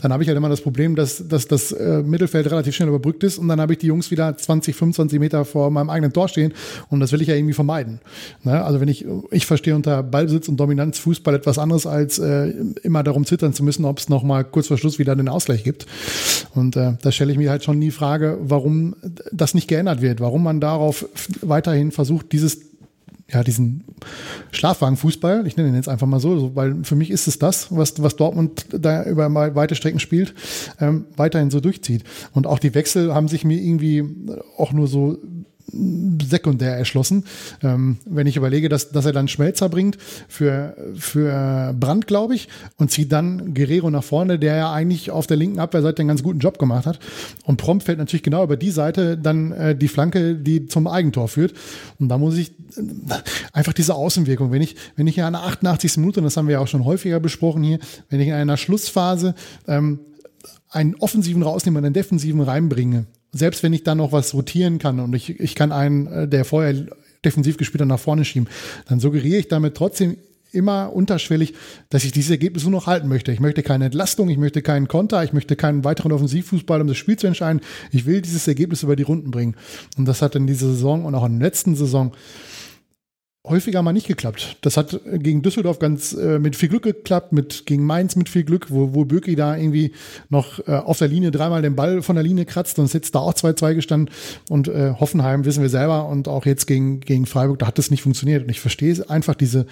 dann 0.00 0.12
habe 0.12 0.22
ich 0.22 0.28
halt 0.28 0.36
immer 0.36 0.48
das 0.48 0.60
Problem, 0.60 0.96
dass, 0.96 1.26
dass 1.28 1.46
das 1.48 1.72
äh, 1.72 2.02
Mittelfeld 2.02 2.50
relativ 2.50 2.74
schnell 2.74 2.88
überbrückt 2.88 3.24
ist 3.24 3.38
und 3.38 3.48
dann 3.48 3.60
habe 3.60 3.72
ich 3.72 3.78
die 3.78 3.86
Jungs 3.86 4.10
wieder 4.10 4.36
20, 4.36 4.74
25 4.74 5.18
Meter 5.18 5.44
vor 5.44 5.70
meinem 5.70 5.90
eigenen 5.90 6.12
Tor 6.12 6.28
stehen 6.28 6.52
und 6.88 7.00
das 7.00 7.12
will 7.12 7.22
ich 7.22 7.28
ja 7.28 7.34
irgendwie 7.34 7.54
vermeiden. 7.54 8.00
Ne? 8.42 8.62
Also 8.62 8.80
wenn 8.80 8.88
ich, 8.88 9.06
ich 9.30 9.46
verstehe 9.46 9.74
unter 9.74 10.02
Ballbesitz 10.02 10.48
und 10.48 10.58
Dominanz 10.58 10.98
Fußball 10.98 11.34
etwas 11.34 11.58
anderes, 11.58 11.86
als 11.86 12.18
äh, 12.18 12.52
immer 12.82 13.02
darum 13.02 13.24
zittern 13.24 13.52
zu 13.52 13.62
müssen, 13.62 13.84
ob 13.84 13.98
es 13.98 14.08
nochmal 14.08 14.44
kurz 14.44 14.68
vor 14.68 14.78
Schluss 14.78 14.98
wieder 14.98 15.16
den 15.16 15.28
Ausgleich 15.28 15.64
gibt. 15.64 15.86
Und 16.54 16.76
äh, 16.76 16.94
da 17.00 17.12
stelle 17.12 17.32
ich 17.32 17.38
mir 17.38 17.50
halt 17.50 17.64
schon 17.64 17.80
die 17.80 17.90
Frage, 17.90 18.38
warum 18.42 18.94
das 19.32 19.54
nicht 19.54 19.68
geändert 19.68 20.02
wird, 20.02 20.20
warum 20.20 20.42
man 20.42 20.60
darauf 20.60 21.06
weiterhin 21.42 21.92
versucht, 21.92 22.32
dieses 22.32 22.69
ja, 23.32 23.44
diesen 23.44 23.84
Schlafwagenfußball, 24.50 25.46
ich 25.46 25.56
nenne 25.56 25.68
ihn 25.68 25.74
jetzt 25.74 25.88
einfach 25.88 26.06
mal 26.06 26.20
so, 26.20 26.54
weil 26.54 26.84
für 26.84 26.96
mich 26.96 27.10
ist 27.10 27.28
es 27.28 27.38
das, 27.38 27.74
was, 27.74 28.02
was 28.02 28.16
Dortmund 28.16 28.66
da 28.72 29.04
über 29.04 29.32
weite 29.54 29.74
Strecken 29.74 30.00
spielt, 30.00 30.34
ähm, 30.80 31.06
weiterhin 31.16 31.50
so 31.50 31.60
durchzieht. 31.60 32.04
Und 32.32 32.46
auch 32.46 32.58
die 32.58 32.74
Wechsel 32.74 33.14
haben 33.14 33.28
sich 33.28 33.44
mir 33.44 33.58
irgendwie 33.58 34.04
auch 34.56 34.72
nur 34.72 34.88
so 34.88 35.18
sekundär 35.72 36.76
erschlossen. 36.76 37.24
Ähm, 37.62 37.98
wenn 38.04 38.26
ich 38.26 38.36
überlege, 38.36 38.68
dass, 38.68 38.90
dass 38.90 39.04
er 39.04 39.12
dann 39.12 39.28
Schmelzer 39.28 39.68
bringt 39.68 39.98
für, 40.28 40.76
für 40.96 41.74
Brand, 41.78 42.06
glaube 42.06 42.34
ich, 42.34 42.48
und 42.76 42.90
zieht 42.90 43.12
dann 43.12 43.54
Guerrero 43.54 43.90
nach 43.90 44.04
vorne, 44.04 44.38
der 44.38 44.56
ja 44.56 44.72
eigentlich 44.72 45.10
auf 45.10 45.26
der 45.26 45.36
linken 45.36 45.58
Abwehrseite 45.58 46.00
einen 46.00 46.08
ganz 46.08 46.22
guten 46.22 46.38
Job 46.38 46.58
gemacht 46.58 46.86
hat. 46.86 46.98
Und 47.44 47.56
prompt 47.56 47.84
fällt 47.84 47.98
natürlich 47.98 48.22
genau 48.22 48.44
über 48.44 48.56
die 48.56 48.70
Seite 48.70 49.16
dann 49.16 49.52
äh, 49.52 49.76
die 49.76 49.88
Flanke, 49.88 50.34
die 50.34 50.66
zum 50.66 50.86
Eigentor 50.86 51.28
führt. 51.28 51.54
Und 51.98 52.08
da 52.08 52.18
muss 52.18 52.36
ich 52.36 52.50
äh, 52.50 52.82
einfach 53.52 53.72
diese 53.72 53.94
Außenwirkung, 53.94 54.52
wenn 54.52 54.62
ich, 54.62 54.76
wenn 54.96 55.06
ich 55.06 55.18
in 55.18 55.24
einer 55.24 55.42
88. 55.44 55.98
Minute, 55.98 56.20
und 56.20 56.24
das 56.24 56.36
haben 56.36 56.48
wir 56.48 56.54
ja 56.54 56.60
auch 56.60 56.68
schon 56.68 56.84
häufiger 56.84 57.20
besprochen 57.20 57.62
hier, 57.62 57.78
wenn 58.08 58.20
ich 58.20 58.28
in 58.28 58.34
einer 58.34 58.56
Schlussphase 58.56 59.34
ähm, 59.66 60.00
einen 60.68 60.94
offensiven 60.96 61.42
rausnehme 61.42 61.78
und 61.78 61.84
einen 61.84 61.94
defensiven 61.94 62.40
reinbringe 62.40 63.06
selbst 63.32 63.62
wenn 63.62 63.72
ich 63.72 63.84
dann 63.84 63.98
noch 63.98 64.12
was 64.12 64.34
rotieren 64.34 64.78
kann 64.78 65.00
und 65.00 65.14
ich, 65.14 65.40
ich 65.40 65.54
kann 65.54 65.72
einen, 65.72 66.06
äh, 66.06 66.28
der 66.28 66.44
vorher 66.44 66.74
defensiv 67.24 67.56
gespielt 67.56 67.82
hat, 67.82 67.88
nach 67.88 68.00
vorne 68.00 68.24
schieben, 68.24 68.48
dann 68.88 69.00
suggeriere 69.00 69.38
ich 69.38 69.48
damit 69.48 69.76
trotzdem 69.76 70.16
immer 70.52 70.92
unterschwellig, 70.92 71.54
dass 71.90 72.04
ich 72.04 72.12
dieses 72.12 72.30
Ergebnis 72.30 72.64
nur 72.64 72.72
noch 72.72 72.86
halten 72.86 73.08
möchte. 73.08 73.32
Ich 73.32 73.40
möchte 73.40 73.62
keine 73.62 73.86
Entlastung, 73.86 74.28
ich 74.30 74.38
möchte 74.38 74.62
keinen 74.62 74.88
Konter, 74.88 75.22
ich 75.22 75.32
möchte 75.32 75.56
keinen 75.56 75.84
weiteren 75.84 76.12
Offensivfußball, 76.12 76.80
um 76.80 76.88
das 76.88 76.96
Spiel 76.96 77.16
zu 77.16 77.26
entscheiden. 77.26 77.60
Ich 77.92 78.06
will 78.06 78.20
dieses 78.20 78.48
Ergebnis 78.48 78.82
über 78.82 78.96
die 78.96 79.04
Runden 79.04 79.30
bringen. 79.30 79.54
Und 79.96 80.06
das 80.06 80.22
hat 80.22 80.34
in 80.34 80.46
dieser 80.46 80.66
Saison 80.68 81.04
und 81.04 81.14
auch 81.14 81.24
in 81.24 81.38
der 81.38 81.48
letzten 81.48 81.76
Saison 81.76 82.12
häufiger 83.46 83.82
mal 83.82 83.92
nicht 83.92 84.06
geklappt. 84.06 84.58
Das 84.60 84.76
hat 84.76 85.00
gegen 85.04 85.40
Düsseldorf 85.40 85.78
ganz 85.78 86.12
äh, 86.12 86.38
mit 86.38 86.56
viel 86.56 86.68
Glück 86.68 86.82
geklappt, 86.82 87.32
mit 87.32 87.64
gegen 87.64 87.84
Mainz 87.86 88.14
mit 88.14 88.28
viel 88.28 88.44
Glück, 88.44 88.70
wo, 88.70 88.94
wo 88.94 89.06
Böki 89.06 89.34
da 89.34 89.56
irgendwie 89.56 89.92
noch 90.28 90.66
äh, 90.68 90.72
auf 90.72 90.98
der 90.98 91.08
Linie 91.08 91.30
dreimal 91.30 91.62
den 91.62 91.74
Ball 91.74 92.02
von 92.02 92.16
der 92.16 92.22
Linie 92.22 92.44
kratzt 92.44 92.78
und 92.78 92.84
es 92.84 92.92
jetzt 92.92 93.14
da 93.14 93.20
auch 93.20 93.32
2-2 93.32 93.74
gestanden. 93.74 94.14
Und 94.50 94.68
äh, 94.68 94.94
Hoffenheim 95.00 95.46
wissen 95.46 95.62
wir 95.62 95.70
selber 95.70 96.06
und 96.06 96.28
auch 96.28 96.44
jetzt 96.44 96.66
gegen, 96.66 97.00
gegen 97.00 97.24
Freiburg, 97.24 97.58
da 97.58 97.66
hat 97.66 97.78
das 97.78 97.90
nicht 97.90 98.02
funktioniert. 98.02 98.42
Und 98.42 98.50
ich 98.50 98.60
verstehe 98.60 99.08
einfach 99.08 99.34
diese, 99.34 99.66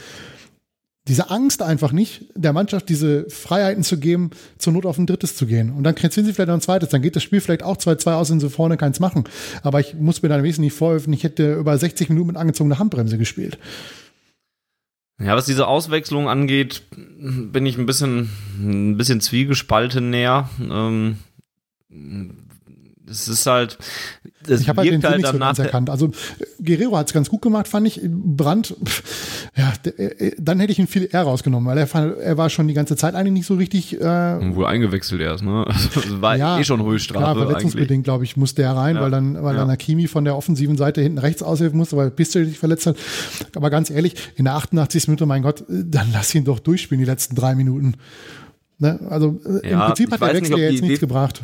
diese 1.09 1.31
Angst 1.31 1.63
einfach 1.63 1.93
nicht, 1.93 2.27
der 2.35 2.53
Mannschaft 2.53 2.89
diese 2.89 3.29
Freiheiten 3.31 3.83
zu 3.83 3.99
geben, 3.99 4.31
zur 4.59 4.75
Not 4.75 4.87
auf 4.87 4.99
ein 4.99 5.07
drittes 5.07 5.35
zu 5.37 5.47
gehen. 5.47 5.73
Und 5.73 5.85
dann 5.85 5.95
kriegen 5.95 6.13
sie 6.13 6.23
vielleicht 6.33 6.49
noch 6.49 6.55
ein 6.55 6.61
zweites, 6.61 6.91
dann 6.91 7.03
geht 7.03 7.17
das 7.17 7.23
Spiel 7.23 7.41
vielleicht 7.41 7.63
auch 7.63 7.77
2-2 7.77 8.13
aus, 8.13 8.31
wenn 8.31 8.41
sie 8.41 8.51
vorne 8.51 8.77
keins 8.77 9.01
machen. 9.01 9.25
Aber 9.63 9.81
ich 9.81 9.95
muss 9.95 10.23
mir 10.23 10.29
dann 10.29 10.43
wesentlich 10.43 10.75
vorhelfen, 10.75 11.13
ich 11.13 11.25
hätte 11.25 11.55
über 11.55 11.77
60 11.77 12.11
Minuten 12.11 12.29
mit 12.29 12.37
angezogener 12.37 12.79
Handbremse 12.79 13.19
gespielt. 13.19 13.59
Ja, 15.21 15.35
was 15.35 15.47
diese 15.47 15.67
Auswechslung 15.67 16.29
angeht, 16.29 16.83
bin 16.91 17.67
ich 17.67 17.77
ein 17.77 17.87
bisschen, 17.87 18.29
ein 18.61 18.97
bisschen 18.97 19.21
zwiegespalten 19.21 20.11
näher. 20.11 20.49
Ähm, 20.61 21.17
es 23.11 23.29
ist 23.29 23.47
halt, 23.47 23.79
es 24.47 24.61
ich 24.61 24.69
habe 24.69 24.81
halt 24.81 24.93
den 24.93 25.03
halt 25.03 25.25
danach 25.25 25.59
erkannt. 25.59 25.91
Also 25.91 26.11
Guerrero 26.63 26.97
hat 26.97 27.09
es 27.09 27.13
ganz 27.13 27.29
gut 27.29 27.43
gemacht, 27.43 27.69
fand 27.69 27.87
ich. 27.87 28.01
Brandt, 28.03 28.75
ja, 29.57 29.73
dann 30.39 30.61
hätte 30.61 30.73
ich 30.73 30.79
ihn 30.79 30.87
viel 30.87 31.09
eher 31.11 31.23
rausgenommen, 31.23 31.69
weil 31.69 31.79
er, 31.79 31.87
fand, 31.87 32.19
er 32.19 32.37
war 32.37 32.51
schon 32.51 32.69
die 32.69 32.75
ganze 32.75 32.97
Zeit 32.97 33.15
eigentlich 33.15 33.33
nicht 33.33 33.47
so 33.47 33.55
richtig. 33.55 34.01
Äh, 34.01 34.55
Wohl 34.55 34.67
eingewechselt 34.67 35.21
erst, 35.21 35.45
ne? 35.45 35.65
Also 35.99 36.21
war 36.21 36.37
ja, 36.37 36.59
eh 36.59 36.65
schon 36.65 36.83
Höchststrafe. 36.83 37.41
Ja, 37.41 37.47
verletzungsbedingt, 37.47 38.05
glaube 38.05 38.25
ich, 38.25 38.37
musste 38.37 38.63
er 38.63 38.77
rein, 38.77 38.97
ja. 38.97 39.03
weil 39.03 39.11
dann, 39.11 39.43
weil 39.43 39.55
ja. 39.55 39.61
dann 39.61 39.71
Akimi 39.71 40.07
von 40.07 40.25
der 40.25 40.37
offensiven 40.37 40.77
Seite 40.77 41.01
hinten 41.01 41.19
rechts 41.19 41.43
aushelfen 41.43 41.79
musste, 41.79 41.97
weil 41.97 42.11
Pistel 42.11 42.47
sich 42.47 42.59
verletzt 42.59 42.87
hat. 42.87 42.97
Aber 43.55 43.71
ganz 43.71 43.91
ehrlich, 43.91 44.15
in 44.37 44.45
der 44.45 44.55
88. 44.55 45.09
Minute, 45.09 45.27
mein 45.27 45.43
Gott, 45.43 45.65
dann 45.69 46.09
lass 46.13 46.35
ihn 46.35 46.45
doch 46.45 46.59
durchspielen, 46.59 47.01
die 47.01 47.11
letzten 47.11 47.35
drei 47.35 47.55
Minuten. 47.55 47.95
Ne? 48.81 48.99
Also 49.11 49.41
äh, 49.45 49.71
ja, 49.71 49.81
im 49.81 49.87
Prinzip 49.87 50.13
hat 50.13 50.21
der 50.21 50.35
Wechsel 50.35 50.55
nicht, 50.55 50.63
ja 50.63 50.71
jetzt 50.71 50.83
nichts 50.83 51.01
gebracht. 51.01 51.43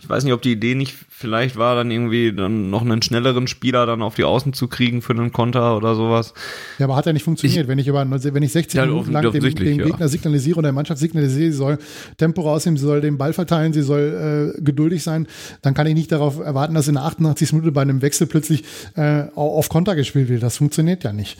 Ich 0.00 0.08
weiß 0.08 0.24
nicht, 0.24 0.32
ob 0.32 0.40
die 0.40 0.52
Idee 0.52 0.74
nicht 0.74 0.94
vielleicht 1.10 1.56
war, 1.56 1.76
dann 1.76 1.90
irgendwie 1.90 2.32
dann 2.32 2.70
noch 2.70 2.80
einen 2.80 3.02
schnelleren 3.02 3.46
Spieler 3.46 3.84
dann 3.84 4.00
auf 4.00 4.14
die 4.14 4.24
Außen 4.24 4.54
zu 4.54 4.68
kriegen 4.68 5.02
für 5.02 5.12
einen 5.12 5.32
Konter 5.32 5.76
oder 5.76 5.94
sowas. 5.94 6.32
Ja, 6.78 6.86
aber 6.86 6.96
hat 6.96 7.04
ja 7.04 7.12
nicht 7.12 7.24
funktioniert. 7.24 7.64
Ich, 7.64 7.68
wenn 7.68 7.78
ich 7.78 7.88
über, 7.88 8.04
wenn 8.10 8.42
ich 8.42 8.52
60 8.52 8.78
ja, 8.78 8.86
Minuten 8.86 9.12
lang 9.12 9.30
dem, 9.30 9.54
dem 9.54 9.78
ja. 9.78 9.84
Gegner 9.84 10.08
signalisiere 10.08 10.56
und 10.56 10.62
der 10.62 10.72
Mannschaft 10.72 10.98
signalisiere, 10.98 11.52
sie 11.52 11.56
soll 11.56 11.78
Tempo 12.16 12.40
rausnehmen, 12.40 12.78
sie 12.78 12.86
soll 12.86 13.02
den 13.02 13.18
Ball 13.18 13.34
verteilen, 13.34 13.74
sie 13.74 13.82
soll 13.82 14.54
äh, 14.56 14.62
geduldig 14.62 15.02
sein, 15.02 15.28
dann 15.60 15.74
kann 15.74 15.86
ich 15.86 15.94
nicht 15.94 16.10
darauf 16.10 16.40
erwarten, 16.40 16.74
dass 16.74 16.88
in 16.88 16.94
der 16.94 17.04
88. 17.04 17.52
Minute 17.52 17.70
bei 17.70 17.82
einem 17.82 18.00
Wechsel 18.00 18.26
plötzlich 18.26 18.64
äh, 18.96 19.24
auf 19.34 19.68
Konter 19.68 19.94
gespielt 19.94 20.30
wird. 20.30 20.42
Das 20.42 20.56
funktioniert 20.56 21.04
ja 21.04 21.12
nicht. 21.12 21.38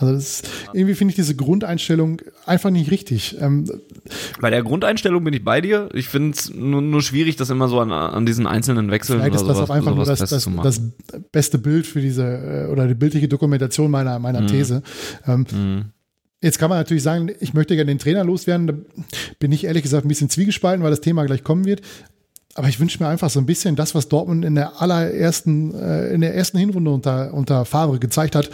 Also 0.00 0.14
ist, 0.14 0.48
irgendwie 0.72 0.94
finde 0.94 1.12
ich 1.12 1.16
diese 1.16 1.36
Grundeinstellung 1.36 2.22
einfach 2.46 2.70
nicht 2.70 2.90
richtig. 2.90 3.36
Ähm, 3.38 3.70
bei 4.40 4.48
der 4.48 4.62
Grundeinstellung 4.62 5.22
bin 5.22 5.34
ich 5.34 5.44
bei 5.44 5.60
dir. 5.60 5.90
Ich 5.92 6.08
finde 6.08 6.30
es 6.30 6.52
nur, 6.54 6.80
nur, 6.80 7.02
schwierig, 7.02 7.36
das 7.36 7.50
immer 7.50 7.68
so 7.68 7.80
an, 7.80 7.92
an 7.92 8.24
diesen 8.24 8.46
einzelnen 8.46 8.90
Wechseln 8.90 9.20
Vielleicht 9.20 9.34
ist 9.34 9.46
das 9.46 9.58
auch 9.58 9.68
einfach 9.68 9.94
nur 9.94 10.06
das, 10.06 10.20
das, 10.20 10.48
das, 10.62 10.80
beste 11.30 11.58
Bild 11.58 11.86
für 11.86 12.00
diese 12.00 12.24
äh, 12.24 12.72
oder 12.72 12.88
die 12.88 12.94
bildliche 12.94 13.28
Dokumentation 13.28 13.90
meiner, 13.90 14.18
meiner 14.18 14.40
mhm. 14.40 14.46
These. 14.46 14.82
Ähm, 15.26 15.46
mhm. 15.52 15.84
Jetzt 16.40 16.58
kann 16.58 16.70
man 16.70 16.78
natürlich 16.78 17.02
sagen, 17.02 17.30
ich 17.40 17.52
möchte 17.52 17.76
gerne 17.76 17.90
den 17.90 17.98
Trainer 17.98 18.24
loswerden. 18.24 18.66
Da 18.66 18.74
bin 19.38 19.52
ich 19.52 19.64
ehrlich 19.64 19.82
gesagt 19.82 20.06
ein 20.06 20.08
bisschen 20.08 20.30
zwiegespalten, 20.30 20.82
weil 20.82 20.90
das 20.90 21.02
Thema 21.02 21.26
gleich 21.26 21.44
kommen 21.44 21.66
wird. 21.66 21.82
Aber 22.54 22.68
ich 22.68 22.80
wünsche 22.80 23.02
mir 23.02 23.08
einfach 23.08 23.28
so 23.28 23.38
ein 23.38 23.46
bisschen 23.46 23.76
das, 23.76 23.94
was 23.94 24.08
Dortmund 24.08 24.46
in 24.46 24.54
der 24.54 24.80
allerersten, 24.80 25.74
äh, 25.74 26.08
in 26.08 26.22
der 26.22 26.34
ersten 26.34 26.56
Hinrunde 26.56 26.90
unter, 26.90 27.34
unter 27.34 27.66
Favre 27.66 27.98
gezeigt 27.98 28.34
hat 28.34 28.50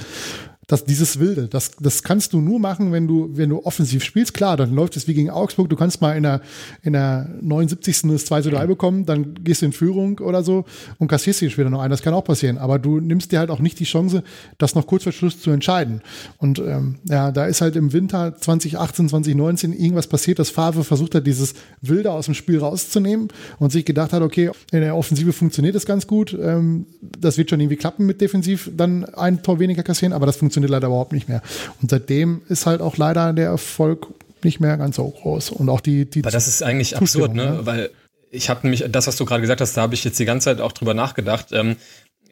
das, 0.67 0.85
dieses 0.85 1.21
Wilde, 1.21 1.47
das, 1.47 1.71
das 1.79 2.03
kannst 2.03 2.33
du 2.33 2.41
nur 2.41 2.59
machen, 2.59 2.91
wenn 2.91 3.07
du, 3.07 3.31
wenn 3.33 3.51
du 3.51 3.65
offensiv 3.65 4.03
spielst. 4.03 4.35
Klar, 4.35 4.57
dann 4.57 4.75
läuft 4.75 4.97
es 4.97 5.07
wie 5.07 5.15
gegen 5.15 5.31
Augsburg. 5.31 5.71
Du 5.71 5.77
kannst 5.77 6.01
mal 6.01 6.17
in 6.17 6.25
der, 6.25 6.41
in 6.83 6.93
der 6.93 7.31
79. 7.41 8.03
das 8.11 8.25
2 8.25 8.43
zu 8.43 8.51
3 8.51 8.67
bekommen, 8.67 9.07
dann 9.07 9.35
gehst 9.45 9.63
du 9.63 9.67
in 9.67 9.73
Führung 9.73 10.19
oder 10.19 10.43
so 10.43 10.65
und 10.99 11.07
kassierst 11.07 11.41
dir 11.41 11.51
später 11.51 11.71
noch 11.71 11.81
ein. 11.81 11.91
Das 11.91 12.03
kann 12.03 12.15
auch 12.15 12.25
passieren. 12.25 12.59
Aber 12.59 12.81
du 12.81 12.99
nimmst 12.99 13.31
dir 13.31 13.39
halt 13.39 13.51
auch 13.51 13.61
nicht 13.61 13.79
die 13.79 13.85
Chance, 13.85 14.25
das 14.59 14.75
noch 14.75 14.89
kurz 14.89 15.05
vor 15.05 15.13
Schluss 15.13 15.41
zu 15.41 15.53
entscheiden. 15.53 16.03
Und 16.39 16.59
ähm, 16.59 16.97
ja, 17.05 17.31
da 17.31 17.47
ist 17.47 17.61
halt 17.61 17.77
im 17.77 17.93
Winter 17.93 18.37
2018, 18.37 19.09
2019 19.09 19.73
irgendwas 19.73 20.09
passiert, 20.09 20.41
dass 20.41 20.51
Favre 20.51 20.83
versucht 20.83 21.15
hat, 21.15 21.29
dieses 21.29 21.55
Wilde 21.81 22.11
aus 22.11 22.25
dem 22.25 22.35
Spiel 22.35 22.59
rauszunehmen 22.59 23.29
und 23.61 23.71
sich 23.71 23.85
gedacht 23.85 24.13
hat, 24.13 24.23
okay, 24.23 24.51
in 24.73 24.81
der 24.81 24.97
Offensive 24.97 25.33
funktioniert 25.33 25.77
das 25.77 25.87
ganz 25.87 26.09
gut. 26.09 26.37
Ähm, 26.41 26.87
das 27.01 27.39
wird 27.39 27.51
schon 27.51 27.61
irgendwie 27.61 27.77
klappen 27.77 28.05
mit 28.05 28.21
defensiv, 28.21 28.69
dann 28.77 29.05
ein 29.05 29.45
Tor 29.45 29.61
weniger 29.61 29.85
kassieren, 29.85 30.13
aber 30.13 30.27
das 30.27 30.37
funktioniert 30.37 30.56
funktioniert 30.57 30.71
leider 30.71 30.89
überhaupt 30.89 31.13
nicht 31.13 31.29
mehr. 31.29 31.43
Und 31.81 31.91
seitdem 31.91 32.43
ist 32.49 32.67
halt 32.67 32.81
auch 32.81 32.97
leider 32.97 33.33
der 33.33 33.47
Erfolg 33.47 34.07
nicht 34.43 34.61
mehr 34.61 34.77
ganz 34.77 34.97
so 34.97 35.09
groß. 35.09 35.51
Und 35.51 35.69
auch 35.69 35.81
die, 35.81 36.07
die 36.07 36.23
Aber 36.23 36.31
das 36.31 36.49
ist 36.49 36.63
eigentlich 36.63 36.97
absurd, 36.97 37.35
ne? 37.35 37.51
ne? 37.51 37.61
Weil 37.67 37.91
ich 38.31 38.49
habe 38.49 38.61
nämlich, 38.63 38.85
das, 38.89 39.07
was 39.07 39.17
du 39.17 39.25
gerade 39.25 39.41
gesagt 39.41 39.61
hast, 39.61 39.77
da 39.77 39.83
habe 39.83 39.95
ich 39.95 40.05
jetzt 40.05 40.19
die 40.19 40.25
ganze 40.25 40.47
Zeit 40.47 40.61
auch 40.61 40.73
drüber 40.73 40.95
nachgedacht. 40.95 41.49
Ähm, 41.53 41.77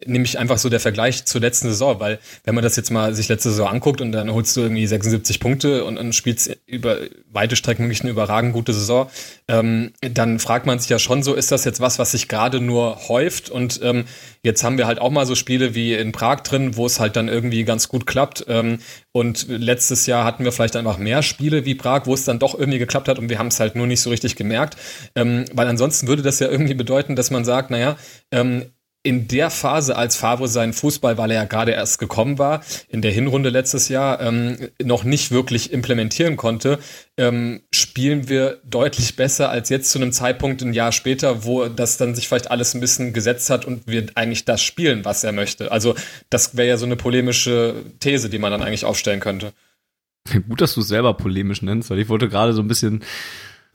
nämlich 0.07 0.39
einfach 0.39 0.59
so 0.59 0.69
der 0.69 0.81
Vergleich 0.81 1.25
zur 1.25 1.41
letzten 1.41 1.69
Saison, 1.69 2.01
weil 2.01 2.19
wenn 2.45 2.55
man 2.55 2.63
das 2.65 2.77
jetzt 2.77 2.91
mal 2.91 3.15
sich 3.15 3.29
letzte 3.29 3.51
Saison 3.51 3.69
anguckt 3.69 4.01
und 4.01 4.13
dann 4.13 4.33
holst 4.33 4.57
du 4.57 4.63
irgendwie 4.63 4.87
76 4.87 5.41
Punkte 5.41 5.85
und, 5.85 5.99
und 5.99 6.15
spielst 6.15 6.57
über 6.67 6.99
weite 7.31 7.57
Strecken 7.57 7.85
wirklich 7.85 8.03
eine 8.03 8.11
überragend 8.11 8.53
gute 8.53 8.73
Saison, 8.73 9.11
ähm, 9.49 9.93
dann 10.01 10.39
fragt 10.39 10.67
man 10.67 10.79
sich 10.79 10.89
ja 10.89 10.99
schon 10.99 11.23
so, 11.23 11.35
ist 11.35 11.53
das 11.53 11.65
jetzt 11.65 11.81
was, 11.81 11.99
was 11.99 12.13
sich 12.13 12.29
gerade 12.29 12.61
nur 12.61 13.09
häuft? 13.09 13.51
Und 13.51 13.81
ähm, 13.83 14.05
jetzt 14.43 14.63
haben 14.65 14.79
wir 14.79 14.87
halt 14.87 15.01
auch 15.01 15.11
mal 15.11 15.27
so 15.27 15.35
Spiele 15.35 15.75
wie 15.75 15.95
in 15.95 16.13
Prag 16.13 16.41
drin, 16.41 16.77
wo 16.77 16.87
es 16.87 17.01
halt 17.01 17.17
dann 17.17 17.29
irgendwie 17.29 17.65
ganz 17.65 17.89
gut 17.89 18.07
klappt 18.07 18.45
ähm, 18.49 18.79
und 19.13 19.47
letztes 19.49 20.07
Jahr 20.07 20.25
hatten 20.25 20.45
wir 20.45 20.53
vielleicht 20.53 20.77
einfach 20.77 20.99
mehr 20.99 21.23
Spiele 21.23 21.65
wie 21.65 21.75
Prag, 21.75 22.03
wo 22.07 22.15
es 22.15 22.25
dann 22.25 22.39
doch 22.39 22.59
irgendwie 22.59 22.79
geklappt 22.79 23.09
hat 23.09 23.19
und 23.19 23.29
wir 23.29 23.39
haben 23.39 23.49
es 23.49 23.61
halt 23.61 23.77
nur 23.77 23.87
nicht 23.87 24.01
so 24.01 24.11
richtig 24.11 24.37
gemerkt, 24.37 24.77
ähm, 25.15 25.45
weil 25.53 25.69
ansonsten 25.69 26.09
würde 26.09 26.23
das 26.23 26.41
ja 26.41 26.49
irgendwie 26.49 26.75
bedeuten, 26.75 27.17
dass 27.17 27.31
man 27.31 27.45
sagt, 27.45 27.71
naja, 27.71 27.97
ähm, 28.31 28.67
in 29.05 29.29
der 29.29 29.51
Phase, 29.51 29.97
als 29.97 30.17
Favre 30.17 30.49
seinen 30.49 30.73
Fußball, 30.73 31.19
weil 31.19 31.31
er 31.31 31.43
ja 31.43 31.45
gerade 31.45 31.73
erst 31.73 31.99
gekommen 31.99 32.39
war, 32.39 32.65
in 32.89 33.03
der 33.03 33.13
Hinrunde 33.13 33.51
letztes 33.51 33.91
Jahr 33.91 34.19
ähm, 34.21 34.57
noch 34.83 35.05
nicht 35.05 35.31
wirklich 35.31 35.75
implementieren 35.75 36.39
konnte, 36.39 36.79
ähm, 37.19 37.61
spielen 37.71 38.31
wir 38.31 38.63
deutlich 38.65 39.15
besser 39.15 39.51
als 39.51 39.69
jetzt 39.69 39.91
zu 39.91 39.99
einem 39.99 40.11
Zeitpunkt 40.11 40.63
ein 40.63 40.73
Jahr 40.73 40.91
später, 40.91 41.45
wo 41.45 41.67
das 41.69 41.99
dann 41.99 42.15
sich 42.15 42.29
vielleicht 42.29 42.51
alles 42.51 42.75
ein 42.75 42.81
bisschen 42.81 43.13
gesetzt 43.13 43.51
hat 43.51 43.67
und 43.67 43.87
wir 43.87 44.07
eigentlich 44.15 44.47
das 44.47 44.63
spielen, 44.63 45.05
was 45.05 45.23
er 45.23 45.33
möchte. 45.33 45.71
Also 45.71 45.95
das 46.31 46.57
wäre 46.57 46.69
ja 46.69 46.77
so 46.79 46.87
eine 46.87 46.97
polemische 46.97 47.75
These, 48.01 48.31
die 48.31 48.39
man 48.39 48.53
dann 48.53 48.63
eigentlich 48.63 48.87
aufstellen 48.87 49.21
könnte. 49.21 49.53
Gut, 50.49 50.63
dass 50.63 50.73
du 50.73 50.81
es 50.81 50.89
selber 50.89 51.13
polemisch 51.13 51.61
nennst, 51.61 51.91
weil 51.91 51.99
ich 51.99 52.09
wollte 52.09 52.31
gerade 52.31 52.55
so 52.55 52.63
ein 52.63 52.69
bisschen 52.69 53.05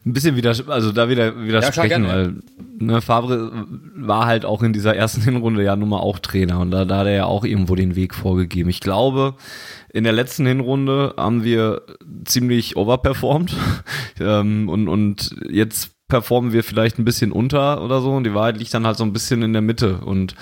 ein 0.06 0.14
bisschen 0.14 0.36
wieder, 0.36 0.56
also 0.68 0.92
da 0.92 1.10
wieder 1.10 1.38
widersprechen, 1.44 2.04
ja, 2.04 2.10
weil 2.10 2.36
ne, 2.80 3.02
Favre 3.02 3.68
war 4.08 4.26
halt 4.26 4.46
auch 4.46 4.64
in 4.64 4.74
dieser 4.74 4.96
ersten 4.96 5.22
Hinrunde 5.24 5.64
ja 5.64 5.76
nun 5.76 5.90
mal 5.90 6.00
auch 6.00 6.20
Trainer 6.20 6.60
und 6.60 6.72
da, 6.72 6.86
da 6.86 7.00
hat 7.00 7.08
er 7.08 7.16
ja 7.16 7.26
auch 7.26 7.44
irgendwo 7.44 7.76
den 7.76 7.96
Weg 7.96 8.16
vorgegeben. 8.16 8.70
Ich 8.70 8.80
glaube, 8.80 9.36
in 9.92 10.04
der 10.04 10.14
letzten 10.14 10.46
Hinrunde 10.46 11.14
haben 11.18 11.44
wir 11.44 11.84
ziemlich 12.26 12.78
overperformed 12.78 13.56
ähm, 14.20 14.70
und, 14.70 14.88
und 14.88 15.36
jetzt 15.50 15.92
performen 16.08 16.54
wir 16.54 16.64
vielleicht 16.64 16.98
ein 16.98 17.06
bisschen 17.06 17.32
unter 17.32 17.84
oder 17.84 18.02
so 18.02 18.12
und 18.12 18.24
die 18.24 18.34
Wahrheit 18.34 18.58
liegt 18.58 18.74
dann 18.74 18.86
halt 18.86 18.98
so 18.98 19.04
ein 19.04 19.14
bisschen 19.14 19.44
in 19.44 19.54
der 19.54 19.62
Mitte 19.62 20.00
und 20.00 20.36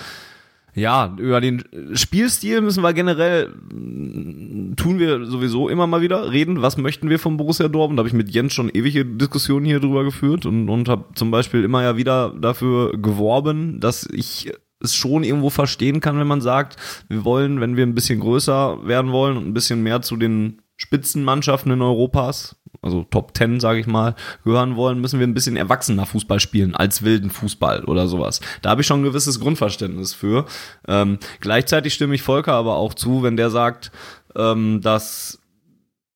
ja, 0.78 1.14
über 1.18 1.40
den 1.40 1.64
Spielstil 1.94 2.60
müssen 2.60 2.82
wir 2.82 2.92
generell, 2.92 3.52
tun 3.70 4.98
wir 4.98 5.26
sowieso 5.26 5.68
immer 5.68 5.86
mal 5.86 6.00
wieder 6.00 6.32
reden. 6.32 6.62
Was 6.62 6.76
möchten 6.76 7.10
wir 7.10 7.18
vom 7.18 7.36
Borussia 7.36 7.68
Dortmund? 7.68 7.98
Da 7.98 8.00
habe 8.02 8.08
ich 8.08 8.14
mit 8.14 8.30
Jens 8.30 8.52
schon 8.54 8.70
ewige 8.70 9.04
Diskussionen 9.04 9.66
hier 9.66 9.80
drüber 9.80 10.04
geführt 10.04 10.46
und, 10.46 10.68
und 10.68 10.88
habe 10.88 11.04
zum 11.14 11.30
Beispiel 11.30 11.64
immer 11.64 11.82
ja 11.82 11.96
wieder 11.96 12.34
dafür 12.40 12.92
geworben, 12.92 13.80
dass 13.80 14.08
ich 14.10 14.52
es 14.80 14.94
schon 14.94 15.24
irgendwo 15.24 15.50
verstehen 15.50 16.00
kann, 16.00 16.18
wenn 16.18 16.26
man 16.26 16.40
sagt, 16.40 16.76
wir 17.08 17.24
wollen, 17.24 17.60
wenn 17.60 17.76
wir 17.76 17.84
ein 17.84 17.94
bisschen 17.94 18.20
größer 18.20 18.86
werden 18.86 19.10
wollen 19.10 19.36
und 19.36 19.46
ein 19.46 19.54
bisschen 19.54 19.82
mehr 19.82 20.02
zu 20.02 20.16
den 20.16 20.62
Spitzenmannschaften 20.76 21.72
in 21.72 21.82
Europas, 21.82 22.57
also 22.82 23.04
Top 23.04 23.34
Ten, 23.34 23.60
sage 23.60 23.80
ich 23.80 23.86
mal, 23.86 24.14
gehören 24.44 24.76
wollen, 24.76 25.00
müssen 25.00 25.20
wir 25.20 25.26
ein 25.26 25.34
bisschen 25.34 25.56
erwachsener 25.56 26.06
Fußball 26.06 26.40
spielen 26.40 26.74
als 26.74 27.02
wilden 27.02 27.30
Fußball 27.30 27.84
oder 27.84 28.06
sowas. 28.08 28.40
Da 28.62 28.70
habe 28.70 28.82
ich 28.82 28.86
schon 28.86 29.00
ein 29.00 29.04
gewisses 29.04 29.40
Grundverständnis 29.40 30.14
für. 30.14 30.46
Ähm, 30.86 31.18
gleichzeitig 31.40 31.94
stimme 31.94 32.14
ich 32.14 32.22
Volker 32.22 32.54
aber 32.54 32.76
auch 32.76 32.94
zu, 32.94 33.22
wenn 33.22 33.36
der 33.36 33.50
sagt, 33.50 33.90
ähm, 34.36 34.80
dass 34.80 35.40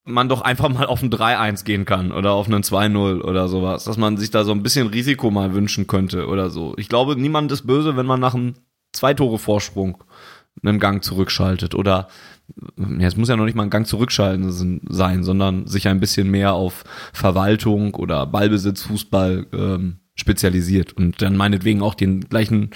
man 0.05 0.28
doch 0.28 0.40
einfach 0.40 0.68
mal 0.68 0.86
auf 0.86 1.03
ein 1.03 1.11
3-1 1.11 1.64
gehen 1.64 1.84
kann 1.84 2.12
oder 2.12 2.32
auf 2.32 2.46
einen 2.46 2.62
2-0 2.62 3.22
oder 3.22 3.48
sowas, 3.48 3.84
dass 3.84 3.96
man 3.96 4.16
sich 4.16 4.30
da 4.30 4.44
so 4.44 4.53
ein 4.53 4.62
bisschen 4.62 4.88
Risiko 4.88 5.30
mal 5.30 5.55
wünschen 5.55 5.86
könnte 5.86 6.26
oder 6.26 6.50
so. 6.50 6.74
Ich 6.76 6.88
glaube, 6.88 7.16
niemand 7.16 7.53
ist 7.53 7.66
böse, 7.66 7.96
wenn 7.96 8.07
man 8.07 8.20
nach 8.20 8.34
einem 8.34 8.55
Zwei-Tore-Vorsprung 8.92 10.03
einen 10.62 10.80
Gang 10.80 11.03
zurückschaltet 11.03 11.74
oder 11.74 12.09
es 13.00 13.16
muss 13.16 13.28
ja 13.28 13.36
noch 13.36 13.44
nicht 13.44 13.55
mal 13.55 13.64
ein 13.64 13.70
Gang 13.70 13.86
zurückschalten 13.86 14.50
sein, 14.88 15.24
sondern 15.24 15.66
sich 15.66 15.88
ein 15.88 16.00
bisschen 16.00 16.30
mehr 16.30 16.53
auf 16.53 16.84
Verwaltung 17.12 17.94
oder 17.94 18.26
Ballbesitz, 18.26 18.82
Fußball 18.82 19.46
ähm, 19.53 19.96
spezialisiert 20.14 20.92
und 20.92 21.22
dann 21.22 21.36
meinetwegen 21.36 21.82
auch 21.82 21.94
den 21.94 22.20
gleichen 22.20 22.70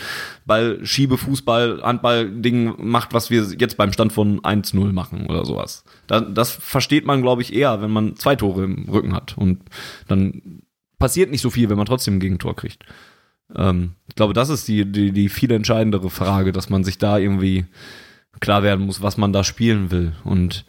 Ball, 0.47 0.81
Fußball, 0.85 1.83
Handball-Ding 1.83 2.75
macht, 2.79 3.13
was 3.13 3.31
wir 3.31 3.43
jetzt 3.59 3.77
beim 3.77 3.93
Stand 3.93 4.13
von 4.13 4.41
1-0 4.41 4.93
machen 4.93 5.27
oder 5.27 5.45
sowas. 5.45 5.85
Das, 6.07 6.25
das 6.33 6.51
versteht 6.51 7.05
man, 7.05 7.21
glaube 7.21 7.43
ich, 7.43 7.53
eher, 7.53 7.83
wenn 7.83 7.91
man 7.91 8.17
zwei 8.17 8.37
Tore 8.37 8.65
im 8.65 8.89
Rücken 8.89 9.15
hat 9.15 9.37
und 9.37 9.61
dann 10.09 10.63
passiert 10.99 11.31
nicht 11.31 11.43
so 11.43 11.51
viel, 11.51 11.69
wenn 11.69 11.77
man 11.77 11.87
trotzdem 11.87 12.17
ein 12.17 12.21
Gegentor 12.21 12.57
kriegt. 12.57 12.85
Ähm, 13.55 13.93
ich 14.09 14.15
glaube, 14.15 14.33
das 14.33 14.49
ist 14.49 14.67
die, 14.67 14.91
die, 14.91 15.13
die 15.13 15.29
viel 15.29 15.51
entscheidendere 15.51 16.09
Frage, 16.09 16.53
dass 16.53 16.71
man 16.71 16.85
sich 16.85 16.97
da 16.97 17.19
irgendwie 17.19 17.67
klar 18.41 18.63
werden 18.63 18.87
muss, 18.87 19.03
was 19.03 19.17
man 19.17 19.33
da 19.33 19.45
spielen 19.45 19.91
will. 19.91 20.13
Und 20.25 20.65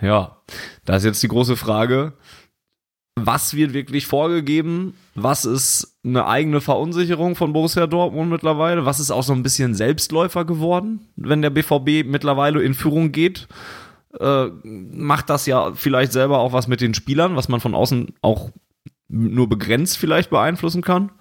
ja, 0.00 0.36
da 0.84 0.96
ist 0.96 1.04
jetzt 1.04 1.22
die 1.22 1.28
große 1.28 1.56
Frage, 1.56 2.14
was 3.16 3.54
wird 3.54 3.72
wirklich 3.72 4.06
vorgegeben? 4.06 4.94
Was 5.14 5.44
ist 5.44 5.98
eine 6.04 6.26
eigene 6.26 6.60
Verunsicherung 6.60 7.36
von 7.36 7.52
Borussia 7.52 7.86
Dortmund 7.86 8.30
mittlerweile? 8.30 8.84
Was 8.86 8.98
ist 8.98 9.12
auch 9.12 9.22
so 9.22 9.32
ein 9.32 9.42
bisschen 9.42 9.74
Selbstläufer 9.74 10.44
geworden, 10.44 11.08
wenn 11.16 11.40
der 11.40 11.50
BVB 11.50 12.06
mittlerweile 12.06 12.62
in 12.62 12.74
Führung 12.74 13.12
geht? 13.12 13.46
Äh, 14.18 14.46
macht 14.64 15.30
das 15.30 15.46
ja 15.46 15.72
vielleicht 15.74 16.12
selber 16.12 16.38
auch 16.38 16.52
was 16.52 16.66
mit 16.66 16.80
den 16.80 16.94
Spielern, 16.94 17.36
was 17.36 17.48
man 17.48 17.60
von 17.60 17.74
außen 17.74 18.14
auch 18.20 18.50
nur 19.08 19.48
begrenzt 19.48 19.96
vielleicht 19.96 20.30
beeinflussen 20.30 20.82
kann. 20.82 21.12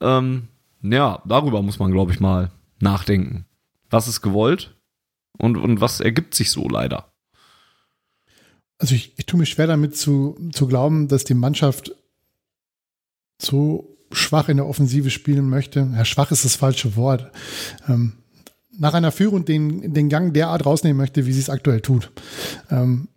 Ähm, 0.00 0.48
ja, 0.82 1.22
darüber 1.24 1.62
muss 1.62 1.78
man, 1.78 1.92
glaube 1.92 2.12
ich, 2.12 2.20
mal 2.20 2.50
nachdenken. 2.80 3.46
Was 3.90 4.08
ist 4.08 4.22
gewollt? 4.22 4.74
Und, 5.38 5.56
und 5.56 5.80
was 5.80 6.00
ergibt 6.00 6.34
sich 6.34 6.50
so 6.50 6.68
leider? 6.68 7.12
Also 8.78 8.94
ich, 8.94 9.14
ich 9.16 9.26
tue 9.26 9.40
mich 9.40 9.48
schwer 9.48 9.66
damit 9.66 9.96
zu, 9.96 10.36
zu 10.52 10.66
glauben, 10.66 11.08
dass 11.08 11.24
die 11.24 11.34
Mannschaft 11.34 11.94
so 13.40 13.96
schwach 14.12 14.48
in 14.48 14.56
der 14.56 14.66
Offensive 14.66 15.10
spielen 15.10 15.48
möchte. 15.48 15.90
Ja, 15.94 16.04
schwach 16.04 16.30
ist 16.30 16.44
das 16.44 16.56
falsche 16.56 16.96
Wort. 16.96 17.30
Ähm, 17.88 18.14
nach 18.78 18.94
einer 18.94 19.12
Führung 19.12 19.44
den, 19.44 19.92
den 19.92 20.08
Gang 20.08 20.32
derart 20.32 20.64
rausnehmen 20.64 20.96
möchte, 20.96 21.26
wie 21.26 21.32
sie 21.32 21.40
es 21.40 21.50
aktuell 21.50 21.80
tut. 21.80 22.12
Ähm, 22.70 23.08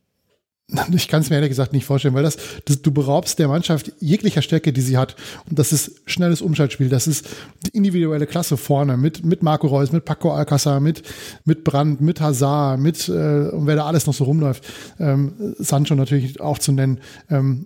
ich 0.93 1.07
kann 1.07 1.21
es 1.21 1.29
mir 1.29 1.35
ehrlich 1.37 1.49
gesagt 1.49 1.73
nicht 1.73 1.85
vorstellen, 1.85 2.13
weil 2.13 2.23
das, 2.23 2.37
das, 2.65 2.81
du 2.81 2.91
beraubst 2.91 3.39
der 3.39 3.47
Mannschaft 3.47 3.91
jeglicher 3.99 4.41
Stärke, 4.41 4.73
die 4.73 4.81
sie 4.81 4.97
hat. 4.97 5.15
Und 5.49 5.59
das 5.59 5.73
ist 5.73 6.01
schnelles 6.05 6.41
Umschaltspiel, 6.41 6.89
das 6.89 7.07
ist 7.07 7.27
die 7.65 7.75
individuelle 7.75 8.27
Klasse 8.27 8.57
vorne 8.57 8.97
mit, 8.97 9.25
mit 9.25 9.43
Marco 9.43 9.67
Reus, 9.67 9.91
mit 9.91 10.05
Paco 10.05 10.33
Alcázar, 10.33 10.79
mit, 10.79 11.03
mit 11.45 11.63
Brandt, 11.63 12.01
mit 12.01 12.21
Hazard, 12.21 12.79
mit, 12.79 13.09
äh, 13.09 13.11
und 13.11 13.67
wer 13.67 13.75
da 13.75 13.85
alles 13.85 14.07
noch 14.07 14.13
so 14.13 14.23
rumläuft, 14.23 14.65
ähm, 14.99 15.55
Sancho 15.57 15.95
natürlich 15.95 16.39
auch 16.39 16.59
zu 16.59 16.71
nennen. 16.71 16.99
Ähm, 17.29 17.65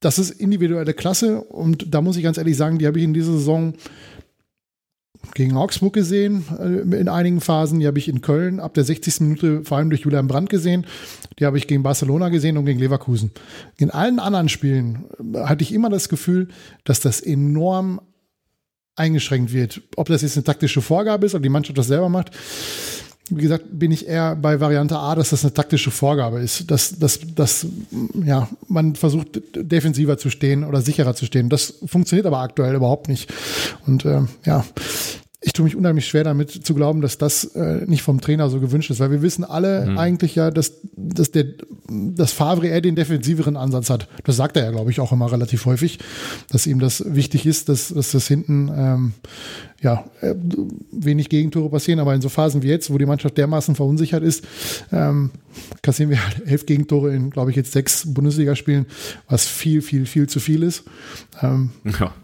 das 0.00 0.18
ist 0.18 0.30
individuelle 0.30 0.92
Klasse 0.92 1.40
und 1.40 1.94
da 1.94 2.02
muss 2.02 2.16
ich 2.16 2.22
ganz 2.22 2.36
ehrlich 2.36 2.56
sagen, 2.56 2.78
die 2.78 2.86
habe 2.86 2.98
ich 2.98 3.04
in 3.04 3.14
dieser 3.14 3.32
Saison 3.32 3.74
gegen 5.34 5.56
Augsburg 5.56 5.92
gesehen 5.92 6.44
äh, 6.58 6.96
in 6.98 7.08
einigen 7.08 7.40
Phasen. 7.40 7.80
Die 7.80 7.86
habe 7.86 7.98
ich 7.98 8.08
in 8.08 8.20
Köln 8.20 8.60
ab 8.60 8.74
der 8.74 8.84
60. 8.84 9.20
Minute 9.20 9.64
vor 9.64 9.78
allem 9.78 9.90
durch 9.90 10.02
Julian 10.02 10.26
Brandt 10.26 10.50
gesehen. 10.50 10.86
Die 11.38 11.46
habe 11.46 11.58
ich 11.58 11.66
gegen 11.66 11.82
Barcelona 11.82 12.28
gesehen 12.28 12.56
und 12.56 12.66
gegen 12.66 12.78
Leverkusen. 12.78 13.30
In 13.76 13.90
allen 13.90 14.18
anderen 14.18 14.48
Spielen 14.48 15.06
äh, 15.34 15.44
hatte 15.44 15.62
ich 15.62 15.72
immer 15.72 15.90
das 15.90 16.08
Gefühl, 16.08 16.48
dass 16.84 17.00
das 17.00 17.20
enorm 17.20 18.00
eingeschränkt 18.96 19.52
wird. 19.52 19.80
Ob 19.96 20.08
das 20.08 20.22
jetzt 20.22 20.36
eine 20.36 20.44
taktische 20.44 20.80
Vorgabe 20.80 21.26
ist 21.26 21.34
oder 21.34 21.42
die 21.42 21.48
Mannschaft 21.48 21.78
das 21.78 21.88
selber 21.88 22.08
macht. 22.08 22.30
Wie 23.30 23.40
gesagt, 23.40 23.64
bin 23.70 23.90
ich 23.90 24.06
eher 24.06 24.36
bei 24.36 24.60
Variante 24.60 24.98
A, 24.98 25.14
dass 25.14 25.30
das 25.30 25.44
eine 25.44 25.54
taktische 25.54 25.90
Vorgabe 25.90 26.40
ist, 26.40 26.70
dass, 26.70 26.98
dass, 26.98 27.20
dass 27.34 27.66
ja, 28.22 28.48
man 28.68 28.96
versucht, 28.96 29.40
defensiver 29.54 30.18
zu 30.18 30.28
stehen 30.28 30.62
oder 30.62 30.82
sicherer 30.82 31.14
zu 31.14 31.24
stehen. 31.24 31.48
Das 31.48 31.74
funktioniert 31.86 32.26
aber 32.26 32.40
aktuell 32.40 32.74
überhaupt 32.74 33.08
nicht. 33.08 33.32
Und 33.86 34.04
äh, 34.04 34.22
ja, 34.44 34.64
ich 35.44 35.52
tue 35.52 35.64
mich 35.64 35.76
unheimlich 35.76 36.06
schwer 36.06 36.24
damit 36.24 36.50
zu 36.50 36.74
glauben, 36.74 37.02
dass 37.02 37.18
das 37.18 37.44
äh, 37.54 37.84
nicht 37.86 38.02
vom 38.02 38.20
Trainer 38.20 38.48
so 38.48 38.60
gewünscht 38.60 38.90
ist, 38.90 38.98
weil 38.98 39.10
wir 39.10 39.20
wissen 39.20 39.44
alle 39.44 39.84
mhm. 39.84 39.98
eigentlich 39.98 40.34
ja, 40.34 40.50
dass, 40.50 40.72
dass 40.96 41.32
der 41.32 41.44
dass 41.86 42.32
Favre 42.32 42.66
eher 42.66 42.80
den 42.80 42.96
defensiveren 42.96 43.56
Ansatz 43.56 43.90
hat. 43.90 44.08
Das 44.24 44.36
sagt 44.36 44.56
er 44.56 44.64
ja, 44.64 44.70
glaube 44.70 44.90
ich, 44.90 45.00
auch 45.00 45.12
immer 45.12 45.30
relativ 45.30 45.66
häufig, 45.66 45.98
dass 46.48 46.66
ihm 46.66 46.78
das 46.78 47.14
wichtig 47.14 47.44
ist, 47.44 47.68
dass, 47.68 47.88
dass 47.88 48.12
das 48.12 48.26
hinten 48.26 48.70
ähm, 48.74 49.12
ja 49.82 50.04
äh, 50.22 50.34
wenig 50.90 51.28
Gegentore 51.28 51.68
passieren. 51.68 52.00
Aber 52.00 52.14
in 52.14 52.22
so 52.22 52.30
Phasen 52.30 52.62
wie 52.62 52.68
jetzt, 52.68 52.90
wo 52.90 52.96
die 52.96 53.04
Mannschaft 53.06 53.36
dermaßen 53.36 53.74
verunsichert 53.74 54.22
ist, 54.22 54.44
ähm, 54.92 55.30
kassieren 55.82 56.08
wir 56.08 56.24
halt 56.24 56.46
elf 56.46 56.64
Gegentore 56.64 57.14
in, 57.14 57.28
glaube 57.28 57.50
ich, 57.50 57.56
jetzt 57.56 57.72
sechs 57.72 58.14
Bundesligaspielen, 58.14 58.86
was 59.28 59.46
viel, 59.46 59.82
viel, 59.82 60.06
viel 60.06 60.26
zu 60.26 60.40
viel 60.40 60.62
ist. 60.62 60.84
Ähm, 61.42 61.70
ja. 62.00 62.14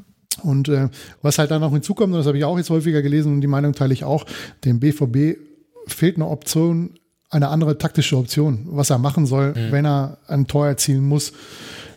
Und 0.43 0.69
äh, 0.69 0.89
was 1.23 1.39
halt 1.39 1.51
dann 1.51 1.61
noch 1.61 1.73
hinzukommt, 1.73 2.13
und 2.13 2.19
das 2.19 2.27
habe 2.27 2.39
ich 2.39 2.45
auch 2.45 2.59
jetzt 2.59 2.71
häufiger 2.71 3.03
gelesen 3.03 3.35
und 3.35 3.41
die 3.41 3.47
Meinung 3.47 3.73
teile 3.73 3.93
ich 3.93 4.05
auch, 4.05 4.27
dem 4.65 4.81
BVB 4.81 5.39
fehlt 5.87 6.17
eine 6.17 6.27
Option 6.27 6.91
eine 7.31 7.49
andere 7.49 7.79
taktische 7.79 8.17
Option, 8.17 8.67
was 8.71 8.91
er 8.91 8.99
machen 8.99 9.25
soll, 9.25 9.51
mhm. 9.51 9.71
wenn 9.73 9.87
er 9.87 10.19
ein 10.27 10.47
Tor 10.47 10.67
erzielen 10.67 11.07
muss. 11.07 11.33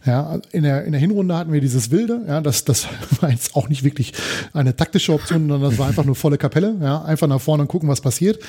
Ja, 0.05 0.39
in 0.51 0.63
der, 0.63 0.83
in 0.83 0.91
der 0.91 0.99
Hinrunde 0.99 1.35
hatten 1.35 1.53
wir 1.53 1.61
dieses 1.61 1.89
Wilde, 1.89 2.21
ja, 2.27 2.41
das, 2.41 2.65
das 2.65 2.87
war 3.21 3.31
jetzt 3.31 3.55
auch 3.55 3.69
nicht 3.69 3.83
wirklich 3.83 4.13
eine 4.53 4.75
taktische 4.75 5.13
Option, 5.13 5.47
sondern 5.47 5.71
das 5.71 5.79
war 5.79 5.87
einfach 5.87 6.05
nur 6.05 6.15
volle 6.15 6.37
Kapelle, 6.37 6.75
ja, 6.81 7.01
einfach 7.03 7.27
nach 7.27 7.41
vorne 7.41 7.63
und 7.63 7.69
gucken, 7.69 7.89
was 7.89 8.01
passiert. 8.01 8.39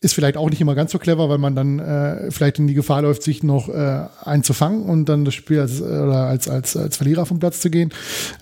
Ist 0.00 0.14
vielleicht 0.14 0.36
auch 0.36 0.50
nicht 0.50 0.60
immer 0.60 0.74
ganz 0.74 0.92
so 0.92 0.98
clever, 0.98 1.28
weil 1.28 1.38
man 1.38 1.56
dann 1.56 1.78
äh, 1.78 2.30
vielleicht 2.30 2.58
in 2.58 2.66
die 2.66 2.74
Gefahr 2.74 3.02
läuft, 3.02 3.22
sich 3.22 3.42
noch 3.42 3.68
äh, 3.68 4.06
einzufangen 4.22 4.82
und 4.82 5.08
dann 5.08 5.24
das 5.24 5.34
Spiel 5.34 5.60
als, 5.60 5.80
oder 5.80 6.26
als, 6.26 6.48
als, 6.48 6.76
als 6.76 6.96
Verlierer 6.96 7.26
vom 7.26 7.38
Platz 7.40 7.60
zu 7.60 7.70
gehen. 7.70 7.92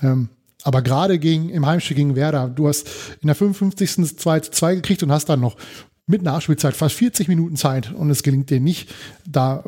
Ähm, 0.02 0.28
aber 0.66 0.82
gerade 0.82 1.20
gegen, 1.20 1.48
im 1.48 1.64
Heimspiel 1.64 1.96
gegen 1.96 2.16
Werder, 2.16 2.48
du 2.48 2.66
hast 2.66 2.88
in 3.20 3.28
der 3.28 3.36
55. 3.36 4.16
2 4.18 4.40
zu 4.40 4.50
2 4.50 4.74
gekriegt 4.74 5.02
und 5.04 5.12
hast 5.12 5.28
dann 5.28 5.38
noch 5.38 5.56
mit 6.08 6.22
Nachspielzeit 6.22 6.74
fast 6.74 6.96
40 6.96 7.28
Minuten 7.28 7.54
Zeit 7.54 7.92
und 7.92 8.10
es 8.10 8.24
gelingt 8.24 8.50
dir 8.50 8.58
nicht, 8.58 8.92
da, 9.28 9.62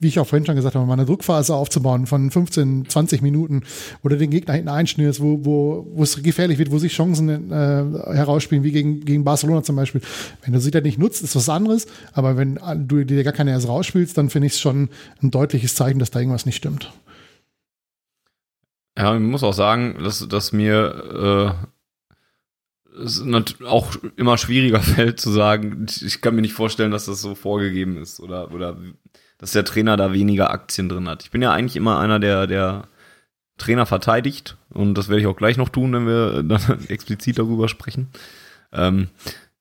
wie 0.00 0.08
ich 0.08 0.18
auch 0.18 0.26
vorhin 0.26 0.44
schon 0.44 0.56
gesagt 0.56 0.74
habe, 0.74 0.86
mal 0.86 0.92
eine 0.92 1.06
Druckphase 1.06 1.54
aufzubauen 1.54 2.06
von 2.06 2.30
15, 2.30 2.86
20 2.86 3.22
Minuten 3.22 3.62
oder 4.02 4.16
den 4.16 4.28
Gegner 4.28 4.52
hinten 4.52 4.68
einschnürst, 4.68 5.22
wo, 5.22 5.42
wo, 5.42 5.86
wo 5.94 6.02
es 6.02 6.22
gefährlich 6.22 6.58
wird, 6.58 6.70
wo 6.70 6.78
sich 6.78 6.92
Chancen 6.92 7.50
äh, 7.50 7.54
herausspielen, 8.14 8.62
wie 8.62 8.72
gegen, 8.72 9.04
gegen 9.06 9.24
Barcelona 9.24 9.62
zum 9.62 9.76
Beispiel. 9.76 10.02
Wenn 10.42 10.52
du 10.52 10.60
sie 10.60 10.70
dann 10.70 10.82
nicht 10.82 10.98
nutzt, 10.98 11.22
ist 11.22 11.34
was 11.34 11.48
anderes, 11.48 11.86
aber 12.12 12.36
wenn 12.36 12.58
du 12.86 13.04
dir 13.04 13.24
gar 13.24 13.32
keine 13.32 13.52
erst 13.52 13.68
rausspielst, 13.68 14.18
dann 14.18 14.28
finde 14.28 14.48
ich 14.48 14.54
es 14.54 14.60
schon 14.60 14.90
ein 15.22 15.30
deutliches 15.30 15.74
Zeichen, 15.74 15.98
dass 15.98 16.10
da 16.10 16.18
irgendwas 16.20 16.44
nicht 16.44 16.56
stimmt. 16.56 16.92
Ja, 18.96 19.14
ich 19.14 19.20
muss 19.20 19.42
auch 19.42 19.54
sagen, 19.54 20.02
dass, 20.02 20.26
dass 20.28 20.52
mir 20.52 21.56
äh, 22.94 23.02
es 23.02 23.22
auch 23.64 23.94
immer 24.16 24.36
schwieriger 24.38 24.80
fällt 24.80 25.20
zu 25.20 25.30
sagen, 25.30 25.86
ich 25.88 26.20
kann 26.20 26.34
mir 26.34 26.42
nicht 26.42 26.52
vorstellen, 26.52 26.90
dass 26.90 27.06
das 27.06 27.20
so 27.20 27.34
vorgegeben 27.34 27.96
ist 27.96 28.20
oder, 28.20 28.52
oder 28.52 28.76
dass 29.38 29.52
der 29.52 29.64
Trainer 29.64 29.96
da 29.96 30.12
weniger 30.12 30.50
Aktien 30.50 30.88
drin 30.88 31.08
hat. 31.08 31.24
Ich 31.24 31.30
bin 31.30 31.42
ja 31.42 31.52
eigentlich 31.52 31.76
immer 31.76 31.98
einer, 31.98 32.20
der, 32.20 32.46
der 32.46 32.88
Trainer 33.58 33.86
verteidigt 33.86 34.56
und 34.70 34.94
das 34.94 35.08
werde 35.08 35.20
ich 35.20 35.26
auch 35.26 35.36
gleich 35.36 35.56
noch 35.56 35.68
tun, 35.68 35.92
wenn 35.92 36.06
wir 36.06 36.42
dann 36.44 36.86
explizit 36.88 37.38
darüber 37.38 37.68
sprechen. 37.68 38.08
Ähm, 38.72 39.08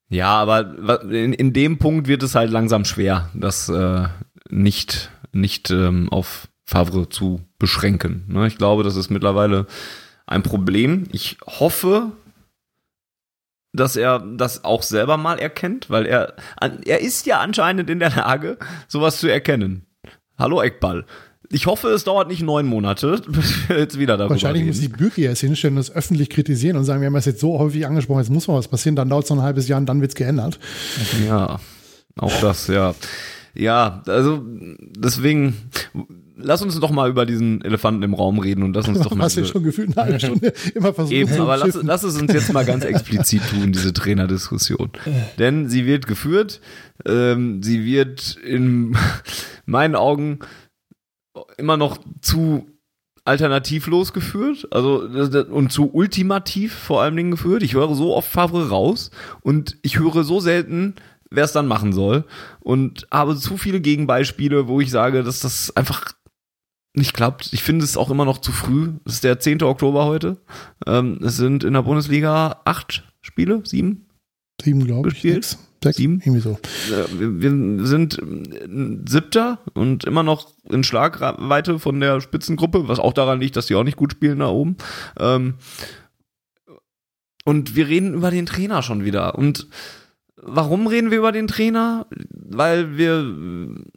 ja, 0.10 0.34
aber 0.34 1.04
in, 1.10 1.32
in 1.32 1.54
dem 1.54 1.78
Punkt 1.78 2.08
wird 2.08 2.22
es 2.24 2.36
halt 2.36 2.52
langsam 2.52 2.84
schwer, 2.84 3.30
das 3.34 3.70
äh, 3.70 4.08
nicht, 4.50 5.10
nicht 5.32 5.72
ähm, 5.72 6.10
auf 6.10 6.50
Favre 6.72 7.10
zu 7.10 7.42
beschränken. 7.60 8.24
Ne? 8.30 8.48
Ich 8.48 8.58
glaube, 8.58 8.84
das 8.84 8.96
ist 8.96 9.10
mittlerweile 9.10 9.68
ein 10.26 10.42
Problem. 10.42 11.08
Ich 11.12 11.38
hoffe, 11.46 12.14
dass 13.74 13.98
er 13.98 14.20
das 14.20 14.64
auch 14.64 14.82
selber 14.82 15.18
mal 15.18 15.38
erkennt, 15.38 15.90
weil 15.90 16.06
er, 16.06 16.36
er 16.60 17.02
ist 17.02 17.26
ja 17.26 17.42
anscheinend 17.42 17.90
in 17.90 18.00
der 18.00 18.12
Lage, 18.12 18.58
sowas 18.88 19.20
zu 19.20 19.28
erkennen. 19.28 19.86
Hallo 20.38 20.62
Eckball. 20.62 21.06
Ich 21.50 21.66
hoffe, 21.66 21.90
es 21.90 22.06
dauert 22.06 22.30
nicht 22.30 22.42
neun 22.42 22.66
Monate, 22.66 23.22
bis 23.28 23.68
wir 23.68 23.78
jetzt 23.78 24.00
wieder 24.00 24.16
darüber 24.16 24.36
Wahrscheinlich 24.36 24.62
reden. 24.62 24.70
muss 24.70 24.80
die 24.80 24.88
Bürger 24.88 25.24
jetzt 25.24 25.42
hinstellen 25.42 25.76
und 25.76 25.86
das 25.86 25.94
öffentlich 25.94 26.30
kritisieren 26.30 26.78
und 26.78 26.86
sagen, 26.86 27.02
wir 27.02 27.08
haben 27.08 27.14
das 27.14 27.26
jetzt 27.26 27.42
so 27.42 27.60
häufig 27.60 27.86
angesprochen, 27.86 28.22
jetzt 28.22 28.30
muss 28.30 28.48
mal 28.48 28.56
was 28.56 28.70
passieren, 28.70 28.96
dann 28.96 29.10
dauert 29.10 29.26
es 29.26 29.30
noch 29.30 29.38
ein 29.38 29.44
halbes 29.44 29.68
Jahr 29.68 29.78
und 29.78 29.88
dann 29.88 30.00
wird 30.00 30.12
es 30.12 30.16
geändert. 30.16 30.58
Ja, 31.28 31.60
auch 32.18 32.40
das, 32.40 32.68
ja. 32.68 32.96
Ja, 33.54 34.02
also 34.08 34.42
deswegen, 34.46 35.56
lass 36.44 36.62
uns 36.62 36.80
doch 36.80 36.92
mal 36.92 37.10
über 37.10 37.26
diesen 37.26 37.62
Elefanten 37.62 38.04
im 38.04 38.14
Raum 38.14 38.40
reden 38.40 38.64
und 38.64 38.76
lass 38.76 38.88
uns 38.88 39.00
doch 39.00 39.12
mal. 39.16 39.26
Hast 39.26 39.38
du 39.38 39.46
schon 39.46 39.64
gefühlt 39.64 39.98
eine 39.98 40.06
halbe 40.06 40.20
Stunde 40.20 40.54
immer 40.76 40.94
versucht. 40.94 41.14
Eben, 41.14 41.34
aber 41.40 41.58
lass, 41.58 41.80
lass, 41.82 42.04
es 42.04 42.20
uns 42.20 42.34
jetzt 42.34 42.54
mal 42.54 42.66
ganz 42.66 42.84
explizit 42.84 43.42
tun, 43.50 43.72
diese 43.72 43.94
Trainerdiskussion. 43.94 44.92
Denn 45.40 45.70
sie 45.70 45.86
wird 45.86 46.08
geführt, 46.08 46.62
ähm, 47.06 47.62
sie 47.64 47.86
wird 47.86 48.38
in 48.44 48.98
meinen 49.66 49.96
Augen 49.96 50.40
immer 51.58 51.78
noch 51.78 51.98
zu 52.22 52.68
alternativlos 53.24 54.14
geführt, 54.14 54.68
also 54.72 55.08
und 55.52 55.72
zu 55.72 55.94
ultimativ 55.94 56.74
vor 56.74 57.02
allen 57.02 57.16
Dingen 57.16 57.32
geführt. 57.32 57.62
Ich 57.62 57.76
höre 57.76 57.94
so 57.94 58.16
oft 58.16 58.30
Favre 58.30 58.70
raus 58.70 59.12
und 59.42 59.78
ich 59.84 60.00
höre 60.00 60.24
so 60.24 60.40
selten 60.40 60.96
wer 61.32 61.46
es 61.46 61.54
dann 61.54 61.68
machen 61.68 61.94
soll. 61.94 62.26
Und 62.60 63.08
habe 63.10 63.36
zu 63.36 63.58
viele 63.58 63.82
Gegenbeispiele, 63.82 64.68
wo 64.68 64.82
ich 64.82 64.92
sage, 64.92 65.24
dass 65.24 65.40
das 65.40 65.76
einfach 65.76 66.14
nicht 66.94 67.14
klappt. 67.14 67.54
Ich 67.54 67.64
finde 67.64 67.86
es 67.86 67.98
auch 67.98 68.10
immer 68.10 68.26
noch 68.26 68.40
zu 68.40 68.52
früh. 68.52 68.94
Es 69.06 69.16
ist 69.16 69.24
der 69.24 69.40
10. 69.40 69.64
Oktober 69.64 70.06
heute. 70.06 70.38
Ähm, 70.86 71.20
es 71.24 71.38
sind 71.38 71.64
in 71.64 71.74
der 71.74 71.84
Bundesliga 71.84 72.62
acht 72.66 73.04
Spiele, 73.22 73.62
sieben? 73.66 74.08
Sieben, 74.62 74.86
glaube 74.86 75.10
ich. 75.10 75.22
Sechs, 75.22 75.58
sechs, 75.84 75.98
sieben? 75.98 76.22
Irgendwie 76.24 76.42
so. 76.42 76.60
Wir, 77.18 77.42
wir 77.42 77.86
sind 77.86 78.20
siebter 79.08 79.60
und 79.74 80.04
immer 80.04 80.24
noch 80.24 80.52
in 80.70 80.84
Schlagweite 80.84 81.80
von 81.80 82.00
der 82.00 82.22
Spitzengruppe, 82.22 82.88
was 82.88 83.00
auch 83.00 83.14
daran 83.14 83.40
liegt, 83.40 83.56
dass 83.56 83.68
die 83.68 83.76
auch 83.76 83.84
nicht 83.84 83.98
gut 83.98 84.12
spielen 84.12 84.40
da 84.40 84.50
oben. 84.50 84.76
Ähm, 85.20 85.56
und 87.46 87.76
wir 87.76 87.88
reden 87.88 88.14
über 88.14 88.32
den 88.32 88.46
Trainer 88.46 88.84
schon 88.84 89.04
wieder. 89.04 89.36
Und 89.36 89.68
Warum 90.44 90.88
reden 90.88 91.12
wir 91.12 91.20
über 91.20 91.32
den 91.32 91.48
Trainer? 91.48 92.08
Weil 92.32 92.98
wir 92.98 93.36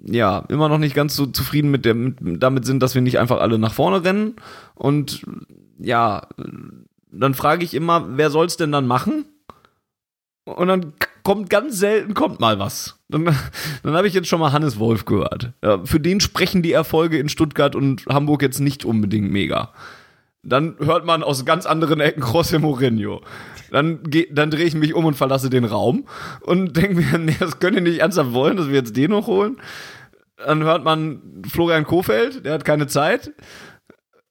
ja 0.05 0.45
immer 0.49 0.69
noch 0.69 0.79
nicht 0.79 0.95
ganz 0.95 1.17
so 1.17 1.27
zufrieden 1.27 1.71
mit 1.71 1.85
der, 1.85 1.95
mit, 1.95 2.19
damit 2.43 2.67
sind, 2.67 2.83
dass 2.83 2.95
wir 2.95 3.03
nicht 3.03 3.19
einfach 3.19 3.41
alle 3.41 3.59
nach 3.59 3.73
vorne 3.73 4.05
rennen. 4.05 4.37
Und 4.75 5.25
ja, 5.79 6.27
dann 7.11 7.35
frage 7.35 7.65
ich 7.65 7.75
immer, 7.75 8.17
wer 8.17 8.31
soll 8.31 8.47
es 8.47 8.57
denn 8.57 8.73
dann 8.73 8.87
machen? 8.87 9.25
Und 10.45 10.69
dann 10.69 10.93
kommt 11.23 11.49
ganz 11.49 11.79
selten 11.79 12.13
kommt 12.13 12.39
mal 12.39 12.59
was. 12.59 12.99
Dann, 13.09 13.25
dann 13.83 13.95
habe 13.95 14.07
ich 14.07 14.15
jetzt 14.15 14.29
schon 14.29 14.41
mal 14.41 14.53
Hannes 14.53 14.79
Wolf 14.79 15.07
gehört. 15.07 15.53
Ja, 15.63 15.85
für 15.85 16.01
den 16.01 16.21
sprechen 16.21 16.63
die 16.63 16.73
Erfolge 16.73 17.19
in 17.19 17.29
Stuttgart 17.29 17.75
und 17.75 18.05
Hamburg 18.07 18.43
jetzt 18.43 18.61
nicht 18.61 18.85
unbedingt 18.85 19.31
mega. 19.31 19.73
Dann 20.45 20.77
hört 20.79 21.05
man 21.05 21.23
aus 21.23 21.45
ganz 21.45 21.67
anderen 21.67 22.01
Ecken 22.01 22.23
José 22.23 22.59
Mourinho. 22.59 23.23
Dann, 23.71 24.01
dann 24.31 24.51
drehe 24.51 24.67
ich 24.67 24.75
mich 24.75 24.95
um 24.95 25.05
und 25.05 25.15
verlasse 25.15 25.51
den 25.51 25.65
Raum 25.65 26.07
und 26.43 26.77
denke 26.77 26.97
mir, 26.97 27.19
nee, 27.19 27.37
das 27.39 27.59
könnt 27.59 27.77
ihr 27.77 27.83
nicht 27.83 28.01
ernsthaft 28.01 28.33
wollen, 28.33 28.57
dass 28.57 28.69
wir 28.69 28.75
jetzt 28.75 28.97
den 28.97 29.11
noch 29.11 29.27
holen. 29.27 29.57
Dann 30.37 30.63
hört 30.63 30.85
man 30.85 31.43
Florian 31.49 31.85
Kofeld, 31.85 32.45
der 32.45 32.53
hat 32.53 32.65
keine 32.65 32.87
Zeit, 32.87 33.33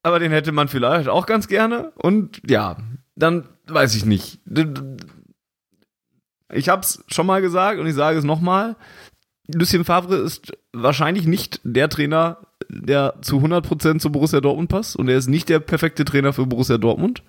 aber 0.04 0.20
den 0.20 0.32
hätte 0.32 0.52
man 0.52 0.68
vielleicht 0.68 1.10
auch 1.10 1.26
ganz 1.26 1.48
gerne. 1.48 1.92
Und 1.96 2.42
ja, 2.48 2.78
dann 3.16 3.50
weiß 3.68 3.96
ich 3.96 4.06
nicht. 4.06 4.40
Ich 6.52 6.70
habe 6.70 6.82
es 6.82 7.04
schon 7.08 7.26
mal 7.26 7.42
gesagt 7.42 7.80
und 7.80 7.88
ich 7.88 7.96
sage 7.96 8.18
es 8.18 8.24
nochmal. 8.24 8.76
Lucien 9.48 9.84
Favre 9.84 10.16
ist 10.16 10.54
wahrscheinlich 10.72 11.28
nicht 11.28 11.60
der 11.64 11.90
Trainer, 11.90 12.38
der 12.70 13.16
zu 13.22 13.40
100% 13.40 14.00
zu 14.00 14.12
Borussia 14.12 14.40
Dortmund 14.40 14.70
passt 14.70 14.96
und 14.96 15.10
er 15.10 15.18
ist 15.18 15.28
nicht 15.28 15.50
der 15.50 15.60
perfekte 15.60 16.06
Trainer 16.06 16.34
für 16.34 16.46
Borussia 16.46 16.78
Dortmund. 16.78 17.24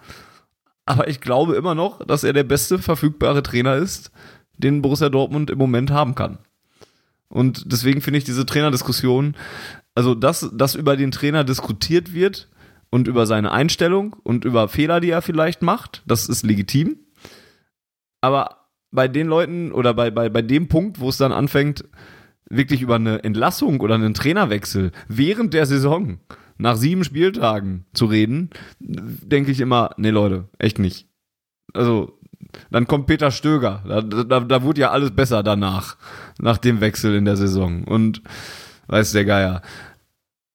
Aber 0.86 1.08
ich 1.08 1.20
glaube 1.20 1.56
immer 1.56 1.74
noch, 1.74 2.04
dass 2.06 2.24
er 2.24 2.32
der 2.32 2.44
beste 2.44 2.78
verfügbare 2.78 3.42
Trainer 3.42 3.76
ist, 3.76 4.12
den 4.56 4.82
Borussia 4.82 5.08
Dortmund 5.08 5.50
im 5.50 5.58
Moment 5.58 5.90
haben 5.90 6.14
kann. 6.14 6.38
Und 7.28 7.72
deswegen 7.72 8.00
finde 8.00 8.18
ich 8.18 8.24
diese 8.24 8.46
Trainerdiskussion, 8.46 9.34
also 9.94 10.14
dass, 10.14 10.50
dass 10.52 10.76
über 10.76 10.96
den 10.96 11.10
Trainer 11.10 11.42
diskutiert 11.42 12.12
wird 12.12 12.48
und 12.90 13.08
über 13.08 13.26
seine 13.26 13.50
Einstellung 13.50 14.14
und 14.22 14.44
über 14.44 14.68
Fehler, 14.68 15.00
die 15.00 15.10
er 15.10 15.22
vielleicht 15.22 15.62
macht, 15.62 16.02
das 16.06 16.28
ist 16.28 16.44
legitim. 16.44 16.96
Aber 18.20 18.63
bei 18.94 19.08
den 19.08 19.26
Leuten 19.26 19.72
oder 19.72 19.92
bei, 19.92 20.10
bei, 20.10 20.28
bei 20.28 20.40
dem 20.40 20.68
Punkt, 20.68 21.00
wo 21.00 21.08
es 21.08 21.18
dann 21.18 21.32
anfängt, 21.32 21.84
wirklich 22.48 22.80
über 22.80 22.94
eine 22.94 23.24
Entlassung 23.24 23.80
oder 23.80 23.96
einen 23.96 24.14
Trainerwechsel 24.14 24.92
während 25.08 25.52
der 25.52 25.66
Saison 25.66 26.20
nach 26.56 26.76
sieben 26.76 27.02
Spieltagen 27.02 27.84
zu 27.92 28.06
reden, 28.06 28.50
denke 28.78 29.50
ich 29.50 29.60
immer, 29.60 29.90
nee 29.96 30.10
Leute, 30.10 30.48
echt 30.58 30.78
nicht. 30.78 31.08
Also, 31.72 32.20
dann 32.70 32.86
kommt 32.86 33.08
Peter 33.08 33.32
Stöger. 33.32 33.82
Da, 33.88 34.00
da, 34.00 34.40
da 34.40 34.62
wurde 34.62 34.82
ja 34.82 34.90
alles 34.92 35.10
besser 35.10 35.42
danach, 35.42 35.96
nach 36.38 36.58
dem 36.58 36.80
Wechsel 36.80 37.16
in 37.16 37.24
der 37.24 37.36
Saison. 37.36 37.82
Und 37.82 38.22
weiß 38.86 39.10
der 39.10 39.24
Geier. 39.24 39.62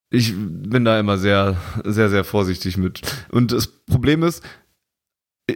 Ich 0.10 0.34
bin 0.38 0.86
da 0.86 0.98
immer 0.98 1.18
sehr, 1.18 1.58
sehr, 1.84 2.10
sehr 2.10 2.24
vorsichtig 2.24 2.78
mit. 2.78 3.02
Und 3.30 3.52
das 3.52 3.68
Problem 3.68 4.24
ist, 4.24 4.42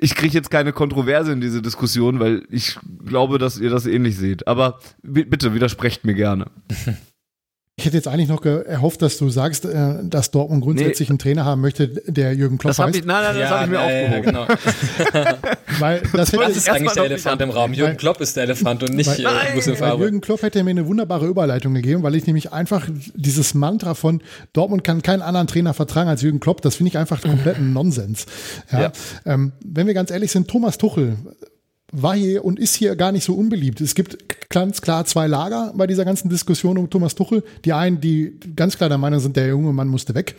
ich 0.01 0.15
kriege 0.15 0.33
jetzt 0.33 0.49
keine 0.49 0.74
Kontroverse 0.74 1.32
in 1.32 1.41
diese 1.41 1.61
Diskussion, 1.61 2.20
weil 2.20 2.43
ich 2.49 2.78
glaube, 3.05 3.37
dass 3.37 3.59
ihr 3.59 3.70
das 3.70 3.86
ähnlich 3.86 4.17
seht. 4.17 4.47
Aber 4.47 4.79
bitte 5.01 5.53
widersprecht 5.53 6.05
mir 6.05 6.13
gerne. 6.13 6.47
Ich 7.75 7.86
hätte 7.86 7.97
jetzt 7.97 8.08
eigentlich 8.08 8.29
noch 8.29 8.45
erhofft, 8.45 9.01
dass 9.01 9.17
du 9.17 9.29
sagst, 9.29 9.66
äh, 9.66 9.95
dass 10.04 10.29
Dortmund 10.29 10.63
grundsätzlich 10.63 11.09
nee. 11.09 11.13
einen 11.13 11.20
Trainer 11.20 11.43
haben 11.43 11.59
möchte, 11.59 11.87
der 11.87 12.36
Jürgen 12.36 12.59
Klopp 12.59 12.75
das 12.75 12.79
heißt. 12.79 12.95
Ich, 12.97 13.04
nein, 13.04 13.24
nein, 13.24 13.36
das 13.36 13.50
ja, 13.50 13.50
habe 13.50 13.63
ich 13.63 13.70
mir 13.71 13.78
ja, 13.78 13.83
aufgehoben. 13.83 14.13
Ja, 14.13 14.45
genau. 14.45 15.37
weil 15.79 16.01
das, 16.13 16.29
das 16.29 16.55
ist 16.55 16.70
eigentlich 16.70 16.93
der 16.93 17.05
Elefant 17.05 17.41
im 17.41 17.50
Raum. 17.50 17.74
Jürgen 17.74 17.97
Klopp 17.97 18.21
ist 18.21 18.36
der 18.37 18.43
Elefant 18.43 18.83
und 18.83 18.93
nicht 18.93 19.08
weil, 19.08 19.20
äh, 19.20 19.24
nein, 19.24 19.79
weil 19.79 20.00
Jürgen 20.00 20.21
Klopp 20.21 20.43
hätte 20.43 20.63
mir 20.63 20.70
eine 20.70 20.86
wunderbare 20.86 21.25
Überleitung 21.25 21.74
gegeben, 21.74 22.04
weil 22.04 22.13
ich 22.13 22.28
nämlich 22.28 22.54
einfach 22.54 22.87
dieses 23.16 23.55
Mantra 23.55 23.95
von 23.95 24.21
Dortmund 24.54 24.83
kann 24.83 25.01
keinen 25.01 25.24
anderen 25.24 25.47
Trainer 25.47 25.74
vertragen 25.74 26.09
als 26.09 26.21
Jürgen 26.21 26.39
Klopp, 26.39 26.62
das 26.62 26.75
finde 26.75 26.89
ich 26.89 27.00
einfach 27.00 27.21
kompletten 27.21 27.74
Nonsens. 27.74 28.28
Ja, 28.71 28.91
ähm, 29.25 29.51
wenn 29.66 29.87
wir 29.87 29.95
ganz 29.95 30.12
ehrlich 30.12 30.32
sind, 30.32 30.47
Thomas 30.47 30.78
Tuchel 30.78 31.17
war 31.93 32.15
hier 32.15 32.43
und 32.43 32.59
ist 32.59 32.75
hier 32.75 32.95
gar 32.95 33.11
nicht 33.11 33.24
so 33.24 33.36
unbeliebt. 33.36 33.79
Es 33.79 33.93
gibt 33.93 34.49
ganz 34.49 34.82
klar 34.82 35.05
zwei 35.05 35.28
Lager 35.28 35.74
bei 35.75 35.87
dieser 35.87 36.05
ganzen 36.05 36.28
Diskussion 36.28 36.78
um 36.78 36.89
Thomas 36.89 37.15
Tuchel. 37.15 37.43
Die 37.65 37.71
einen, 37.71 38.01
die 38.01 38.39
ganz 38.55 38.78
klar 38.78 38.89
der 38.89 38.97
Meinung 38.97 39.20
sind, 39.20 39.37
der 39.37 39.47
junge 39.47 39.71
Mann 39.74 39.87
musste 39.87 40.15
weg. 40.15 40.36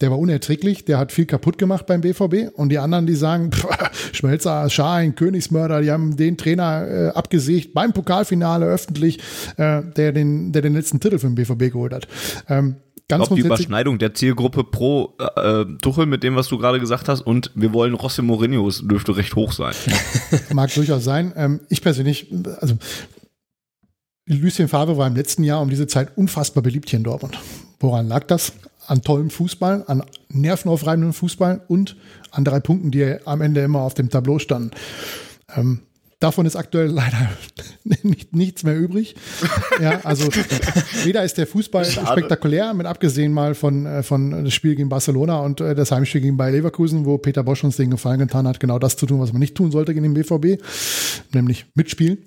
Der 0.00 0.10
war 0.10 0.18
unerträglich, 0.18 0.84
der 0.86 0.98
hat 0.98 1.12
viel 1.12 1.26
kaputt 1.26 1.58
gemacht 1.58 1.86
beim 1.86 2.00
BVB. 2.00 2.56
Und 2.56 2.70
die 2.70 2.78
anderen, 2.78 3.06
die 3.06 3.14
sagen, 3.14 3.52
pff, 3.52 3.66
Schmelzer, 4.12 4.68
Schein, 4.70 5.14
Königsmörder, 5.14 5.82
die 5.82 5.90
haben 5.90 6.16
den 6.16 6.38
Trainer 6.38 6.86
äh, 6.88 7.08
abgesägt 7.08 7.74
beim 7.74 7.92
Pokalfinale 7.92 8.66
öffentlich, 8.66 9.18
äh, 9.58 9.82
der, 9.96 10.12
den, 10.12 10.52
der 10.52 10.62
den 10.62 10.74
letzten 10.74 10.98
Titel 10.98 11.18
für 11.18 11.28
den 11.28 11.34
BVB 11.34 11.72
geholt 11.72 11.92
hat. 11.92 12.08
Ähm, 12.48 12.76
ganz 13.08 13.22
ich 13.22 13.28
glaube, 13.28 13.42
die 13.42 13.46
Überschneidung 13.46 13.98
der 13.98 14.14
Zielgruppe 14.14 14.64
pro 14.64 15.14
äh, 15.36 15.64
Tuchel 15.80 16.06
mit 16.06 16.22
dem, 16.22 16.36
was 16.36 16.48
du 16.48 16.58
gerade 16.58 16.80
gesagt 16.80 17.08
hast, 17.08 17.20
und 17.20 17.50
wir 17.54 17.72
wollen 17.72 17.94
Rossi 17.94 18.22
Mourinho, 18.22 18.70
dürfte 18.82 19.16
recht 19.16 19.34
hoch 19.36 19.52
sein. 19.52 19.74
Mag 20.52 20.72
durchaus 20.74 21.04
sein. 21.04 21.32
Ähm, 21.36 21.60
ich 21.68 21.82
persönlich, 21.82 22.32
also 22.60 22.76
Lucien 24.26 24.68
Favre 24.68 24.96
war 24.96 25.06
im 25.06 25.14
letzten 25.14 25.44
Jahr 25.44 25.60
um 25.60 25.70
diese 25.70 25.86
Zeit 25.86 26.16
unfassbar 26.16 26.62
beliebt 26.62 26.90
hier 26.90 26.98
in 26.98 27.04
Dortmund. 27.04 27.38
Woran 27.78 28.08
lag 28.08 28.24
das? 28.26 28.52
An 28.86 29.02
tollem 29.02 29.30
Fußball, 29.30 29.84
an 29.86 30.04
nervenaufreibendem 30.28 31.12
Fußball 31.12 31.62
und 31.66 31.96
an 32.30 32.44
drei 32.44 32.60
Punkten, 32.60 32.90
die 32.90 33.16
am 33.24 33.40
Ende 33.40 33.60
immer 33.62 33.80
auf 33.80 33.94
dem 33.94 34.10
Tableau 34.10 34.38
standen. 34.38 34.70
Ähm, 35.54 35.80
Davon 36.18 36.46
ist 36.46 36.56
aktuell 36.56 36.88
leider 36.88 37.30
nicht, 37.84 38.34
nichts 38.34 38.62
mehr 38.62 38.76
übrig. 38.76 39.16
Ja, 39.80 40.00
also 40.02 40.28
weder 41.04 41.22
ist 41.24 41.36
der 41.36 41.46
Fußball 41.46 41.84
Schade. 41.84 42.06
spektakulär, 42.06 42.72
mit 42.72 42.86
abgesehen 42.86 43.32
mal 43.32 43.54
von, 43.54 43.84
äh, 43.84 44.02
von 44.02 44.44
das 44.44 44.54
Spiel 44.54 44.76
gegen 44.76 44.88
Barcelona 44.88 45.40
und 45.40 45.60
äh, 45.60 45.74
das 45.74 45.92
Heimspiel 45.92 46.22
gegen 46.22 46.38
Bayer 46.38 46.52
Leverkusen, 46.52 47.04
wo 47.04 47.18
Peter 47.18 47.44
Bosch 47.44 47.62
uns 47.64 47.76
den 47.76 47.90
Gefallen 47.90 48.18
getan 48.18 48.48
hat, 48.48 48.60
genau 48.60 48.78
das 48.78 48.96
zu 48.96 49.04
tun, 49.04 49.20
was 49.20 49.32
man 49.32 49.40
nicht 49.40 49.54
tun 49.54 49.70
sollte 49.70 49.92
gegen 49.92 50.14
den 50.14 50.14
BVB, 50.14 50.62
nämlich 51.34 51.66
mitspielen. 51.74 52.18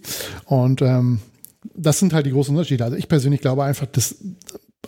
Und 0.45 0.83
ähm, 0.83 1.19
das 1.73 1.97
sind 1.97 2.13
halt 2.13 2.27
die 2.27 2.31
großen 2.31 2.55
Unterschiede. 2.55 2.83
Also 2.83 2.95
ich 2.95 3.07
persönlich 3.07 3.41
glaube 3.41 3.63
einfach, 3.63 3.87
dass, 3.87 4.17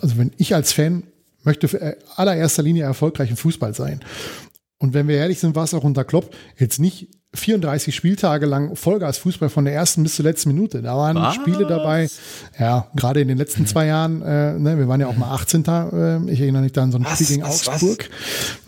also 0.00 0.16
wenn 0.16 0.30
ich 0.36 0.54
als 0.54 0.72
Fan 0.72 1.02
möchte 1.42 1.66
für 1.66 1.80
äh, 1.80 1.96
allererster 2.14 2.62
Linie 2.62 2.84
erfolgreichen 2.84 3.36
Fußball 3.36 3.74
sein. 3.74 4.00
Und 4.78 4.94
wenn 4.94 5.08
wir 5.08 5.16
ehrlich 5.16 5.40
sind, 5.40 5.56
war 5.56 5.64
es 5.64 5.74
auch 5.74 5.84
unter 5.84 6.04
Klopp 6.04 6.34
jetzt 6.56 6.78
nicht 6.78 7.08
34 7.34 7.94
Spieltage 7.94 8.44
lang 8.44 8.76
Vollgas 8.76 9.16
Fußball 9.18 9.48
von 9.48 9.64
der 9.64 9.72
ersten 9.72 10.02
bis 10.02 10.16
zur 10.16 10.24
letzten 10.24 10.50
Minute. 10.50 10.82
Da 10.82 10.96
waren 10.96 11.16
Was? 11.16 11.34
Spiele 11.34 11.66
dabei, 11.66 12.08
ja, 12.58 12.88
gerade 12.94 13.22
in 13.22 13.28
den 13.28 13.38
letzten 13.38 13.66
zwei 13.66 13.86
Jahren, 13.86 14.20
äh, 14.20 14.58
ne, 14.58 14.78
wir 14.78 14.86
waren 14.86 15.00
ja 15.00 15.06
auch 15.06 15.16
mal 15.16 15.32
18. 15.32 15.64
Äh, 15.64 16.30
ich 16.30 16.40
erinnere 16.40 16.62
mich 16.62 16.72
da 16.72 16.82
an 16.82 16.92
so 16.92 16.98
ein 16.98 17.04
was, 17.04 17.14
Spiel 17.14 17.26
gegen 17.28 17.42
was, 17.42 17.66
Augsburg. 17.68 18.10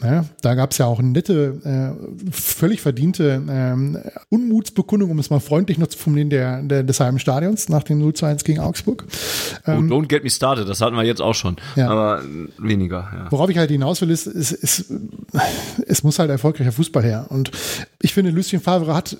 Ne, 0.02 0.24
da 0.40 0.54
gab 0.54 0.72
es 0.72 0.78
ja 0.78 0.86
auch 0.86 0.98
eine 0.98 1.08
nette, 1.08 1.94
äh, 1.94 2.30
völlig 2.32 2.80
verdiente 2.80 3.42
ähm, 3.48 3.98
Unmutsbekundung, 4.30 5.10
um 5.10 5.18
es 5.18 5.28
mal 5.28 5.40
freundlich 5.40 5.76
noch 5.76 5.88
zu 5.88 5.98
formulieren, 5.98 6.30
der, 6.30 6.62
der, 6.62 6.82
des 6.82 7.00
halben 7.00 7.18
Stadions 7.18 7.68
nach 7.68 7.82
dem 7.82 7.98
0 7.98 8.14
zu 8.14 8.24
1 8.24 8.44
gegen 8.44 8.60
Augsburg. 8.60 9.04
Ähm, 9.66 9.90
oh, 9.92 9.96
don't 9.96 10.06
get 10.06 10.24
me 10.24 10.30
started, 10.30 10.66
das 10.68 10.80
hatten 10.80 10.96
wir 10.96 11.04
jetzt 11.04 11.20
auch 11.20 11.34
schon, 11.34 11.56
ja. 11.76 11.90
aber 11.90 12.22
weniger. 12.56 13.08
Ja. 13.12 13.26
Worauf 13.30 13.50
ich 13.50 13.58
halt 13.58 13.70
hinaus 13.70 14.00
will, 14.00 14.10
ist, 14.10 14.26
ist, 14.26 14.52
ist, 14.52 14.92
es 15.86 16.02
muss 16.02 16.18
halt 16.18 16.30
erfolgreicher 16.30 16.72
Fußball 16.72 17.02
her. 17.02 17.26
Und 17.28 17.50
ich 18.00 18.14
finde, 18.14 18.30
Lucien 18.30 18.53
Favre 18.60 18.94
hat 18.94 19.16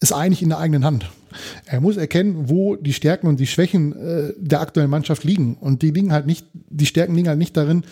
es 0.00 0.12
eigentlich 0.12 0.42
in 0.42 0.48
der 0.48 0.58
eigenen 0.58 0.84
Hand. 0.84 1.10
Er 1.66 1.80
muss 1.80 1.96
erkennen, 1.96 2.48
wo 2.48 2.76
die 2.76 2.92
Stärken 2.92 3.26
und 3.26 3.38
die 3.38 3.46
Schwächen 3.46 3.92
äh, 3.92 4.32
der 4.36 4.60
aktuellen 4.60 4.90
Mannschaft 4.90 5.24
liegen. 5.24 5.56
Und 5.60 5.82
die 5.82 5.90
liegen 5.90 6.12
halt 6.12 6.26
nicht, 6.26 6.46
die 6.52 6.86
Stärken 6.86 7.14
liegen 7.14 7.28
halt 7.28 7.38
nicht 7.38 7.56
darin, 7.56 7.84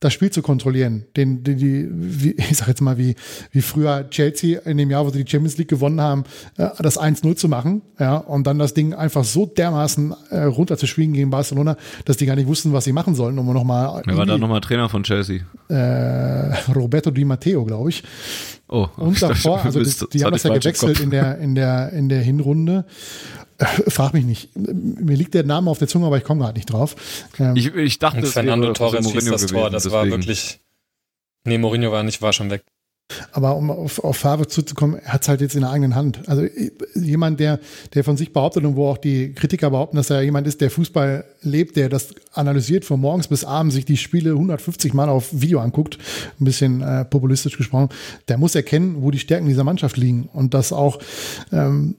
das 0.00 0.12
Spiel 0.12 0.30
zu 0.30 0.42
kontrollieren. 0.42 1.04
Den, 1.16 1.42
die, 1.42 1.56
die, 1.56 1.88
wie, 1.90 2.30
ich 2.36 2.56
sag 2.56 2.68
jetzt 2.68 2.80
mal, 2.80 2.98
wie, 2.98 3.16
wie 3.50 3.62
früher 3.62 4.08
Chelsea 4.10 4.60
in 4.60 4.76
dem 4.76 4.90
Jahr, 4.90 5.04
wo 5.04 5.10
sie 5.10 5.24
die 5.24 5.30
Champions 5.30 5.58
League 5.58 5.68
gewonnen 5.68 6.00
haben, 6.00 6.24
äh, 6.56 6.68
das 6.78 7.00
1-0 7.00 7.36
zu 7.36 7.48
machen, 7.48 7.82
ja, 7.98 8.16
und 8.16 8.46
dann 8.46 8.58
das 8.58 8.74
Ding 8.74 8.94
einfach 8.94 9.24
so 9.24 9.46
dermaßen 9.46 10.14
äh, 10.30 10.42
runterzuspielen 10.44 11.12
gegen 11.12 11.30
Barcelona, 11.30 11.76
dass 12.04 12.16
die 12.16 12.26
gar 12.26 12.36
nicht 12.36 12.46
wussten, 12.46 12.72
was 12.72 12.84
sie 12.84 12.92
machen 12.92 13.14
sollen, 13.14 13.38
um 13.38 13.52
nochmal. 13.52 14.02
Wer 14.04 14.16
war 14.16 14.26
da 14.26 14.38
nochmal 14.38 14.60
Trainer 14.60 14.88
von 14.88 15.02
Chelsea? 15.02 15.40
Äh, 15.68 16.54
Roberto 16.72 17.10
Di 17.10 17.24
Matteo, 17.24 17.64
glaube 17.64 17.90
ich. 17.90 18.04
Oh, 18.68 18.86
und 18.96 19.20
davor, 19.22 19.64
also 19.64 19.82
das, 19.82 20.06
die 20.12 20.24
haben 20.24 20.32
das 20.32 20.42
ja 20.42 20.52
gewechselt 20.54 21.00
in 21.00 21.10
der, 21.10 21.38
in 21.38 21.54
der, 21.54 21.92
in 21.92 22.08
der 22.08 22.20
Hinrunde. 22.20 22.84
Äh, 23.56 23.64
frag 23.90 24.12
mich 24.12 24.24
nicht. 24.24 24.50
Mir 24.56 25.16
liegt 25.16 25.34
der 25.34 25.44
Name 25.44 25.70
auf 25.70 25.78
der 25.78 25.88
Zunge, 25.88 26.06
aber 26.06 26.18
ich 26.18 26.24
komme 26.24 26.42
gerade 26.42 26.56
nicht 26.56 26.70
drauf. 26.70 26.94
Ähm, 27.38 27.56
ich, 27.56 27.74
ich 27.74 27.98
dachte, 27.98 28.20
es 28.20 28.32
Fernando 28.32 28.72
Torres 28.72 29.10
hieß 29.10 29.24
das 29.24 29.46
Tor. 29.46 29.70
Das 29.70 29.84
deswegen. 29.84 30.02
war 30.02 30.10
wirklich. 30.10 30.60
Nee, 31.44 31.58
Mourinho 31.58 31.90
war 31.90 32.02
nicht, 32.02 32.20
war 32.20 32.32
schon 32.32 32.50
weg. 32.50 32.62
Aber 33.32 33.56
um 33.56 33.70
auf, 33.70 34.04
auf 34.04 34.16
Favre 34.18 34.46
zuzukommen, 34.46 35.00
er 35.02 35.14
hat 35.14 35.22
es 35.22 35.28
halt 35.28 35.40
jetzt 35.40 35.54
in 35.54 35.62
der 35.62 35.70
eigenen 35.70 35.94
Hand. 35.94 36.28
Also 36.28 36.46
jemand, 36.94 37.40
der, 37.40 37.58
der 37.94 38.04
von 38.04 38.16
sich 38.16 38.32
behauptet 38.32 38.64
und 38.64 38.76
wo 38.76 38.88
auch 38.88 38.98
die 38.98 39.32
Kritiker 39.32 39.70
behaupten, 39.70 39.96
dass 39.96 40.10
er 40.10 40.22
jemand 40.22 40.46
ist, 40.46 40.60
der 40.60 40.70
Fußball 40.70 41.24
lebt, 41.40 41.76
der 41.76 41.88
das 41.88 42.14
analysiert 42.32 42.84
von 42.84 43.00
morgens 43.00 43.28
bis 43.28 43.44
abends, 43.44 43.74
sich 43.74 43.86
die 43.86 43.96
Spiele 43.96 44.32
150 44.32 44.92
Mal 44.92 45.08
auf 45.08 45.28
Video 45.32 45.60
anguckt, 45.60 45.98
ein 46.38 46.44
bisschen 46.44 46.82
äh, 46.82 47.04
populistisch 47.06 47.56
gesprochen, 47.56 47.88
der 48.28 48.36
muss 48.36 48.54
erkennen, 48.54 48.96
wo 49.02 49.10
die 49.10 49.18
Stärken 49.18 49.48
dieser 49.48 49.64
Mannschaft 49.64 49.96
liegen 49.96 50.28
und 50.32 50.52
das 50.52 50.72
auch 50.72 50.98
ähm, 51.50 51.94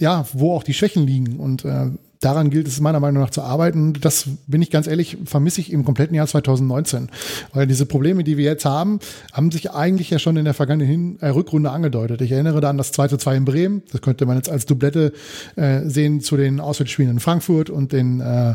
ja, 0.00 0.26
wo 0.32 0.54
auch 0.54 0.62
die 0.62 0.74
Schwächen 0.74 1.06
liegen. 1.06 1.36
Und 1.36 1.64
äh, 1.64 1.90
daran 2.24 2.50
gilt 2.50 2.66
es 2.68 2.80
meiner 2.80 3.00
Meinung 3.00 3.22
nach 3.22 3.30
zu 3.30 3.42
arbeiten. 3.42 3.92
Das 4.00 4.26
bin 4.46 4.62
ich 4.62 4.70
ganz 4.70 4.86
ehrlich, 4.86 5.18
vermisse 5.24 5.60
ich 5.60 5.72
im 5.72 5.84
kompletten 5.84 6.14
Jahr 6.14 6.26
2019. 6.26 7.10
Weil 7.52 7.66
diese 7.66 7.86
Probleme, 7.86 8.24
die 8.24 8.36
wir 8.36 8.44
jetzt 8.44 8.64
haben, 8.64 8.98
haben 9.32 9.50
sich 9.50 9.72
eigentlich 9.72 10.10
ja 10.10 10.18
schon 10.18 10.36
in 10.36 10.44
der 10.44 10.54
vergangenen 10.54 11.18
äh, 11.20 11.28
Rückrunde 11.28 11.70
angedeutet. 11.70 12.20
Ich 12.20 12.32
erinnere 12.32 12.60
da 12.60 12.70
an 12.70 12.78
das 12.78 12.92
2 12.92 13.08
zu 13.08 13.16
2 13.18 13.36
in 13.36 13.44
Bremen. 13.44 13.82
Das 13.92 14.00
könnte 14.00 14.26
man 14.26 14.36
jetzt 14.36 14.48
als 14.48 14.66
Doublette 14.66 15.12
äh, 15.56 15.80
sehen 15.88 16.20
zu 16.20 16.36
den 16.36 16.60
Auswärtsspielen 16.60 17.10
in 17.10 17.20
Frankfurt 17.20 17.68
und 17.70 17.92
in, 17.92 18.20
äh, 18.20 18.54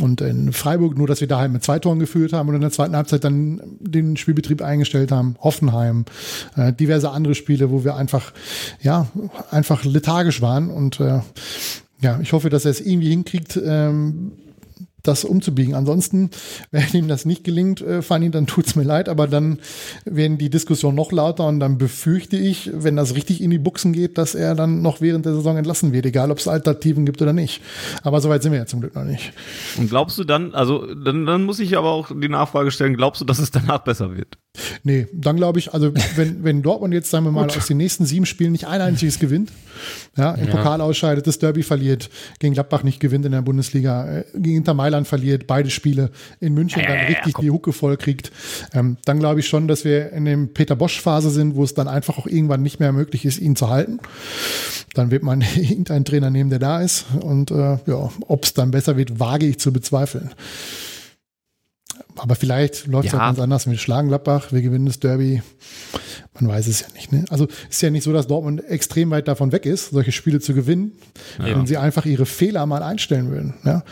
und 0.00 0.20
in 0.20 0.52
Freiburg. 0.52 0.96
Nur, 0.96 1.06
dass 1.06 1.20
wir 1.20 1.28
daheim 1.28 1.52
mit 1.52 1.62
zwei 1.62 1.78
Toren 1.78 1.98
geführt 1.98 2.32
haben 2.32 2.48
und 2.48 2.54
in 2.54 2.60
der 2.60 2.70
zweiten 2.70 2.96
Halbzeit 2.96 3.24
dann 3.24 3.60
den 3.80 4.16
Spielbetrieb 4.16 4.62
eingestellt 4.62 5.12
haben. 5.12 5.36
Hoffenheim, 5.40 6.04
äh, 6.56 6.72
diverse 6.72 7.10
andere 7.10 7.34
Spiele, 7.34 7.70
wo 7.70 7.84
wir 7.84 7.96
einfach, 7.96 8.32
ja, 8.80 9.06
einfach 9.50 9.84
lethargisch 9.84 10.40
waren 10.40 10.70
und 10.70 11.00
äh, 11.00 11.20
ja, 12.02 12.18
ich 12.20 12.32
hoffe, 12.32 12.50
dass 12.50 12.64
er 12.64 12.72
es 12.72 12.80
irgendwie 12.80 13.10
hinkriegt, 13.10 13.58
ähm, 13.64 14.32
das 15.02 15.24
umzubiegen. 15.24 15.74
Ansonsten, 15.74 16.30
wenn 16.70 16.86
ihm 16.92 17.08
das 17.08 17.24
nicht 17.24 17.44
gelingt, 17.44 17.80
äh, 17.80 18.02
Fanny, 18.02 18.30
dann 18.30 18.46
tut's 18.46 18.76
mir 18.76 18.84
leid, 18.84 19.08
aber 19.08 19.26
dann 19.26 19.58
werden 20.04 20.38
die 20.38 20.50
Diskussionen 20.50 20.96
noch 20.96 21.12
lauter 21.12 21.46
und 21.46 21.60
dann 21.60 21.78
befürchte 21.78 22.36
ich, 22.36 22.70
wenn 22.72 22.96
das 22.96 23.14
richtig 23.14 23.40
in 23.40 23.50
die 23.50 23.58
Buchsen 23.58 23.92
geht, 23.92 24.18
dass 24.18 24.34
er 24.34 24.54
dann 24.54 24.82
noch 24.82 25.00
während 25.00 25.26
der 25.26 25.34
Saison 25.34 25.56
entlassen 25.56 25.92
wird, 25.92 26.06
egal 26.06 26.30
ob 26.30 26.38
es 26.38 26.48
Alternativen 26.48 27.04
gibt 27.04 27.20
oder 27.22 27.32
nicht. 27.32 27.62
Aber 28.02 28.20
soweit 28.20 28.42
sind 28.42 28.52
wir 28.52 28.58
ja 28.58 28.66
zum 28.66 28.80
Glück 28.80 28.94
noch 28.94 29.04
nicht. 29.04 29.32
Und 29.76 29.90
glaubst 29.90 30.18
du 30.18 30.24
dann, 30.24 30.54
also 30.54 30.94
dann, 30.94 31.26
dann 31.26 31.44
muss 31.44 31.58
ich 31.58 31.76
aber 31.76 31.90
auch 31.90 32.10
die 32.14 32.28
Nachfrage 32.28 32.70
stellen, 32.70 32.96
glaubst 32.96 33.20
du, 33.20 33.24
dass 33.24 33.38
es 33.38 33.50
danach 33.50 33.80
besser 33.80 34.16
wird? 34.16 34.38
Nee, 34.82 35.06
dann 35.14 35.36
glaube 35.36 35.58
ich, 35.58 35.72
also 35.72 35.92
wenn, 36.16 36.44
wenn 36.44 36.62
Dortmund 36.62 36.92
jetzt, 36.92 37.10
sagen 37.10 37.24
wir 37.24 37.32
mal, 37.32 37.48
aus 37.48 37.66
den 37.66 37.78
nächsten 37.78 38.04
sieben 38.04 38.26
Spielen 38.26 38.52
nicht 38.52 38.66
ein 38.66 38.80
einziges 38.82 39.18
gewinnt, 39.18 39.50
ja, 40.16 40.32
im 40.32 40.46
ja. 40.46 40.50
Pokal 40.50 40.80
ausscheidet, 40.82 41.26
das 41.26 41.38
Derby 41.38 41.62
verliert, 41.62 42.10
gegen 42.38 42.52
Gladbach 42.52 42.82
nicht 42.82 43.00
gewinnt 43.00 43.24
in 43.24 43.32
der 43.32 43.40
Bundesliga, 43.40 44.18
äh, 44.18 44.24
gegen 44.34 44.58
Inter 44.58 44.74
Mailand 44.74 45.08
verliert, 45.08 45.46
beide 45.46 45.70
Spiele 45.70 46.10
in 46.40 46.52
München 46.52 46.82
ja, 46.82 46.88
dann 46.88 47.06
richtig 47.06 47.36
die 47.40 47.50
Hucke 47.50 47.72
voll 47.72 47.96
kriegt, 47.96 48.30
ähm, 48.74 48.98
dann 49.06 49.18
glaube 49.18 49.40
ich 49.40 49.48
schon, 49.48 49.68
dass 49.68 49.84
wir 49.84 50.12
in 50.12 50.26
dem 50.26 50.52
Peter 50.52 50.76
Bosch-Phase 50.76 51.30
sind, 51.30 51.54
wo 51.54 51.64
es 51.64 51.72
dann 51.72 51.88
einfach 51.88 52.18
auch 52.18 52.26
irgendwann 52.26 52.62
nicht 52.62 52.78
mehr 52.78 52.92
möglich 52.92 53.24
ist, 53.24 53.38
ihn 53.38 53.56
zu 53.56 53.70
halten. 53.70 54.00
Dann 54.94 55.10
wird 55.10 55.22
man 55.22 55.40
irgendeinen 55.56 56.04
Trainer 56.04 56.28
nehmen, 56.28 56.50
der 56.50 56.58
da 56.58 56.82
ist. 56.82 57.06
Und 57.20 57.50
äh, 57.50 57.78
ja, 57.86 58.10
ob 58.28 58.44
es 58.44 58.52
dann 58.52 58.70
besser 58.70 58.98
wird, 58.98 59.18
wage 59.18 59.46
ich 59.46 59.58
zu 59.58 59.72
bezweifeln. 59.72 60.30
Aber 62.16 62.34
vielleicht 62.34 62.86
läuft 62.86 63.06
es 63.06 63.12
ja. 63.12 63.18
auch 63.18 63.22
ganz 63.24 63.38
anders. 63.38 63.68
Wir 63.68 63.78
schlagen 63.78 64.08
Gladbach, 64.08 64.52
wir 64.52 64.62
gewinnen 64.62 64.86
das 64.86 65.00
Derby. 65.00 65.42
Man 66.38 66.48
weiß 66.48 66.66
es 66.66 66.80
ja 66.80 66.86
nicht. 66.94 67.12
Ne? 67.12 67.24
Also 67.30 67.48
ist 67.70 67.82
ja 67.82 67.90
nicht 67.90 68.04
so, 68.04 68.12
dass 68.12 68.26
Dortmund 68.26 68.64
extrem 68.64 69.10
weit 69.10 69.28
davon 69.28 69.52
weg 69.52 69.66
ist, 69.66 69.90
solche 69.90 70.12
Spiele 70.12 70.40
zu 70.40 70.54
gewinnen, 70.54 70.92
ja. 71.38 71.46
wenn 71.46 71.66
sie 71.66 71.76
einfach 71.76 72.04
ihre 72.06 72.26
Fehler 72.26 72.66
mal 72.66 72.82
einstellen 72.82 73.30
würden. 73.30 73.54
Ja? 73.64 73.82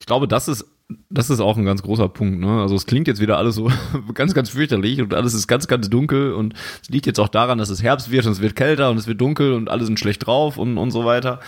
Ich 0.00 0.06
glaube, 0.06 0.28
das 0.28 0.48
ist 0.48 0.64
das 1.08 1.30
ist 1.30 1.40
auch 1.40 1.56
ein 1.56 1.64
ganz 1.64 1.82
großer 1.82 2.08
Punkt. 2.08 2.40
Ne? 2.40 2.60
Also 2.60 2.74
es 2.74 2.86
klingt 2.86 3.08
jetzt 3.08 3.20
wieder 3.20 3.38
alles 3.38 3.54
so 3.54 3.70
ganz, 4.14 4.34
ganz 4.34 4.50
fürchterlich 4.50 5.00
und 5.00 5.14
alles 5.14 5.34
ist 5.34 5.46
ganz, 5.46 5.66
ganz 5.66 5.88
dunkel 5.88 6.32
und 6.34 6.54
es 6.82 6.88
liegt 6.90 7.06
jetzt 7.06 7.20
auch 7.20 7.28
daran, 7.28 7.58
dass 7.58 7.70
es 7.70 7.82
Herbst 7.82 8.10
wird 8.10 8.26
und 8.26 8.32
es 8.32 8.40
wird 8.40 8.56
kälter 8.56 8.90
und 8.90 8.98
es 8.98 9.06
wird 9.06 9.20
dunkel 9.20 9.54
und 9.54 9.70
alle 9.70 9.84
sind 9.84 9.98
schlecht 9.98 10.26
drauf 10.26 10.58
und, 10.58 10.76
und 10.76 10.90
so 10.90 11.04
weiter. 11.04 11.40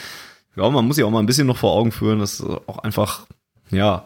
Ja, 0.57 0.69
man 0.71 0.87
muss 0.87 0.97
sich 0.97 1.05
auch 1.05 1.11
mal 1.11 1.21
ein 1.21 1.27
bisschen 1.27 1.47
noch 1.47 1.59
vor 1.59 1.73
Augen 1.73 1.93
führen, 1.93 2.19
dass 2.19 2.43
auch 2.43 2.79
einfach, 2.79 3.27
ja, 3.71 4.05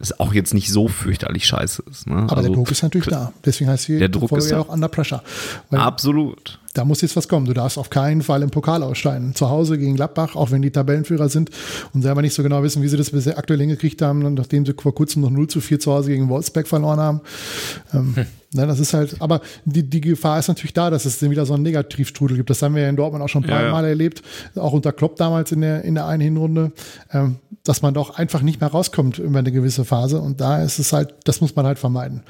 es 0.00 0.18
auch 0.18 0.32
jetzt 0.32 0.54
nicht 0.54 0.72
so 0.72 0.88
fürchterlich 0.88 1.46
scheiße 1.46 1.82
ist. 1.90 2.06
Ne? 2.06 2.16
Aber 2.16 2.38
also, 2.38 2.48
der 2.48 2.56
Druck 2.56 2.70
ist 2.70 2.82
natürlich 2.82 3.08
da. 3.08 3.32
Deswegen 3.44 3.70
heißt 3.70 3.84
sie 3.84 3.98
der 3.98 4.08
Druck 4.08 4.32
ist 4.32 4.50
ja 4.50 4.58
auch 4.58 4.68
under 4.68 4.88
pressure. 4.88 5.22
Weil 5.68 5.80
absolut. 5.80 6.58
Da 6.74 6.84
muss 6.84 7.00
jetzt 7.00 7.16
was 7.16 7.28
kommen. 7.28 7.46
Du 7.46 7.52
darfst 7.52 7.78
auf 7.78 7.90
keinen 7.90 8.22
Fall 8.22 8.42
im 8.42 8.50
Pokal 8.50 8.82
aussteigen. 8.82 9.34
Zu 9.34 9.50
Hause 9.50 9.78
gegen 9.78 9.96
Gladbach, 9.96 10.36
auch 10.36 10.50
wenn 10.50 10.62
die 10.62 10.70
Tabellenführer 10.70 11.28
sind 11.28 11.50
und 11.92 12.02
selber 12.02 12.22
nicht 12.22 12.34
so 12.34 12.42
genau 12.42 12.62
wissen, 12.62 12.82
wie 12.82 12.88
sie 12.88 12.96
das 12.96 13.10
bisher 13.10 13.38
aktuell 13.38 13.60
hingekriegt 13.60 14.00
haben, 14.02 14.34
nachdem 14.34 14.64
sie 14.64 14.74
vor 14.80 14.94
kurzem 14.94 15.22
noch 15.22 15.30
0 15.30 15.48
zu 15.48 15.60
4 15.60 15.80
zu 15.80 15.92
Hause 15.92 16.10
gegen 16.10 16.28
Wolfsberg 16.28 16.68
verloren 16.68 17.00
haben. 17.00 17.20
Ähm, 17.92 18.14
hm. 18.14 18.26
Ne, 18.52 18.66
das 18.66 18.80
ist 18.80 18.94
halt, 18.94 19.14
aber 19.20 19.42
die, 19.64 19.88
die 19.88 20.00
Gefahr 20.00 20.40
ist 20.40 20.48
natürlich 20.48 20.72
da, 20.72 20.90
dass 20.90 21.04
es 21.04 21.20
dann 21.20 21.30
wieder 21.30 21.46
so 21.46 21.54
einen 21.54 21.62
Negativstrudel 21.62 22.36
gibt. 22.36 22.50
Das 22.50 22.60
haben 22.62 22.74
wir 22.74 22.82
ja 22.82 22.88
in 22.88 22.96
Dortmund 22.96 23.22
auch 23.22 23.28
schon 23.28 23.44
ein 23.44 23.48
paar 23.48 23.62
ja, 23.62 23.70
Mal 23.70 23.84
ja. 23.84 23.90
erlebt, 23.90 24.22
auch 24.56 24.72
unter 24.72 24.92
Klopp 24.92 25.14
damals 25.16 25.52
in 25.52 25.60
der, 25.60 25.84
in 25.84 25.94
der 25.94 26.06
einen 26.06 26.22
Hinrunde, 26.22 26.72
ähm, 27.12 27.36
dass 27.62 27.80
man 27.82 27.94
doch 27.94 28.16
einfach 28.16 28.42
nicht 28.42 28.60
mehr 28.60 28.70
rauskommt 28.70 29.18
über 29.18 29.38
eine 29.38 29.52
gewisse 29.52 29.84
Phase. 29.84 30.20
Und 30.20 30.40
da 30.40 30.62
ist 30.64 30.80
es 30.80 30.92
halt, 30.92 31.14
das 31.24 31.40
muss 31.40 31.54
man 31.54 31.64
halt 31.64 31.78
vermeiden. 31.78 32.24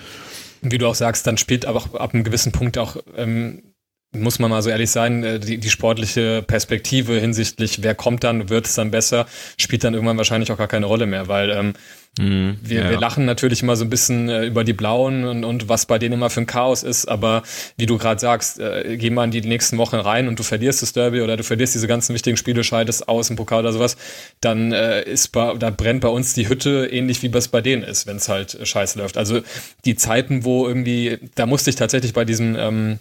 Wie 0.60 0.76
du 0.76 0.86
auch 0.86 0.94
sagst, 0.94 1.26
dann 1.26 1.38
spielt 1.38 1.64
aber 1.64 1.84
ab 1.98 2.12
einem 2.12 2.22
gewissen 2.22 2.52
Punkt 2.52 2.76
auch 2.76 2.96
ähm, 3.16 3.62
muss 4.12 4.40
man 4.40 4.50
mal 4.50 4.62
so 4.62 4.70
ehrlich 4.70 4.90
sein, 4.90 5.22
äh, 5.22 5.38
die, 5.38 5.58
die 5.58 5.70
sportliche 5.70 6.42
Perspektive 6.42 7.18
hinsichtlich, 7.20 7.82
wer 7.82 7.94
kommt 7.94 8.24
dann, 8.24 8.48
wird 8.48 8.66
es 8.66 8.74
dann 8.74 8.90
besser, 8.90 9.26
spielt 9.56 9.84
dann 9.84 9.94
irgendwann 9.94 10.16
wahrscheinlich 10.16 10.50
auch 10.50 10.58
gar 10.58 10.66
keine 10.66 10.86
Rolle 10.86 11.06
mehr, 11.06 11.28
weil 11.28 11.50
ähm, 11.50 11.74
mhm, 12.18 12.58
wir, 12.60 12.82
ja. 12.82 12.90
wir 12.90 12.98
lachen 12.98 13.24
natürlich 13.24 13.62
immer 13.62 13.76
so 13.76 13.84
ein 13.84 13.90
bisschen 13.90 14.28
äh, 14.28 14.46
über 14.46 14.64
die 14.64 14.72
Blauen 14.72 15.24
und, 15.24 15.44
und 15.44 15.68
was 15.68 15.86
bei 15.86 16.00
denen 16.00 16.14
immer 16.14 16.28
für 16.28 16.40
ein 16.40 16.46
Chaos 16.46 16.82
ist, 16.82 17.06
aber 17.06 17.44
wie 17.76 17.86
du 17.86 17.98
gerade 17.98 18.20
sagst, 18.20 18.58
äh, 18.58 18.96
geh 18.96 19.10
mal 19.10 19.24
in 19.24 19.30
die 19.30 19.42
nächsten 19.42 19.78
Wochen 19.78 19.96
rein 19.96 20.26
und 20.26 20.40
du 20.40 20.42
verlierst 20.42 20.82
das 20.82 20.92
Derby 20.92 21.20
oder 21.20 21.36
du 21.36 21.44
verlierst 21.44 21.76
diese 21.76 21.86
ganzen 21.86 22.12
wichtigen 22.12 22.36
Spiele, 22.36 22.64
scheidest 22.64 23.08
aus 23.08 23.30
im 23.30 23.36
Pokal 23.36 23.60
oder 23.60 23.72
sowas, 23.72 23.96
dann 24.40 24.72
äh, 24.72 25.04
ist 25.04 25.28
bei, 25.28 25.54
da 25.54 25.70
brennt 25.70 26.00
bei 26.00 26.08
uns 26.08 26.34
die 26.34 26.48
Hütte 26.48 26.88
ähnlich 26.90 27.22
wie 27.22 27.32
was 27.32 27.46
bei 27.46 27.60
denen 27.60 27.84
ist, 27.84 28.08
wenn 28.08 28.16
es 28.16 28.28
halt 28.28 28.58
scheiße 28.60 28.98
läuft. 28.98 29.16
Also 29.16 29.40
die 29.84 29.94
Zeiten, 29.94 30.44
wo 30.44 30.66
irgendwie, 30.66 31.18
da 31.36 31.46
musste 31.46 31.70
ich 31.70 31.76
tatsächlich 31.76 32.12
bei 32.12 32.24
diesem 32.24 32.56
ähm, 32.58 32.98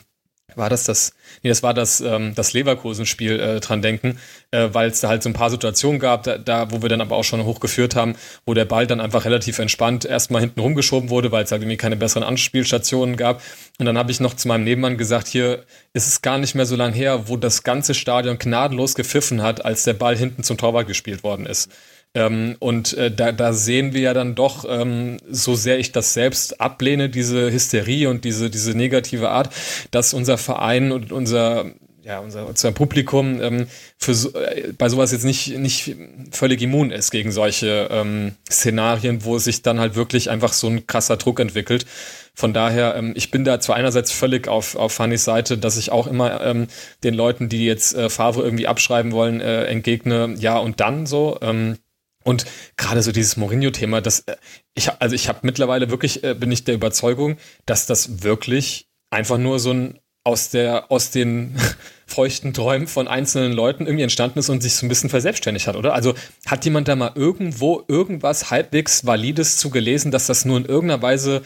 war 0.56 0.70
das 0.70 0.84
das, 0.84 1.14
nee, 1.44 1.50
das 1.50 1.64
war 1.64 1.74
das, 1.74 2.02
ähm, 2.02 2.34
das 2.36 2.54
Leverkusen-Spiel 2.54 3.40
äh, 3.40 3.60
dran 3.60 3.82
denken, 3.82 4.20
äh, 4.52 4.70
weil 4.72 4.90
es 4.90 5.02
da 5.02 5.10
halt 5.10 5.24
so 5.24 5.30
ein 5.30 5.34
paar 5.34 5.50
Situationen 5.50 6.00
gab, 6.00 6.24
da, 6.24 6.38
da, 6.38 6.72
wo 6.72 6.82
wir 6.82 6.90
dann 6.90 7.02
aber 7.02 7.16
auch 7.16 7.24
schon 7.24 7.44
hochgeführt 7.44 7.96
haben, 7.96 8.16
wo 8.46 8.54
der 8.54 8.66
Ball 8.66 8.88
dann 8.88 9.00
einfach 9.00 9.26
relativ 9.26 9.60
entspannt 9.60 10.06
erstmal 10.06 10.42
hinten 10.42 10.60
rumgeschoben 10.60 11.10
wurde, 11.10 11.32
weil 11.32 11.44
es 11.44 11.52
halt 11.52 11.62
irgendwie 11.62 11.78
keine 11.78 11.96
besseren 11.96 12.24
Anspielstationen 12.24 13.18
gab. 13.18 13.42
Und 13.78 13.86
dann 13.86 13.98
habe 13.98 14.12
ich 14.12 14.20
noch 14.20 14.34
zu 14.36 14.48
meinem 14.48 14.64
Nebenmann 14.64 14.98
gesagt, 14.98 15.28
hier 15.28 15.64
ist 15.94 16.08
es 16.08 16.22
gar 16.22 16.38
nicht 16.38 16.56
mehr 16.56 16.66
so 16.66 16.76
lang 16.76 16.94
her, 16.94 17.28
wo 17.28 17.38
das 17.38 17.64
ganze 17.64 17.94
Stadion 17.94 18.38
gnadenlos 18.38 18.96
gepfiffen 18.96 19.42
hat, 19.42 19.64
als 19.66 19.84
der 19.84 19.94
Ball 19.94 20.18
hinten 20.18 20.44
zum 20.44 20.58
Torwart 20.58 20.88
gespielt 20.88 21.24
worden 21.24 21.46
ist. 21.46 21.70
Ähm, 22.16 22.56
und 22.60 22.94
äh, 22.94 23.12
da, 23.12 23.32
da 23.32 23.54
sehen 23.54 23.94
wir 23.94 24.02
ja 24.02 24.14
dann 24.14 24.36
doch, 24.36 24.66
ähm, 24.68 25.18
so 25.30 25.56
sehr 25.56 25.80
ich 25.80 25.92
das 25.92 26.14
selbst 26.14 26.60
ablehne, 26.60 27.10
diese 27.10 27.52
Hysterie 27.52 28.08
und 28.08 28.26
diese, 28.26 28.50
diese 28.50 28.76
negative 28.76 29.30
Art, 29.30 29.54
dass 29.92 30.14
unser 30.14 30.38
Verein 30.38 30.92
und 30.92 31.12
unser 31.12 31.66
ja, 32.10 32.20
unser, 32.20 32.48
unser 32.48 32.72
Publikum 32.72 33.40
ähm, 33.40 33.68
für 33.98 34.16
so, 34.16 34.34
äh, 34.34 34.74
bei 34.76 34.90
sowas 34.90 35.12
jetzt 35.12 35.26
nicht, 35.26 35.56
nicht 35.60 35.96
völlig 36.32 36.60
immun 36.60 36.90
ist 36.90 37.12
gegen 37.12 37.32
solche 37.32 37.88
ähm, 37.92 38.36
Szenarien, 38.50 39.26
wo 39.26 39.38
sich 39.38 39.62
dann 39.62 39.80
halt 39.80 39.96
wirklich 39.96 40.32
einfach 40.32 40.54
so 40.54 40.68
ein 40.68 40.88
krasser 40.88 41.18
Druck 41.18 41.40
entwickelt. 41.40 41.86
Von 42.34 42.52
daher, 42.52 42.96
ähm, 42.96 43.14
ich 43.16 43.30
bin 43.30 43.44
da 43.44 43.60
zwar 43.60 43.76
einerseits 43.76 44.12
völlig 44.12 44.48
auf, 44.48 44.76
auf 44.76 44.92
Fannys 44.94 45.24
Seite, 45.24 45.60
dass 45.60 45.78
ich 45.78 45.92
auch 45.92 46.08
immer 46.08 46.42
ähm, 46.42 46.68
den 47.04 47.14
Leuten, 47.14 47.48
die 47.48 47.66
jetzt 47.66 47.94
äh, 47.96 48.10
Favre 48.10 48.42
irgendwie 48.42 48.66
abschreiben 48.66 49.12
wollen, 49.12 49.40
äh, 49.40 49.66
entgegne, 49.66 50.34
ja 50.40 50.58
und 50.58 50.80
dann 50.80 51.06
so. 51.06 51.38
Ähm, 51.42 51.78
und 52.24 52.46
gerade 52.78 53.02
so 53.02 53.12
dieses 53.12 53.38
Mourinho-Thema, 53.38 54.02
das 54.02 54.22
äh, 54.22 54.36
ich 54.76 54.92
also 55.00 55.16
ich 55.16 55.30
habe 55.30 55.40
mittlerweile 55.44 55.90
wirklich 55.90 56.24
äh, 56.24 56.34
bin 56.34 56.52
ich 56.52 56.64
der 56.64 56.76
Überzeugung, 56.76 57.38
dass 57.66 57.86
das 57.86 58.24
wirklich 58.24 58.88
einfach 59.10 59.38
nur 59.38 59.60
so 59.60 59.72
ein 59.72 60.00
aus 60.24 60.50
der 60.50 60.92
aus 60.92 61.12
den 61.12 61.56
feuchten 62.06 62.54
Träumen 62.54 62.88
von 62.88 63.08
einzelnen 63.08 63.54
Leuten 63.54 63.86
irgendwie 63.86 64.04
entstanden 64.04 64.40
ist 64.40 64.50
und 64.50 64.62
sich 64.62 64.76
so 64.76 64.86
ein 64.86 64.90
bisschen 64.90 65.10
verselbstständigt 65.10 65.68
hat, 65.68 65.76
oder? 65.76 65.94
Also 65.94 66.14
hat 66.46 66.66
jemand 66.66 66.88
da 66.88 66.96
mal 66.96 67.12
irgendwo 67.16 67.84
irgendwas 67.88 68.52
halbwegs 68.52 69.06
Valides 69.06 69.58
zu 69.58 69.70
gelesen, 69.70 70.12
dass 70.12 70.28
das 70.28 70.44
nur 70.44 70.58
in 70.58 70.66
irgendeiner 70.66 71.02
Weise 71.02 71.44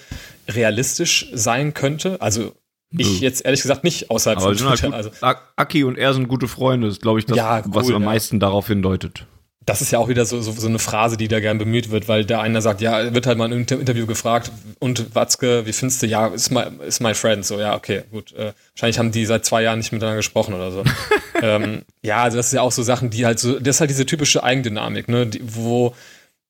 realistisch 0.47 1.27
sein 1.33 1.73
könnte? 1.73 2.19
Also 2.21 2.53
ich 2.95 3.21
jetzt 3.21 3.43
ehrlich 3.43 3.61
gesagt 3.61 3.83
nicht 3.83 4.09
außerhalb 4.09 4.39
Aber 4.39 4.55
von 4.55 4.57
Twitter. 4.57 4.91
Halt 4.91 4.93
also 4.93 5.11
Aki 5.55 5.83
und 5.83 5.97
er 5.97 6.13
sind 6.13 6.27
gute 6.27 6.47
Freunde, 6.47 6.87
ist 6.87 7.01
glaube 7.01 7.19
ich 7.19 7.25
das, 7.25 7.37
ja, 7.37 7.59
cool, 7.65 7.71
was 7.73 7.91
am 7.91 8.03
meisten 8.03 8.39
darauf 8.39 8.67
hindeutet 8.67 9.25
das 9.65 9.81
ist 9.81 9.91
ja 9.91 9.99
auch 9.99 10.10
wieder 10.10 10.26
so, 10.26 10.41
so, 10.41 10.52
so 10.52 10.68
eine 10.68 10.80
Phrase, 10.80 11.18
die 11.18 11.27
da 11.27 11.40
gern 11.40 11.57
bemüht 11.57 11.91
wird, 11.91 12.07
weil 12.07 12.26
der 12.26 12.41
einer 12.41 12.61
sagt, 12.61 12.81
ja, 12.81 13.14
wird 13.14 13.27
halt 13.27 13.38
mal 13.38 13.52
im 13.52 13.60
Interview 13.60 14.06
gefragt, 14.06 14.52
und 14.80 15.15
Watzke, 15.15 15.65
wie 15.65 15.73
findest 15.73 16.02
du, 16.02 16.07
ja, 16.07 16.27
ist 16.27 16.52
my, 16.52 16.64
ist 16.85 17.02
my 17.02 17.14
friend, 17.14 17.45
so, 17.45 17.60
ja, 17.60 17.76
okay, 17.76 18.03
gut, 18.11 18.34
äh, 18.34 18.53
wahrscheinlich 18.73 18.99
haben 18.99 19.11
die 19.11 19.26
seit 19.26 19.45
zwei 19.45 19.64
Jahren 19.64 19.80
nicht 19.80 19.91
miteinander 19.91 20.18
gesprochen 20.18 20.53
oder 20.53 20.72
so. 20.72 20.84
ähm, 21.41 21.84
ja, 22.02 22.23
also 22.23 22.38
das 22.38 22.48
ist 22.48 22.53
ja 22.53 22.61
auch 22.61 22.72
so 22.72 22.84
Sachen, 22.84 23.10
die 23.10 23.26
halt 23.26 23.40
so, 23.40 23.60
das 23.60 23.77
ist 23.77 23.80
halt 23.80 23.90
diese 23.90 24.06
typische 24.06 24.44
Eigendynamik, 24.44 25.07
ne, 25.07 25.27
die, 25.27 25.41
wo 25.44 25.95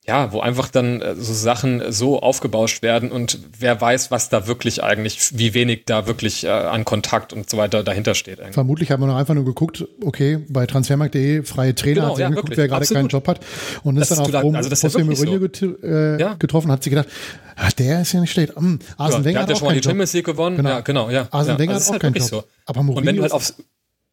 ja, 0.05 0.33
wo 0.33 0.41
einfach 0.41 0.69
dann 0.69 1.01
äh, 1.01 1.15
so 1.15 1.33
Sachen 1.33 1.91
so 1.91 2.21
aufgebauscht 2.21 2.81
werden 2.81 3.09
und 3.09 3.39
wer 3.57 3.79
weiß, 3.79 4.11
was 4.11 4.27
da 4.27 4.47
wirklich 4.47 4.83
eigentlich, 4.83 5.37
wie 5.37 5.53
wenig 5.53 5.83
da 5.85 6.07
wirklich 6.07 6.43
äh, 6.43 6.49
an 6.49 6.83
Kontakt 6.83 7.31
und 7.31 7.49
so 7.49 7.57
weiter 7.57 7.83
dahinter 7.83 8.13
steht. 8.13 8.41
Eigentlich. 8.41 8.53
Vermutlich 8.53 8.91
haben 8.91 9.01
wir 9.01 9.07
noch 9.07 9.15
einfach 9.15 9.33
nur 9.33 9.45
geguckt, 9.45 9.87
okay, 10.03 10.39
bei 10.49 10.65
transfermarkt.de 10.65 11.43
freie 11.43 11.73
Trainer 11.73 11.95
genau, 11.95 12.09
hat 12.09 12.15
sie 12.17 12.21
ja, 12.21 12.27
angeguckt, 12.27 12.57
wer 12.57 12.67
gerade 12.67 12.85
keinen 12.85 13.07
Job 13.07 13.27
hat 13.29 13.39
und 13.83 13.95
ist 13.95 14.11
dann 14.11 14.19
auf 14.19 14.43
Rom, 14.43 14.55
also 14.55 14.69
das 14.69 14.83
José 14.83 15.05
Mourinho 15.05 15.47
so. 15.53 15.77
äh, 15.81 16.19
ja. 16.19 16.33
getroffen, 16.33 16.69
hat 16.69 16.83
sie 16.83 16.89
gedacht, 16.89 17.07
ach, 17.55 17.71
der 17.71 18.01
ist 18.01 18.11
ja 18.11 18.19
nicht 18.19 18.31
schlecht. 18.31 18.57
Hm, 18.57 18.79
Arsene 18.97 19.21
ja, 19.21 19.25
Wenger 19.25 19.41
hat 19.43 19.49
ja 19.49 19.55
schon 19.55 19.67
mal 19.67 19.73
die 19.73 19.83
Champions 19.83 20.11
League 20.11 20.25
gewonnen. 20.25 20.57
Genau. 20.57 20.69
Ja, 20.69 20.79
genau, 20.81 21.09
ja. 21.11 21.27
Arsene 21.31 21.53
ja, 21.53 21.59
Wenger 21.59 21.73
also 21.75 21.93
hat 21.93 21.95
auch 21.95 22.01
keinen 22.01 22.15
Job. 22.15 22.27
So. 22.27 22.43
Aber 22.65 22.83
Mourinho 22.83 22.99
und 22.99 23.05
wenn 23.05 23.15
du 23.15 23.21
halt 23.21 23.31
aufs, 23.31 23.55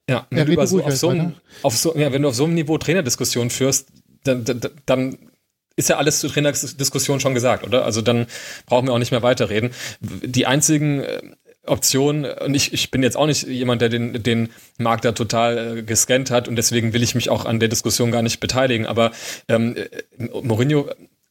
ja, 0.09 0.27
wenn 0.31 0.47
du 0.47 0.67
so, 0.67 0.85
auf, 0.85 0.97
so 0.97 1.09
einem, 1.09 1.35
auf 1.63 1.77
so, 1.77 1.97
ja, 1.97 2.13
wenn 2.13 2.23
du 2.23 2.29
auf 2.29 2.35
so 2.37 2.45
einem 2.45 2.55
Niveau 2.55 2.79
Trainerdiskussion 2.79 3.51
führst, 3.51 3.89
dann, 4.23 4.45
dann, 4.45 4.61
dann 4.87 5.19
ist 5.81 5.89
ja 5.89 5.97
alles 5.97 6.21
zur 6.21 6.31
Trainerdiskussion 6.31 7.19
schon 7.19 7.35
gesagt, 7.35 7.67
oder? 7.67 7.85
Also 7.85 8.03
dann 8.03 8.27
brauchen 8.67 8.87
wir 8.87 8.95
auch 8.95 8.99
nicht 8.99 9.11
mehr 9.11 9.23
weiterreden. 9.23 9.71
Die 10.01 10.47
einzigen 10.47 11.01
äh, 11.01 11.21
Optionen, 11.67 12.25
und 12.25 12.55
ich, 12.55 12.73
ich 12.73 12.91
bin 12.91 13.03
jetzt 13.03 13.17
auch 13.17 13.27
nicht 13.27 13.47
jemand, 13.47 13.83
der 13.83 13.89
den, 13.89 14.23
den 14.23 14.49
Markt 14.79 15.05
da 15.05 15.13
total 15.13 15.79
äh, 15.79 15.83
gescannt 15.83 16.31
hat 16.31 16.49
und 16.49 16.57
deswegen 16.57 16.93
will 16.93 17.03
ich 17.03 17.15
mich 17.15 17.29
auch 17.29 17.45
an 17.45 17.61
der 17.61 17.69
Diskussion 17.69 18.11
gar 18.11 18.23
nicht 18.23 18.41
beteiligen, 18.41 18.87
aber 18.87 19.13
ähm, 19.49 19.77
äh, 19.77 19.89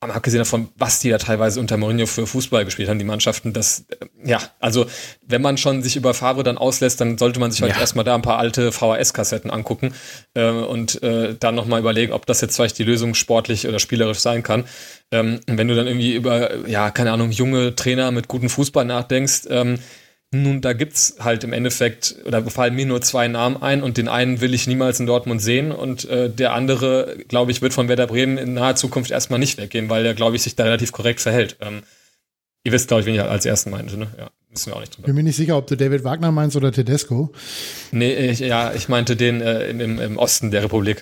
Mourinho 0.02 0.12
abgesehen 0.12 0.40
davon, 0.40 0.70
was 0.78 1.00
die 1.00 1.10
da 1.10 1.18
teilweise 1.18 1.60
unter 1.60 1.76
Mourinho 1.76 2.06
für 2.06 2.26
Fußball 2.26 2.64
gespielt 2.64 2.88
haben, 2.88 3.00
die 3.00 3.06
Mannschaften, 3.06 3.52
das, 3.52 3.86
äh, 3.90 4.06
ja, 4.24 4.40
also 4.60 4.86
wenn 5.28 5.42
man 5.42 5.58
schon 5.58 5.84
sich 5.84 5.98
über 5.98 6.14
Favre 6.14 6.44
dann 6.44 6.58
auslässt, 6.58 7.02
dann 7.02 7.18
sollte 7.18 7.40
man 7.40 7.52
sich 7.52 7.62
halt 7.62 7.74
ja. 7.74 7.80
erstmal 7.80 8.06
da 8.06 8.16
ein 8.16 8.22
paar 8.22 8.40
alte 8.40 8.72
VHS-Kassetten 8.72 9.52
angucken 9.52 9.94
äh, 10.36 10.50
und 10.50 11.04
äh, 11.04 11.36
dann 11.38 11.56
nochmal 11.56 11.82
überlegen, 11.82 12.14
ob 12.14 12.26
das 12.26 12.40
jetzt 12.40 12.56
vielleicht 12.56 12.78
die 12.78 12.86
Lösung 12.86 13.14
sportlich 13.14 13.68
oder 13.68 13.80
spielerisch 13.80 14.20
sein 14.20 14.42
kann. 14.42 14.64
Ähm, 15.12 15.42
wenn 15.48 15.68
du 15.68 15.76
dann 15.76 15.88
irgendwie 15.88 16.16
über, 16.16 16.68
ja, 16.68 16.92
keine 16.92 17.12
Ahnung, 17.12 17.32
junge 17.32 17.76
Trainer 17.76 18.12
mit 18.12 18.30
gutem 18.30 18.50
Fußball 18.50 18.86
nachdenkst, 18.86 19.48
ähm, 19.50 19.80
nun, 20.32 20.62
da 20.62 20.74
gibt's 20.74 21.16
halt 21.20 21.44
im 21.44 21.54
Endeffekt, 21.54 22.18
oder 22.26 22.44
fallen 22.44 22.76
mir 22.76 22.86
nur 22.86 23.02
zwei 23.02 23.28
Namen 23.28 23.62
ein 23.62 23.82
und 23.82 23.98
den 23.98 24.08
einen 24.08 24.42
will 24.42 24.54
ich 24.54 24.68
niemals 24.68 25.00
in 25.00 25.08
Dortmund 25.08 25.42
sehen 25.42 25.72
und 25.72 26.06
äh, 26.06 26.30
der 26.30 26.54
andere, 26.54 27.18
glaube 27.28 27.52
ich, 27.52 27.64
wird 27.64 27.74
von 27.74 27.88
Werder 27.88 28.06
Bremen 28.06 28.38
in 28.38 28.54
naher 28.54 28.76
Zukunft 28.76 29.10
erstmal 29.10 29.40
nicht 29.40 29.58
weggehen, 29.58 29.90
weil 29.90 30.04
der, 30.04 30.14
glaube 30.14 30.36
ich, 30.36 30.44
sich 30.44 30.56
da 30.56 30.66
relativ 30.66 30.92
korrekt 30.92 31.20
verhält. 31.20 31.58
Ähm, 31.62 31.82
ihr 32.64 32.72
wisst, 32.72 32.90
glaube 32.90 33.02
ich, 33.02 33.08
wen 33.08 33.16
ich 33.16 33.22
als 33.22 33.46
ersten 33.46 33.72
meinte, 33.72 33.98
ne? 33.98 34.08
Ja, 34.20 34.30
müssen 34.52 34.72
wir 34.72 34.76
auch 34.76 34.82
nicht 34.82 34.96
drüber. 34.96 35.08
Bin 35.08 35.16
mir 35.16 35.24
nicht 35.24 35.36
sicher, 35.36 35.58
ob 35.58 35.66
du 35.66 35.76
David 35.76 36.04
Wagner 36.04 36.32
meinst 36.32 36.56
oder 36.56 36.72
Tedesco. 36.72 37.32
Nee, 37.92 38.14
ich, 38.14 38.40
ja, 38.40 38.72
ich 38.74 38.88
meinte 38.88 39.16
den 39.16 39.42
äh, 39.42 39.68
im, 39.70 40.00
im 40.00 40.18
Osten 40.18 40.52
der 40.52 40.64
Republik. 40.64 41.02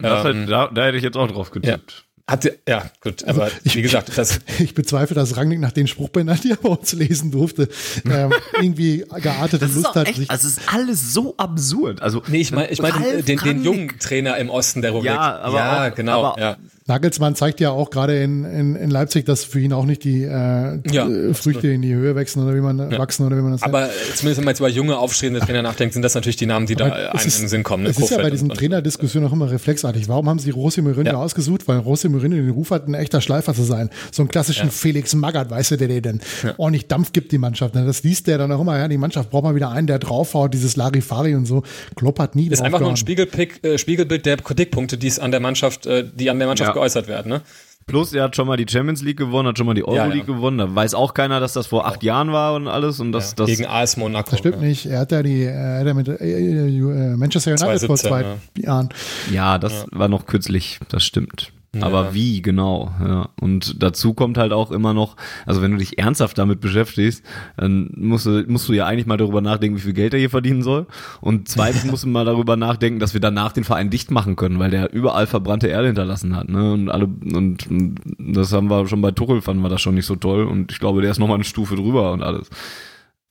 Ähm, 0.00 0.46
da, 0.46 0.68
da 0.68 0.84
hätte 0.84 0.96
ich 0.96 1.02
jetzt 1.02 1.16
auch 1.16 1.26
drauf 1.26 1.50
getippt. 1.50 1.92
Ja. 1.92 2.07
Hat 2.28 2.44
ja, 2.68 2.84
gut, 3.00 3.24
aber 3.24 3.44
also 3.44 3.56
ich, 3.64 3.74
wie 3.74 3.80
gesagt, 3.80 4.16
das. 4.16 4.40
Ich 4.58 4.74
bezweifle, 4.74 5.14
dass 5.14 5.36
Rangnick 5.36 5.60
nach 5.60 5.72
den 5.72 5.86
Spruchbändern, 5.86 6.38
die 6.42 6.50
er 6.52 6.56
bei 6.56 6.68
uns 6.68 6.92
lesen 6.92 7.30
durfte, 7.30 7.68
ähm, 8.04 8.34
irgendwie 8.60 9.04
geartete 9.22 9.66
das 9.66 9.74
Lust 9.74 9.94
hat. 9.94 10.08
Echt, 10.08 10.28
also 10.28 10.46
es 10.46 10.58
ist 10.58 10.72
alles 10.72 11.14
so 11.14 11.34
absurd. 11.38 12.02
Also, 12.02 12.22
nee, 12.28 12.40
ich 12.40 12.52
meine, 12.52 12.68
ich 12.68 12.82
meine 12.82 13.22
den, 13.22 13.38
den 13.38 13.62
jungen 13.62 13.98
Trainer 13.98 14.36
im 14.36 14.50
Osten 14.50 14.82
der 14.82 14.90
Republik. 14.90 15.12
Ja, 15.12 15.38
aber 15.38 15.56
ja, 15.56 15.88
auch, 15.88 15.94
genau. 15.94 16.24
Aber, 16.24 16.40
ja. 16.40 16.56
Nagelsmann 16.88 17.34
zeigt 17.34 17.60
ja 17.60 17.70
auch 17.70 17.90
gerade 17.90 18.22
in, 18.22 18.44
in, 18.44 18.74
in 18.74 18.90
Leipzig, 18.90 19.26
dass 19.26 19.44
für 19.44 19.60
ihn 19.60 19.74
auch 19.74 19.84
nicht 19.84 20.04
die 20.04 20.24
äh, 20.24 20.80
ja, 20.90 21.06
Früchte 21.34 21.68
in 21.68 21.82
die 21.82 21.92
Höhe 21.92 22.16
wachsen 22.16 22.42
oder 22.42 22.54
wie 22.54 22.60
man 22.60 22.78
ja. 22.78 22.98
wachsen 22.98 23.26
oder 23.26 23.36
wie 23.36 23.42
man 23.42 23.52
das 23.52 23.62
Aber 23.62 23.82
nennt. 23.82 23.92
zumindest 24.14 24.38
wenn 24.38 24.44
man 24.44 24.52
jetzt 24.52 24.60
über 24.60 24.70
junge 24.70 24.96
aufstrebende 24.96 25.44
Trainer 25.44 25.60
nachdenkt, 25.60 25.92
sind 25.92 26.02
das 26.02 26.14
natürlich 26.14 26.36
die 26.36 26.46
Namen, 26.46 26.66
die 26.66 26.76
Aber 26.76 26.88
da 26.88 27.10
einem 27.10 27.26
ist, 27.26 27.36
in 27.36 27.42
den 27.42 27.48
Sinn 27.48 27.62
kommen. 27.62 27.82
Ne? 27.82 27.90
Es 27.90 27.98
ist 27.98 28.10
ja 28.10 28.16
bei 28.16 28.30
diesen 28.30 28.48
Trainerdiskussionen 28.48 29.28
auch 29.28 29.32
immer 29.34 29.50
reflexartig. 29.50 30.08
Warum 30.08 30.30
haben 30.30 30.38
sie 30.38 30.48
Rossi 30.48 30.80
Mourinho 30.80 31.12
ja. 31.12 31.16
ausgesucht? 31.16 31.68
Weil 31.68 31.78
Rossi 31.78 32.08
Mourinho 32.08 32.36
den 32.36 32.50
Ruf 32.50 32.70
hat, 32.70 32.88
ein 32.88 32.94
echter 32.94 33.20
Schleifer 33.20 33.52
zu 33.52 33.64
sein. 33.64 33.90
So 34.10 34.22
einen 34.22 34.30
klassischen 34.30 34.70
Felix 34.70 35.14
Magath, 35.14 35.50
weißt 35.50 35.72
du, 35.72 35.76
der 35.76 35.88
dir 35.88 36.00
dann 36.00 36.20
ordentlich 36.56 36.86
Dampf 36.86 37.12
gibt, 37.12 37.32
die 37.32 37.38
Mannschaft. 37.38 37.76
Das 37.76 38.02
liest 38.02 38.26
der 38.28 38.38
dann 38.38 38.50
auch 38.50 38.60
immer, 38.60 38.78
ja, 38.78 38.88
die 38.88 38.96
Mannschaft 38.96 39.28
braucht 39.28 39.44
mal 39.44 39.54
wieder 39.54 39.70
einen, 39.70 39.86
der 39.86 39.98
draufhaut, 39.98 40.54
dieses 40.54 40.76
Larifari 40.76 41.34
und 41.34 41.44
so. 41.44 41.64
Klopp 41.96 42.18
hat 42.18 42.34
nie 42.34 42.48
Das 42.48 42.60
ist 42.60 42.64
einfach 42.64 42.80
nur 42.80 42.90
ein 42.90 42.96
Spiegelpick, 42.96 43.62
äh, 43.62 43.76
Spiegelbild 43.76 44.24
der 44.24 44.38
Kritikpunkte, 44.38 44.96
die 44.96 45.06
es 45.06 45.18
an 45.18 45.32
der 45.32 45.40
Mannschaft, 45.40 45.86
äh, 45.86 46.04
die 46.10 46.30
an 46.30 46.38
der 46.38 46.48
Mannschaft 46.48 46.77
geäußert 46.78 47.08
werden, 47.08 47.28
ne? 47.28 47.42
Plus, 47.86 48.12
er 48.12 48.24
hat 48.24 48.36
schon 48.36 48.46
mal 48.46 48.58
die 48.58 48.66
Champions 48.70 49.02
League 49.02 49.16
gewonnen, 49.16 49.48
hat 49.48 49.56
schon 49.56 49.66
mal 49.66 49.72
die 49.74 49.82
Euroleague 49.82 50.18
Ja, 50.18 50.18
ja. 50.18 50.24
gewonnen. 50.34 50.58
Da 50.58 50.74
weiß 50.74 50.92
auch 50.92 51.14
keiner, 51.14 51.40
dass 51.40 51.54
das 51.54 51.66
vor 51.66 51.86
acht 51.86 52.02
Jahren 52.02 52.32
war 52.32 52.54
und 52.54 52.68
alles. 52.68 53.00
Und 53.00 53.12
das, 53.12 53.30
Ja, 53.30 53.36
das 53.36 53.46
gegen 53.46 53.66
AS 53.66 53.96
Monaco. 53.96 54.30
Das 54.30 54.40
stimmt 54.40 54.56
ja. 54.56 54.60
nicht. 54.62 54.84
Er 54.86 54.98
hat 55.00 55.10
ja 55.10 55.22
die, 55.22 55.44
er 55.44 55.80
hat 55.80 55.86
ja 55.86 55.94
mit 55.94 56.06
äh, 56.06 56.14
äh, 56.14 57.16
Manchester 57.16 57.52
United 57.52 57.86
vor 57.86 57.96
2017, 57.96 58.08
zwei 58.10 58.62
Jahren. 58.62 58.90
Ja, 59.32 59.56
das 59.56 59.86
war 59.90 60.08
noch 60.08 60.26
kürzlich, 60.26 60.78
das 60.90 61.02
stimmt. 61.02 61.50
Aber 61.80 62.14
wie 62.14 62.40
genau? 62.40 62.90
Ja. 63.00 63.28
Und 63.40 63.82
dazu 63.82 64.14
kommt 64.14 64.38
halt 64.38 64.52
auch 64.52 64.70
immer 64.70 64.94
noch, 64.94 65.16
also 65.44 65.60
wenn 65.60 65.72
du 65.72 65.76
dich 65.76 65.98
ernsthaft 65.98 66.38
damit 66.38 66.60
beschäftigst, 66.60 67.22
dann 67.58 67.90
musst 67.94 68.24
du, 68.24 68.44
musst 68.48 68.68
du 68.68 68.72
ja 68.72 68.86
eigentlich 68.86 69.06
mal 69.06 69.18
darüber 69.18 69.42
nachdenken, 69.42 69.76
wie 69.76 69.82
viel 69.82 69.92
Geld 69.92 70.14
er 70.14 70.18
hier 70.18 70.30
verdienen 70.30 70.62
soll. 70.62 70.86
Und 71.20 71.48
zweitens 71.48 71.84
musst 71.90 72.04
du 72.04 72.08
mal 72.08 72.24
darüber 72.24 72.56
nachdenken, 72.56 73.00
dass 73.00 73.12
wir 73.12 73.20
danach 73.20 73.52
den 73.52 73.64
Verein 73.64 73.90
dicht 73.90 74.10
machen 74.10 74.34
können, 74.34 74.58
weil 74.58 74.70
der 74.70 74.92
überall 74.94 75.26
verbrannte 75.26 75.68
Erde 75.68 75.88
hinterlassen 75.88 76.34
hat. 76.34 76.48
Ne? 76.48 76.72
Und 76.72 76.88
alle 76.88 77.04
und, 77.04 77.66
und 77.66 78.00
das 78.18 78.52
haben 78.52 78.70
wir 78.70 78.86
schon 78.86 79.02
bei 79.02 79.10
Tuchel 79.10 79.42
fanden 79.42 79.62
wir 79.62 79.68
das 79.68 79.82
schon 79.82 79.94
nicht 79.94 80.06
so 80.06 80.16
toll. 80.16 80.46
Und 80.46 80.72
ich 80.72 80.78
glaube, 80.78 81.02
der 81.02 81.10
ist 81.10 81.18
noch 81.18 81.28
mal 81.28 81.34
eine 81.34 81.44
Stufe 81.44 81.76
drüber 81.76 82.12
und 82.12 82.22
alles. 82.22 82.48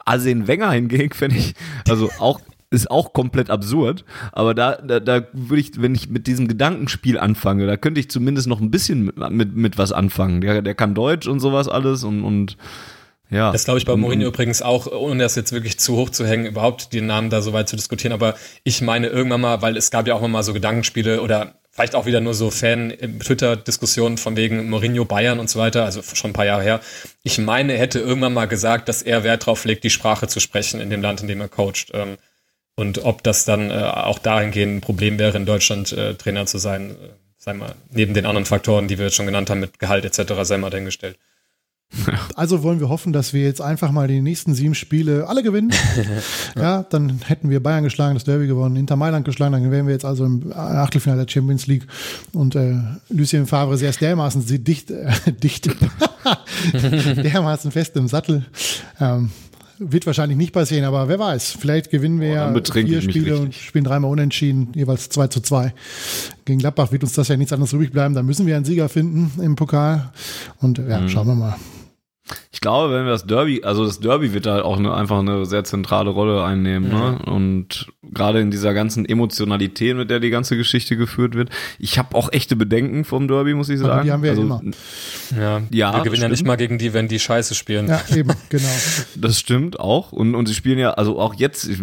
Arsene 0.05 0.47
Wenger 0.47 0.71
hingegen 0.71 1.13
fände 1.13 1.37
ich, 1.37 1.55
also 1.87 2.09
auch 2.19 2.39
ist 2.69 2.91
auch 2.91 3.13
komplett 3.13 3.49
absurd, 3.49 4.03
aber 4.33 4.53
da, 4.53 4.75
da, 4.75 4.99
da 4.99 5.27
würde 5.31 5.61
ich, 5.61 5.81
wenn 5.81 5.95
ich 5.95 6.09
mit 6.09 6.27
diesem 6.27 6.47
Gedankenspiel 6.47 7.17
anfange, 7.17 7.65
da 7.65 7.77
könnte 7.77 7.99
ich 7.99 8.09
zumindest 8.09 8.47
noch 8.47 8.59
ein 8.59 8.71
bisschen 8.71 9.05
mit, 9.05 9.17
mit, 9.31 9.55
mit 9.55 9.77
was 9.77 9.93
anfangen. 9.93 10.41
Der, 10.41 10.61
der 10.61 10.75
kann 10.75 10.93
Deutsch 10.93 11.27
und 11.27 11.39
sowas 11.39 11.69
alles 11.69 12.03
und, 12.03 12.23
und 12.23 12.57
ja. 13.29 13.51
Das 13.51 13.65
glaube 13.65 13.79
ich 13.79 13.85
bei 13.85 13.95
Mourinho 13.95 14.27
übrigens 14.27 14.61
auch, 14.61 14.87
ohne 14.87 15.23
das 15.23 15.35
jetzt 15.35 15.51
wirklich 15.51 15.79
zu 15.79 15.95
hoch 15.95 16.09
zu 16.09 16.25
hängen, 16.25 16.45
überhaupt 16.45 16.93
den 16.93 17.07
Namen 17.07 17.29
da 17.29 17.41
so 17.41 17.51
weit 17.51 17.67
zu 17.67 17.75
diskutieren. 17.75 18.13
Aber 18.13 18.35
ich 18.63 18.81
meine 18.81 19.07
irgendwann 19.07 19.41
mal, 19.41 19.61
weil 19.61 19.75
es 19.75 19.91
gab 19.91 20.07
ja 20.07 20.15
auch 20.15 20.25
mal 20.25 20.43
so 20.43 20.53
Gedankenspiele 20.53 21.21
oder 21.21 21.55
vielleicht 21.71 21.93
auch 21.93 22.05
wieder 22.05 22.21
nur 22.21 22.33
so 22.33 22.49
Fan-Twitter-Diskussionen 22.49 24.17
von 24.17 24.35
wegen 24.35 24.69
Mourinho 24.69 25.05
Bayern 25.05 25.39
und 25.39 25.49
so 25.49 25.59
weiter, 25.59 25.85
also 25.85 26.01
schon 26.01 26.31
ein 26.31 26.33
paar 26.33 26.45
Jahre 26.45 26.63
her. 26.63 26.79
Ich 27.23 27.37
meine, 27.37 27.73
er 27.73 27.79
hätte 27.79 27.99
irgendwann 27.99 28.33
mal 28.33 28.47
gesagt, 28.47 28.89
dass 28.89 29.01
er 29.01 29.23
Wert 29.23 29.45
drauf 29.45 29.63
legt, 29.65 29.83
die 29.83 29.89
Sprache 29.89 30.27
zu 30.27 30.39
sprechen 30.39 30.79
in 30.79 30.89
dem 30.89 31.01
Land, 31.01 31.21
in 31.21 31.27
dem 31.27 31.41
er 31.41 31.49
coacht. 31.49 31.91
Ähm, 31.93 32.17
Und 32.79 33.03
ob 33.03 33.23
das 33.23 33.43
dann 33.43 33.71
äh, 33.71 33.73
auch 33.73 34.19
dahingehend 34.19 34.75
ein 34.77 34.81
Problem 34.81 35.17
wäre, 35.17 35.35
in 35.35 35.47
Deutschland 35.47 35.91
äh, 35.93 36.13
Trainer 36.13 36.45
zu 36.45 36.59
sein, 36.59 36.91
äh, 36.91 36.93
sei 37.35 37.53
mal, 37.53 37.73
neben 37.91 38.13
den 38.13 38.27
anderen 38.27 38.45
Faktoren, 38.45 38.87
die 38.87 38.99
wir 38.99 39.05
jetzt 39.05 39.15
schon 39.15 39.25
genannt 39.25 39.49
haben, 39.49 39.59
mit 39.59 39.79
Gehalt 39.79 40.05
etc., 40.05 40.33
sei 40.43 40.57
mal 40.57 40.69
dahingestellt. 40.69 41.17
Also 42.35 42.61
wollen 42.61 42.79
wir 42.79 42.89
hoffen, 42.89 43.13
dass 43.13 43.33
wir 43.33 43.41
jetzt 43.43 43.61
einfach 43.61 43.91
mal 43.91 44.07
die 44.07 44.21
nächsten 44.21 44.53
sieben 44.53 44.75
Spiele 44.75 45.27
alle 45.27 45.41
gewinnen. 45.41 45.71
ja, 46.55 46.83
dann 46.83 47.19
hätten 47.25 47.49
wir 47.49 47.63
Bayern 47.63 47.83
geschlagen, 47.83 48.13
das 48.13 48.25
Derby 48.25 48.45
gewonnen, 48.45 48.75
Inter 48.75 48.95
Mailand 48.95 49.25
geschlagen, 49.25 49.53
dann 49.53 49.71
wären 49.71 49.87
wir 49.87 49.93
jetzt 49.93 50.05
also 50.05 50.23
im 50.25 50.51
Achtelfinale 50.53 51.25
der 51.25 51.31
Champions 51.31 51.65
League 51.65 51.87
und 52.33 52.55
äh, 52.55 52.75
Lucien 53.09 53.47
Favre 53.47 53.73
ist 53.73 53.81
erst 53.81 54.01
dermaßen 54.01 54.41
sie- 54.43 54.63
dicht, 54.63 54.91
äh, 54.91 55.11
dicht, 55.31 55.69
dermaßen 56.73 57.71
fest 57.71 57.95
im 57.95 58.07
Sattel. 58.07 58.45
Ähm, 58.99 59.31
wird 59.79 60.05
wahrscheinlich 60.05 60.37
nicht 60.37 60.53
passieren, 60.53 60.83
aber 60.85 61.07
wer 61.07 61.19
weiß. 61.19 61.57
Vielleicht 61.59 61.89
gewinnen 61.89 62.19
wir 62.19 62.35
dann 62.35 62.55
ja 62.55 62.61
vier 62.71 63.01
Spiele 63.01 63.37
und 63.39 63.53
spielen 63.53 63.83
dreimal 63.83 64.11
unentschieden, 64.11 64.69
jeweils 64.75 65.09
2 65.09 65.27
zu 65.27 65.41
2. 65.41 65.73
Gegen 66.45 66.59
Gladbach 66.59 66.91
wird 66.91 67.03
uns 67.03 67.13
das 67.13 67.27
ja 67.27 67.37
nichts 67.37 67.53
anderes 67.53 67.73
übrig 67.73 67.91
bleiben. 67.91 68.13
Da 68.15 68.23
müssen 68.23 68.45
wir 68.47 68.55
einen 68.55 68.65
Sieger 68.65 68.89
finden 68.89 69.31
im 69.41 69.55
Pokal. 69.55 70.11
Und 70.59 70.77
ja, 70.79 71.01
Mhm. 71.01 71.09
schauen 71.09 71.27
wir 71.27 71.35
mal. 71.35 71.55
Ich 72.51 72.61
glaube, 72.61 72.93
wenn 72.93 73.05
wir 73.05 73.11
das 73.11 73.25
Derby, 73.25 73.63
also 73.63 73.85
das 73.85 73.99
Derby 73.99 74.33
wird 74.33 74.45
da 74.45 74.61
auch 74.61 74.77
eine, 74.77 74.93
einfach 74.93 75.19
eine 75.19 75.45
sehr 75.45 75.63
zentrale 75.63 76.09
Rolle 76.09 76.43
einnehmen, 76.43 76.89
ne? 76.89 77.19
Und 77.25 77.87
gerade 78.03 78.39
in 78.41 78.51
dieser 78.51 78.73
ganzen 78.73 79.05
Emotionalität, 79.05 79.95
mit 79.95 80.09
der 80.09 80.19
die 80.19 80.29
ganze 80.29 80.57
Geschichte 80.57 80.97
geführt 80.97 81.35
wird. 81.35 81.49
Ich 81.79 81.97
habe 81.97 82.15
auch 82.15 82.31
echte 82.31 82.55
Bedenken 82.55 83.05
vom 83.05 83.27
Derby, 83.27 83.53
muss 83.53 83.69
ich 83.69 83.79
Aber 83.79 83.89
sagen. 83.89 84.05
die 84.05 84.11
haben 84.11 84.23
wir 84.23 84.33
ja 84.33 84.39
also, 84.41 84.43
immer. 84.43 84.61
Ja, 85.39 85.61
Ja, 85.71 85.93
wir 85.95 86.03
gewinnen 86.03 86.23
ja 86.23 86.27
nicht 86.29 86.39
stimmt. 86.39 86.47
mal 86.47 86.57
gegen 86.57 86.77
die, 86.77 86.93
wenn 86.93 87.07
die 87.07 87.19
Scheiße 87.19 87.55
spielen. 87.55 87.87
Ja, 87.87 88.01
eben, 88.15 88.33
genau. 88.49 88.67
Das 89.15 89.39
stimmt 89.39 89.79
auch. 89.79 90.11
Und, 90.11 90.35
und 90.35 90.47
sie 90.47 90.53
spielen 90.53 90.79
ja, 90.79 90.91
also 90.91 91.19
auch 91.19 91.33
jetzt, 91.35 91.67
ich, 91.67 91.79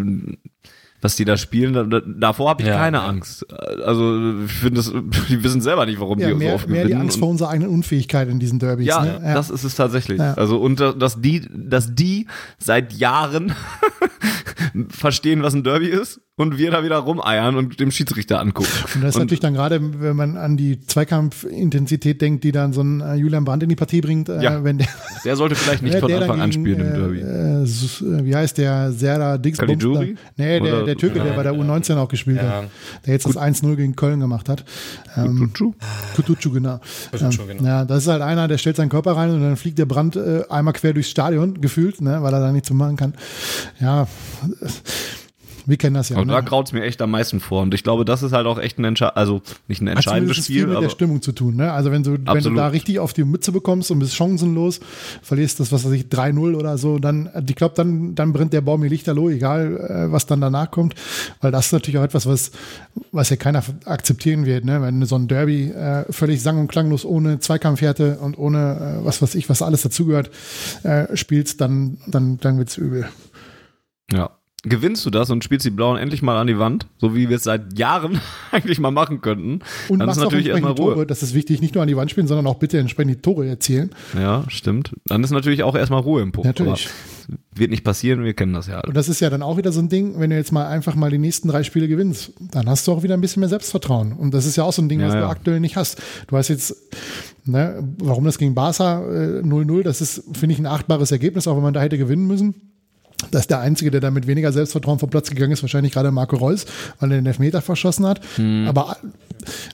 was 1.04 1.16
die 1.16 1.26
da 1.26 1.36
spielen, 1.36 1.74
da, 1.74 1.82
da, 1.84 2.00
davor 2.00 2.48
habe 2.48 2.62
ich 2.62 2.68
Ja, 2.68 2.78
keine 2.78 2.96
ja. 2.96 3.06
Angst. 3.06 3.44
Also 3.84 4.40
ich 4.46 4.52
finde, 4.52 4.76
das, 4.76 4.90
die 5.28 5.44
wissen 5.44 5.60
selber 5.60 5.84
nicht, 5.84 6.00
warum 6.00 6.18
Ja, 6.18 6.28
die 6.28 6.32
so 6.32 6.38
mehr, 6.38 6.54
oft 6.54 6.66
mehr 6.66 6.84
die 6.84 6.88
gewinnen. 6.88 7.02
Angst 7.02 7.16
Und- 7.16 7.20
vor 7.20 7.28
unserer 7.28 7.50
eigenen 7.50 7.68
Unfähigkeit 7.70 8.26
in 8.30 8.38
diesen 8.38 8.58
Derbys. 8.58 8.86
Ja, 8.86 9.04
ne? 9.04 9.20
das 9.34 9.50
ist 9.50 9.64
es 9.64 9.74
tatsächlich. 9.74 10.18
Ja. 10.18 10.32
Also 10.32 10.56
und 10.58 10.80
da- 10.80 10.92
dass 10.94 11.20
die, 11.20 11.46
dass 11.52 11.94
die 11.94 12.26
seit 12.58 12.94
Jahren 12.94 13.52
verstehen, 14.88 15.42
was 15.42 15.54
ein 15.54 15.62
Derby 15.62 15.88
ist 15.88 16.20
und 16.36 16.58
wir 16.58 16.72
da 16.72 16.82
wieder 16.82 16.96
rumeiern 16.98 17.54
und 17.54 17.78
dem 17.78 17.92
Schiedsrichter 17.92 18.40
angucken. 18.40 18.68
Und 18.96 19.02
das 19.04 19.14
ist 19.14 19.18
natürlich 19.20 19.38
dann 19.38 19.54
gerade, 19.54 19.80
wenn 20.00 20.16
man 20.16 20.36
an 20.36 20.56
die 20.56 20.80
Zweikampfintensität 20.80 22.20
denkt, 22.20 22.42
die 22.42 22.50
dann 22.50 22.72
so 22.72 22.80
ein 22.82 23.00
äh, 23.00 23.14
Julian 23.14 23.44
Brandt 23.44 23.62
in 23.62 23.68
die 23.68 23.76
Partie 23.76 24.00
bringt, 24.00 24.28
äh, 24.28 24.42
Ja. 24.42 24.64
wenn 24.64 24.78
der, 24.78 24.88
Der 25.24 25.36
sollte 25.36 25.54
vielleicht 25.54 25.82
nicht 25.82 25.96
von 26.00 26.08
der 26.08 26.22
Anfang 26.22 26.40
an 26.40 26.52
spielen 26.52 26.80
im 26.80 26.92
Derby. 26.92 27.20
Äh, 27.20 27.62
äh, 27.62 28.24
wie 28.24 28.34
heißt 28.34 28.58
der? 28.58 28.90
Serda 28.90 29.38
Dingsbums? 29.38 29.68
Caligiuri? 29.68 30.16
Nee, 30.36 30.58
der, 30.58 30.82
der 30.82 30.96
Türke, 30.96 31.20
der 31.20 31.34
bei 31.34 31.44
der 31.44 31.52
U19 31.52 31.96
auch 31.98 32.08
gespielt 32.08 32.38
Ja. 32.38 32.62
hat. 32.62 32.64
Der 33.06 33.14
jetzt 33.14 33.26
das 33.26 33.36
1-0 33.36 33.76
gegen 33.76 33.94
Köln 33.94 34.18
gemacht 34.18 34.48
hat. 34.48 34.64
Ähm, 35.16 35.52
Tutu? 35.54 35.74
Kutucu, 36.16 36.50
genau. 36.50 36.80
Kutucu, 37.12 37.42
Ähm, 37.42 37.48
genau. 37.58 37.64
Ja, 37.68 37.84
das 37.84 38.02
ist 38.04 38.08
halt 38.08 38.22
einer, 38.22 38.48
der 38.48 38.58
stellt 38.58 38.74
seinen 38.74 38.88
Körper 38.88 39.12
rein 39.12 39.30
und 39.30 39.40
dann 39.40 39.56
fliegt 39.56 39.78
der 39.78 39.86
Brand 39.86 40.16
äh, 40.16 40.42
einmal 40.50 40.74
quer 40.74 40.92
durchs 40.94 41.10
Stadion, 41.10 41.60
gefühlt, 41.60 42.00
ne, 42.00 42.22
weil 42.22 42.34
er 42.34 42.40
da 42.40 42.50
nichts 42.50 42.66
zu 42.66 42.74
machen 42.74 42.96
kann. 42.96 43.14
Ja, 43.80 44.08
wir 45.66 45.76
kennen 45.76 45.94
das 45.94 46.10
ja. 46.10 46.18
Und 46.18 46.26
ne? 46.26 46.34
da 46.34 46.40
graut's 46.40 46.72
mir 46.72 46.82
echt 46.82 47.00
am 47.00 47.10
meisten 47.10 47.40
vor. 47.40 47.62
Und 47.62 47.72
ich 47.72 47.82
glaube, 47.82 48.04
das 48.04 48.22
ist 48.22 48.32
halt 48.32 48.46
auch 48.46 48.58
echt 48.58 48.78
ein 48.78 48.84
Entsche 48.84 49.16
also 49.16 49.40
nicht 49.68 49.80
ein 49.80 49.88
Hat 49.88 49.96
entscheidendes 49.96 50.36
zumindest 50.36 50.46
viel 50.46 50.56
Spiel, 50.56 50.66
mit 50.66 50.76
aber 50.76 50.86
der 50.86 50.90
Stimmung 50.90 51.22
zu 51.22 51.32
tun. 51.32 51.56
Ne? 51.56 51.72
Also 51.72 51.90
wenn 51.90 52.02
du, 52.02 52.18
wenn 52.24 52.42
du 52.42 52.54
da 52.54 52.68
richtig 52.68 52.98
auf 52.98 53.12
die 53.12 53.24
Mütze 53.24 53.52
bekommst 53.52 53.90
und 53.90 53.98
bist 53.98 54.14
chancenlos, 54.14 54.80
verlierst 55.22 55.60
das, 55.60 55.72
was 55.72 55.84
weiß 55.84 55.92
ich, 55.92 56.04
3-0 56.04 56.54
oder 56.54 56.76
so, 56.78 56.98
dann, 56.98 57.30
ich 57.48 57.56
glaube, 57.56 57.74
dann, 57.74 58.14
dann 58.14 58.32
brennt 58.32 58.52
der 58.52 58.60
Baum 58.60 58.80
mir 58.80 58.88
lichterloh, 58.88 59.30
egal 59.30 59.76
äh, 59.76 60.12
was 60.12 60.26
dann 60.26 60.40
danach 60.40 60.70
kommt. 60.70 60.94
Weil 61.40 61.50
das 61.50 61.66
ist 61.66 61.72
natürlich 61.72 61.98
auch 61.98 62.04
etwas, 62.04 62.26
was, 62.26 62.50
was 63.12 63.30
ja 63.30 63.36
keiner 63.36 63.62
akzeptieren 63.84 64.46
wird. 64.46 64.64
Ne? 64.64 64.82
Wenn 64.82 65.00
du 65.00 65.06
so 65.06 65.16
ein 65.16 65.28
Derby 65.28 65.70
äh, 65.70 66.04
völlig 66.12 66.42
sang- 66.42 66.58
und 66.58 66.68
klanglos 66.68 67.04
ohne 67.04 67.38
Zweikampfhärte 67.38 68.18
und 68.18 68.38
ohne 68.38 69.00
äh, 69.00 69.04
was 69.04 69.22
weiß 69.22 69.34
ich, 69.34 69.48
was 69.48 69.62
alles 69.62 69.82
dazugehört, 69.82 70.30
äh, 70.82 71.16
spielst, 71.16 71.60
dann, 71.60 71.98
dann, 72.06 72.38
dann 72.38 72.58
wird's 72.58 72.76
übel. 72.76 73.08
ja. 74.12 74.30
Gewinnst 74.64 75.04
du 75.04 75.10
das 75.10 75.30
und 75.30 75.44
spielst 75.44 75.66
die 75.66 75.70
Blauen 75.70 75.98
endlich 75.98 76.22
mal 76.22 76.36
an 76.36 76.46
die 76.46 76.58
Wand, 76.58 76.86
so 76.98 77.14
wie 77.14 77.28
wir 77.28 77.36
es 77.36 77.44
seit 77.44 77.78
Jahren 77.78 78.20
eigentlich 78.50 78.80
mal 78.80 78.90
machen 78.90 79.20
könnten, 79.20 79.60
Und 79.88 79.98
dann 79.98 80.08
ist 80.08 80.16
machst 80.16 80.20
natürlich 80.20 80.48
erstmal 80.48 80.72
Ruhe. 80.72 80.94
Tore. 80.94 81.06
Das 81.06 81.22
ist 81.22 81.34
wichtig, 81.34 81.60
nicht 81.60 81.74
nur 81.74 81.82
an 81.82 81.88
die 81.88 81.96
Wand 81.96 82.10
spielen, 82.10 82.26
sondern 82.26 82.46
auch 82.46 82.56
bitte 82.56 82.78
entsprechend 82.78 83.12
die 83.16 83.20
Tore 83.20 83.46
erzielen. 83.46 83.90
Ja, 84.18 84.44
stimmt. 84.48 84.92
Dann 85.06 85.22
ist 85.22 85.30
natürlich 85.30 85.62
auch 85.62 85.74
erstmal 85.74 86.00
Ruhe 86.00 86.22
im 86.22 86.32
Puff. 86.32 86.44
Natürlich. 86.44 86.88
Aber 87.28 87.38
Wird 87.58 87.70
nicht 87.70 87.84
passieren, 87.84 88.24
wir 88.24 88.34
kennen 88.34 88.54
das 88.54 88.66
ja 88.66 88.80
alle. 88.80 88.88
Und 88.88 88.96
das 88.96 89.08
ist 89.08 89.20
ja 89.20 89.30
dann 89.30 89.42
auch 89.42 89.56
wieder 89.56 89.72
so 89.72 89.80
ein 89.80 89.88
Ding, 89.88 90.18
wenn 90.18 90.30
du 90.30 90.36
jetzt 90.36 90.52
mal 90.52 90.66
einfach 90.66 90.94
mal 90.94 91.10
die 91.10 91.18
nächsten 91.18 91.48
drei 91.48 91.62
Spiele 91.62 91.86
gewinnst, 91.88 92.32
dann 92.40 92.68
hast 92.68 92.86
du 92.86 92.92
auch 92.92 93.02
wieder 93.02 93.14
ein 93.14 93.20
bisschen 93.20 93.40
mehr 93.40 93.48
Selbstvertrauen. 93.48 94.12
Und 94.12 94.34
das 94.34 94.46
ist 94.46 94.56
ja 94.56 94.64
auch 94.64 94.72
so 94.72 94.82
ein 94.82 94.88
Ding, 94.88 95.00
Ja, 95.00 95.06
was 95.06 95.14
du 95.14 95.20
ja. 95.20 95.28
aktuell 95.28 95.60
nicht 95.60 95.76
hast. 95.76 96.00
Du 96.26 96.36
hast 96.36 96.48
jetzt, 96.48 96.74
ne, 97.44 97.86
warum 97.98 98.24
das 98.24 98.38
gegen 98.38 98.54
Barca 98.54 99.02
äh, 99.02 99.40
0-0, 99.42 99.82
das 99.82 100.00
ist, 100.00 100.24
finde 100.36 100.54
ich, 100.54 100.58
ein 100.58 100.66
achtbares 100.66 101.12
Ergebnis, 101.12 101.46
auch 101.46 101.56
wenn 101.56 101.62
man 101.62 101.74
da 101.74 101.80
hätte 101.80 101.98
gewinnen 101.98 102.26
müssen. 102.26 102.54
Das 103.30 103.42
ist 103.42 103.50
der 103.50 103.60
Einzige, 103.60 103.90
der 103.90 104.00
damit 104.00 104.26
weniger 104.26 104.52
Selbstvertrauen 104.52 104.98
vom 104.98 105.10
Platz 105.10 105.30
gegangen 105.30 105.52
ist, 105.52 105.62
wahrscheinlich 105.62 105.92
gerade 105.92 106.10
Marco 106.10 106.36
Reus, 106.36 106.66
weil 107.00 107.12
er 107.12 107.18
den 107.18 107.26
Elfmeter 107.26 107.62
verschossen 107.62 108.06
hat. 108.06 108.20
Hm. 108.36 108.66
Aber 108.68 108.96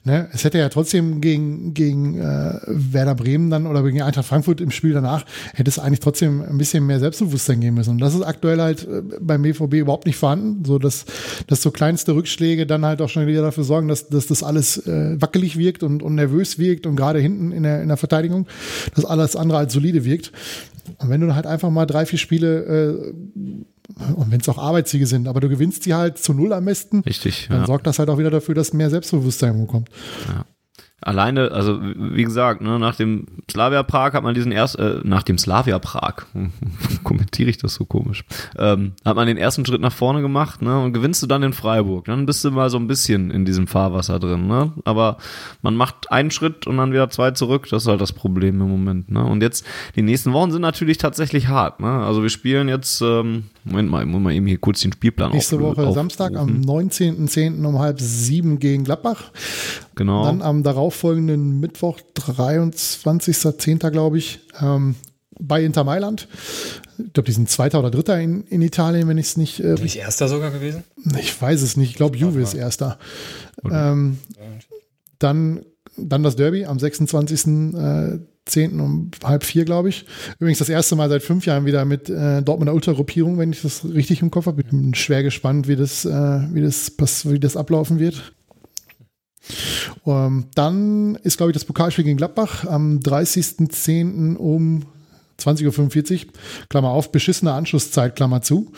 ne, 0.04 0.28
es 0.32 0.44
hätte 0.44 0.58
ja 0.58 0.68
trotzdem 0.68 1.20
gegen, 1.20 1.74
gegen 1.74 2.18
äh, 2.20 2.60
Werder 2.66 3.14
Bremen 3.14 3.50
dann 3.50 3.66
oder 3.66 3.82
gegen 3.82 4.02
Eintracht 4.02 4.26
Frankfurt 4.26 4.60
im 4.60 4.70
Spiel 4.70 4.92
danach, 4.92 5.24
hätte 5.54 5.68
es 5.68 5.78
eigentlich 5.78 6.00
trotzdem 6.00 6.42
ein 6.42 6.58
bisschen 6.58 6.86
mehr 6.86 7.00
Selbstbewusstsein 7.00 7.60
geben 7.60 7.76
müssen. 7.76 7.90
Und 7.90 7.98
das 7.98 8.14
ist 8.14 8.22
aktuell 8.22 8.60
halt 8.60 8.86
äh, 8.86 9.02
beim 9.20 9.42
BVB 9.42 9.74
überhaupt 9.74 10.06
nicht 10.06 10.16
vorhanden, 10.16 10.64
so 10.64 10.78
dass, 10.78 11.04
dass 11.46 11.62
so 11.62 11.70
kleinste 11.70 12.14
Rückschläge 12.14 12.66
dann 12.66 12.84
halt 12.84 13.02
auch 13.02 13.08
schon 13.08 13.26
wieder 13.26 13.42
dafür 13.42 13.64
sorgen, 13.64 13.88
dass, 13.88 14.08
dass 14.08 14.26
das 14.26 14.42
alles 14.42 14.86
äh, 14.86 15.20
wackelig 15.20 15.56
wirkt 15.56 15.82
und, 15.82 16.02
und 16.02 16.14
nervös 16.14 16.58
wirkt 16.58 16.86
und 16.86 16.96
gerade 16.96 17.18
hinten 17.18 17.52
in 17.52 17.62
der, 17.62 17.82
in 17.82 17.88
der 17.88 17.96
Verteidigung, 17.96 18.46
dass 18.94 19.04
alles 19.04 19.36
andere 19.36 19.58
als 19.58 19.72
solide 19.72 20.04
wirkt. 20.04 20.32
Und 20.98 21.08
wenn 21.10 21.20
du 21.20 21.34
halt 21.34 21.46
einfach 21.46 21.70
mal 21.70 21.86
drei, 21.86 22.06
vier 22.06 22.18
Spiele 22.18 23.12
äh, 23.14 24.12
und 24.14 24.30
wenn 24.30 24.40
es 24.40 24.48
auch 24.48 24.58
Arbeitssiege 24.58 25.06
sind, 25.06 25.26
aber 25.28 25.40
du 25.40 25.48
gewinnst 25.48 25.84
die 25.86 25.94
halt 25.94 26.18
zu 26.18 26.32
null 26.32 26.52
am 26.52 26.64
besten, 26.64 27.00
Richtig. 27.00 27.46
dann 27.50 27.60
Ja. 27.62 27.66
sorgt 27.66 27.86
das 27.86 27.98
halt 27.98 28.08
auch 28.08 28.18
wieder 28.18 28.30
dafür, 28.30 28.54
dass 28.54 28.72
mehr 28.72 28.90
Selbstbewusstsein 28.90 29.66
kommt. 29.66 29.88
Alleine, 31.02 31.50
also 31.52 31.80
wie 31.80 32.24
gesagt, 32.24 32.60
ne, 32.60 32.78
nach 32.78 32.94
dem 32.94 33.26
Slavia 33.50 33.82
Prag 33.82 34.12
hat 34.12 34.22
man 34.22 34.34
diesen 34.34 34.52
erst, 34.52 34.78
äh, 34.78 35.00
nach 35.02 35.22
dem 35.22 35.38
Slavia 35.38 35.78
Prag, 35.78 36.26
kommentiere 37.04 37.48
ich 37.48 37.56
das 37.58 37.74
so 37.74 37.86
komisch, 37.86 38.24
ähm, 38.58 38.92
hat 39.04 39.16
man 39.16 39.26
den 39.26 39.38
ersten 39.38 39.64
Schritt 39.64 39.80
nach 39.80 39.92
vorne 39.92 40.20
gemacht, 40.20 40.60
ne, 40.60 40.78
und 40.78 40.92
gewinnst 40.92 41.22
du 41.22 41.26
dann 41.26 41.42
in 41.42 41.54
Freiburg, 41.54 42.04
dann 42.04 42.26
bist 42.26 42.44
du 42.44 42.50
mal 42.50 42.68
so 42.68 42.76
ein 42.76 42.86
bisschen 42.86 43.30
in 43.30 43.46
diesem 43.46 43.66
Fahrwasser 43.66 44.18
drin, 44.18 44.46
ne, 44.46 44.72
aber 44.84 45.16
man 45.62 45.74
macht 45.74 46.12
einen 46.12 46.30
Schritt 46.30 46.66
und 46.66 46.76
dann 46.76 46.92
wieder 46.92 47.08
zwei 47.08 47.30
zurück, 47.30 47.66
das 47.70 47.84
ist 47.84 47.88
halt 47.88 48.00
das 48.00 48.12
Problem 48.12 48.60
im 48.60 48.68
Moment, 48.68 49.10
ne, 49.10 49.24
und 49.24 49.42
jetzt, 49.42 49.64
die 49.96 50.02
nächsten 50.02 50.34
Wochen 50.34 50.50
sind 50.50 50.62
natürlich 50.62 50.98
tatsächlich 50.98 51.48
hart, 51.48 51.80
ne, 51.80 51.88
also 51.88 52.22
wir 52.22 52.30
spielen 52.30 52.68
jetzt, 52.68 53.00
ähm, 53.00 53.44
Moment 53.64 53.90
mal, 53.90 54.02
ich 54.02 54.08
muss 54.08 54.20
mal 54.20 54.32
eben 54.32 54.46
hier 54.46 54.58
kurz 54.58 54.80
den 54.80 54.92
Spielplan 54.92 55.32
Nächste 55.32 55.60
Woche 55.60 55.92
Samstag 55.92 56.34
am 56.34 56.64
aufrufen. 56.66 57.28
19.10. 57.28 57.64
um 57.64 57.78
halb 57.78 58.00
sieben 58.00 58.58
gegen 58.58 58.84
Gladbach. 58.84 59.30
genau. 59.94 60.24
Dann 60.24 60.40
am 60.40 60.62
darauffolgenden 60.90 61.60
Mittwoch, 61.60 62.00
23.10. 62.16 63.90
glaube 63.90 64.18
ich, 64.18 64.40
ähm, 64.60 64.96
bei 65.38 65.64
Inter 65.64 65.84
Mailand. 65.84 66.28
Ich 66.98 67.12
glaube, 67.14 67.26
die 67.26 67.32
sind 67.32 67.48
Zweiter 67.48 67.78
oder 67.78 67.90
Dritter 67.90 68.20
in, 68.20 68.42
in 68.44 68.60
Italien, 68.60 69.08
wenn 69.08 69.16
ich 69.16 69.26
es 69.26 69.36
nicht. 69.36 69.60
Äh, 69.60 69.74
Nicht 69.74 69.96
Erster 69.96 70.28
sogar 70.28 70.50
gewesen? 70.50 70.84
ich 71.18 71.40
weiß 71.40 71.62
es 71.62 71.76
nicht. 71.76 71.90
Ich 71.90 71.96
glaube, 71.96 72.18
Juve 72.18 72.42
ist 72.42 72.54
Erster. 72.54 72.98
Ähm, 73.64 74.18
dann, 75.18 75.64
dann 75.96 76.22
das 76.22 76.36
Derby 76.36 76.66
am 76.66 76.76
26.10. 76.76 78.80
um 78.80 79.10
halb 79.24 79.44
vier, 79.44 79.64
glaube 79.64 79.88
ich. 79.88 80.04
Übrigens 80.40 80.58
das 80.58 80.68
erste 80.68 80.96
Mal 80.96 81.08
seit 81.08 81.22
fünf 81.22 81.46
Jahren 81.46 81.64
wieder 81.64 81.86
mit 81.86 82.10
äh, 82.10 82.42
Dortmunder 82.42 82.74
Ultragruppierung, 82.74 83.38
wenn 83.38 83.52
ich 83.52 83.62
das 83.62 83.84
richtig 83.84 84.20
im 84.20 84.30
Kopf 84.30 84.46
habe. 84.46 84.62
Bin 84.62 84.94
schwer 84.94 85.22
gespannt, 85.22 85.68
wie 85.68 85.76
das, 85.76 86.04
äh, 86.04 86.10
wie 86.52 86.60
das, 86.60 86.92
wie 87.30 87.40
das 87.40 87.56
ablaufen 87.56 87.98
wird. 87.98 88.34
Ähm, 90.06 90.46
dann 90.54 91.16
ist, 91.16 91.36
glaube 91.36 91.50
ich, 91.50 91.54
das 91.54 91.64
Pokalspiel 91.64 92.04
gegen 92.04 92.16
Gladbach 92.16 92.64
am 92.64 92.98
30.10. 92.98 94.36
um 94.36 94.84
20.45 95.40 96.26
Uhr, 96.26 96.32
Klammer 96.68 96.90
auf, 96.90 97.12
beschissene 97.12 97.52
Anschlusszeit, 97.52 98.16
Klammer 98.16 98.42
zu. 98.42 98.72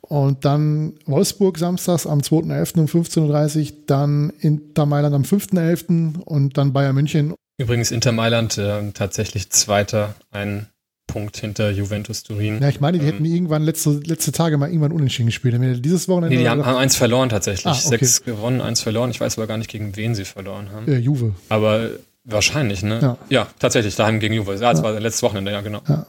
Und 0.00 0.44
dann 0.44 0.94
Wolfsburg 1.06 1.58
samstags 1.58 2.06
am 2.06 2.20
2.11. 2.20 2.78
um 2.78 2.86
15.30 2.86 3.58
Uhr, 3.58 3.76
dann 3.86 4.30
Inter 4.40 4.86
Mailand 4.86 5.14
am 5.14 5.22
5.11. 5.22 6.20
und 6.22 6.56
dann 6.56 6.72
Bayern 6.72 6.94
München. 6.94 7.34
Übrigens 7.58 7.90
Inter 7.90 8.12
Mailand 8.12 8.58
äh, 8.58 8.92
tatsächlich 8.92 9.50
Zweiter, 9.50 10.14
ein 10.30 10.68
Punkt 11.06 11.36
hinter 11.36 11.70
Juventus 11.70 12.22
Turin. 12.22 12.60
Ja, 12.60 12.68
ich 12.68 12.80
meine, 12.80 12.98
die 12.98 13.06
hätten 13.06 13.24
irgendwann 13.24 13.62
letzte, 13.62 14.00
letzte 14.04 14.32
Tage 14.32 14.58
mal 14.58 14.68
irgendwann 14.68 14.92
unentschieden 14.92 15.26
gespielt. 15.26 15.54
Dieses 15.84 16.08
Wochenende 16.08 16.36
Nee, 16.36 16.42
die 16.42 16.48
haben, 16.48 16.64
haben 16.66 16.76
eins 16.76 16.96
verloren 16.96 17.28
tatsächlich. 17.28 17.66
Ah, 17.66 17.70
okay. 17.72 17.88
Sechs 17.88 18.22
gewonnen, 18.24 18.60
eins 18.60 18.80
verloren. 18.80 19.10
Ich 19.10 19.20
weiß 19.20 19.38
aber 19.38 19.46
gar 19.46 19.56
nicht, 19.56 19.70
gegen 19.70 19.96
wen 19.96 20.14
sie 20.14 20.24
verloren 20.24 20.70
haben. 20.72 20.88
äh, 20.88 20.98
Juve. 20.98 21.34
Aber 21.48 21.90
wahrscheinlich, 22.24 22.82
ne? 22.82 23.16
Ja. 23.30 23.46
tatsächlich, 23.58 23.94
daheim 23.96 24.20
gegen 24.20 24.34
Juve. 24.34 24.54
Ja, 24.54 24.72
das 24.72 24.82
war 24.82 24.98
letztes 24.98 25.22
Wochenende, 25.22 25.52
ja, 25.52 25.60
genau. 25.60 25.80
Ja. 25.88 26.06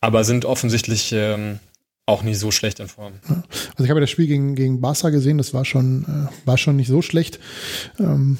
Aber 0.00 0.24
sind 0.24 0.44
offensichtlich 0.44 1.12
ähm, 1.12 1.58
auch 2.06 2.22
nicht 2.22 2.38
so 2.38 2.50
schlecht 2.50 2.80
in 2.80 2.88
Form. 2.88 3.12
Also 3.28 3.84
ich 3.84 3.90
habe 3.90 4.00
ja 4.00 4.00
das 4.00 4.10
Spiel 4.10 4.26
gegen, 4.28 4.54
gegen 4.54 4.80
Barca 4.80 5.10
gesehen, 5.10 5.36
das 5.38 5.52
war 5.52 5.64
schon, 5.64 6.04
äh, 6.04 6.46
war 6.46 6.56
schon 6.56 6.76
nicht 6.76 6.88
so 6.88 7.02
schlecht. 7.02 7.38
Ähm, 7.98 8.38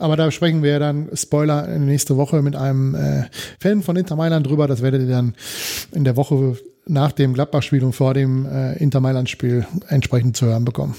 aber 0.00 0.16
da 0.16 0.30
sprechen 0.30 0.62
wir 0.62 0.78
dann, 0.78 1.08
Spoiler, 1.14 1.66
nächste 1.78 2.16
Woche 2.16 2.42
mit 2.42 2.56
einem 2.56 2.94
äh, 2.94 3.24
Fan 3.60 3.82
von 3.82 3.96
Inter 3.96 4.16
Mailand 4.16 4.46
drüber. 4.46 4.66
Das 4.66 4.82
werdet 4.82 5.02
ihr 5.02 5.08
dann 5.08 5.34
in 5.92 6.04
der 6.04 6.16
Woche 6.16 6.56
nach 6.86 7.12
dem 7.12 7.34
Gladbach-Spiel 7.34 7.84
und 7.84 7.92
vor 7.92 8.14
dem 8.14 8.46
äh, 8.46 8.76
Inter 8.78 9.00
Mailand-Spiel 9.00 9.66
entsprechend 9.88 10.36
zu 10.36 10.46
hören 10.46 10.64
bekommen. 10.64 10.94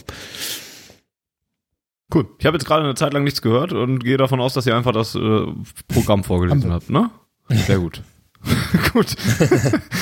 Cool. 2.14 2.28
Ich 2.40 2.46
habe 2.46 2.56
jetzt 2.58 2.66
gerade 2.66 2.84
eine 2.84 2.96
Zeit 2.96 3.14
lang 3.14 3.24
nichts 3.24 3.42
gehört 3.42 3.74
und 3.74 4.00
gehe 4.00 4.18
davon 4.18 4.42
aus, 4.42 4.54
dass 4.54 4.68
ihr 4.68 4.76
einfach 4.76 4.92
das 4.92 5.16
äh, 5.16 5.46
Programm 5.88 6.24
vorgelesen 6.24 6.72
habt, 6.72 6.90
ne? 6.90 7.10
Sehr 7.50 7.80
gut. 7.80 8.02
gut. 8.94 9.16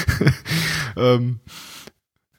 ähm, 0.97 1.39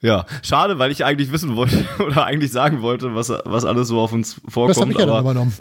ja, 0.03 0.25
schade, 0.43 0.79
weil 0.79 0.91
ich 0.91 1.05
eigentlich 1.05 1.31
wissen 1.33 1.57
wollte 1.57 1.85
oder 2.07 2.25
eigentlich 2.25 2.53
sagen 2.53 2.81
wollte, 2.83 3.15
was, 3.15 3.29
was 3.45 3.65
alles 3.65 3.89
so 3.89 4.01
auf 4.01 4.13
uns 4.13 4.41
Das 4.45 4.53
vorkommt. 4.55 4.77
habe 4.81 4.93
ich 4.93 4.99
ja 4.99 5.07
dann 5.07 5.21
übernommen. 5.21 5.53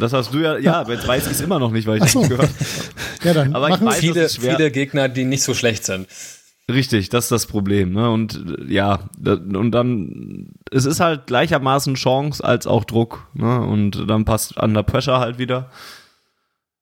das 0.00 0.12
hast 0.12 0.34
du 0.34 0.38
ja, 0.38 0.58
ja, 0.58 0.82
jetzt 0.88 1.06
weiß 1.06 1.26
ich 1.26 1.32
es 1.32 1.40
immer 1.40 1.58
noch 1.58 1.70
nicht, 1.70 1.86
weil 1.86 2.02
ich 2.02 2.10
so. 2.10 2.20
nicht 2.20 2.30
gehört 2.30 2.50
Ja, 3.24 3.34
dann 3.34 3.54
Aber 3.54 3.68
ich 3.70 3.76
weiß- 3.76 3.94
Viele, 3.94 4.22
das 4.22 4.36
viele 4.36 4.70
Gegner, 4.70 5.08
die 5.08 5.24
nicht 5.24 5.42
so 5.42 5.54
schlecht 5.54 5.84
sind. 5.84 6.06
Richtig, 6.70 7.08
das 7.08 7.24
ist 7.24 7.30
das 7.32 7.46
Problem. 7.46 7.92
Ne? 7.92 8.10
Und 8.10 8.44
äh, 8.68 8.72
ja, 8.72 9.00
und 9.24 9.70
dann, 9.72 10.50
es 10.70 10.84
ist 10.84 11.00
halt 11.00 11.26
gleichermaßen 11.26 11.94
Chance 11.94 12.44
als 12.44 12.66
auch 12.66 12.84
Druck. 12.84 13.26
Ne? 13.32 13.60
Und 13.60 14.04
dann 14.10 14.24
passt 14.26 14.56
Under 14.58 14.82
Pressure 14.82 15.18
halt 15.18 15.38
wieder. 15.38 15.70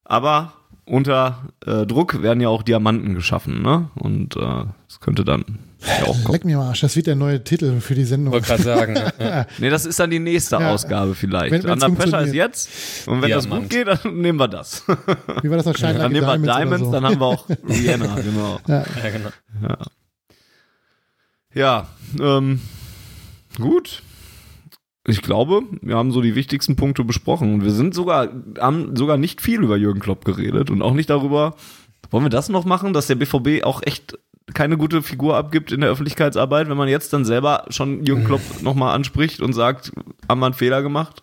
Aber 0.05 0.53
unter 0.85 1.45
äh, 1.65 1.87
Druck 1.87 2.23
werden 2.23 2.41
ja 2.41 2.49
auch 2.49 2.63
Diamanten 2.65 3.15
geschaffen. 3.15 3.63
Ne? 3.63 3.89
Und 3.95 4.37
äh, 4.37 4.65
es 4.89 5.01
könnte 5.01 5.25
dann 5.25 5.45
ja 5.87 6.05
kommen. 6.05 6.25
Leck 6.33 6.45
mir 6.45 6.57
mal 6.59 6.69
Arsch, 6.69 6.81
das 6.81 6.97
wird 6.97 7.07
der 7.07 7.17
neue 7.17 7.43
Titel 7.43 7.81
für 7.81 7.95
die 7.95 8.05
Sendung. 8.05 8.33
Wollte 8.35 8.47
gerade 8.49 8.63
sagen. 8.63 8.95
ja. 9.19 9.47
Nee, 9.59 9.71
das 9.71 9.87
ist 9.87 9.99
dann 10.01 10.11
die 10.11 10.19
nächste 10.19 10.57
Ja. 10.57 10.71
Ausgabe 10.73 11.15
vielleicht. 11.15 11.53
Wenn- 11.53 11.71
Under 11.71 11.91
Pressure 11.91 12.23
ist 12.23 12.35
jetzt. 12.35 12.69
Und 13.09 13.23
wenn 13.23 13.31
das 13.31 13.45
Diamant. 13.45 13.63
gut 13.65 13.71
geht, 13.71 13.87
dann 13.89 13.99
nehmen 14.21 14.39
wir 14.39 14.49
das. 14.49 14.85
Wie 15.43 15.51
war 15.51 15.57
das 15.57 15.67
noch? 15.67 15.77
Shine 15.77 15.95
dann 15.95 16.13
nehmen 16.13 16.27
wir 16.27 16.39
Diamonds 16.39 16.85
so. 16.87 16.93
dann 16.93 17.05
haben 17.05 17.19
wir 17.21 17.27
auch 17.27 17.49
Rihanna, 17.69 18.15
genau. 18.21 18.61
ja. 18.67 18.85
ja, 19.03 19.11
genau. 19.11 19.31
Ja, 21.55 21.89
ähm, 22.21 22.61
gut. 23.59 24.03
Ich 25.09 25.23
glaube, 25.23 25.63
wir 25.83 25.97
haben 25.97 26.11
so 26.11 26.21
die 26.21 26.35
wichtigsten 26.35 26.75
Punkte 26.77 27.05
besprochen. 27.05 27.55
Und 27.55 27.65
wir 27.65 27.71
sind 27.71 27.95
sogar, 27.95 28.29
haben 28.59 28.97
sogar 28.97 29.17
nicht 29.17 29.41
viel 29.41 29.63
über 29.63 29.77
Jürgen 29.77 30.01
Klopp 30.01 30.25
geredet 30.25 30.69
und 30.71 30.83
auch 30.83 30.95
nicht 30.95 31.09
darüber, 31.11 31.55
wollen 32.11 32.25
wir 32.25 32.29
das 32.31 32.49
noch 32.49 32.65
machen, 32.65 32.93
dass 32.93 33.07
der 33.07 33.15
BVB 33.15 33.65
auch 33.65 33.83
echt 33.85 34.19
keine 34.55 34.77
gute 34.77 35.03
Figur 35.03 35.37
abgibt 35.37 35.73
in 35.73 35.81
der 35.81 35.91
Öffentlichkeitsarbeit, 35.91 36.69
wenn 36.69 36.77
man 36.77 36.89
jetzt 36.89 37.13
dann 37.13 37.25
selber 37.25 37.67
schon 37.69 38.05
Jürgen 38.05 38.25
Klopp 38.25 38.63
nochmal 38.63 38.95
anspricht 38.95 39.41
und 39.41 39.53
sagt, 39.53 39.93
haben 40.29 40.41
wir 40.41 40.47
einen 40.47 40.55
Fehler 40.55 40.83
gemacht? 40.83 41.23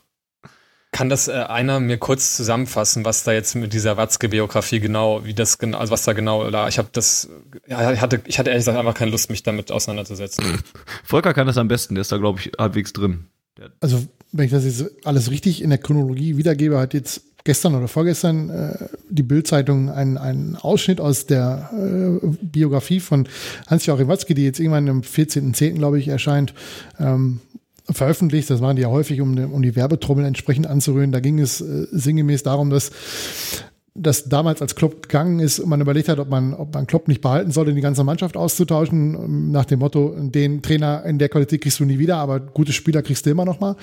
Kann 0.92 1.10
das 1.10 1.28
äh, 1.28 1.32
einer 1.32 1.80
mir 1.80 1.98
kurz 1.98 2.36
zusammenfassen, 2.36 3.04
was 3.04 3.24
da 3.24 3.32
jetzt 3.32 3.56
mit 3.56 3.74
dieser 3.74 3.98
Watzke-Biografie 3.98 4.80
genau, 4.80 5.26
wie 5.26 5.34
das 5.34 5.58
genau, 5.58 5.80
also 5.80 5.92
was 5.92 6.04
da 6.04 6.14
genau 6.14 6.50
da, 6.52 6.68
ich 6.68 6.78
habe 6.78 6.90
das, 6.92 7.30
ja, 7.68 7.92
ich 7.92 8.00
hatte, 8.00 8.22
ich 8.26 8.38
hatte 8.38 8.52
ehrlich 8.52 8.62
gesagt 8.62 8.78
einfach 8.78 8.94
keine 8.94 9.10
Lust, 9.10 9.32
mich 9.32 9.42
damit 9.42 9.72
auseinanderzusetzen. 9.72 10.62
Volker 11.04 11.34
kann 11.34 11.48
das 11.48 11.58
am 11.58 11.68
besten, 11.68 11.96
der 11.96 12.02
ist 12.02 12.12
da, 12.12 12.18
glaube 12.18 12.40
ich, 12.40 12.52
halbwegs 12.60 12.94
drin. 12.94 13.26
Also, 13.80 14.06
wenn 14.32 14.46
ich 14.46 14.52
das 14.52 14.66
jetzt 14.66 14.86
alles 15.06 15.32
richtig 15.32 15.62
in 15.64 15.70
der 15.70 15.80
Chronologie 15.80 16.38
wiedergebe, 16.38 16.78
hat 16.78 16.94
jetzt 16.94 17.24
gestern 17.44 17.76
oder 17.76 17.88
vorgestern 17.88 18.50
äh, 18.50 18.88
die 19.10 19.24
Bild-Zeitung 19.24 19.90
einen, 19.90 20.18
einen 20.18 20.56
Ausschnitt 20.56 21.02
aus 21.02 21.26
der 21.26 21.70
äh, 21.74 22.28
Biografie 22.42 23.00
von 23.00 23.28
Hans-Joachim 23.68 24.08
Watzke, 24.08 24.34
die 24.34 24.44
jetzt 24.44 24.60
irgendwann 24.60 24.90
am 24.90 25.02
14.10., 25.02 25.74
glaube 25.74 26.00
ich, 26.00 26.08
erscheint, 26.08 26.54
ähm, 27.00 27.42
veröffentlicht. 27.90 28.50
Das 28.50 28.62
machen 28.62 28.78
die 28.78 28.84
ja 28.84 28.90
häufig, 28.90 29.20
um, 29.20 29.38
um 29.52 29.62
die 29.62 29.76
Werbetrommel 29.76 30.26
entsprechend 30.26 30.68
anzurühren. 30.68 31.12
Da 31.12 31.20
ging 31.20 31.40
es 31.40 31.60
äh, 31.62 31.88
sinngemäß 31.92 32.44
darum, 32.44 32.70
dass 32.70 32.92
dass 33.96 34.24
damals 34.26 34.62
als 34.62 34.76
Klopp 34.76 35.04
gegangen 35.04 35.40
ist, 35.40 35.64
man 35.66 35.80
überlegt 35.80 36.10
hat, 36.10 36.18
ob 36.18 36.28
man, 36.28 36.54
ob 36.54 36.74
man 36.74 36.88
Klopp 36.88 37.08
nicht 37.08 37.22
behalten 37.22 37.52
sollte, 37.52 37.74
die 37.74 37.82
ganze 37.82 38.04
Mannschaft 38.04 38.36
auszutauschen, 38.36 39.14
ähm, 39.14 39.52
nach 39.52 39.66
dem 39.66 39.80
Motto, 39.80 40.16
den 40.18 40.64
Trainer 40.64 41.04
in 41.06 41.20
der 41.20 41.30
Qualität 41.30 41.62
kriegst 41.62 41.80
du 41.80 41.86
nie 41.86 42.00
wieder, 42.00 42.18
aber 42.18 42.40
gute 42.40 42.74
Spieler 42.74 43.04
kriegst 43.04 43.26
du 43.26 43.30
immer 43.30 43.46
noch 43.46 43.60
mal. 43.60 43.76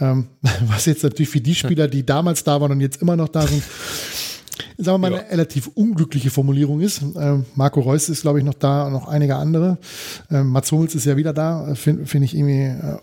Ähm, 0.00 0.26
was 0.68 0.84
jetzt 0.84 1.02
natürlich 1.02 1.30
für 1.30 1.40
die 1.40 1.54
Spieler, 1.54 1.88
die 1.88 2.04
damals 2.04 2.44
da 2.44 2.60
waren 2.60 2.72
und 2.72 2.80
jetzt 2.80 3.00
immer 3.00 3.16
noch 3.16 3.28
da 3.28 3.46
sind, 3.46 3.62
sagen 4.76 5.00
wir 5.00 5.10
mal, 5.10 5.14
eine 5.14 5.30
relativ 5.30 5.68
unglückliche 5.68 6.28
Formulierung 6.28 6.80
ist. 6.80 7.00
Ähm, 7.16 7.46
Marco 7.54 7.80
Reus 7.80 8.10
ist, 8.10 8.22
glaube 8.22 8.38
ich, 8.38 8.44
noch 8.44 8.54
da 8.54 8.86
und 8.86 8.92
noch 8.92 9.08
einige 9.08 9.36
andere. 9.36 9.78
Ähm, 10.30 10.48
Mats 10.48 10.70
Hummels 10.70 10.94
ist 10.94 11.06
ja 11.06 11.16
wieder 11.16 11.32
da, 11.32 11.74
finde 11.74 12.04
find 12.04 12.24
ich 12.26 12.36
irgendwie, 12.36 12.64
äh, 12.64 12.98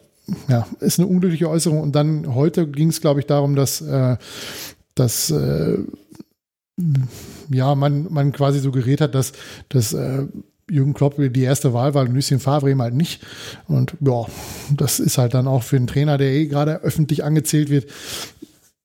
ja, 0.47 0.67
ist 0.79 0.99
eine 0.99 1.07
unglückliche 1.07 1.49
Äußerung. 1.49 1.81
Und 1.81 1.95
dann 1.95 2.35
heute 2.35 2.67
ging 2.67 2.89
es, 2.89 3.01
glaube 3.01 3.21
ich, 3.21 3.25
darum, 3.25 3.55
dass, 3.55 3.81
äh, 3.81 4.17
dass 4.93 5.31
äh, 5.31 5.79
ja, 7.49 7.75
man, 7.75 8.11
man 8.11 8.31
quasi 8.31 8.59
suggeriert 8.59 9.01
hat, 9.01 9.13
dass, 9.15 9.33
dass 9.69 9.93
äh, 9.93 10.25
Jürgen 10.69 10.93
Klopp 10.93 11.15
die 11.17 11.43
erste 11.43 11.73
Wahl 11.73 11.93
war 11.93 12.03
und 12.03 12.13
Lucien 12.13 12.39
Favre 12.39 12.71
eben 12.71 12.81
halt 12.81 12.95
nicht. 12.95 13.21
Und 13.67 13.93
ja, 13.99 14.25
das 14.75 14.99
ist 14.99 15.17
halt 15.17 15.33
dann 15.33 15.47
auch 15.47 15.63
für 15.63 15.75
einen 15.75 15.87
Trainer, 15.87 16.17
der 16.17 16.31
eh 16.31 16.47
gerade 16.47 16.81
öffentlich 16.81 17.23
angezählt 17.23 17.69
wird, 17.69 17.89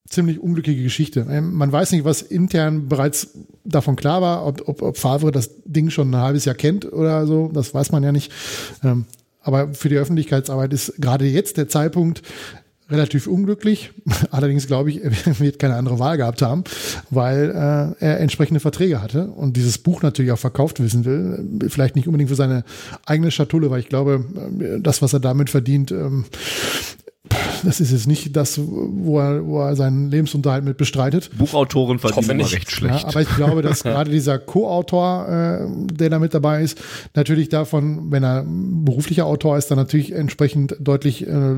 ziemlich 0.08 0.40
unglückliche 0.40 0.82
Geschichte. 0.82 1.26
Ähm, 1.30 1.54
Man 1.54 1.70
weiß 1.70 1.92
nicht, 1.92 2.04
was 2.04 2.22
intern 2.22 2.88
bereits 2.88 3.30
davon 3.64 3.96
klar 3.96 4.20
war, 4.22 4.46
ob, 4.46 4.66
ob, 4.68 4.82
ob 4.82 4.96
Favre 4.96 5.32
das 5.32 5.50
Ding 5.64 5.90
schon 5.90 6.10
ein 6.10 6.20
halbes 6.20 6.44
Jahr 6.44 6.54
kennt 6.54 6.90
oder 6.92 7.26
so, 7.26 7.50
das 7.52 7.74
weiß 7.74 7.92
man 7.92 8.02
ja 8.02 8.12
nicht. 8.12 8.32
Ähm, 8.82 9.04
Aber 9.40 9.72
für 9.74 9.88
die 9.88 9.96
Öffentlichkeitsarbeit 9.96 10.72
ist 10.72 10.94
gerade 10.98 11.26
jetzt 11.26 11.56
der 11.56 11.68
Zeitpunkt, 11.68 12.22
relativ 12.90 13.26
unglücklich. 13.26 13.90
Allerdings 14.30 14.66
glaube 14.66 14.90
ich, 14.90 15.02
er 15.02 15.12
wird 15.40 15.58
keine 15.58 15.74
andere 15.74 15.98
Wahl 15.98 16.16
gehabt 16.16 16.42
haben, 16.42 16.64
weil 17.10 17.50
äh, 17.50 18.04
er 18.04 18.20
entsprechende 18.20 18.60
Verträge 18.60 19.02
hatte 19.02 19.28
und 19.28 19.56
dieses 19.56 19.78
Buch 19.78 20.02
natürlich 20.02 20.32
auch 20.32 20.38
verkauft 20.38 20.80
wissen 20.80 21.04
will. 21.04 21.68
Vielleicht 21.68 21.96
nicht 21.96 22.06
unbedingt 22.06 22.30
für 22.30 22.36
seine 22.36 22.64
eigene 23.06 23.30
Schatulle, 23.30 23.70
weil 23.70 23.80
ich 23.80 23.88
glaube, 23.88 24.24
äh, 24.60 24.80
das, 24.80 25.02
was 25.02 25.12
er 25.12 25.20
damit 25.20 25.50
verdient, 25.50 25.90
ähm, 25.92 26.24
das 27.64 27.80
ist 27.80 27.92
jetzt 27.92 28.06
nicht 28.06 28.36
das, 28.36 28.58
wo 28.60 29.18
er, 29.18 29.46
wo 29.46 29.60
er 29.60 29.76
seinen 29.76 30.10
Lebensunterhalt 30.10 30.64
mit 30.64 30.76
bestreitet. 30.76 31.30
Buchautoren 31.36 31.98
verdienen 31.98 32.24
immer 32.24 32.34
nicht. 32.34 32.54
recht 32.54 32.70
schlecht. 32.70 33.02
Ja, 33.02 33.08
aber 33.08 33.22
ich 33.22 33.36
glaube, 33.36 33.62
dass 33.62 33.82
gerade 33.82 34.10
dieser 34.10 34.38
Co-Autor, 34.38 35.28
äh, 35.28 35.86
der 35.92 36.10
da 36.10 36.18
mit 36.18 36.34
dabei 36.34 36.62
ist, 36.62 36.78
natürlich 37.14 37.48
davon, 37.48 38.10
wenn 38.10 38.24
er 38.24 38.44
beruflicher 38.46 39.26
Autor 39.26 39.58
ist, 39.58 39.70
dann 39.70 39.78
natürlich 39.78 40.12
entsprechend 40.12 40.76
deutlich 40.80 41.26
äh, 41.26 41.54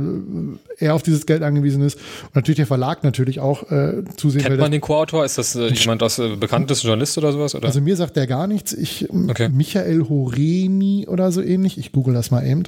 eher 0.78 0.94
auf 0.94 1.02
dieses 1.02 1.26
Geld 1.26 1.42
angewiesen 1.42 1.82
ist. 1.82 1.96
Und 2.24 2.36
natürlich 2.36 2.56
der 2.56 2.66
Verlag 2.66 3.04
natürlich 3.04 3.40
auch 3.40 3.70
äh, 3.70 4.04
zusehen 4.16 4.42
Kennt 4.42 4.58
man 4.58 4.72
den 4.72 4.80
Co-Autor? 4.80 5.24
Ist 5.24 5.38
das 5.38 5.54
äh, 5.54 5.68
jemand 5.68 6.02
aus 6.02 6.18
äh, 6.18 6.36
bekanntes 6.36 6.82
Journalist 6.82 7.16
oder 7.18 7.32
sowas? 7.32 7.54
Oder? 7.54 7.66
Also 7.66 7.80
mir 7.80 7.96
sagt 7.96 8.16
der 8.16 8.26
gar 8.26 8.46
nichts. 8.46 8.72
Ich, 8.72 9.08
Okay. 9.30 9.48
Michael 9.48 10.08
Horeni 10.08 11.06
oder 11.08 11.32
so 11.32 11.42
ähnlich. 11.42 11.78
Ich 11.78 11.92
google 11.92 12.14
das 12.14 12.30
mal 12.30 12.46
eben. 12.46 12.64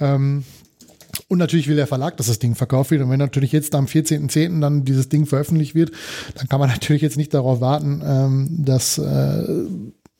Ähm, 0.00 0.44
Und 1.28 1.38
natürlich 1.38 1.66
will 1.66 1.76
der 1.76 1.88
Verlag, 1.88 2.16
dass 2.16 2.28
das 2.28 2.38
Ding 2.38 2.54
verkauft 2.54 2.92
wird. 2.92 3.02
Und 3.02 3.10
wenn 3.10 3.18
natürlich 3.18 3.50
jetzt 3.50 3.74
am 3.74 3.86
14.10. 3.86 4.60
dann 4.60 4.84
dieses 4.84 5.08
Ding 5.08 5.26
veröffentlicht 5.26 5.74
wird, 5.74 5.90
dann 6.36 6.48
kann 6.48 6.60
man 6.60 6.68
natürlich 6.70 7.02
jetzt 7.02 7.16
nicht 7.16 7.34
darauf 7.34 7.60
warten, 7.60 8.02
ähm, 8.04 8.64
dass 8.64 8.98
äh, 8.98 9.66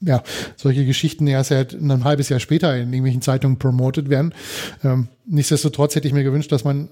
ja, 0.00 0.22
solche 0.56 0.84
Geschichten 0.84 1.26
erst 1.26 1.52
halt 1.52 1.72
ein 1.72 2.04
halbes 2.04 2.28
Jahr 2.28 2.40
später 2.40 2.76
in 2.76 2.92
irgendwelchen 2.92 3.22
Zeitungen 3.22 3.58
promotet 3.58 4.08
werden. 4.10 4.34
Ähm, 4.84 5.08
nichtsdestotrotz 5.26 5.94
hätte 5.94 6.08
ich 6.08 6.14
mir 6.14 6.24
gewünscht, 6.24 6.52
dass 6.52 6.64
man 6.64 6.88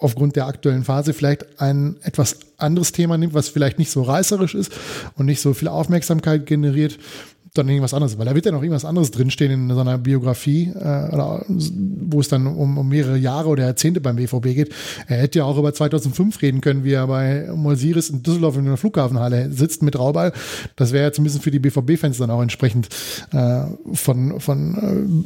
aufgrund 0.00 0.34
der 0.34 0.46
aktuellen 0.46 0.84
Phase 0.84 1.12
vielleicht 1.12 1.60
ein 1.60 1.96
etwas 2.02 2.40
anderes 2.58 2.90
Thema 2.92 3.16
nimmt, 3.16 3.34
was 3.34 3.48
vielleicht 3.48 3.78
nicht 3.78 3.90
so 3.90 4.02
reißerisch 4.02 4.54
ist 4.54 4.72
und 5.16 5.26
nicht 5.26 5.40
so 5.40 5.54
viel 5.54 5.68
Aufmerksamkeit 5.68 6.44
generiert 6.46 6.98
dann 7.54 7.68
irgendwas 7.68 7.92
anderes, 7.92 8.18
weil 8.18 8.24
da 8.24 8.34
wird 8.34 8.46
ja 8.46 8.52
noch 8.52 8.62
irgendwas 8.62 8.86
anderes 8.86 9.10
drinstehen 9.10 9.52
in 9.52 9.74
so 9.74 9.80
einer 9.80 9.98
Biografie, 9.98 10.72
äh, 10.74 11.12
oder, 11.12 11.44
wo 11.48 12.20
es 12.20 12.28
dann 12.28 12.46
um, 12.46 12.78
um 12.78 12.88
mehrere 12.88 13.18
Jahre 13.18 13.48
oder 13.48 13.64
Jahrzehnte 13.64 14.00
beim 14.00 14.16
BVB 14.16 14.54
geht. 14.54 14.74
Er 15.06 15.18
hätte 15.18 15.40
ja 15.40 15.44
auch 15.44 15.58
über 15.58 15.74
2005 15.74 16.40
reden 16.40 16.62
können, 16.62 16.82
wie 16.82 16.92
er 16.92 17.06
bei 17.06 17.50
Molsiris 17.54 18.08
in 18.08 18.22
Düsseldorf 18.22 18.56
in 18.56 18.64
der 18.64 18.78
Flughafenhalle 18.78 19.52
sitzt 19.52 19.82
mit 19.82 19.98
Rauball. 19.98 20.32
Das 20.76 20.92
wäre 20.92 21.04
ja 21.04 21.12
zumindest 21.12 21.42
für 21.42 21.50
die 21.50 21.58
BVB-Fans 21.58 22.16
dann 22.16 22.30
auch 22.30 22.40
entsprechend 22.40 22.88
äh, 23.32 23.64
von, 23.92 24.40
von 24.40 24.74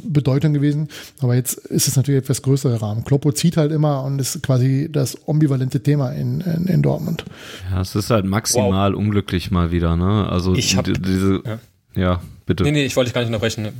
äh, 0.03 0.09
Bedeutung 0.09 0.53
gewesen. 0.53 0.89
Aber 1.21 1.35
jetzt 1.35 1.53
ist 1.53 1.87
es 1.87 1.95
natürlich 1.95 2.23
etwas 2.23 2.41
größerer 2.41 2.81
Rahmen. 2.81 3.05
Kloppo 3.05 3.31
zieht 3.31 3.55
halt 3.55 3.71
immer 3.71 4.03
und 4.03 4.19
ist 4.19 4.43
quasi 4.43 4.89
das 4.91 5.17
ambivalente 5.29 5.81
Thema 5.81 6.09
in, 6.09 6.41
in, 6.41 6.65
in 6.65 6.81
Dortmund. 6.81 7.23
Ja, 7.71 7.79
es 7.79 7.95
ist 7.95 8.09
halt 8.09 8.25
maximal 8.25 8.91
wow. 8.91 8.99
unglücklich 8.99 9.49
mal 9.49 9.71
wieder, 9.71 9.95
ne? 9.95 10.27
Also 10.29 10.55
ich 10.55 10.75
hab, 10.75 10.85
diese 10.85 11.41
ja. 11.45 11.59
Ja, 11.97 12.21
bitte. 12.45 12.63
Nee, 12.63 12.71
nee, 12.71 12.85
ich 12.85 12.95
wollte 12.95 13.09
dich 13.09 13.13
gar 13.13 13.21
nicht 13.21 13.29
unterbrechen. 13.29 13.73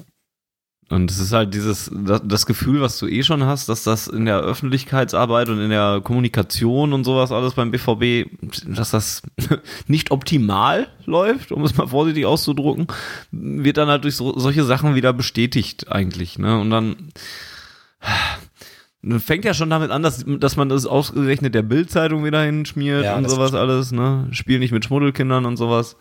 Und 0.89 1.11
es 1.11 1.19
ist 1.19 1.33
halt 1.33 1.53
dieses, 1.53 1.91
das, 1.93 2.21
das, 2.23 2.45
Gefühl, 2.45 2.79
was 2.79 2.97
du 2.97 3.07
eh 3.07 3.21
schon 3.21 3.43
hast, 3.43 3.67
dass 3.67 3.83
das 3.83 4.07
in 4.07 4.25
der 4.25 4.39
Öffentlichkeitsarbeit 4.39 5.49
und 5.49 5.59
in 5.59 5.69
der 5.69 5.99
Kommunikation 6.01 6.93
und 6.93 7.03
sowas 7.03 7.33
alles 7.33 7.55
beim 7.55 7.71
BVB, 7.71 8.29
dass 8.65 8.91
das 8.91 9.21
nicht 9.87 10.11
optimal 10.11 10.87
läuft, 11.05 11.51
um 11.51 11.63
es 11.63 11.75
mal 11.75 11.87
vorsichtig 11.87 12.25
auszudrucken, 12.25 12.87
wird 13.31 13.77
dann 13.77 13.89
halt 13.89 14.05
durch 14.05 14.15
so, 14.15 14.39
solche 14.39 14.63
Sachen 14.63 14.95
wieder 14.95 15.11
bestätigt 15.11 15.91
eigentlich, 15.91 16.39
ne? 16.39 16.57
Und 16.57 16.69
dann, 16.69 16.95
fängt 19.19 19.43
ja 19.43 19.53
schon 19.53 19.69
damit 19.69 19.91
an, 19.91 20.03
dass, 20.03 20.23
dass 20.25 20.55
man 20.55 20.69
das 20.69 20.85
ausgerechnet 20.85 21.53
der 21.53 21.63
Bildzeitung 21.63 22.23
wieder 22.23 22.43
hinschmiert 22.43 23.03
ja, 23.03 23.17
und 23.17 23.29
sowas 23.29 23.53
alles, 23.53 23.91
ne? 23.91 24.29
Spiel 24.31 24.59
nicht 24.59 24.71
mit 24.71 24.85
Schmuddelkindern 24.85 25.45
und 25.45 25.57
sowas. 25.57 25.97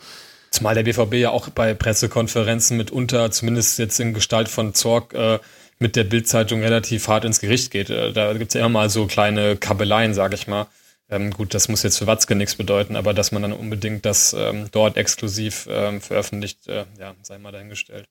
Zumal 0.50 0.74
der 0.74 0.84
BVB 0.84 1.14
ja 1.14 1.30
auch 1.30 1.48
bei 1.50 1.74
Pressekonferenzen 1.74 2.76
mitunter, 2.76 3.30
zumindest 3.30 3.78
jetzt 3.78 4.00
in 4.00 4.14
Gestalt 4.14 4.48
von 4.48 4.74
Zorg, 4.74 5.12
äh, 5.14 5.38
mit 5.78 5.96
der 5.96 6.04
Bildzeitung 6.04 6.62
relativ 6.62 7.08
hart 7.08 7.24
ins 7.24 7.40
Gericht 7.40 7.70
geht. 7.70 7.90
Äh, 7.90 8.12
da 8.12 8.32
gibt 8.32 8.48
es 8.48 8.54
ja 8.54 8.60
immer 8.60 8.80
mal 8.80 8.90
so 8.90 9.06
kleine 9.06 9.56
Kabeleien, 9.56 10.14
sage 10.14 10.34
ich 10.34 10.46
mal. 10.46 10.66
Ähm, 11.08 11.30
gut, 11.30 11.54
das 11.54 11.68
muss 11.68 11.82
jetzt 11.82 11.98
für 11.98 12.06
Watzke 12.06 12.34
nichts 12.34 12.56
bedeuten, 12.56 12.96
aber 12.96 13.14
dass 13.14 13.30
man 13.30 13.42
dann 13.42 13.52
unbedingt 13.52 14.04
das 14.04 14.32
ähm, 14.32 14.68
dort 14.72 14.96
exklusiv 14.96 15.68
ähm, 15.70 16.00
veröffentlicht, 16.00 16.66
äh, 16.66 16.84
ja, 16.98 17.14
sei 17.22 17.38
mal 17.38 17.52
dahingestellt. 17.52 18.08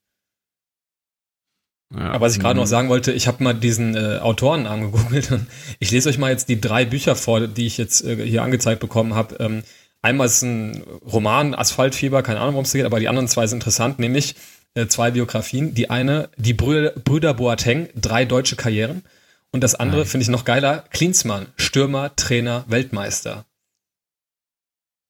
Ja, 1.94 2.10
aber 2.10 2.26
was 2.26 2.34
ich 2.34 2.40
gerade 2.40 2.56
noch 2.56 2.64
mhm. 2.64 2.70
sagen 2.70 2.88
wollte, 2.88 3.12
ich 3.12 3.28
habe 3.28 3.44
mal 3.44 3.54
diesen 3.54 3.94
äh, 3.94 4.18
Autorennamen 4.18 4.90
gegoogelt 4.90 5.30
und 5.32 5.46
ich 5.78 5.90
lese 5.90 6.08
euch 6.08 6.18
mal 6.18 6.30
jetzt 6.30 6.48
die 6.48 6.60
drei 6.60 6.84
Bücher 6.84 7.16
vor, 7.16 7.46
die 7.46 7.66
ich 7.66 7.76
jetzt 7.76 8.04
äh, 8.04 8.16
hier 8.24 8.42
angezeigt 8.42 8.80
bekommen 8.80 9.14
habe. 9.14 9.36
Ähm, 9.40 9.62
Einmal 10.06 10.28
ist 10.28 10.42
ein 10.42 10.84
Roman, 11.04 11.52
Asphaltfieber, 11.52 12.22
keine 12.22 12.38
Ahnung, 12.38 12.54
worum 12.54 12.64
es 12.64 12.72
geht, 12.72 12.84
aber 12.84 13.00
die 13.00 13.08
anderen 13.08 13.26
zwei 13.26 13.48
sind 13.48 13.56
interessant, 13.56 13.98
nämlich 13.98 14.36
äh, 14.74 14.86
zwei 14.86 15.10
Biografien. 15.10 15.74
Die 15.74 15.90
eine, 15.90 16.28
die 16.36 16.54
Brüder, 16.54 16.92
Brüder 16.92 17.34
Boateng, 17.34 17.88
drei 17.96 18.24
deutsche 18.24 18.54
Karrieren. 18.54 19.02
Und 19.50 19.64
das 19.64 19.74
andere 19.74 20.06
finde 20.06 20.22
ich 20.22 20.28
noch 20.28 20.44
geiler, 20.44 20.84
Klinsmann, 20.90 21.48
Stürmer, 21.56 22.14
Trainer, 22.14 22.64
Weltmeister. 22.68 23.46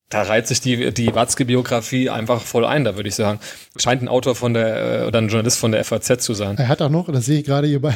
Da 0.09 0.23
reiht 0.23 0.47
sich 0.47 0.63
die, 0.63 0.95
die 0.95 1.15
Watzke-Biografie 1.15 2.09
einfach 2.09 2.41
voll 2.41 2.65
ein, 2.65 2.85
da 2.85 2.97
würde 2.97 3.11
ich 3.11 3.17
sagen. 3.17 3.39
Scheint 3.77 4.01
ein 4.01 4.09
Autor 4.09 4.35
von 4.35 4.55
der, 4.55 5.03
äh, 5.03 5.07
oder 5.07 5.19
ein 5.19 5.29
Journalist 5.29 5.59
von 5.59 5.73
der 5.73 5.85
FAZ 5.85 6.25
zu 6.25 6.33
sein. 6.33 6.57
Er 6.57 6.69
hat 6.69 6.81
auch 6.81 6.89
noch, 6.89 7.13
das 7.13 7.27
sehe 7.27 7.41
ich 7.41 7.45
gerade 7.45 7.67
hier 7.67 7.83
bei, 7.83 7.95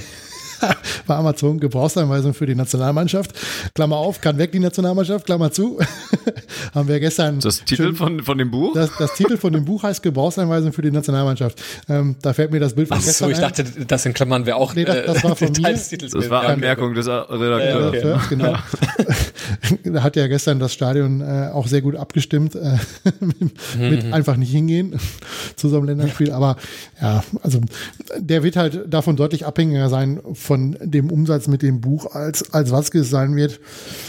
bei 1.07 1.15
Amazon 1.15 1.61
Gebrauchsanweisung 1.61 2.35
für 2.35 2.47
die 2.47 2.55
Nationalmannschaft. 2.55 3.33
Klammer 3.75 3.97
auf, 3.97 4.21
kann 4.21 4.39
weg 4.39 4.53
die 4.53 4.59
Nationalmannschaft, 4.59 5.27
Klammer 5.27 5.53
zu. 5.53 5.79
Haben 6.75 6.89
wir 6.89 7.01
gestern. 7.01 7.41
Das 7.41 7.65
Titel 7.65 7.85
schön, 7.85 7.97
von, 7.97 8.23
von 8.23 8.39
dem 8.39 8.51
Buch? 8.51 8.75
Das, 8.75 8.91
das 8.99 9.15
Titel 9.15 9.37
von 9.37 9.53
dem 9.53 9.65
Buch 9.65 9.83
heißt 9.83 10.03
Gebrauchsanweisung 10.03 10.73
für 10.73 10.83
die 10.83 10.91
Nationalmannschaft. 10.91 11.61
Ähm, 11.89 12.17
da 12.23 12.33
fällt 12.33 12.53
mir 12.53 12.61
das 12.61 12.75
Bild 12.75 12.89
von 12.89 12.99
Ach 12.99 13.05
gestern 13.05 13.29
so, 13.29 13.33
ich 13.33 13.39
ein. 13.39 13.43
dachte, 13.43 13.65
das 13.87 14.07
in 14.07 14.15
Klammern 14.15 14.47
wäre 14.47 14.57
auch 14.57 14.75
nee, 14.75 14.85
das, 14.85 15.07
das 15.07 15.25
war 15.25 15.37
von 15.37 15.53
mir. 15.53 15.73
Das 15.73 16.31
war 16.31 16.45
Anmerkung 16.45 16.95
des 16.95 17.07
Redakteurs. 17.07 18.03
Ja, 18.03 18.15
okay. 18.15 18.27
genau. 18.29 18.57
da 19.85 20.03
hat 20.03 20.17
ja 20.17 20.27
gestern 20.27 20.59
das 20.59 20.73
Stadion 20.73 21.21
äh, 21.21 21.51
auch 21.53 21.67
sehr 21.67 21.83
gut 21.83 21.97
abgestimmt, 21.97 22.55
äh, 22.55 22.79
mit, 23.21 24.05
mhm. 24.05 24.13
einfach 24.13 24.37
nicht 24.37 24.51
hingehen 24.51 24.99
zu 25.57 25.69
so 25.69 25.77
einem 25.77 25.87
Länderspiel. 25.87 26.33
Aber 26.33 26.57
ja, 27.01 27.23
also 27.43 27.61
der 28.19 28.43
wird 28.43 28.57
halt 28.57 28.93
davon 28.93 29.17
deutlich 29.17 29.47
abhängiger 29.47 29.89
sein 29.89 30.21
von 30.51 30.77
dem 30.83 31.13
Umsatz 31.13 31.47
mit 31.47 31.63
dem 31.63 31.81
Buch, 31.81 32.13
als, 32.13 32.53
als 32.53 32.73
Watzke 32.73 32.99
es 32.99 33.09
sein 33.09 33.37
wird. 33.37 33.61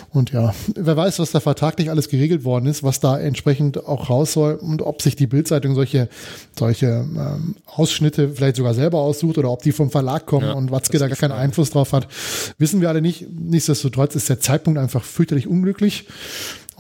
Und 0.10 0.32
ja, 0.32 0.56
wer 0.74 0.98
weiß, 0.98 1.20
was 1.20 1.30
da 1.30 1.40
vertraglich 1.40 1.92
alles 1.92 2.10
geregelt 2.10 2.44
worden 2.44 2.66
ist, 2.66 2.82
was 2.82 3.00
da 3.00 3.20
entsprechend 3.20 3.86
auch 3.86 4.10
raus 4.10 4.34
soll 4.34 4.56
und 4.56 4.82
ob 4.82 5.04
sich 5.04 5.16
die 5.16 5.28
Bildzeitung 5.28 5.76
solche, 5.76 6.10
solche 6.58 6.88
ähm, 6.88 7.58
Ausschnitte 7.68 8.30
vielleicht 8.30 8.56
sogar 8.56 8.74
selber 8.74 9.02
aussucht 9.02 9.38
oder 9.38 9.52
ob 9.52 9.62
die 9.62 9.72
vom 9.72 9.92
Verlag 9.92 10.26
kommen 10.26 10.48
ja, 10.48 10.54
und 10.54 10.72
Watzke 10.72 10.98
da 10.98 11.08
gar 11.08 11.16
keinen 11.16 11.34
Einfluss 11.34 11.70
drauf 11.70 11.94
hat, 11.94 12.08
wissen 12.58 12.82
wir 12.82 12.90
alle 12.90 13.04
nicht. 13.04 13.28
Nichtsdestotrotz 13.30 14.16
ist 14.16 14.28
der 14.28 14.40
Zeitpunkt 14.40 14.80
einfach 14.80 15.04
fürchterlich 15.04 15.46
unglücklich. 15.46 16.08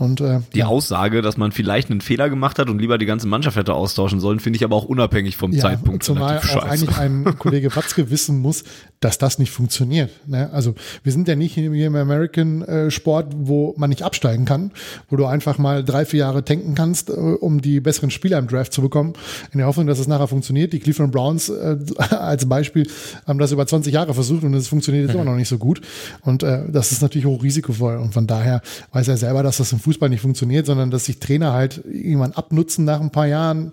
Und, 0.01 0.19
äh, 0.19 0.39
die 0.55 0.59
ja. 0.59 0.65
Aussage, 0.65 1.21
dass 1.21 1.37
man 1.37 1.51
vielleicht 1.51 1.91
einen 1.91 2.01
Fehler 2.01 2.27
gemacht 2.27 2.57
hat 2.57 2.71
und 2.71 2.79
lieber 2.79 2.97
die 2.97 3.05
ganze 3.05 3.27
Mannschaft 3.27 3.55
hätte 3.55 3.75
austauschen 3.75 4.19
sollen, 4.19 4.39
finde 4.39 4.57
ich 4.57 4.63
aber 4.63 4.75
auch 4.75 4.85
unabhängig 4.85 5.37
vom 5.37 5.51
ja, 5.51 5.59
Zeitpunkt. 5.59 6.03
Zumal 6.03 6.39
auch 6.39 6.43
scheiße. 6.43 6.67
eigentlich 6.67 6.97
ein 6.97 7.37
Kollege 7.37 7.75
Watzke 7.75 8.09
wissen 8.09 8.39
muss, 8.39 8.63
dass 8.99 9.19
das 9.19 9.37
nicht 9.37 9.51
funktioniert. 9.51 10.09
Ne? 10.27 10.49
Also 10.53 10.73
wir 11.03 11.11
sind 11.11 11.27
ja 11.27 11.35
nicht 11.35 11.53
hier 11.53 11.71
im 11.71 11.95
American 11.95 12.63
äh, 12.63 12.89
Sport, 12.89 13.33
wo 13.35 13.75
man 13.77 13.91
nicht 13.91 14.01
absteigen 14.01 14.45
kann, 14.45 14.71
wo 15.07 15.17
du 15.17 15.27
einfach 15.27 15.59
mal 15.59 15.83
drei, 15.83 16.05
vier 16.05 16.21
Jahre 16.21 16.43
tanken 16.43 16.73
kannst, 16.73 17.11
äh, 17.11 17.13
um 17.13 17.61
die 17.61 17.79
besseren 17.79 18.09
Spieler 18.09 18.39
im 18.39 18.47
Draft 18.47 18.73
zu 18.73 18.81
bekommen, 18.81 19.13
in 19.51 19.59
der 19.59 19.67
Hoffnung, 19.67 19.85
dass 19.85 19.99
es 19.99 20.07
nachher 20.07 20.27
funktioniert. 20.27 20.73
Die 20.73 20.79
Cleveland 20.79 21.11
Browns 21.11 21.49
äh, 21.49 21.77
als 22.09 22.49
Beispiel 22.49 22.87
haben 23.27 23.37
das 23.37 23.51
über 23.51 23.67
20 23.67 23.93
Jahre 23.93 24.15
versucht 24.15 24.43
und 24.43 24.55
es 24.55 24.67
funktioniert 24.67 25.03
jetzt 25.03 25.13
mhm. 25.13 25.21
immer 25.21 25.31
noch 25.31 25.37
nicht 25.37 25.49
so 25.49 25.59
gut. 25.59 25.79
Und 26.21 26.41
äh, 26.41 26.63
das 26.71 26.91
ist 26.91 27.03
natürlich 27.03 27.27
hochrisikovoll. 27.27 27.97
Und 27.97 28.15
von 28.15 28.25
daher 28.25 28.63
weiß 28.93 29.07
er 29.07 29.17
selber, 29.17 29.43
dass 29.43 29.57
das 29.57 29.71
im 29.71 29.79
Fußball 29.79 29.90
Fußball 29.91 30.09
nicht 30.09 30.21
funktioniert, 30.21 30.65
sondern 30.65 30.89
dass 30.89 31.05
sich 31.05 31.19
Trainer 31.19 31.51
halt 31.51 31.83
irgendwann 31.85 32.31
abnutzen 32.31 32.85
nach 32.85 33.01
ein 33.01 33.11
paar 33.11 33.27
Jahren 33.27 33.71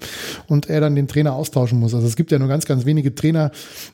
und 0.49 0.69
er 0.69 0.81
dann 0.81 0.97
den 0.97 1.07
Trainer 1.07 1.35
austauschen 1.35 1.78
muss. 1.78 1.95
Also 1.95 2.07
es 2.07 2.16
gibt 2.16 2.32
ja 2.32 2.39
nur 2.39 2.49
ganz, 2.49 2.66
ganz 2.66 2.85
wenige 2.85 3.15
Trainer, 3.15 3.53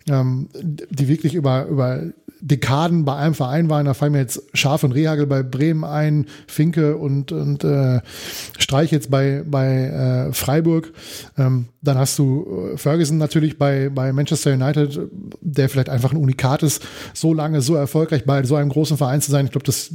ähm, 0.09 0.49
die 0.63 1.09
wirklich 1.09 1.35
über, 1.35 1.67
über 1.67 2.03
Dekaden 2.41 3.05
bei 3.05 3.17
einem 3.17 3.35
Verein 3.35 3.71
waren. 3.71 3.87
Da 3.87 3.95
fallen 3.95 4.13
mir 4.13 4.19
jetzt 4.19 4.43
Schaf 4.53 4.85
und 4.85 4.93
Rehagel 4.93 5.27
bei 5.27 5.43
Bremen 5.43 5.85
ein, 5.85 6.27
Finke 6.47 6.97
und, 6.97 7.33
und 7.33 7.65
äh, 7.65 8.01
Streich 8.59 8.91
jetzt 8.91 9.11
bei, 9.11 9.43
bei 9.47 10.29
äh, 10.29 10.33
Freiburg. 10.33 10.93
Ähm, 11.39 11.67
dann 11.81 11.97
hast 11.99 12.19
du 12.19 12.73
äh, 12.75 12.77
Ferguson 12.77 13.19
natürlich 13.19 13.59
bei, 13.59 13.89
bei 13.89 14.13
Manchester 14.13 14.53
United, 14.53 15.01
der 15.41 15.69
vielleicht 15.69 15.89
einfach 15.89 16.13
ein 16.13 16.19
Unikat 16.19 16.63
ist, 16.63 16.83
so 17.15 17.33
lange, 17.33 17.63
so 17.63 17.75
erfolgreich 17.75 18.25
bei 18.25 18.43
so 18.45 18.57
einem 18.57 18.69
großen 18.71 18.99
Verein 18.99 19.23
zu 19.23 19.31
sein. 19.31 19.47
Ich 19.47 19.53
glaube, 19.53 19.67
das 19.67 19.91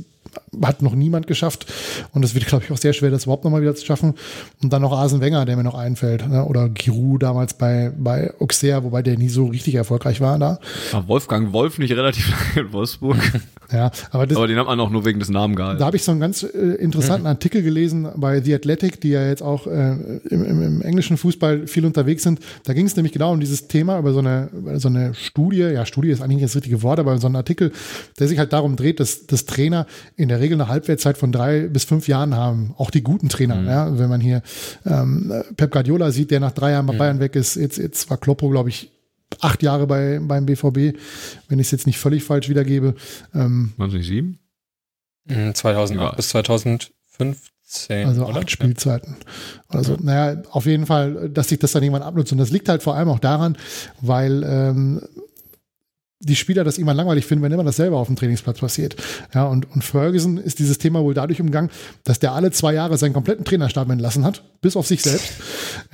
hat 0.61 0.81
noch 0.81 0.95
niemand 0.95 1.27
geschafft. 1.27 1.65
Und 2.13 2.23
es 2.25 2.35
wird, 2.35 2.45
glaube 2.47 2.63
ich, 2.63 2.71
auch 2.71 2.77
sehr 2.77 2.93
schwer, 2.93 3.11
das 3.11 3.23
überhaupt 3.23 3.43
nochmal 3.43 3.61
wieder 3.61 3.75
zu 3.75 3.85
schaffen. 3.85 4.15
Und 4.61 4.73
dann 4.73 4.81
noch 4.81 4.91
Asen 4.91 5.21
Wenger, 5.21 5.45
der 5.45 5.55
mir 5.55 5.63
noch 5.63 5.75
einfällt. 5.75 6.27
Ne? 6.27 6.43
Oder 6.45 6.69
Giroud 6.69 7.23
damals 7.23 7.53
bei, 7.53 7.91
bei 7.97 8.33
Auxerre, 8.39 8.83
wobei 8.83 9.01
der 9.01 9.17
nie 9.17 9.29
so 9.29 9.47
richtig 9.47 9.75
erfolgreich 9.75 10.21
war 10.21 10.37
da. 10.39 10.59
War 10.91 11.07
Wolfgang 11.07 11.53
Wolf 11.53 11.79
nicht 11.79 11.91
relativ 11.91 12.29
lange 12.55 12.67
in 12.67 12.73
Wolfsburg? 12.73 13.17
ja, 13.71 13.91
aber, 14.11 14.27
das, 14.27 14.37
aber 14.37 14.47
den 14.47 14.57
hat 14.57 14.67
man 14.67 14.79
auch 14.79 14.89
nur 14.89 15.05
wegen 15.05 15.19
des 15.19 15.29
Namens 15.29 15.57
gehalten. 15.57 15.79
Da 15.79 15.85
habe 15.85 15.97
ich 15.97 16.03
so 16.03 16.11
einen 16.11 16.19
ganz 16.19 16.43
äh, 16.43 16.47
interessanten 16.47 17.23
mhm. 17.23 17.27
Artikel 17.27 17.61
gelesen 17.61 18.07
bei 18.15 18.41
The 18.41 18.55
Athletic, 18.55 19.01
die 19.01 19.09
ja 19.09 19.25
jetzt 19.25 19.43
auch 19.43 19.67
äh, 19.67 19.91
im, 20.29 20.45
im, 20.45 20.61
im, 20.61 20.81
englischen 20.81 21.17
Fußball 21.17 21.67
viel 21.67 21.85
unterwegs 21.85 22.23
sind. 22.23 22.39
Da 22.63 22.73
ging 22.73 22.85
es 22.85 22.95
nämlich 22.95 23.13
genau 23.13 23.31
um 23.31 23.39
dieses 23.39 23.67
Thema, 23.67 23.99
über 23.99 24.13
so 24.13 24.19
eine, 24.19 24.49
so 24.75 24.87
eine 24.87 25.13
Studie. 25.13 25.59
Ja, 25.59 25.85
Studie 25.85 26.09
ist 26.09 26.21
eigentlich 26.21 26.37
nicht 26.37 26.45
das 26.45 26.55
richtige 26.55 26.81
Wort, 26.83 26.99
aber 26.99 27.17
so 27.17 27.27
ein 27.27 27.35
Artikel, 27.35 27.71
der 28.19 28.27
sich 28.27 28.37
halt 28.37 28.53
darum 28.53 28.75
dreht, 28.75 28.99
dass, 28.99 29.25
dass 29.25 29.45
Trainer 29.45 29.85
in 30.19 30.27
der 30.27 30.41
Regel 30.41 30.59
eine 30.59 30.67
Halbwertszeit 30.67 31.17
von 31.17 31.31
drei 31.31 31.67
bis 31.67 31.85
fünf 31.85 32.09
Jahren 32.09 32.35
haben. 32.35 32.75
Auch 32.77 32.91
die 32.91 33.01
guten 33.01 33.29
Trainer. 33.29 33.55
Mhm. 33.55 33.67
Ja, 33.67 33.97
wenn 33.97 34.09
man 34.09 34.19
hier 34.19 34.41
ähm, 34.85 35.31
Pep 35.55 35.71
Guardiola 35.71 36.11
sieht, 36.11 36.29
der 36.29 36.41
nach 36.41 36.51
drei 36.51 36.71
Jahren 36.71 36.85
bei 36.85 36.93
mhm. 36.93 36.97
Bayern 36.97 37.19
weg 37.21 37.37
ist, 37.37 37.55
jetzt, 37.55 37.77
jetzt 37.77 38.09
war 38.09 38.17
Kloppo, 38.17 38.49
glaube 38.49 38.67
ich, 38.67 38.91
acht 39.39 39.63
Jahre 39.63 39.87
bei, 39.87 40.19
beim 40.21 40.45
BVB, 40.45 40.97
wenn 41.47 41.59
ich 41.59 41.67
es 41.67 41.71
jetzt 41.71 41.87
nicht 41.87 41.99
völlig 41.99 42.25
falsch 42.25 42.49
wiedergebe. 42.49 42.95
Ähm, 43.33 43.71
Waren 43.77 43.91
Sie 43.91 44.01
sieben? 44.01 44.39
2008 45.53 46.11
ja. 46.11 46.15
bis 46.15 46.29
2015. 46.29 48.05
Also 48.05 48.25
oder? 48.25 48.39
acht 48.39 48.51
Spielzeiten. 48.51 49.15
Also, 49.69 49.93
ja. 49.93 49.99
naja, 50.01 50.41
auf 50.51 50.65
jeden 50.65 50.85
Fall, 50.85 51.29
dass 51.29 51.47
sich 51.47 51.59
das 51.59 51.71
dann 51.71 51.83
irgendwann 51.83 52.03
abnutzt. 52.03 52.33
Und 52.33 52.39
das 52.39 52.49
liegt 52.49 52.67
halt 52.67 52.83
vor 52.83 52.95
allem 52.95 53.07
auch 53.07 53.19
daran, 53.19 53.57
weil 54.01 54.43
ähm, 54.43 55.01
die 56.21 56.35
Spieler 56.35 56.65
das 56.65 56.77
irgendwann 56.77 56.97
langweilig 56.97 57.25
finden, 57.25 57.43
wenn 57.43 57.51
immer 57.51 57.63
dasselbe 57.63 57.95
auf 57.95 58.07
dem 58.07 58.17
Trainingsplatz 58.17 58.59
passiert. 58.59 58.97
Ja, 59.33 59.45
und, 59.45 59.71
und 59.71 59.83
Ferguson 59.85 60.37
ist 60.37 60.59
dieses 60.59 60.77
Thema 60.77 61.01
wohl 61.01 61.13
dadurch 61.13 61.39
umgangen, 61.39 61.69
dass 62.03 62.19
der 62.19 62.33
alle 62.33 62.51
zwei 62.51 62.73
Jahre 62.73 62.97
seinen 62.97 63.13
kompletten 63.13 63.45
Trainerstab 63.45 63.89
entlassen 63.89 64.25
hat, 64.25 64.43
bis 64.61 64.75
auf 64.75 64.85
sich 64.85 65.01
selbst. 65.01 65.31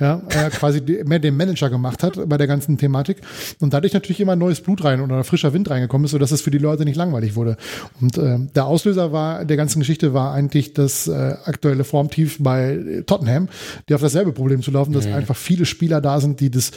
Ja, 0.00 0.22
er 0.28 0.50
quasi 0.50 0.82
mehr 1.04 1.20
den 1.20 1.36
Manager 1.36 1.70
gemacht 1.70 2.02
hat 2.02 2.28
bei 2.28 2.36
der 2.36 2.48
ganzen 2.48 2.76
Thematik 2.76 3.18
und 3.60 3.72
dadurch 3.72 3.92
natürlich 3.92 4.20
immer 4.20 4.34
neues 4.34 4.60
Blut 4.60 4.82
rein 4.82 5.00
oder 5.00 5.22
frischer 5.22 5.52
Wind 5.52 5.70
reingekommen 5.70 6.06
ist, 6.06 6.10
sodass 6.10 6.32
es 6.32 6.42
für 6.42 6.50
die 6.50 6.58
Leute 6.58 6.84
nicht 6.84 6.96
langweilig 6.96 7.36
wurde. 7.36 7.56
Und 8.00 8.18
äh, 8.18 8.38
der 8.54 8.66
Auslöser 8.66 9.12
war 9.12 9.44
der 9.44 9.56
ganzen 9.56 9.78
Geschichte 9.78 10.12
war 10.12 10.34
eigentlich 10.34 10.74
das 10.74 11.06
äh, 11.06 11.36
aktuelle 11.44 11.84
Formtief 11.84 12.38
bei 12.40 13.02
Tottenham, 13.06 13.48
die 13.88 13.94
auf 13.94 14.00
dasselbe 14.00 14.32
Problem 14.32 14.62
zu 14.62 14.72
laufen, 14.72 14.92
dass 14.92 15.06
mhm. 15.06 15.14
einfach 15.14 15.36
viele 15.36 15.66
Spieler 15.66 16.00
da 16.00 16.20
sind, 16.20 16.40
die 16.40 16.50
das 16.50 16.72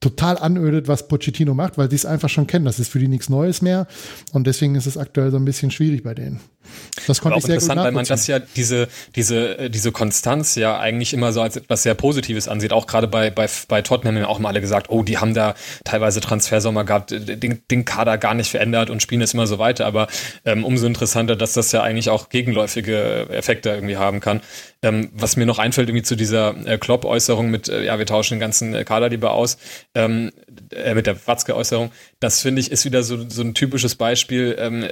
total 0.00 0.38
anödet, 0.38 0.86
was 0.86 1.08
Pochettino 1.08 1.54
macht, 1.54 1.76
weil 1.76 1.88
die 1.88 1.96
es 1.96 2.06
einfach 2.06 2.28
schon 2.28 2.46
kennen. 2.46 2.64
Das 2.64 2.78
ist 2.78 2.87
für 2.88 2.98
die 2.98 3.08
nichts 3.08 3.28
Neues 3.28 3.62
mehr. 3.62 3.86
Und 4.32 4.46
deswegen 4.46 4.74
ist 4.74 4.86
es 4.86 4.96
aktuell 4.96 5.30
so 5.30 5.36
ein 5.36 5.44
bisschen 5.44 5.70
schwierig 5.70 6.02
bei 6.02 6.14
denen. 6.14 6.40
Das 7.06 7.20
konnte 7.20 7.38
ich 7.38 7.44
sehr 7.44 7.54
interessant, 7.54 7.78
gut 7.78 7.84
weil 7.86 7.92
man 7.92 8.04
das 8.04 8.26
ja 8.26 8.38
diese 8.38 8.88
diese 9.16 9.58
äh, 9.58 9.70
diese 9.70 9.92
Konstanz 9.92 10.54
ja 10.54 10.78
eigentlich 10.78 11.14
immer 11.14 11.32
so 11.32 11.40
als 11.40 11.56
etwas 11.56 11.82
sehr 11.82 11.94
Positives 11.94 12.48
ansieht. 12.48 12.72
Auch 12.72 12.86
gerade 12.86 13.08
bei 13.08 13.30
bei 13.30 13.48
bei 13.68 13.82
Tottenham 13.82 14.16
haben 14.16 14.24
auch 14.24 14.38
mal 14.38 14.50
alle 14.50 14.60
gesagt, 14.60 14.90
oh, 14.90 15.02
die 15.02 15.18
haben 15.18 15.34
da 15.34 15.54
teilweise 15.84 16.20
Transfersommer 16.20 16.84
gehabt, 16.84 17.10
den, 17.10 17.62
den 17.70 17.84
Kader 17.84 18.18
gar 18.18 18.34
nicht 18.34 18.50
verändert 18.50 18.90
und 18.90 19.02
spielen 19.02 19.22
es 19.22 19.34
immer 19.34 19.46
so 19.46 19.58
weiter. 19.58 19.86
Aber 19.86 20.08
ähm, 20.44 20.64
umso 20.64 20.86
interessanter, 20.86 21.36
dass 21.36 21.54
das 21.54 21.72
ja 21.72 21.82
eigentlich 21.82 22.10
auch 22.10 22.28
gegenläufige 22.28 23.28
Effekte 23.30 23.70
irgendwie 23.70 23.96
haben 23.96 24.20
kann. 24.20 24.40
Ähm, 24.80 25.10
was 25.12 25.36
mir 25.36 25.44
noch 25.44 25.58
einfällt 25.58 25.88
irgendwie 25.88 26.04
zu 26.04 26.14
dieser 26.14 26.54
äh, 26.64 26.78
Klopp-Äußerung 26.78 27.50
mit, 27.50 27.68
äh, 27.68 27.82
ja, 27.84 27.98
wir 27.98 28.06
tauschen 28.06 28.34
den 28.34 28.40
ganzen 28.40 28.74
äh, 28.74 28.84
Kader 28.84 29.08
lieber 29.08 29.32
aus, 29.32 29.58
ähm, 29.96 30.30
äh, 30.70 30.94
mit 30.94 31.08
der 31.08 31.16
Watzke-Äußerung, 31.26 31.90
das 32.20 32.42
finde 32.42 32.60
ich 32.60 32.70
ist 32.70 32.77
wieder 32.84 33.02
so 33.02 33.28
so 33.28 33.42
ein 33.42 33.54
typisches 33.54 33.94
Beispiel. 33.94 34.56
Ähm, 34.58 34.88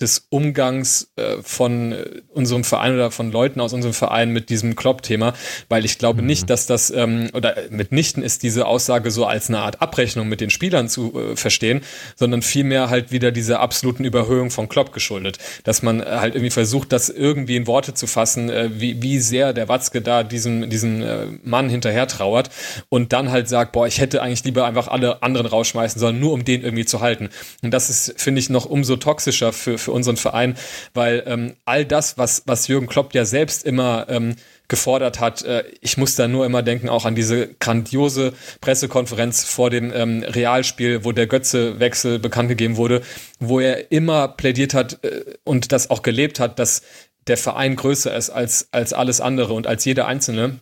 des 0.00 0.26
Umgangs 0.30 1.12
äh, 1.16 1.36
von 1.42 1.92
äh, 1.92 2.22
unserem 2.32 2.64
Verein 2.64 2.94
oder 2.94 3.10
von 3.10 3.30
Leuten 3.30 3.60
aus 3.60 3.72
unserem 3.72 3.94
Verein 3.94 4.30
mit 4.30 4.50
diesem 4.50 4.76
Klopp-Thema, 4.76 5.34
weil 5.68 5.84
ich 5.84 5.98
glaube 5.98 6.22
mhm. 6.22 6.26
nicht, 6.26 6.50
dass 6.50 6.66
das 6.66 6.90
ähm, 6.90 7.30
oder 7.34 7.56
mitnichten 7.70 8.22
ist 8.22 8.42
diese 8.42 8.66
Aussage 8.66 9.10
so 9.10 9.26
als 9.26 9.48
eine 9.48 9.60
Art 9.60 9.82
Abrechnung 9.82 10.28
mit 10.28 10.40
den 10.40 10.50
Spielern 10.50 10.88
zu 10.88 11.14
äh, 11.14 11.36
verstehen, 11.36 11.82
sondern 12.16 12.42
vielmehr 12.42 12.90
halt 12.90 13.12
wieder 13.12 13.32
dieser 13.32 13.60
absoluten 13.60 14.04
Überhöhung 14.04 14.50
von 14.50 14.68
Klopp 14.68 14.92
geschuldet, 14.92 15.38
dass 15.64 15.82
man 15.82 16.00
äh, 16.00 16.04
halt 16.04 16.34
irgendwie 16.34 16.50
versucht, 16.50 16.92
das 16.92 17.08
irgendwie 17.08 17.56
in 17.56 17.66
Worte 17.66 17.94
zu 17.94 18.06
fassen, 18.06 18.50
äh, 18.50 18.70
wie, 18.72 19.02
wie 19.02 19.18
sehr 19.18 19.52
der 19.52 19.68
Watzke 19.68 20.02
da 20.02 20.22
diesem 20.22 20.70
diesen 20.70 21.02
äh, 21.02 21.26
Mann 21.42 21.68
hinterher 21.68 22.06
trauert 22.06 22.50
und 22.88 23.12
dann 23.12 23.30
halt 23.30 23.48
sagt, 23.48 23.72
boah, 23.72 23.86
ich 23.86 24.00
hätte 24.00 24.22
eigentlich 24.22 24.44
lieber 24.44 24.64
einfach 24.64 24.88
alle 24.88 25.22
anderen 25.22 25.46
rausschmeißen 25.46 26.00
sollen, 26.00 26.18
nur 26.20 26.32
um 26.32 26.44
den 26.44 26.62
irgendwie 26.62 26.84
zu 26.84 27.00
halten. 27.00 27.28
Und 27.62 27.72
das 27.72 27.90
ist, 27.90 28.14
finde 28.20 28.40
ich, 28.40 28.50
noch 28.50 28.66
umso 28.66 28.96
toxischer 28.96 29.52
für, 29.52 29.78
für 29.78 29.89
für 29.90 29.94
unseren 29.94 30.16
Verein, 30.16 30.54
weil 30.94 31.24
ähm, 31.26 31.56
all 31.64 31.84
das, 31.84 32.16
was, 32.16 32.44
was 32.46 32.68
Jürgen 32.68 32.86
Klopp 32.86 33.12
ja 33.12 33.24
selbst 33.24 33.64
immer 33.64 34.06
ähm, 34.08 34.36
gefordert 34.68 35.18
hat. 35.18 35.42
Äh, 35.42 35.64
ich 35.80 35.96
muss 35.96 36.14
da 36.14 36.28
nur 36.28 36.46
immer 36.46 36.62
denken, 36.62 36.88
auch 36.88 37.04
an 37.04 37.16
diese 37.16 37.48
grandiose 37.54 38.32
Pressekonferenz 38.60 39.44
vor 39.44 39.68
dem 39.68 39.92
ähm, 39.92 40.22
Realspiel, 40.22 41.04
wo 41.04 41.12
der 41.12 41.26
Götze-Wechsel 41.26 42.20
bekannt 42.20 42.48
gegeben 42.48 42.76
wurde, 42.76 43.02
wo 43.40 43.58
er 43.58 43.90
immer 43.90 44.28
plädiert 44.28 44.72
hat 44.74 45.04
äh, 45.04 45.24
und 45.44 45.72
das 45.72 45.90
auch 45.90 46.02
gelebt 46.02 46.38
hat, 46.38 46.58
dass 46.60 46.82
der 47.26 47.36
Verein 47.36 47.76
größer 47.76 48.16
ist 48.16 48.30
als, 48.30 48.68
als 48.72 48.92
alles 48.92 49.20
andere 49.20 49.52
und 49.52 49.66
als 49.66 49.84
jeder 49.84 50.06
Einzelne. 50.06 50.60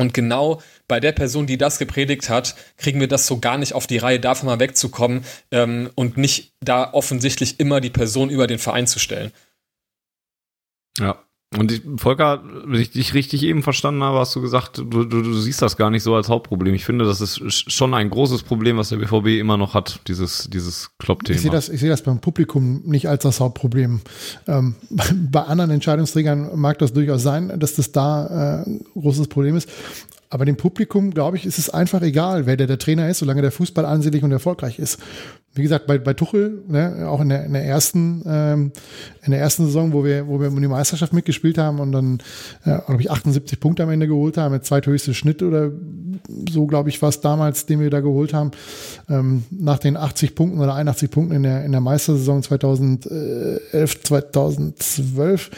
Und 0.00 0.14
genau 0.14 0.62
bei 0.88 0.98
der 0.98 1.12
Person, 1.12 1.46
die 1.46 1.58
das 1.58 1.78
gepredigt 1.78 2.30
hat, 2.30 2.54
kriegen 2.78 3.00
wir 3.00 3.06
das 3.06 3.26
so 3.26 3.38
gar 3.38 3.58
nicht 3.58 3.74
auf 3.74 3.86
die 3.86 3.98
Reihe, 3.98 4.18
davon 4.18 4.46
mal 4.46 4.58
wegzukommen 4.58 5.26
ähm, 5.50 5.90
und 5.94 6.16
nicht 6.16 6.54
da 6.60 6.94
offensichtlich 6.94 7.60
immer 7.60 7.82
die 7.82 7.90
Person 7.90 8.30
über 8.30 8.46
den 8.46 8.58
Verein 8.58 8.86
zu 8.86 8.98
stellen. 8.98 9.30
Ja, 10.98 11.22
und 11.58 11.72
ich, 11.72 11.82
Volker, 11.96 12.44
wenn 12.64 12.80
ich 12.80 12.92
dich 12.92 13.12
richtig 13.12 13.42
eben 13.42 13.64
verstanden 13.64 14.04
habe, 14.04 14.20
hast 14.20 14.36
du 14.36 14.40
gesagt, 14.40 14.78
du, 14.78 14.84
du, 14.84 15.04
du 15.04 15.32
siehst 15.34 15.60
das 15.60 15.76
gar 15.76 15.90
nicht 15.90 16.04
so 16.04 16.14
als 16.14 16.28
Hauptproblem. 16.28 16.74
Ich 16.74 16.84
finde, 16.84 17.04
das 17.04 17.20
ist 17.20 17.72
schon 17.72 17.92
ein 17.92 18.08
großes 18.08 18.44
Problem, 18.44 18.76
was 18.76 18.90
der 18.90 18.98
BVB 18.98 19.40
immer 19.40 19.56
noch 19.56 19.74
hat, 19.74 19.98
dieses, 20.06 20.48
dieses 20.48 20.92
Klopp-Thema. 20.98 21.34
Ich 21.34 21.42
sehe 21.42 21.50
das, 21.50 21.68
ich 21.68 21.80
das 21.80 22.02
beim 22.02 22.20
Publikum 22.20 22.82
nicht 22.84 23.08
als 23.08 23.24
das 23.24 23.40
Hauptproblem. 23.40 24.00
Ähm, 24.46 24.76
bei 25.30 25.42
anderen 25.42 25.72
Entscheidungsträgern 25.72 26.50
mag 26.54 26.78
das 26.78 26.92
durchaus 26.92 27.24
sein, 27.24 27.58
dass 27.58 27.74
das 27.74 27.90
da 27.90 28.62
äh, 28.62 28.68
ein 28.68 28.84
großes 28.94 29.26
Problem 29.26 29.56
ist. 29.56 29.68
Aber 30.32 30.44
dem 30.44 30.56
Publikum, 30.56 31.10
glaube 31.10 31.36
ich, 31.36 31.46
ist 31.46 31.58
es 31.58 31.68
einfach 31.68 32.02
egal, 32.02 32.46
wer 32.46 32.56
der, 32.56 32.68
der 32.68 32.78
Trainer 32.78 33.08
ist, 33.08 33.18
solange 33.18 33.42
der 33.42 33.50
Fußball 33.50 33.84
ansehnlich 33.84 34.22
und 34.22 34.30
erfolgreich 34.30 34.78
ist 34.78 35.00
wie 35.54 35.62
gesagt, 35.62 35.88
bei, 35.88 35.98
bei 35.98 36.14
Tuchel, 36.14 36.62
ne, 36.68 37.08
auch 37.08 37.20
in 37.20 37.28
der, 37.28 37.44
in 37.44 37.52
der 37.52 37.64
ersten, 37.64 38.22
ähm, 38.24 38.72
in 39.22 39.32
der 39.32 39.40
ersten 39.40 39.66
Saison, 39.66 39.92
wo 39.92 40.04
wir, 40.04 40.28
wo 40.28 40.40
wir 40.40 40.48
um 40.48 40.60
die 40.60 40.68
Meisterschaft 40.68 41.12
mitgespielt 41.12 41.58
haben 41.58 41.80
und 41.80 41.90
dann, 41.90 42.18
äh, 42.64 42.78
glaube 42.86 43.00
ich, 43.00 43.10
78 43.10 43.58
Punkte 43.58 43.82
am 43.82 43.90
Ende 43.90 44.06
geholt 44.06 44.36
haben, 44.36 44.52
mit 44.52 44.64
zweithöchsten 44.64 45.12
Schnitt 45.12 45.42
oder 45.42 45.72
so, 46.48 46.66
glaube 46.66 46.88
ich, 46.88 47.02
war 47.02 47.08
es 47.08 47.20
damals, 47.20 47.66
den 47.66 47.80
wir 47.80 47.90
da 47.90 48.00
geholt 48.00 48.32
haben, 48.32 48.52
ähm, 49.08 49.42
nach 49.50 49.78
den 49.78 49.96
80 49.96 50.36
Punkten 50.36 50.60
oder 50.60 50.74
81 50.74 51.10
Punkten 51.10 51.34
in 51.34 51.42
der, 51.42 51.64
in 51.64 51.72
der 51.72 51.80
Meistersaison 51.80 52.44
2011, 52.44 54.04
2012 54.04 55.50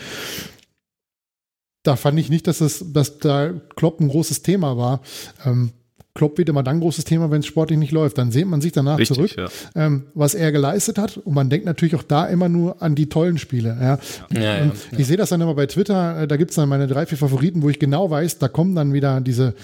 da 1.85 1.97
fand 1.97 2.19
ich 2.19 2.31
nicht, 2.31 2.47
dass 2.47 2.59
das, 2.59 2.85
dass 2.93 3.19
da 3.19 3.53
Klopp 3.75 4.01
ein 4.01 4.09
großes 4.09 4.43
Thema 4.43 4.77
war. 4.77 5.01
Ähm, 5.45 5.73
Klopp 6.15 6.37
wird 6.37 6.51
immer 6.51 6.63
dann 6.63 6.81
großes 6.81 7.05
Thema, 7.05 7.31
wenn 7.31 7.41
es 7.41 7.47
sportlich 7.47 7.79
nicht 7.79 7.93
läuft. 7.93 8.19
Dann 8.19 8.31
sehnt 8.31 8.51
man 8.51 8.61
sich 8.61 8.73
danach 8.73 8.99
Richtig, 8.99 9.17
zurück, 9.17 9.35
ja. 9.37 9.49
ähm, 9.75 10.05
was 10.15 10.35
er 10.35 10.53
geleistet 10.53 10.99
hat. 10.99 11.17
Und 11.17 11.35
man 11.35 11.49
denkt 11.49 11.65
natürlich 11.65 11.95
auch 11.95 12.03
da 12.03 12.27
immer 12.27 12.51
nur 12.51 12.83
an 12.83 12.95
die 12.95 13.09
tollen 13.09 13.39
Spiele. 13.39 13.77
Ja. 13.81 13.99
Ja, 14.39 14.71
ich 14.97 15.07
sehe 15.07 15.17
das 15.17 15.31
dann 15.31 15.41
immer 15.41 15.55
bei 15.55 15.67
Twitter, 15.67 16.23
äh, 16.23 16.29
da 16.29 16.37
gibt 16.37 16.51
es 16.51 16.57
dann 16.57 16.69
meine 16.69 16.87
drei, 16.87 17.07
vier 17.07 17.17
Favoriten, 17.17 17.63
wo 17.63 17.71
ich 17.71 17.79
genau 17.79 18.11
weiß, 18.11 18.39
da 18.39 18.49
kommen 18.49 18.75
dann 18.75 18.93
wieder 18.93 19.21
diese 19.21 19.55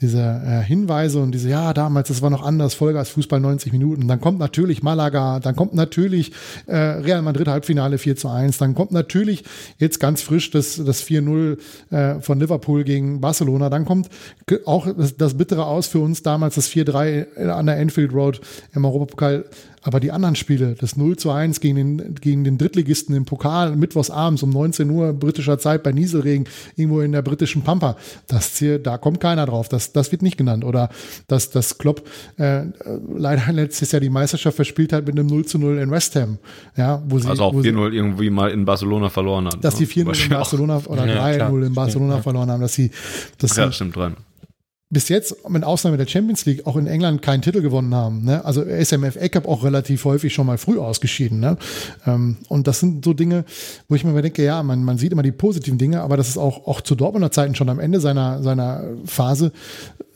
diese 0.00 0.20
äh, 0.20 0.62
Hinweise 0.62 1.20
und 1.20 1.32
diese, 1.32 1.48
ja, 1.48 1.72
damals, 1.72 2.08
das 2.08 2.22
war 2.22 2.30
noch 2.30 2.44
anders, 2.44 2.74
Vollgas 2.74 3.08
Fußball 3.10 3.40
90 3.40 3.72
Minuten. 3.72 4.08
Dann 4.08 4.20
kommt 4.20 4.38
natürlich 4.38 4.82
Malaga, 4.82 5.40
dann 5.40 5.56
kommt 5.56 5.74
natürlich 5.74 6.32
äh, 6.66 6.76
Real 6.76 7.22
Madrid 7.22 7.48
Halbfinale 7.48 7.98
4 7.98 8.16
zu 8.16 8.28
1, 8.28 8.58
dann 8.58 8.74
kommt 8.74 8.92
natürlich 8.92 9.44
jetzt 9.78 10.00
ganz 10.00 10.22
frisch 10.22 10.50
das, 10.50 10.76
das 10.84 11.02
4-0 11.04 11.58
äh, 11.90 12.20
von 12.20 12.38
Liverpool 12.38 12.84
gegen 12.84 13.20
Barcelona, 13.20 13.70
dann 13.70 13.84
kommt 13.84 14.10
auch 14.64 14.86
das, 14.96 15.16
das 15.16 15.34
bittere 15.34 15.66
Aus 15.66 15.86
für 15.86 16.00
uns 16.00 16.22
damals, 16.22 16.56
das 16.56 16.68
4-3 16.68 17.48
an 17.48 17.66
der 17.66 17.78
Enfield 17.78 18.12
Road 18.12 18.40
im 18.74 18.84
Europapokal 18.84 19.44
aber 19.86 20.00
die 20.00 20.10
anderen 20.10 20.34
Spiele, 20.34 20.74
das 20.74 20.96
0 20.96 21.16
zu 21.16 21.30
1 21.30 21.60
gegen 21.60 21.76
den, 21.76 22.14
gegen 22.16 22.42
den 22.42 22.58
Drittligisten 22.58 23.14
im 23.14 23.24
Pokal, 23.24 23.76
mittwochs 23.76 24.10
abends 24.10 24.42
um 24.42 24.50
19 24.50 24.90
Uhr 24.90 25.12
britischer 25.12 25.60
Zeit 25.60 25.84
bei 25.84 25.92
Nieselregen, 25.92 26.48
irgendwo 26.74 27.02
in 27.02 27.12
der 27.12 27.22
britischen 27.22 27.62
Pampa, 27.62 27.96
das 28.26 28.56
hier, 28.58 28.80
da 28.80 28.98
kommt 28.98 29.20
keiner 29.20 29.46
drauf. 29.46 29.68
Das, 29.68 29.92
das 29.92 30.10
wird 30.10 30.22
nicht 30.22 30.36
genannt. 30.36 30.64
Oder 30.64 30.88
dass 31.28 31.50
das 31.50 31.78
Klopp 31.78 32.02
äh, 32.36 32.62
leider 33.16 33.52
letztes 33.52 33.92
Jahr 33.92 34.00
die 34.00 34.10
Meisterschaft 34.10 34.56
verspielt 34.56 34.92
hat 34.92 35.06
mit 35.06 35.16
einem 35.16 35.28
0 35.28 35.44
zu 35.44 35.56
0 35.60 35.78
in 35.78 35.90
West 35.92 36.16
Ham. 36.16 36.38
Ja, 36.76 37.00
wo 37.06 37.20
sie, 37.20 37.28
also 37.28 37.44
auch 37.44 37.54
4-0 37.54 37.92
irgendwie 37.92 38.28
mal 38.28 38.50
in 38.50 38.64
Barcelona 38.64 39.08
verloren 39.08 39.46
haben. 39.46 39.60
Dass 39.60 39.78
ne? 39.78 39.86
die 39.86 40.04
4-0 40.04 40.24
in 40.24 40.30
Barcelona 40.30 40.82
oder 40.86 41.04
3-0 41.04 41.64
in 41.64 41.74
Barcelona 41.74 42.16
ja. 42.16 42.22
verloren 42.22 42.50
haben, 42.50 42.60
dass 42.60 42.74
sie 42.74 42.90
das 43.38 43.54
ja, 43.56 43.70
stimmt 43.70 43.94
dran 43.94 44.16
bis 44.88 45.08
jetzt, 45.08 45.48
mit 45.48 45.64
Ausnahme 45.64 45.96
der 45.96 46.06
Champions 46.06 46.46
League, 46.46 46.64
auch 46.66 46.76
in 46.76 46.86
England 46.86 47.20
keinen 47.20 47.42
Titel 47.42 47.60
gewonnen 47.60 47.92
haben. 47.94 48.24
Ne? 48.24 48.44
Also 48.44 48.62
SMFA 48.62 49.28
Cup 49.28 49.48
auch 49.48 49.64
relativ 49.64 50.04
häufig 50.04 50.32
schon 50.32 50.46
mal 50.46 50.58
früh 50.58 50.78
ausgeschieden. 50.78 51.40
Ne? 51.40 51.56
Ähm, 52.06 52.36
und 52.48 52.68
das 52.68 52.80
sind 52.80 53.04
so 53.04 53.12
Dinge, 53.12 53.44
wo 53.88 53.96
ich 53.96 54.04
mir 54.04 54.22
denke, 54.22 54.44
ja, 54.44 54.62
man, 54.62 54.84
man 54.84 54.96
sieht 54.96 55.10
immer 55.10 55.24
die 55.24 55.32
positiven 55.32 55.78
Dinge, 55.78 56.02
aber 56.02 56.16
das 56.16 56.28
ist 56.28 56.38
auch, 56.38 56.68
auch 56.68 56.80
zu 56.80 56.94
Dortmunder 56.94 57.32
Zeiten 57.32 57.56
schon 57.56 57.68
am 57.68 57.80
Ende 57.80 57.98
seiner, 58.00 58.42
seiner 58.44 58.84
Phase 59.04 59.52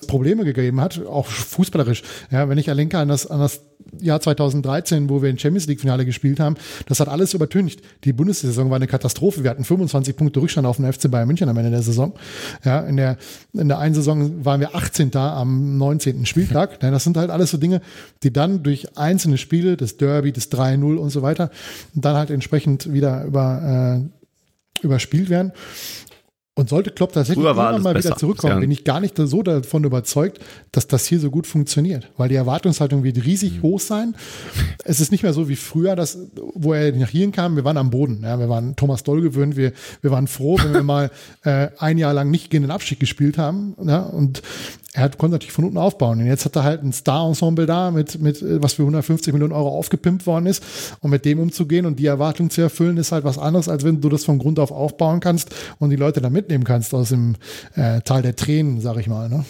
Probleme 0.06 0.44
gegeben 0.44 0.80
hat, 0.80 1.04
auch 1.04 1.26
fußballerisch. 1.26 2.02
Ja, 2.30 2.48
wenn 2.48 2.58
ich 2.58 2.68
erlenke 2.68 2.98
an 2.98 3.08
das, 3.08 3.26
an 3.26 3.40
das 3.40 3.62
Jahr 3.98 4.20
2013, 4.20 5.08
wo 5.08 5.22
wir 5.22 5.28
ein 5.28 5.38
Champions 5.38 5.66
League 5.66 5.80
Finale 5.80 6.04
gespielt 6.04 6.40
haben, 6.40 6.56
das 6.86 7.00
hat 7.00 7.08
alles 7.08 7.34
übertüncht. 7.34 7.80
Die 8.04 8.12
Bundessaison 8.12 8.70
war 8.70 8.76
eine 8.76 8.86
Katastrophe. 8.86 9.42
Wir 9.42 9.50
hatten 9.50 9.64
25 9.64 10.16
Punkte 10.16 10.40
Rückstand 10.40 10.66
auf 10.66 10.76
dem 10.76 10.90
FC 10.90 11.10
Bayern 11.10 11.26
München 11.26 11.48
am 11.48 11.56
Ende 11.56 11.70
der 11.70 11.82
Saison. 11.82 12.14
Ja, 12.64 12.80
in 12.80 12.96
der, 12.96 13.16
in 13.52 13.68
der 13.68 13.78
einen 13.78 13.94
Saison 13.94 14.44
waren 14.44 14.60
wir 14.60 14.74
18. 14.74 15.14
am 15.16 15.78
19. 15.78 16.26
Spieltag. 16.26 16.82
Ja, 16.82 16.90
das 16.90 17.04
sind 17.04 17.16
halt 17.16 17.30
alles 17.30 17.50
so 17.50 17.58
Dinge, 17.58 17.80
die 18.22 18.32
dann 18.32 18.62
durch 18.62 18.96
einzelne 18.96 19.38
Spiele, 19.38 19.76
das 19.76 19.96
Derby, 19.96 20.32
das 20.32 20.50
3-0 20.50 20.96
und 20.96 21.10
so 21.10 21.22
weiter, 21.22 21.50
dann 21.94 22.16
halt 22.16 22.30
entsprechend 22.30 22.92
wieder 22.92 23.24
über, 23.24 24.02
äh, 24.02 24.84
überspielt 24.84 25.30
werden. 25.30 25.52
Und 26.56 26.68
sollte 26.68 26.90
Klopp 26.90 27.12
tatsächlich 27.12 27.44
irgendwann 27.44 27.80
mal 27.80 27.94
besser. 27.94 28.10
wieder 28.10 28.16
zurückkommen, 28.18 28.54
ja. 28.54 28.60
bin 28.60 28.70
ich 28.70 28.84
gar 28.84 29.00
nicht 29.00 29.16
so 29.16 29.42
davon 29.42 29.84
überzeugt, 29.84 30.40
dass 30.72 30.88
das 30.88 31.06
hier 31.06 31.20
so 31.20 31.30
gut 31.30 31.46
funktioniert. 31.46 32.10
Weil 32.16 32.28
die 32.28 32.34
Erwartungshaltung 32.34 33.04
wird 33.04 33.24
riesig 33.24 33.58
mhm. 33.58 33.62
hoch 33.62 33.80
sein. 33.80 34.16
Es 34.84 35.00
ist 35.00 35.12
nicht 35.12 35.22
mehr 35.22 35.32
so 35.32 35.48
wie 35.48 35.56
früher, 35.56 35.94
dass, 35.94 36.18
wo 36.54 36.74
er 36.74 36.92
nach 36.92 37.08
hier 37.08 37.30
kam, 37.30 37.54
wir 37.54 37.64
waren 37.64 37.76
am 37.76 37.90
Boden. 37.90 38.22
Ja, 38.24 38.38
wir 38.40 38.48
waren 38.48 38.74
Thomas 38.74 39.04
Doll 39.04 39.22
gewöhnt, 39.22 39.56
wir, 39.56 39.72
wir 40.02 40.10
waren 40.10 40.26
froh, 40.26 40.58
wenn 40.58 40.74
wir 40.74 40.82
mal 40.82 41.10
äh, 41.44 41.68
ein 41.78 41.98
Jahr 41.98 42.12
lang 42.12 42.30
nicht 42.30 42.50
gegen 42.50 42.64
den 42.64 42.72
Abstieg 42.72 42.98
gespielt 42.98 43.38
haben. 43.38 43.76
Ja, 43.82 44.00
und 44.00 44.42
er 44.92 45.04
hat, 45.04 45.18
konnte 45.18 45.34
natürlich 45.34 45.52
von 45.52 45.64
unten 45.64 45.78
aufbauen. 45.78 46.20
Und 46.20 46.26
jetzt 46.26 46.44
hat 46.44 46.56
er 46.56 46.64
halt 46.64 46.82
ein 46.82 46.92
Star-Ensemble 46.92 47.66
da, 47.66 47.90
mit, 47.90 48.20
mit 48.20 48.42
äh, 48.42 48.60
was 48.62 48.74
für 48.74 48.82
150 48.82 49.32
Millionen 49.32 49.52
Euro 49.52 49.68
aufgepimpt 49.68 50.26
worden 50.26 50.46
ist. 50.46 50.62
Und 51.00 51.10
mit 51.10 51.24
dem 51.24 51.38
umzugehen 51.38 51.86
und 51.86 51.98
die 51.98 52.06
Erwartung 52.06 52.50
zu 52.50 52.60
erfüllen, 52.60 52.96
ist 52.96 53.12
halt 53.12 53.24
was 53.24 53.38
anderes, 53.38 53.68
als 53.68 53.84
wenn 53.84 54.00
du 54.00 54.08
das 54.08 54.24
von 54.24 54.38
Grund 54.38 54.58
auf 54.58 54.72
aufbauen 54.72 55.20
kannst 55.20 55.54
und 55.78 55.90
die 55.90 55.96
Leute 55.96 56.20
da 56.20 56.30
mitnehmen 56.30 56.64
kannst 56.64 56.92
aus 56.94 57.10
dem 57.10 57.36
äh, 57.76 58.00
Tal 58.00 58.22
der 58.22 58.34
Tränen, 58.34 58.80
sag 58.80 58.96
ich 58.96 59.06
mal. 59.06 59.28
Ne? 59.28 59.44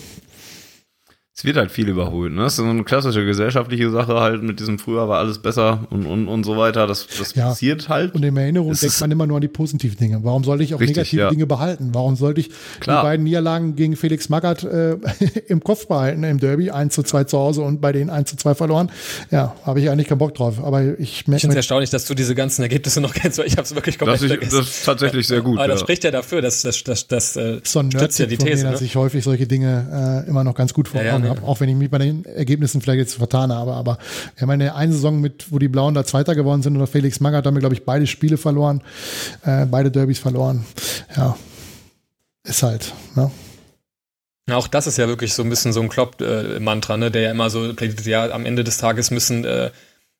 Es 1.40 1.44
wird 1.46 1.56
halt 1.56 1.70
viel 1.70 1.88
überholt. 1.88 2.34
Ne? 2.34 2.42
Das 2.42 2.52
ist 2.52 2.56
so 2.58 2.64
eine 2.64 2.84
klassische 2.84 3.24
gesellschaftliche 3.24 3.88
Sache 3.88 4.20
halt 4.20 4.42
mit 4.42 4.60
diesem 4.60 4.78
früher 4.78 5.08
war 5.08 5.20
alles 5.20 5.38
besser 5.38 5.86
und, 5.88 6.04
und, 6.04 6.28
und 6.28 6.44
so 6.44 6.58
weiter. 6.58 6.86
Das, 6.86 7.06
das 7.18 7.34
ja. 7.34 7.48
passiert 7.48 7.88
halt. 7.88 8.14
Und 8.14 8.22
in 8.22 8.36
Erinnerung 8.36 8.72
es 8.72 8.80
denkt 8.80 9.00
man 9.00 9.10
immer 9.10 9.26
nur 9.26 9.38
an 9.38 9.40
die 9.40 9.48
positiven 9.48 9.96
Dinge. 9.96 10.20
Warum 10.22 10.44
sollte 10.44 10.64
ich 10.64 10.74
auch 10.74 10.80
richtig, 10.80 10.98
negative 10.98 11.22
ja. 11.22 11.30
Dinge 11.30 11.46
behalten? 11.46 11.94
Warum 11.94 12.16
sollte 12.16 12.42
ich 12.42 12.50
Klar. 12.80 13.00
die 13.00 13.06
beiden 13.06 13.24
Niederlagen 13.24 13.74
gegen 13.74 13.96
Felix 13.96 14.28
Magath 14.28 14.64
äh, 14.64 14.98
im 15.48 15.64
Kopf 15.64 15.86
behalten 15.86 16.24
im 16.24 16.38
Derby? 16.40 16.72
1 16.72 16.94
zu 16.94 17.02
2 17.02 17.24
zu 17.24 17.38
Hause 17.38 17.62
und 17.62 17.80
bei 17.80 17.92
denen 17.92 18.10
1 18.10 18.28
zu 18.28 18.36
2 18.36 18.54
verloren. 18.54 18.90
Ja, 19.30 19.56
habe 19.64 19.80
ich 19.80 19.88
eigentlich 19.88 20.08
keinen 20.08 20.18
Bock 20.18 20.34
drauf. 20.34 20.62
Aber 20.62 20.82
ich 20.98 21.26
merke. 21.26 21.36
Ich 21.36 21.40
finde 21.40 21.54
es 21.54 21.56
erstaunlich, 21.56 21.88
dass 21.88 22.04
du 22.04 22.12
diese 22.12 22.34
ganzen 22.34 22.60
Ergebnisse 22.60 23.00
noch 23.00 23.14
kennst, 23.14 23.38
weil 23.38 23.46
ich 23.46 23.52
habe 23.52 23.62
es 23.62 23.74
wirklich 23.74 23.98
komplett 23.98 24.16
das 24.16 24.24
ich, 24.24 24.28
vergessen. 24.28 24.58
Das 24.58 24.68
ist 24.68 24.84
tatsächlich 24.84 25.26
sehr 25.26 25.40
gut. 25.40 25.58
Aber 25.58 25.68
das 25.68 25.80
spricht 25.80 26.04
ja 26.04 26.10
dafür, 26.10 26.42
dass 26.42 26.60
das, 26.60 26.84
das, 26.84 27.06
das, 27.06 27.36
äh, 27.36 27.60
so 27.64 27.78
ein 27.78 27.90
stützt 27.90 28.18
ja 28.18 28.26
die 28.26 28.36
These. 28.36 28.56
Mir, 28.56 28.64
ne? 28.64 28.72
dass 28.72 28.82
ich 28.82 28.94
häufig 28.96 29.24
solche 29.24 29.46
Dinge 29.46 30.24
äh, 30.26 30.28
immer 30.28 30.44
noch 30.44 30.54
ganz 30.54 30.74
gut 30.74 30.86
vor 30.86 31.00
Augen 31.00 31.29
habe, 31.30 31.42
auch 31.42 31.60
wenn 31.60 31.68
ich 31.68 31.76
mich 31.76 31.90
bei 31.90 31.98
den 31.98 32.24
Ergebnissen 32.24 32.80
vielleicht 32.80 32.98
jetzt 32.98 33.14
vertan 33.14 33.52
habe, 33.52 33.72
aber 33.72 33.98
wir 34.36 34.42
haben 34.42 34.50
eine, 34.50 34.92
Saison 34.92 35.20
mit, 35.20 35.50
wo 35.50 35.58
die 35.58 35.68
Blauen 35.68 35.94
da 35.94 36.04
Zweiter 36.04 36.34
geworden 36.34 36.62
sind 36.62 36.76
oder 36.76 36.86
Felix 36.86 37.20
Magath 37.20 37.46
haben 37.46 37.54
wir, 37.54 37.60
glaube 37.60 37.74
ich, 37.74 37.84
beide 37.84 38.06
Spiele 38.06 38.36
verloren, 38.36 38.82
äh, 39.44 39.66
beide 39.66 39.90
Derbys 39.90 40.18
verloren. 40.18 40.66
Ja, 41.16 41.36
ist 42.44 42.62
halt, 42.62 42.92
ne? 43.14 43.30
Auch 44.50 44.66
das 44.66 44.88
ist 44.88 44.98
ja 44.98 45.06
wirklich 45.06 45.34
so 45.34 45.44
ein 45.44 45.48
bisschen 45.50 45.72
so 45.72 45.80
ein 45.80 45.88
Klopp-Mantra, 45.88 46.96
ne, 46.96 47.10
der 47.10 47.22
ja 47.22 47.30
immer 47.30 47.50
so, 47.50 47.72
ja, 48.04 48.30
am 48.30 48.46
Ende 48.46 48.64
des 48.64 48.78
Tages 48.78 49.12
müssen, 49.12 49.44
äh, 49.44 49.70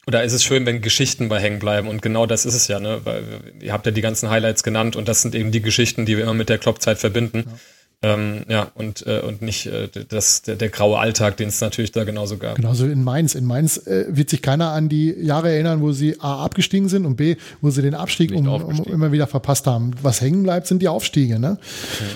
oder 0.07 0.24
ist 0.24 0.32
es 0.32 0.45
schön, 0.45 0.66
wenn 0.66 0.81
Geschichten 0.81 1.28
bei 1.28 1.41
hängen 1.41 1.59
bleiben 1.59 1.89
und 1.89 2.01
genau 2.01 2.27
das 2.27 2.47
ist 2.47 2.55
es 2.55 2.69
ja, 2.69 2.81
ne, 2.81 3.01
weil 3.05 3.24
ihr 3.61 3.73
habt 3.73 3.87
ja 3.87 3.93
die 3.93 4.01
ganzen 4.01 4.31
Highlights 4.31 4.62
genannt 4.62 4.97
und 4.97 5.09
das 5.09 5.23
sind 5.23 5.35
eben 5.35 5.51
die 5.51 5.62
Geschichten, 5.62 6.07
die 6.07 6.16
wir 6.16 6.24
immer 6.24 6.35
mit 6.35 6.49
der 6.49 6.59
Klopp-Zeit 6.59 6.99
verbinden. 6.99 7.45
Ja. 7.47 7.59
Ähm, 8.02 8.44
ja, 8.48 8.70
und, 8.74 9.06
äh, 9.06 9.20
und 9.20 9.43
nicht 9.43 9.66
äh, 9.66 9.89
das, 10.09 10.40
der, 10.40 10.56
der 10.56 10.70
graue 10.70 10.98
Alltag, 10.98 11.36
den 11.36 11.48
es 11.48 11.60
natürlich 11.60 11.93
da 11.93 12.05
genauso 12.05 12.39
gab. 12.39 12.56
Genauso 12.56 12.86
in 12.86 13.05
Mainz. 13.05 13.35
In 13.35 13.44
Mainz 13.44 13.77
äh, 13.86 14.06
wird 14.09 14.31
sich 14.31 14.40
keiner 14.40 14.72
an 14.72 14.89
die 14.89 15.10
Jahre 15.10 15.51
erinnern, 15.52 15.82
wo 15.82 15.93
sie 15.93 16.18
A 16.18 16.43
abgestiegen 16.43 16.89
sind 16.89 17.05
und 17.05 17.16
B, 17.16 17.36
wo 17.60 17.68
sie 17.68 17.82
den 17.82 17.94
Abstieg 17.94 18.32
um, 18.32 18.48
um, 18.48 18.85
immer 18.85 19.12
wieder 19.12 19.27
verpasst 19.27 19.66
haben. 19.66 19.90
Was 20.01 20.22
hängen 20.22 20.43
bleibt, 20.43 20.66
sind 20.66 20.81
die 20.81 20.89
Aufstiege, 20.89 21.39
ne? 21.39 21.59
Ja, 22.01 22.06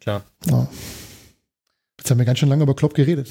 klar. 0.00 0.24
Ja. 0.46 0.68
Jetzt 1.98 2.10
haben 2.10 2.18
wir 2.18 2.24
ganz 2.24 2.38
schön 2.38 2.48
lange 2.48 2.62
über 2.62 2.74
Klopp 2.74 2.94
geredet. 2.94 3.28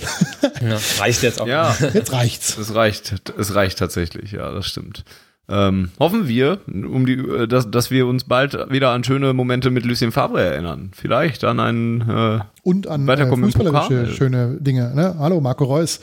Ja, 0.62 0.80
reicht 1.00 1.24
jetzt 1.24 1.42
auch. 1.42 1.48
Ja, 1.48 1.76
jetzt 1.94 2.12
reicht's. 2.12 2.58
Es 2.58 2.74
reicht, 2.74 3.32
es 3.38 3.54
reicht 3.56 3.80
tatsächlich, 3.80 4.32
ja, 4.32 4.52
das 4.52 4.68
stimmt. 4.68 5.04
Ähm, 5.50 5.92
hoffen 6.00 6.28
wir, 6.28 6.60
um 6.68 7.06
die, 7.06 7.14
äh, 7.14 7.48
dass, 7.48 7.70
dass 7.70 7.92
wir 7.92 8.08
uns 8.08 8.24
bald 8.24 8.54
wieder 8.72 8.92
an 8.92 9.04
schöne 9.04 9.34
Momente 9.34 9.72
mit 9.72 9.86
Lucien 9.86 10.12
Fabre 10.12 10.42
erinnern. 10.42 10.92
Vielleicht 10.94 11.44
an 11.44 11.60
einen 11.60 12.02
äh, 12.10 12.40
und 12.64 12.88
an 12.88 13.08
äh, 13.08 13.28
fußballerische 13.28 14.08
schöne 14.08 14.58
Dinge. 14.62 14.94
Ne? 14.96 15.16
Hallo 15.20 15.42
Marco 15.42 15.66
Reus. 15.66 16.00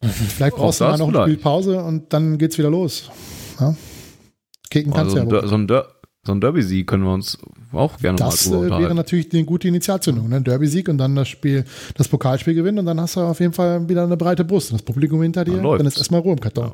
Vielleicht 0.00 0.56
brauchst 0.56 0.80
du 0.80 0.84
mal 0.84 0.98
noch 0.98 1.08
eine 1.08 1.22
Spielpause 1.22 1.82
und 1.82 2.12
dann 2.12 2.36
geht's 2.38 2.58
wieder 2.58 2.70
los. 2.70 3.10
Ja? 3.60 3.76
Kicken 4.70 4.92
kannst 4.92 5.16
also, 5.16 5.32
ja 5.32 5.46
so 5.46 5.54
ein, 5.54 5.68
Der 5.68 5.86
so 6.24 6.32
ein 6.32 6.40
Derby-Sieg 6.40 6.86
können 6.86 7.02
wir 7.02 7.12
uns 7.12 7.38
auch 7.72 7.98
gerne 7.98 8.16
das 8.16 8.48
mal 8.48 8.68
Das 8.68 8.78
äh, 8.78 8.82
wäre 8.82 8.94
natürlich 8.94 9.32
eine 9.32 9.44
gute 9.44 9.66
Initialzündung. 9.68 10.28
Ne? 10.28 10.40
Derby-Sieg 10.40 10.88
und 10.88 10.98
dann 10.98 11.16
das 11.16 11.28
Spiel, 11.28 11.64
das 11.96 12.06
Pokalspiel 12.08 12.54
gewinnen 12.54 12.78
und 12.78 12.86
dann 12.86 13.00
hast 13.00 13.16
du 13.16 13.20
auf 13.20 13.40
jeden 13.40 13.52
Fall 13.52 13.88
wieder 13.88 14.04
eine 14.04 14.16
breite 14.16 14.44
Brust. 14.44 14.72
Das 14.72 14.82
Publikum 14.82 15.20
hinter 15.22 15.44
dir, 15.44 15.56
dann, 15.56 15.78
dann 15.78 15.86
ist 15.86 15.98
erstmal 15.98 16.20
Ruhe 16.20 16.32
im 16.32 16.40
Karton. 16.40 16.66
Ja. 16.66 16.72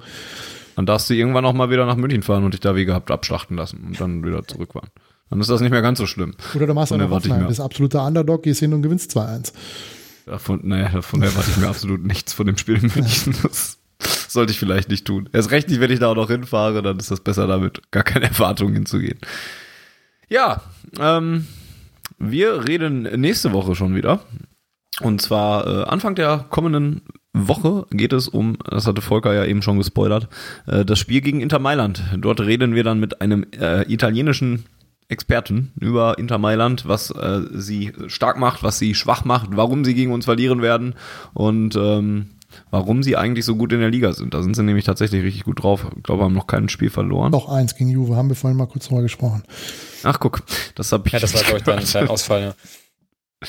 Dann 0.78 0.86
darfst 0.86 1.10
du 1.10 1.14
irgendwann 1.14 1.44
auch 1.44 1.54
mal 1.54 1.70
wieder 1.70 1.86
nach 1.86 1.96
München 1.96 2.22
fahren 2.22 2.44
und 2.44 2.54
dich 2.54 2.60
da 2.60 2.76
wie 2.76 2.84
gehabt 2.84 3.10
abschlachten 3.10 3.56
lassen 3.56 3.82
und 3.84 4.00
dann 4.00 4.24
wieder 4.24 4.46
zurückfahren. 4.46 4.90
Dann 5.28 5.40
ist 5.40 5.50
das 5.50 5.60
nicht 5.60 5.72
mehr 5.72 5.82
ganz 5.82 5.98
so 5.98 6.06
schlimm. 6.06 6.36
Oder 6.54 6.68
du 6.68 6.74
machst 6.74 6.92
einfach 6.92 7.10
Hoffenheim, 7.10 7.48
bist 7.48 7.60
absoluter 7.60 8.06
Underdog, 8.06 8.44
gehst 8.44 8.60
hin 8.60 8.72
und 8.72 8.82
gewinnst 8.82 9.10
2-1. 9.10 9.54
Davon, 10.26 10.60
naja, 10.62 10.90
davon 10.90 11.20
erwarte 11.20 11.50
ich 11.50 11.56
mir 11.56 11.66
absolut 11.68 12.04
nichts 12.04 12.32
von 12.32 12.46
dem 12.46 12.56
Spiel 12.56 12.76
in 12.76 12.92
München. 12.94 13.34
Das 13.42 13.80
sollte 14.28 14.52
ich 14.52 14.60
vielleicht 14.60 14.88
nicht 14.88 15.04
tun. 15.04 15.28
Erst 15.32 15.50
recht 15.50 15.68
nicht, 15.68 15.80
wenn 15.80 15.90
ich 15.90 15.98
da 15.98 16.12
auch 16.12 16.14
noch 16.14 16.30
hinfahre, 16.30 16.80
dann 16.80 16.96
ist 17.00 17.10
das 17.10 17.18
besser 17.18 17.48
damit, 17.48 17.90
gar 17.90 18.04
keine 18.04 18.26
Erwartungen 18.26 18.74
hinzugehen. 18.74 19.18
Ja, 20.28 20.62
ähm, 21.00 21.48
wir 22.20 22.68
reden 22.68 23.02
nächste 23.20 23.52
Woche 23.52 23.74
schon 23.74 23.96
wieder. 23.96 24.20
Und 25.00 25.22
zwar 25.22 25.66
äh, 25.66 25.84
Anfang 25.88 26.14
der 26.14 26.46
kommenden 26.50 27.02
Woche 27.46 27.86
geht 27.90 28.12
es 28.12 28.26
um, 28.26 28.56
das 28.68 28.86
hatte 28.86 29.02
Volker 29.02 29.34
ja 29.34 29.44
eben 29.44 29.62
schon 29.62 29.78
gespoilert, 29.78 30.28
äh, 30.66 30.84
das 30.84 30.98
Spiel 30.98 31.20
gegen 31.20 31.40
Inter 31.40 31.58
Mailand. 31.58 32.02
Dort 32.16 32.40
reden 32.40 32.74
wir 32.74 32.82
dann 32.84 32.98
mit 32.98 33.20
einem 33.20 33.46
äh, 33.58 33.82
italienischen 33.92 34.64
Experten 35.08 35.72
über 35.80 36.18
Inter 36.18 36.38
Mailand, 36.38 36.86
was 36.86 37.10
äh, 37.10 37.42
sie 37.52 37.92
stark 38.08 38.38
macht, 38.38 38.62
was 38.62 38.78
sie 38.78 38.94
schwach 38.94 39.24
macht, 39.24 39.50
warum 39.52 39.84
sie 39.84 39.94
gegen 39.94 40.12
uns 40.12 40.26
verlieren 40.26 40.60
werden 40.60 40.94
und 41.32 41.76
ähm, 41.76 42.30
warum 42.70 43.02
sie 43.02 43.16
eigentlich 43.16 43.44
so 43.44 43.56
gut 43.56 43.72
in 43.72 43.80
der 43.80 43.90
Liga 43.90 44.12
sind. 44.12 44.34
Da 44.34 44.42
sind 44.42 44.54
sie 44.54 44.62
nämlich 44.62 44.84
tatsächlich 44.84 45.22
richtig 45.22 45.44
gut 45.44 45.62
drauf. 45.62 45.86
Ich 45.96 46.02
glaube, 46.02 46.24
haben 46.24 46.34
noch 46.34 46.46
kein 46.46 46.68
Spiel 46.68 46.90
verloren. 46.90 47.32
Noch 47.32 47.48
eins 47.48 47.74
gegen 47.74 47.90
Juve, 47.90 48.16
haben 48.16 48.28
wir 48.28 48.36
vorhin 48.36 48.58
mal 48.58 48.66
kurz 48.66 48.88
drüber 48.88 49.02
gesprochen. 49.02 49.42
Ach 50.02 50.20
guck, 50.20 50.42
das 50.74 50.92
habe 50.92 51.04
ich. 51.06 51.12
Ja, 51.12 51.20
das 51.20 51.34
war, 51.34 51.42
glaube 51.42 51.58
ich, 51.58 51.64
dann 51.64 52.02
ein 52.02 52.08
Ausfall, 52.08 52.42
ja. 52.42 52.54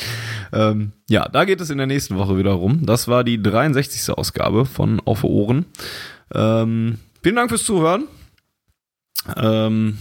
Ähm, 0.51 0.93
ja, 1.07 1.27
da 1.27 1.45
geht 1.45 1.61
es 1.61 1.69
in 1.69 1.77
der 1.77 1.85
nächsten 1.85 2.17
Woche 2.17 2.35
wieder 2.35 2.53
rum. 2.53 2.83
Das 2.83 3.07
war 3.07 3.23
die 3.23 3.39
63. 3.39 4.11
Ausgabe 4.17 4.65
von 4.65 4.99
Auf 5.05 5.23
Ohren. 5.23 5.65
Ähm, 6.33 6.97
vielen 7.21 7.35
Dank 7.35 7.49
fürs 7.49 7.65
Zuhören. 7.65 8.05
Ähm, 9.37 9.99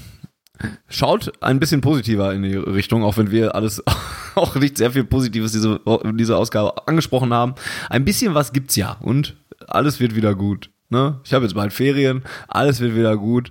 schaut 0.89 1.32
ein 1.43 1.60
bisschen 1.60 1.81
positiver 1.81 2.32
in 2.32 2.43
die 2.43 2.56
Richtung, 2.56 3.05
auch 3.05 3.16
wenn 3.16 3.31
wir 3.31 3.55
alles 3.55 3.82
auch 4.35 4.55
nicht 4.55 4.78
sehr 4.78 4.90
viel 4.93 5.05
Positives 5.05 5.52
diese, 5.52 5.81
diese 6.15 6.36
Ausgabe 6.36 6.86
angesprochen 6.86 7.32
haben. 7.35 7.55
Ein 7.90 8.05
bisschen 8.05 8.35
was 8.35 8.52
gibt's 8.52 8.77
ja 8.77 8.97
und 9.01 9.36
alles 9.66 10.01
wird 10.01 10.16
wieder 10.16 10.35
gut. 10.35 10.70
Ne? 10.90 11.20
Ich 11.24 11.35
habe 11.35 11.44
jetzt 11.44 11.55
bald 11.55 11.73
Ferien, 11.73 12.23
alles 12.48 12.81
wird 12.81 12.94
wieder 12.94 13.16
gut. 13.16 13.51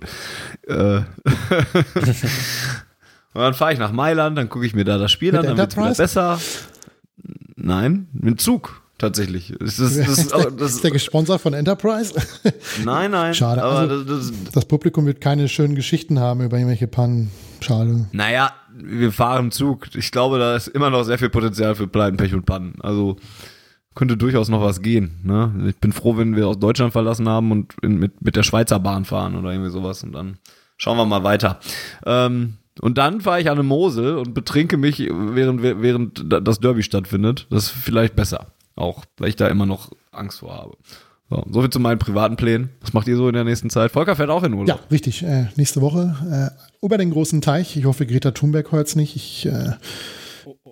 Äh 0.68 1.02
Und 3.38 3.44
dann 3.44 3.54
fahre 3.54 3.72
ich 3.72 3.78
nach 3.78 3.92
Mailand, 3.92 4.36
dann 4.36 4.50
gucke 4.50 4.66
ich 4.66 4.74
mir 4.74 4.84
da 4.84 4.98
das 4.98 5.12
Spiel 5.12 5.32
mit 5.32 5.42
an, 5.42 5.56
dann 5.56 5.58
wird 5.58 5.78
es 5.92 5.98
besser. 5.98 6.40
Nein, 7.56 8.08
mit 8.12 8.42
Zug 8.42 8.82
tatsächlich. 8.98 9.52
Ist, 9.52 9.80
das, 9.80 9.96
das, 9.96 10.08
ist, 10.08 10.34
das, 10.34 10.72
ist 10.72 10.84
der 10.84 10.90
gesponsert 10.90 11.40
von 11.40 11.54
Enterprise? 11.54 12.16
Nein, 12.84 13.12
nein. 13.12 13.36
Schade. 13.36 13.62
Also, 13.62 14.04
das, 14.04 14.34
das, 14.52 14.66
Publikum 14.66 15.06
wird 15.06 15.22
keine 15.22 15.50
schönen 15.50 15.76
Geschichten 15.76 16.20
haben 16.20 16.42
über 16.42 16.58
irgendwelche 16.58 16.88
Pannen. 16.88 17.30
Schade. 17.62 18.08
Naja, 18.12 18.54
wir 18.74 19.12
fahren 19.12 19.52
Zug. 19.52 19.88
Ich 19.94 20.12
glaube, 20.12 20.40
da 20.40 20.56
ist 20.56 20.70
immer 20.70 20.90
noch 20.90 21.04
sehr 21.04 21.20
viel 21.20 21.30
Potenzial 21.30 21.76
für 21.76 21.86
Pleiten, 21.86 22.18
Pech 22.18 22.34
und 22.34 22.48
Pannen. 22.48 22.74
Also 22.80 23.18
könnte 23.94 24.18
durchaus 24.18 24.50
noch 24.50 24.62
was 24.64 24.82
gehen. 24.82 25.20
Ne? 25.24 25.68
Ich 25.70 25.78
bin 25.78 25.92
froh, 25.92 26.18
wenn 26.18 26.36
wir 26.36 26.48
aus 26.48 26.58
Deutschland 26.58 26.92
verlassen 26.92 27.30
haben 27.30 27.52
und 27.52 27.76
in, 27.84 28.00
mit, 28.00 28.20
mit 28.20 28.36
der 28.36 28.42
Schweizer 28.42 28.80
Bahn 28.80 29.06
fahren 29.06 29.36
oder 29.36 29.52
irgendwie 29.52 29.70
sowas. 29.70 30.04
Und 30.04 30.14
dann 30.14 30.40
schauen 30.78 30.98
wir 30.98 31.06
mal 31.06 31.24
weiter. 31.24 31.60
Ähm, 32.04 32.58
und 32.82 32.98
dann 32.98 33.22
fahre 33.22 33.42
ich 33.42 33.50
an 33.50 33.58
eine 33.58 33.64
Mosel 33.64 34.18
und 34.18 34.34
betrinke 34.34 34.78
mich, 34.78 35.00
während, 35.00 35.62
während 35.62 36.26
das 36.26 36.60
Derby 36.60 36.84
stattfindet. 36.84 37.48
Das 37.50 37.66
ist 37.66 37.70
vielleicht 37.72 38.16
besser. 38.16 38.54
Auch, 38.76 39.06
weil 39.18 39.30
ich 39.30 39.36
da 39.36 39.48
immer 39.48 39.66
noch 39.66 39.92
Angst 40.12 40.40
vor 40.40 40.54
habe. 40.54 40.78
So, 41.30 41.44
so 41.52 41.62
viel 41.62 41.70
zu 41.70 41.80
meinen 41.80 42.00
privaten 42.00 42.38
Plänen. 42.38 42.70
Was 42.82 42.94
macht 42.94 43.08
ihr 43.08 43.18
so 43.18 43.28
in 43.28 43.34
der 43.34 43.44
nächsten 43.44 43.70
Zeit? 43.70 43.92
Volker 43.92 44.16
fährt 44.16 44.30
auch 44.30 44.44
in 44.44 44.54
Urlaub. 44.54 44.68
Ja, 44.68 44.80
richtig. 44.90 45.24
Äh, 45.24 45.48
nächste 45.56 45.82
Woche 45.82 46.16
äh, 46.52 46.86
über 46.86 46.98
den 46.98 47.12
großen 47.12 47.42
Teich. 47.42 47.76
Ich 47.76 47.86
hoffe, 47.86 48.06
Greta 48.06 48.32
Thunberg 48.32 48.72
hört 48.72 48.88
es 48.88 48.96
nicht. 48.96 49.16
Ich, 49.16 49.46
äh, 49.46 49.72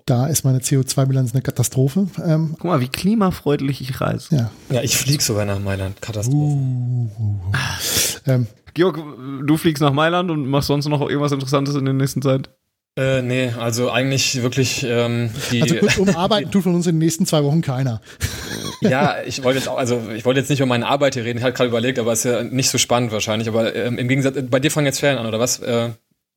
da 0.06 0.28
ist 0.28 0.44
meine 0.44 0.60
CO2-Bilanz 0.60 1.32
eine 1.32 1.42
Katastrophe. 1.42 2.06
Ähm, 2.24 2.52
Guck 2.52 2.64
mal, 2.64 2.80
wie 2.80 2.88
klimafreundlich 2.88 3.82
ich 3.82 4.00
reise. 4.00 4.34
Ja, 4.34 4.50
ja 4.70 4.82
ich 4.82 4.96
fliege 4.96 5.22
sogar 5.22 5.44
nach 5.44 5.58
Mailand. 5.58 6.00
Katastrophe. 6.00 6.38
Uh, 6.38 7.10
uh, 7.18 7.40
uh. 7.48 7.52
Ähm, 8.26 8.46
Georg, 8.76 8.98
du 9.46 9.56
fliegst 9.56 9.80
nach 9.80 9.92
Mailand 9.92 10.30
und 10.30 10.46
machst 10.46 10.68
sonst 10.68 10.86
noch 10.86 11.00
irgendwas 11.00 11.32
Interessantes 11.32 11.74
in 11.76 11.86
der 11.86 11.94
nächsten 11.94 12.20
Zeit? 12.20 12.50
Äh, 12.98 13.22
nee, 13.22 13.50
also 13.58 13.90
eigentlich 13.90 14.42
wirklich 14.42 14.84
ähm, 14.86 15.30
die. 15.50 15.62
Also 15.62 15.76
kurzum, 15.76 16.10
arbeiten 16.10 16.50
tut 16.52 16.62
von 16.62 16.74
uns 16.74 16.86
in 16.86 16.96
den 16.96 16.98
nächsten 16.98 17.24
zwei 17.24 17.42
Wochen 17.42 17.62
keiner. 17.62 18.02
ja, 18.82 19.16
ich 19.24 19.42
wollte 19.42 19.58
jetzt 19.60 19.68
auch, 19.68 19.78
also 19.78 20.02
ich 20.14 20.26
wollte 20.26 20.40
jetzt 20.40 20.50
nicht 20.50 20.60
über 20.60 20.66
meine 20.66 20.86
Arbeit 20.86 21.14
hier 21.14 21.24
reden, 21.24 21.38
ich 21.38 21.44
hatte 21.44 21.54
gerade 21.54 21.68
überlegt, 21.68 21.98
aber 21.98 22.12
ist 22.12 22.24
ja 22.24 22.42
nicht 22.42 22.68
so 22.68 22.76
spannend 22.76 23.12
wahrscheinlich. 23.12 23.48
Aber 23.48 23.74
ähm, 23.74 23.96
im 23.96 24.08
Gegensatz, 24.08 24.36
bei 24.50 24.60
dir 24.60 24.70
fangen 24.70 24.86
jetzt 24.86 25.00
Ferien 25.00 25.18
an, 25.18 25.26
oder 25.26 25.40
was? 25.40 25.58
Äh, 25.60 25.90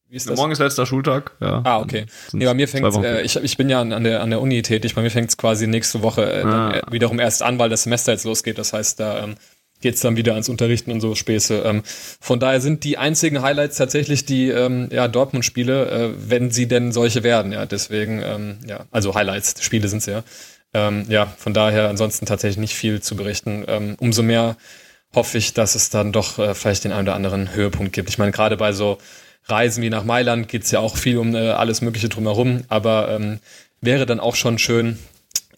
wie 0.07 0.15
ist 0.15 0.29
das? 0.29 0.37
Morgen 0.37 0.53
ist 0.53 0.59
letzter 0.59 0.85
Schultag, 0.85 1.33
ja. 1.41 1.61
Ah, 1.65 1.79
okay. 1.79 2.05
Nee, 2.31 2.45
bei 2.45 2.53
mir 2.53 2.69
fängt 2.69 2.95
äh, 3.03 3.21
ich, 3.21 3.35
ich 3.35 3.57
bin 3.57 3.69
ja 3.69 3.81
an 3.81 4.03
der, 4.03 4.21
an 4.21 4.29
der 4.29 4.39
Uni 4.39 4.61
tätig, 4.61 4.95
bei 4.95 5.01
mir 5.01 5.11
fängt 5.11 5.29
es 5.29 5.37
quasi 5.37 5.67
nächste 5.67 6.01
Woche 6.03 6.23
äh, 6.23 6.43
ah. 6.43 6.71
Äh, 6.71 6.81
wiederum 6.89 7.19
erst 7.19 7.43
an, 7.43 7.59
weil 7.59 7.69
das 7.69 7.83
Semester 7.83 8.13
jetzt 8.13 8.23
losgeht. 8.23 8.57
Das 8.57 8.71
heißt, 8.71 8.99
da 8.99 9.23
ähm, 9.23 9.35
geht's 9.81 10.01
dann 10.01 10.17
wieder 10.17 10.33
ans 10.33 10.49
Unterrichten 10.49 10.91
und 10.91 11.01
so 11.01 11.15
Späße. 11.15 11.63
Ähm, 11.65 11.83
von 11.85 12.39
daher 12.39 12.61
sind 12.61 12.83
die 12.83 12.97
einzigen 12.97 13.41
Highlights 13.41 13.77
tatsächlich 13.77 14.25
die 14.25 14.49
ähm, 14.49 14.89
ja, 14.91 15.07
Dortmund-Spiele, 15.07 15.89
äh, 15.89 16.09
wenn 16.17 16.51
sie 16.51 16.67
denn 16.67 16.91
solche 16.91 17.23
werden. 17.23 17.51
Ja, 17.51 17.65
deswegen, 17.65 18.21
ähm, 18.23 18.57
ja, 18.67 18.85
also 18.91 19.15
Highlights, 19.15 19.63
Spiele 19.63 19.87
sind's 19.87 20.05
ja. 20.05 20.23
Ähm, 20.73 21.05
ja, 21.09 21.25
von 21.37 21.53
daher 21.53 21.89
ansonsten 21.89 22.25
tatsächlich 22.25 22.57
nicht 22.57 22.75
viel 22.75 23.01
zu 23.01 23.15
berichten. 23.15 23.65
Ähm, 23.67 23.95
umso 23.99 24.21
mehr 24.21 24.55
hoffe 25.15 25.37
ich, 25.37 25.53
dass 25.53 25.75
es 25.75 25.89
dann 25.89 26.11
doch 26.11 26.37
äh, 26.37 26.53
vielleicht 26.53 26.83
den 26.83 26.91
einen 26.91 27.07
oder 27.07 27.15
anderen 27.15 27.53
Höhepunkt 27.53 27.93
gibt. 27.93 28.09
Ich 28.09 28.17
meine, 28.17 28.31
gerade 28.31 28.57
bei 28.57 28.71
so 28.73 28.99
Reisen 29.45 29.81
wie 29.81 29.89
nach 29.89 30.03
Mailand 30.03 30.47
geht 30.47 30.63
es 30.63 30.71
ja 30.71 30.79
auch 30.79 30.97
viel 30.97 31.17
um 31.17 31.33
äh, 31.33 31.49
alles 31.49 31.81
Mögliche 31.81 32.09
drumherum, 32.09 32.63
aber 32.67 33.09
ähm, 33.09 33.39
wäre 33.81 34.05
dann 34.05 34.19
auch 34.19 34.35
schon 34.35 34.59
schön, 34.59 34.99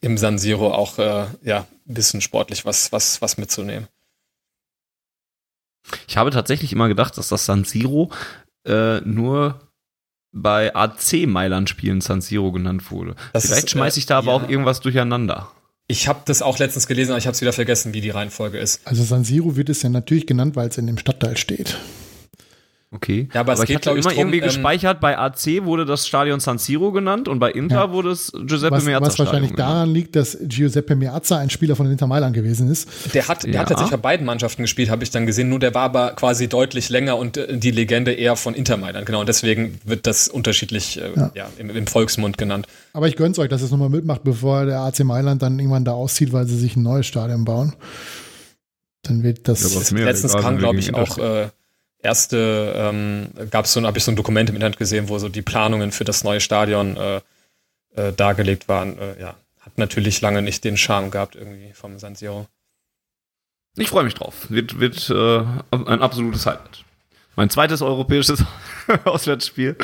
im 0.01 0.17
San 0.17 0.37
Siro 0.39 0.73
auch 0.73 0.97
äh, 0.97 1.25
ja, 1.43 1.67
ein 1.87 1.93
bisschen 1.93 2.21
sportlich 2.21 2.65
was, 2.65 2.91
was, 2.91 3.21
was 3.21 3.37
mitzunehmen. 3.37 3.87
Ich 6.07 6.17
habe 6.17 6.31
tatsächlich 6.31 6.73
immer 6.73 6.87
gedacht, 6.87 7.17
dass 7.17 7.29
das 7.29 7.45
San 7.45 7.63
Siro 7.63 8.11
äh, 8.65 9.01
nur 9.01 9.59
bei 10.31 10.73
AC 10.75 11.27
Mailand 11.27 11.69
Spielen 11.69 12.01
San 12.01 12.21
Siro 12.21 12.51
genannt 12.51 12.91
wurde. 12.91 13.15
Das 13.33 13.47
Vielleicht 13.47 13.69
schmeiße 13.69 13.99
ich 13.99 14.05
da 14.05 14.17
aber 14.17 14.31
ja. 14.31 14.33
auch 14.33 14.49
irgendwas 14.49 14.79
durcheinander. 14.79 15.51
Ich 15.87 16.07
habe 16.07 16.21
das 16.25 16.41
auch 16.41 16.57
letztens 16.57 16.87
gelesen, 16.87 17.11
aber 17.11 17.17
ich 17.17 17.27
habe 17.27 17.35
es 17.35 17.41
wieder 17.41 17.51
vergessen, 17.51 17.93
wie 17.93 17.99
die 17.99 18.11
Reihenfolge 18.11 18.57
ist. 18.57 18.79
Also 18.85 19.03
San 19.03 19.25
Siro 19.25 19.57
wird 19.57 19.67
es 19.69 19.81
ja 19.81 19.89
natürlich 19.89 20.25
genannt, 20.25 20.55
weil 20.55 20.69
es 20.69 20.77
in 20.77 20.87
dem 20.87 20.97
Stadtteil 20.97 21.35
steht. 21.35 21.77
Okay. 22.93 23.29
Ja, 23.33 23.39
aber, 23.39 23.53
aber 23.53 23.61
es 23.61 23.67
geht, 23.67 23.69
ich 23.69 23.75
hatte 23.87 23.91
immer 23.91 24.09
drum, 24.09 24.19
irgendwie 24.19 24.39
ähm, 24.39 24.43
gespeichert, 24.43 24.99
bei 24.99 25.17
AC 25.17 25.63
wurde 25.63 25.85
das 25.85 26.05
Stadion 26.05 26.41
San 26.41 26.57
Siro 26.57 26.91
genannt 26.91 27.29
und 27.29 27.39
bei 27.39 27.49
Inter 27.49 27.75
ja. 27.75 27.91
wurde 27.91 28.11
es 28.11 28.33
Giuseppe 28.33 28.75
was, 28.75 28.83
Meazza 28.83 29.05
Was 29.05 29.17
wahrscheinlich 29.17 29.51
Stadion 29.51 29.75
daran 29.75 29.93
liegt, 29.93 30.17
dass 30.17 30.37
Giuseppe 30.41 30.97
Meazza 30.97 31.37
ein 31.37 31.49
Spieler 31.49 31.77
von 31.77 31.89
Inter 31.89 32.07
Mailand 32.07 32.35
gewesen 32.35 32.69
ist. 32.69 32.89
Der 33.13 33.29
hat, 33.29 33.43
der 33.43 33.53
ja. 33.53 33.59
hat 33.61 33.69
tatsächlich 33.69 33.91
bei 33.91 34.09
beiden 34.09 34.25
Mannschaften 34.25 34.63
gespielt, 34.63 34.89
habe 34.89 35.05
ich 35.05 35.09
dann 35.09 35.25
gesehen, 35.25 35.47
nur 35.47 35.59
der 35.59 35.73
war 35.73 35.83
aber 35.83 36.11
quasi 36.11 36.49
deutlich 36.49 36.89
länger 36.89 37.15
und 37.17 37.37
äh, 37.37 37.57
die 37.57 37.71
Legende 37.71 38.11
eher 38.11 38.35
von 38.35 38.53
Inter 38.53 38.75
Mailand. 38.75 39.05
Genau, 39.05 39.21
und 39.21 39.29
deswegen 39.29 39.79
wird 39.85 40.05
das 40.05 40.27
unterschiedlich 40.27 40.99
äh, 40.99 41.11
ja. 41.15 41.31
ja 41.33 41.49
im, 41.57 41.69
im, 41.69 41.87
Volksmund 41.87 42.37
genannt. 42.37 42.67
Aber 42.91 43.07
ich 43.07 43.15
gönn's 43.15 43.39
euch, 43.39 43.47
dass 43.47 43.61
es 43.61 43.71
nochmal 43.71 43.89
mitmacht, 43.89 44.25
bevor 44.25 44.65
der 44.65 44.81
AC 44.81 45.05
Mailand 45.05 45.41
dann 45.41 45.57
irgendwann 45.57 45.85
da 45.85 45.93
auszieht, 45.93 46.33
weil 46.33 46.45
sie 46.45 46.57
sich 46.57 46.75
ein 46.75 46.83
neues 46.83 47.05
Stadion 47.05 47.45
bauen. 47.45 47.73
Dann 49.03 49.23
wird 49.23 49.47
das. 49.47 49.61
das 49.61 49.91
letztens 49.91 50.35
kam, 50.35 50.57
glaube 50.57 50.79
ich, 50.79 50.93
auch 50.93 51.17
äh, 51.17 51.47
erste, 52.03 52.73
ähm, 52.75 53.29
gab 53.49 53.65
es 53.65 53.73
so, 53.73 53.81
habe 53.83 53.97
ich 53.97 54.03
so 54.03 54.11
ein 54.11 54.15
Dokument 54.15 54.49
im 54.49 54.55
Internet 54.55 54.77
gesehen, 54.77 55.09
wo 55.09 55.19
so 55.19 55.29
die 55.29 55.41
Planungen 55.41 55.91
für 55.91 56.03
das 56.03 56.23
neue 56.23 56.39
Stadion 56.39 56.97
äh, 56.97 57.21
äh, 57.95 58.13
dargelegt 58.13 58.67
waren. 58.67 58.97
Äh, 58.97 59.19
ja, 59.19 59.35
hat 59.59 59.77
natürlich 59.77 60.21
lange 60.21 60.41
nicht 60.41 60.63
den 60.63 60.77
Charme 60.77 61.11
gehabt 61.11 61.35
irgendwie 61.35 61.73
vom 61.73 61.99
San 61.99 62.15
Siro. 62.15 62.47
Ich 63.77 63.89
freue 63.89 64.03
mich 64.03 64.15
drauf. 64.15 64.49
Wird, 64.49 64.79
wird 64.79 65.09
äh, 65.09 65.43
ein 65.71 66.01
absolutes 66.01 66.45
Highlight. 66.45 66.83
Mein 67.37 67.49
zweites 67.49 67.81
europäisches 67.81 68.43
Auswärtsspiel. 69.05 69.77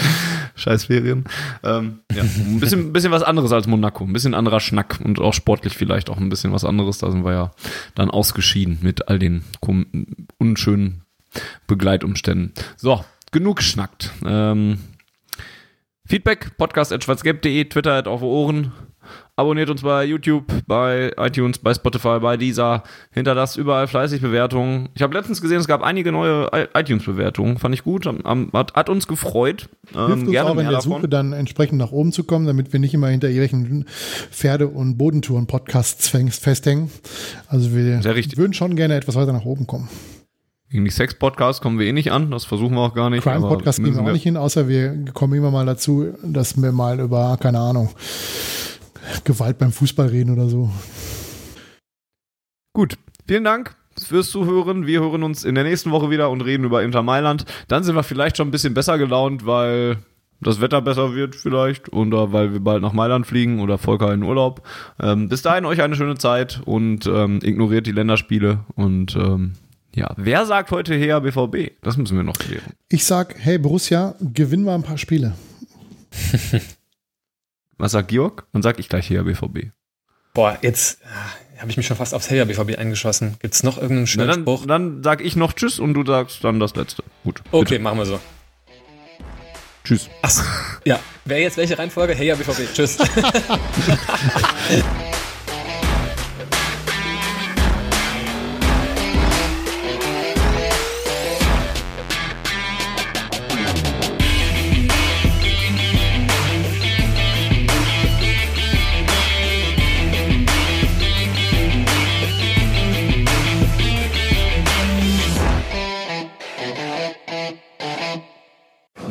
Scheiß 0.56 0.86
Ferien. 0.86 1.24
Ähm, 1.64 2.00
ja, 2.14 2.24
ein 2.24 2.60
bisschen, 2.60 2.92
bisschen 2.92 3.12
was 3.12 3.24
anderes 3.24 3.54
als 3.54 3.68
Monaco. 3.68 4.04
Ein 4.04 4.12
bisschen 4.12 4.34
anderer 4.34 4.60
Schnack 4.60 5.00
und 5.02 5.20
auch 5.20 5.34
sportlich 5.34 5.74
vielleicht 5.74 6.10
auch 6.10 6.18
ein 6.18 6.28
bisschen 6.28 6.52
was 6.52 6.66
anderes. 6.66 6.98
Da 6.98 7.10
sind 7.10 7.24
wir 7.24 7.32
ja 7.32 7.52
dann 7.96 8.12
ausgeschieden 8.12 8.80
mit 8.82 9.08
all 9.08 9.18
den 9.18 9.46
unschönen 10.38 11.04
Begleitumständen. 11.68 12.54
So, 12.76 13.04
genug 13.32 13.58
geschnackt. 13.58 14.12
Ähm, 14.26 14.80
Feedback, 16.06 16.58
podcast 16.58 16.94
at 16.94 17.04
schwarzgelb.de, 17.04 17.66
Twitter 17.66 17.94
at 17.94 18.08
auf 18.08 18.22
Ohren. 18.22 18.72
Abonniert 19.36 19.70
uns 19.70 19.84
bei 19.84 20.04
YouTube, 20.04 20.46
bei 20.66 21.12
iTunes, 21.18 21.60
bei 21.60 21.74
Spotify, 21.74 22.20
bei 22.20 22.38
Deezer. 22.38 22.84
Hinterlasst 23.12 23.56
überall 23.56 23.88
fleißig 23.88 24.22
Bewertungen. 24.22 24.90
Ich 24.96 25.02
habe 25.04 25.14
letztens 25.14 25.42
gesehen, 25.42 25.60
es 25.60 25.68
gab 25.68 25.84
einige 25.84 26.12
neue 26.12 26.50
iTunes-Bewertungen. 26.74 27.58
Fand 27.60 27.76
ich 27.76 27.84
gut, 27.84 28.06
hat, 28.08 28.74
hat 28.74 28.90
uns 28.90 29.08
gefreut. 29.08 29.70
Ähm, 29.96 30.08
Hilft 30.08 30.28
uns 30.28 30.38
auch 30.38 30.52
in 30.52 30.58
der 30.58 30.72
davon. 30.72 30.92
Suche 30.94 31.10
dann 31.10 31.34
entsprechend 31.34 31.78
nach 31.78 31.92
oben 31.92 32.12
zu 32.12 32.24
kommen, 32.24 32.48
damit 32.48 32.74
wir 32.74 32.80
nicht 32.80 32.94
immer 32.94 33.10
hinter 33.10 33.30
irgendwelchen 33.30 33.86
Pferde- 34.32 34.70
und 34.70 34.98
Bodentouren-Podcasts 34.98 36.08
festhängen. 36.08 36.90
Also 37.48 37.76
wir 37.76 38.04
würden 38.04 38.54
schon 38.54 38.76
gerne 38.76 38.96
etwas 38.96 39.16
weiter 39.16 39.34
nach 39.34 39.46
oben 39.46 39.68
kommen. 39.68 39.88
Gegen 40.78 40.86
die 40.86 40.92
Sex-Podcasts 40.92 41.60
kommen 41.60 41.80
wir 41.80 41.88
eh 41.88 41.92
nicht 41.92 42.12
an, 42.12 42.30
das 42.30 42.46
versuchen 42.46 42.76
wir 42.76 42.82
auch 42.82 42.94
gar 42.94 43.10
nicht. 43.10 43.24
Crime-Podcast 43.24 43.84
gehen 43.84 43.96
wir 43.96 44.04
auch 44.04 44.12
nicht 44.12 44.22
hin, 44.22 44.38
außer 44.38 44.68
wir 44.68 45.06
kommen 45.12 45.34
immer 45.34 45.50
mal 45.50 45.66
dazu, 45.66 46.14
dass 46.22 46.62
wir 46.62 46.72
mal 46.72 47.00
über, 47.00 47.36
keine 47.42 47.58
Ahnung, 47.58 47.90
Gewalt 49.24 49.58
beim 49.58 49.72
Fußball 49.72 50.10
reden 50.10 50.32
oder 50.32 50.48
so. 50.50 50.70
Gut, 52.74 52.94
vielen 53.28 53.44
Dank 53.44 53.76
fürs 54.00 54.30
Zuhören. 54.30 54.86
Wir 54.86 55.00
hören 55.00 55.24
uns 55.24 55.46
in 55.46 55.56
der 55.56 55.64
nächsten 55.64 55.90
Woche 55.90 56.12
wieder 56.12 56.30
und 56.30 56.42
reden 56.42 56.64
über 56.64 56.84
Inter 56.84 57.02
Mailand. 57.02 57.46
Dann 57.68 57.84
sind 57.84 57.96
wir 57.96 58.04
vielleicht 58.04 58.38
schon 58.38 58.50
ein 58.50 58.52
bisschen 58.52 58.76
besser 58.76 59.00
gelaunt, 59.00 59.48
weil 59.48 59.98
das 60.42 60.62
Wetter 60.62 60.84
besser 60.84 61.16
wird 61.16 61.36
vielleicht 61.36 61.92
oder 61.92 62.34
weil 62.34 62.54
wir 62.54 62.60
bald 62.60 62.84
nach 62.84 62.94
Mailand 62.94 63.26
fliegen 63.26 63.62
oder 63.62 63.80
Volker 63.80 64.14
in 64.14 64.22
Urlaub. 64.22 64.62
Ähm, 65.02 65.28
bis 65.28 65.42
dahin 65.42 65.66
euch 65.66 65.82
eine 65.82 65.96
schöne 65.96 66.20
Zeit 66.20 66.62
und 66.66 67.08
ähm, 67.08 67.40
ignoriert 67.42 67.88
die 67.88 67.94
Länderspiele 67.94 68.60
und 68.76 69.16
ähm, 69.16 69.54
ja, 69.98 70.14
wer 70.16 70.46
sagt 70.46 70.70
heute 70.70 70.94
her 70.94 71.22
BVB? 71.22 71.72
Das 71.82 71.98
müssen 71.98 72.16
wir 72.16 72.24
noch 72.24 72.38
klären. 72.38 72.74
Ich 72.88 73.04
sag, 73.04 73.34
hey 73.40 73.58
Borussia, 73.58 74.14
gewinnen 74.22 74.64
wir 74.64 74.76
ein 74.76 74.84
paar 74.84 75.00
Spiele. 75.00 75.34
Was 77.80 77.94
sagt 77.94 78.10
Georg? 78.10 78.46
Dann 78.54 78.62
sag 78.62 78.78
ich 78.78 78.90
gleich 78.90 79.10
her 79.10 79.24
BVB. 79.24 79.72
Boah, 80.36 80.56
jetzt 80.62 81.02
äh, 81.02 81.60
habe 81.60 81.72
ich 81.72 81.78
mich 81.78 81.88
schon 81.88 81.98
fast 81.98 82.14
aufs 82.14 82.30
Heer 82.30 82.46
BVB 82.46 82.78
eingeschossen. 82.78 83.38
Gibt 83.40 83.56
es 83.56 83.64
noch 83.64 83.78
irgendeinen 83.78 84.06
schönen 84.06 84.28
Na, 84.28 84.34
dann, 84.34 84.42
Spruch? 84.44 84.68
Dann 84.68 85.04
sag 85.04 85.22
ich 85.22 85.36
noch 85.36 85.54
Tschüss 85.54 85.80
und 85.80 85.96
du 85.96 86.06
sagst 86.06 86.44
dann 86.44 86.60
das 86.60 86.76
letzte. 86.76 87.04
Gut. 87.24 87.42
Okay, 87.52 87.70
bitte. 87.70 87.82
machen 87.82 87.98
wir 87.98 88.06
so. 88.06 88.20
Tschüss. 89.84 90.10
Achso, 90.22 90.44
ja. 90.86 91.00
Wer 91.26 91.40
jetzt 91.40 91.58
welche 91.58 91.78
Reihenfolge? 91.78 92.14
Hey, 92.14 92.28
ja, 92.28 92.36
BVB. 92.36 92.72
Tschüss. 92.72 93.00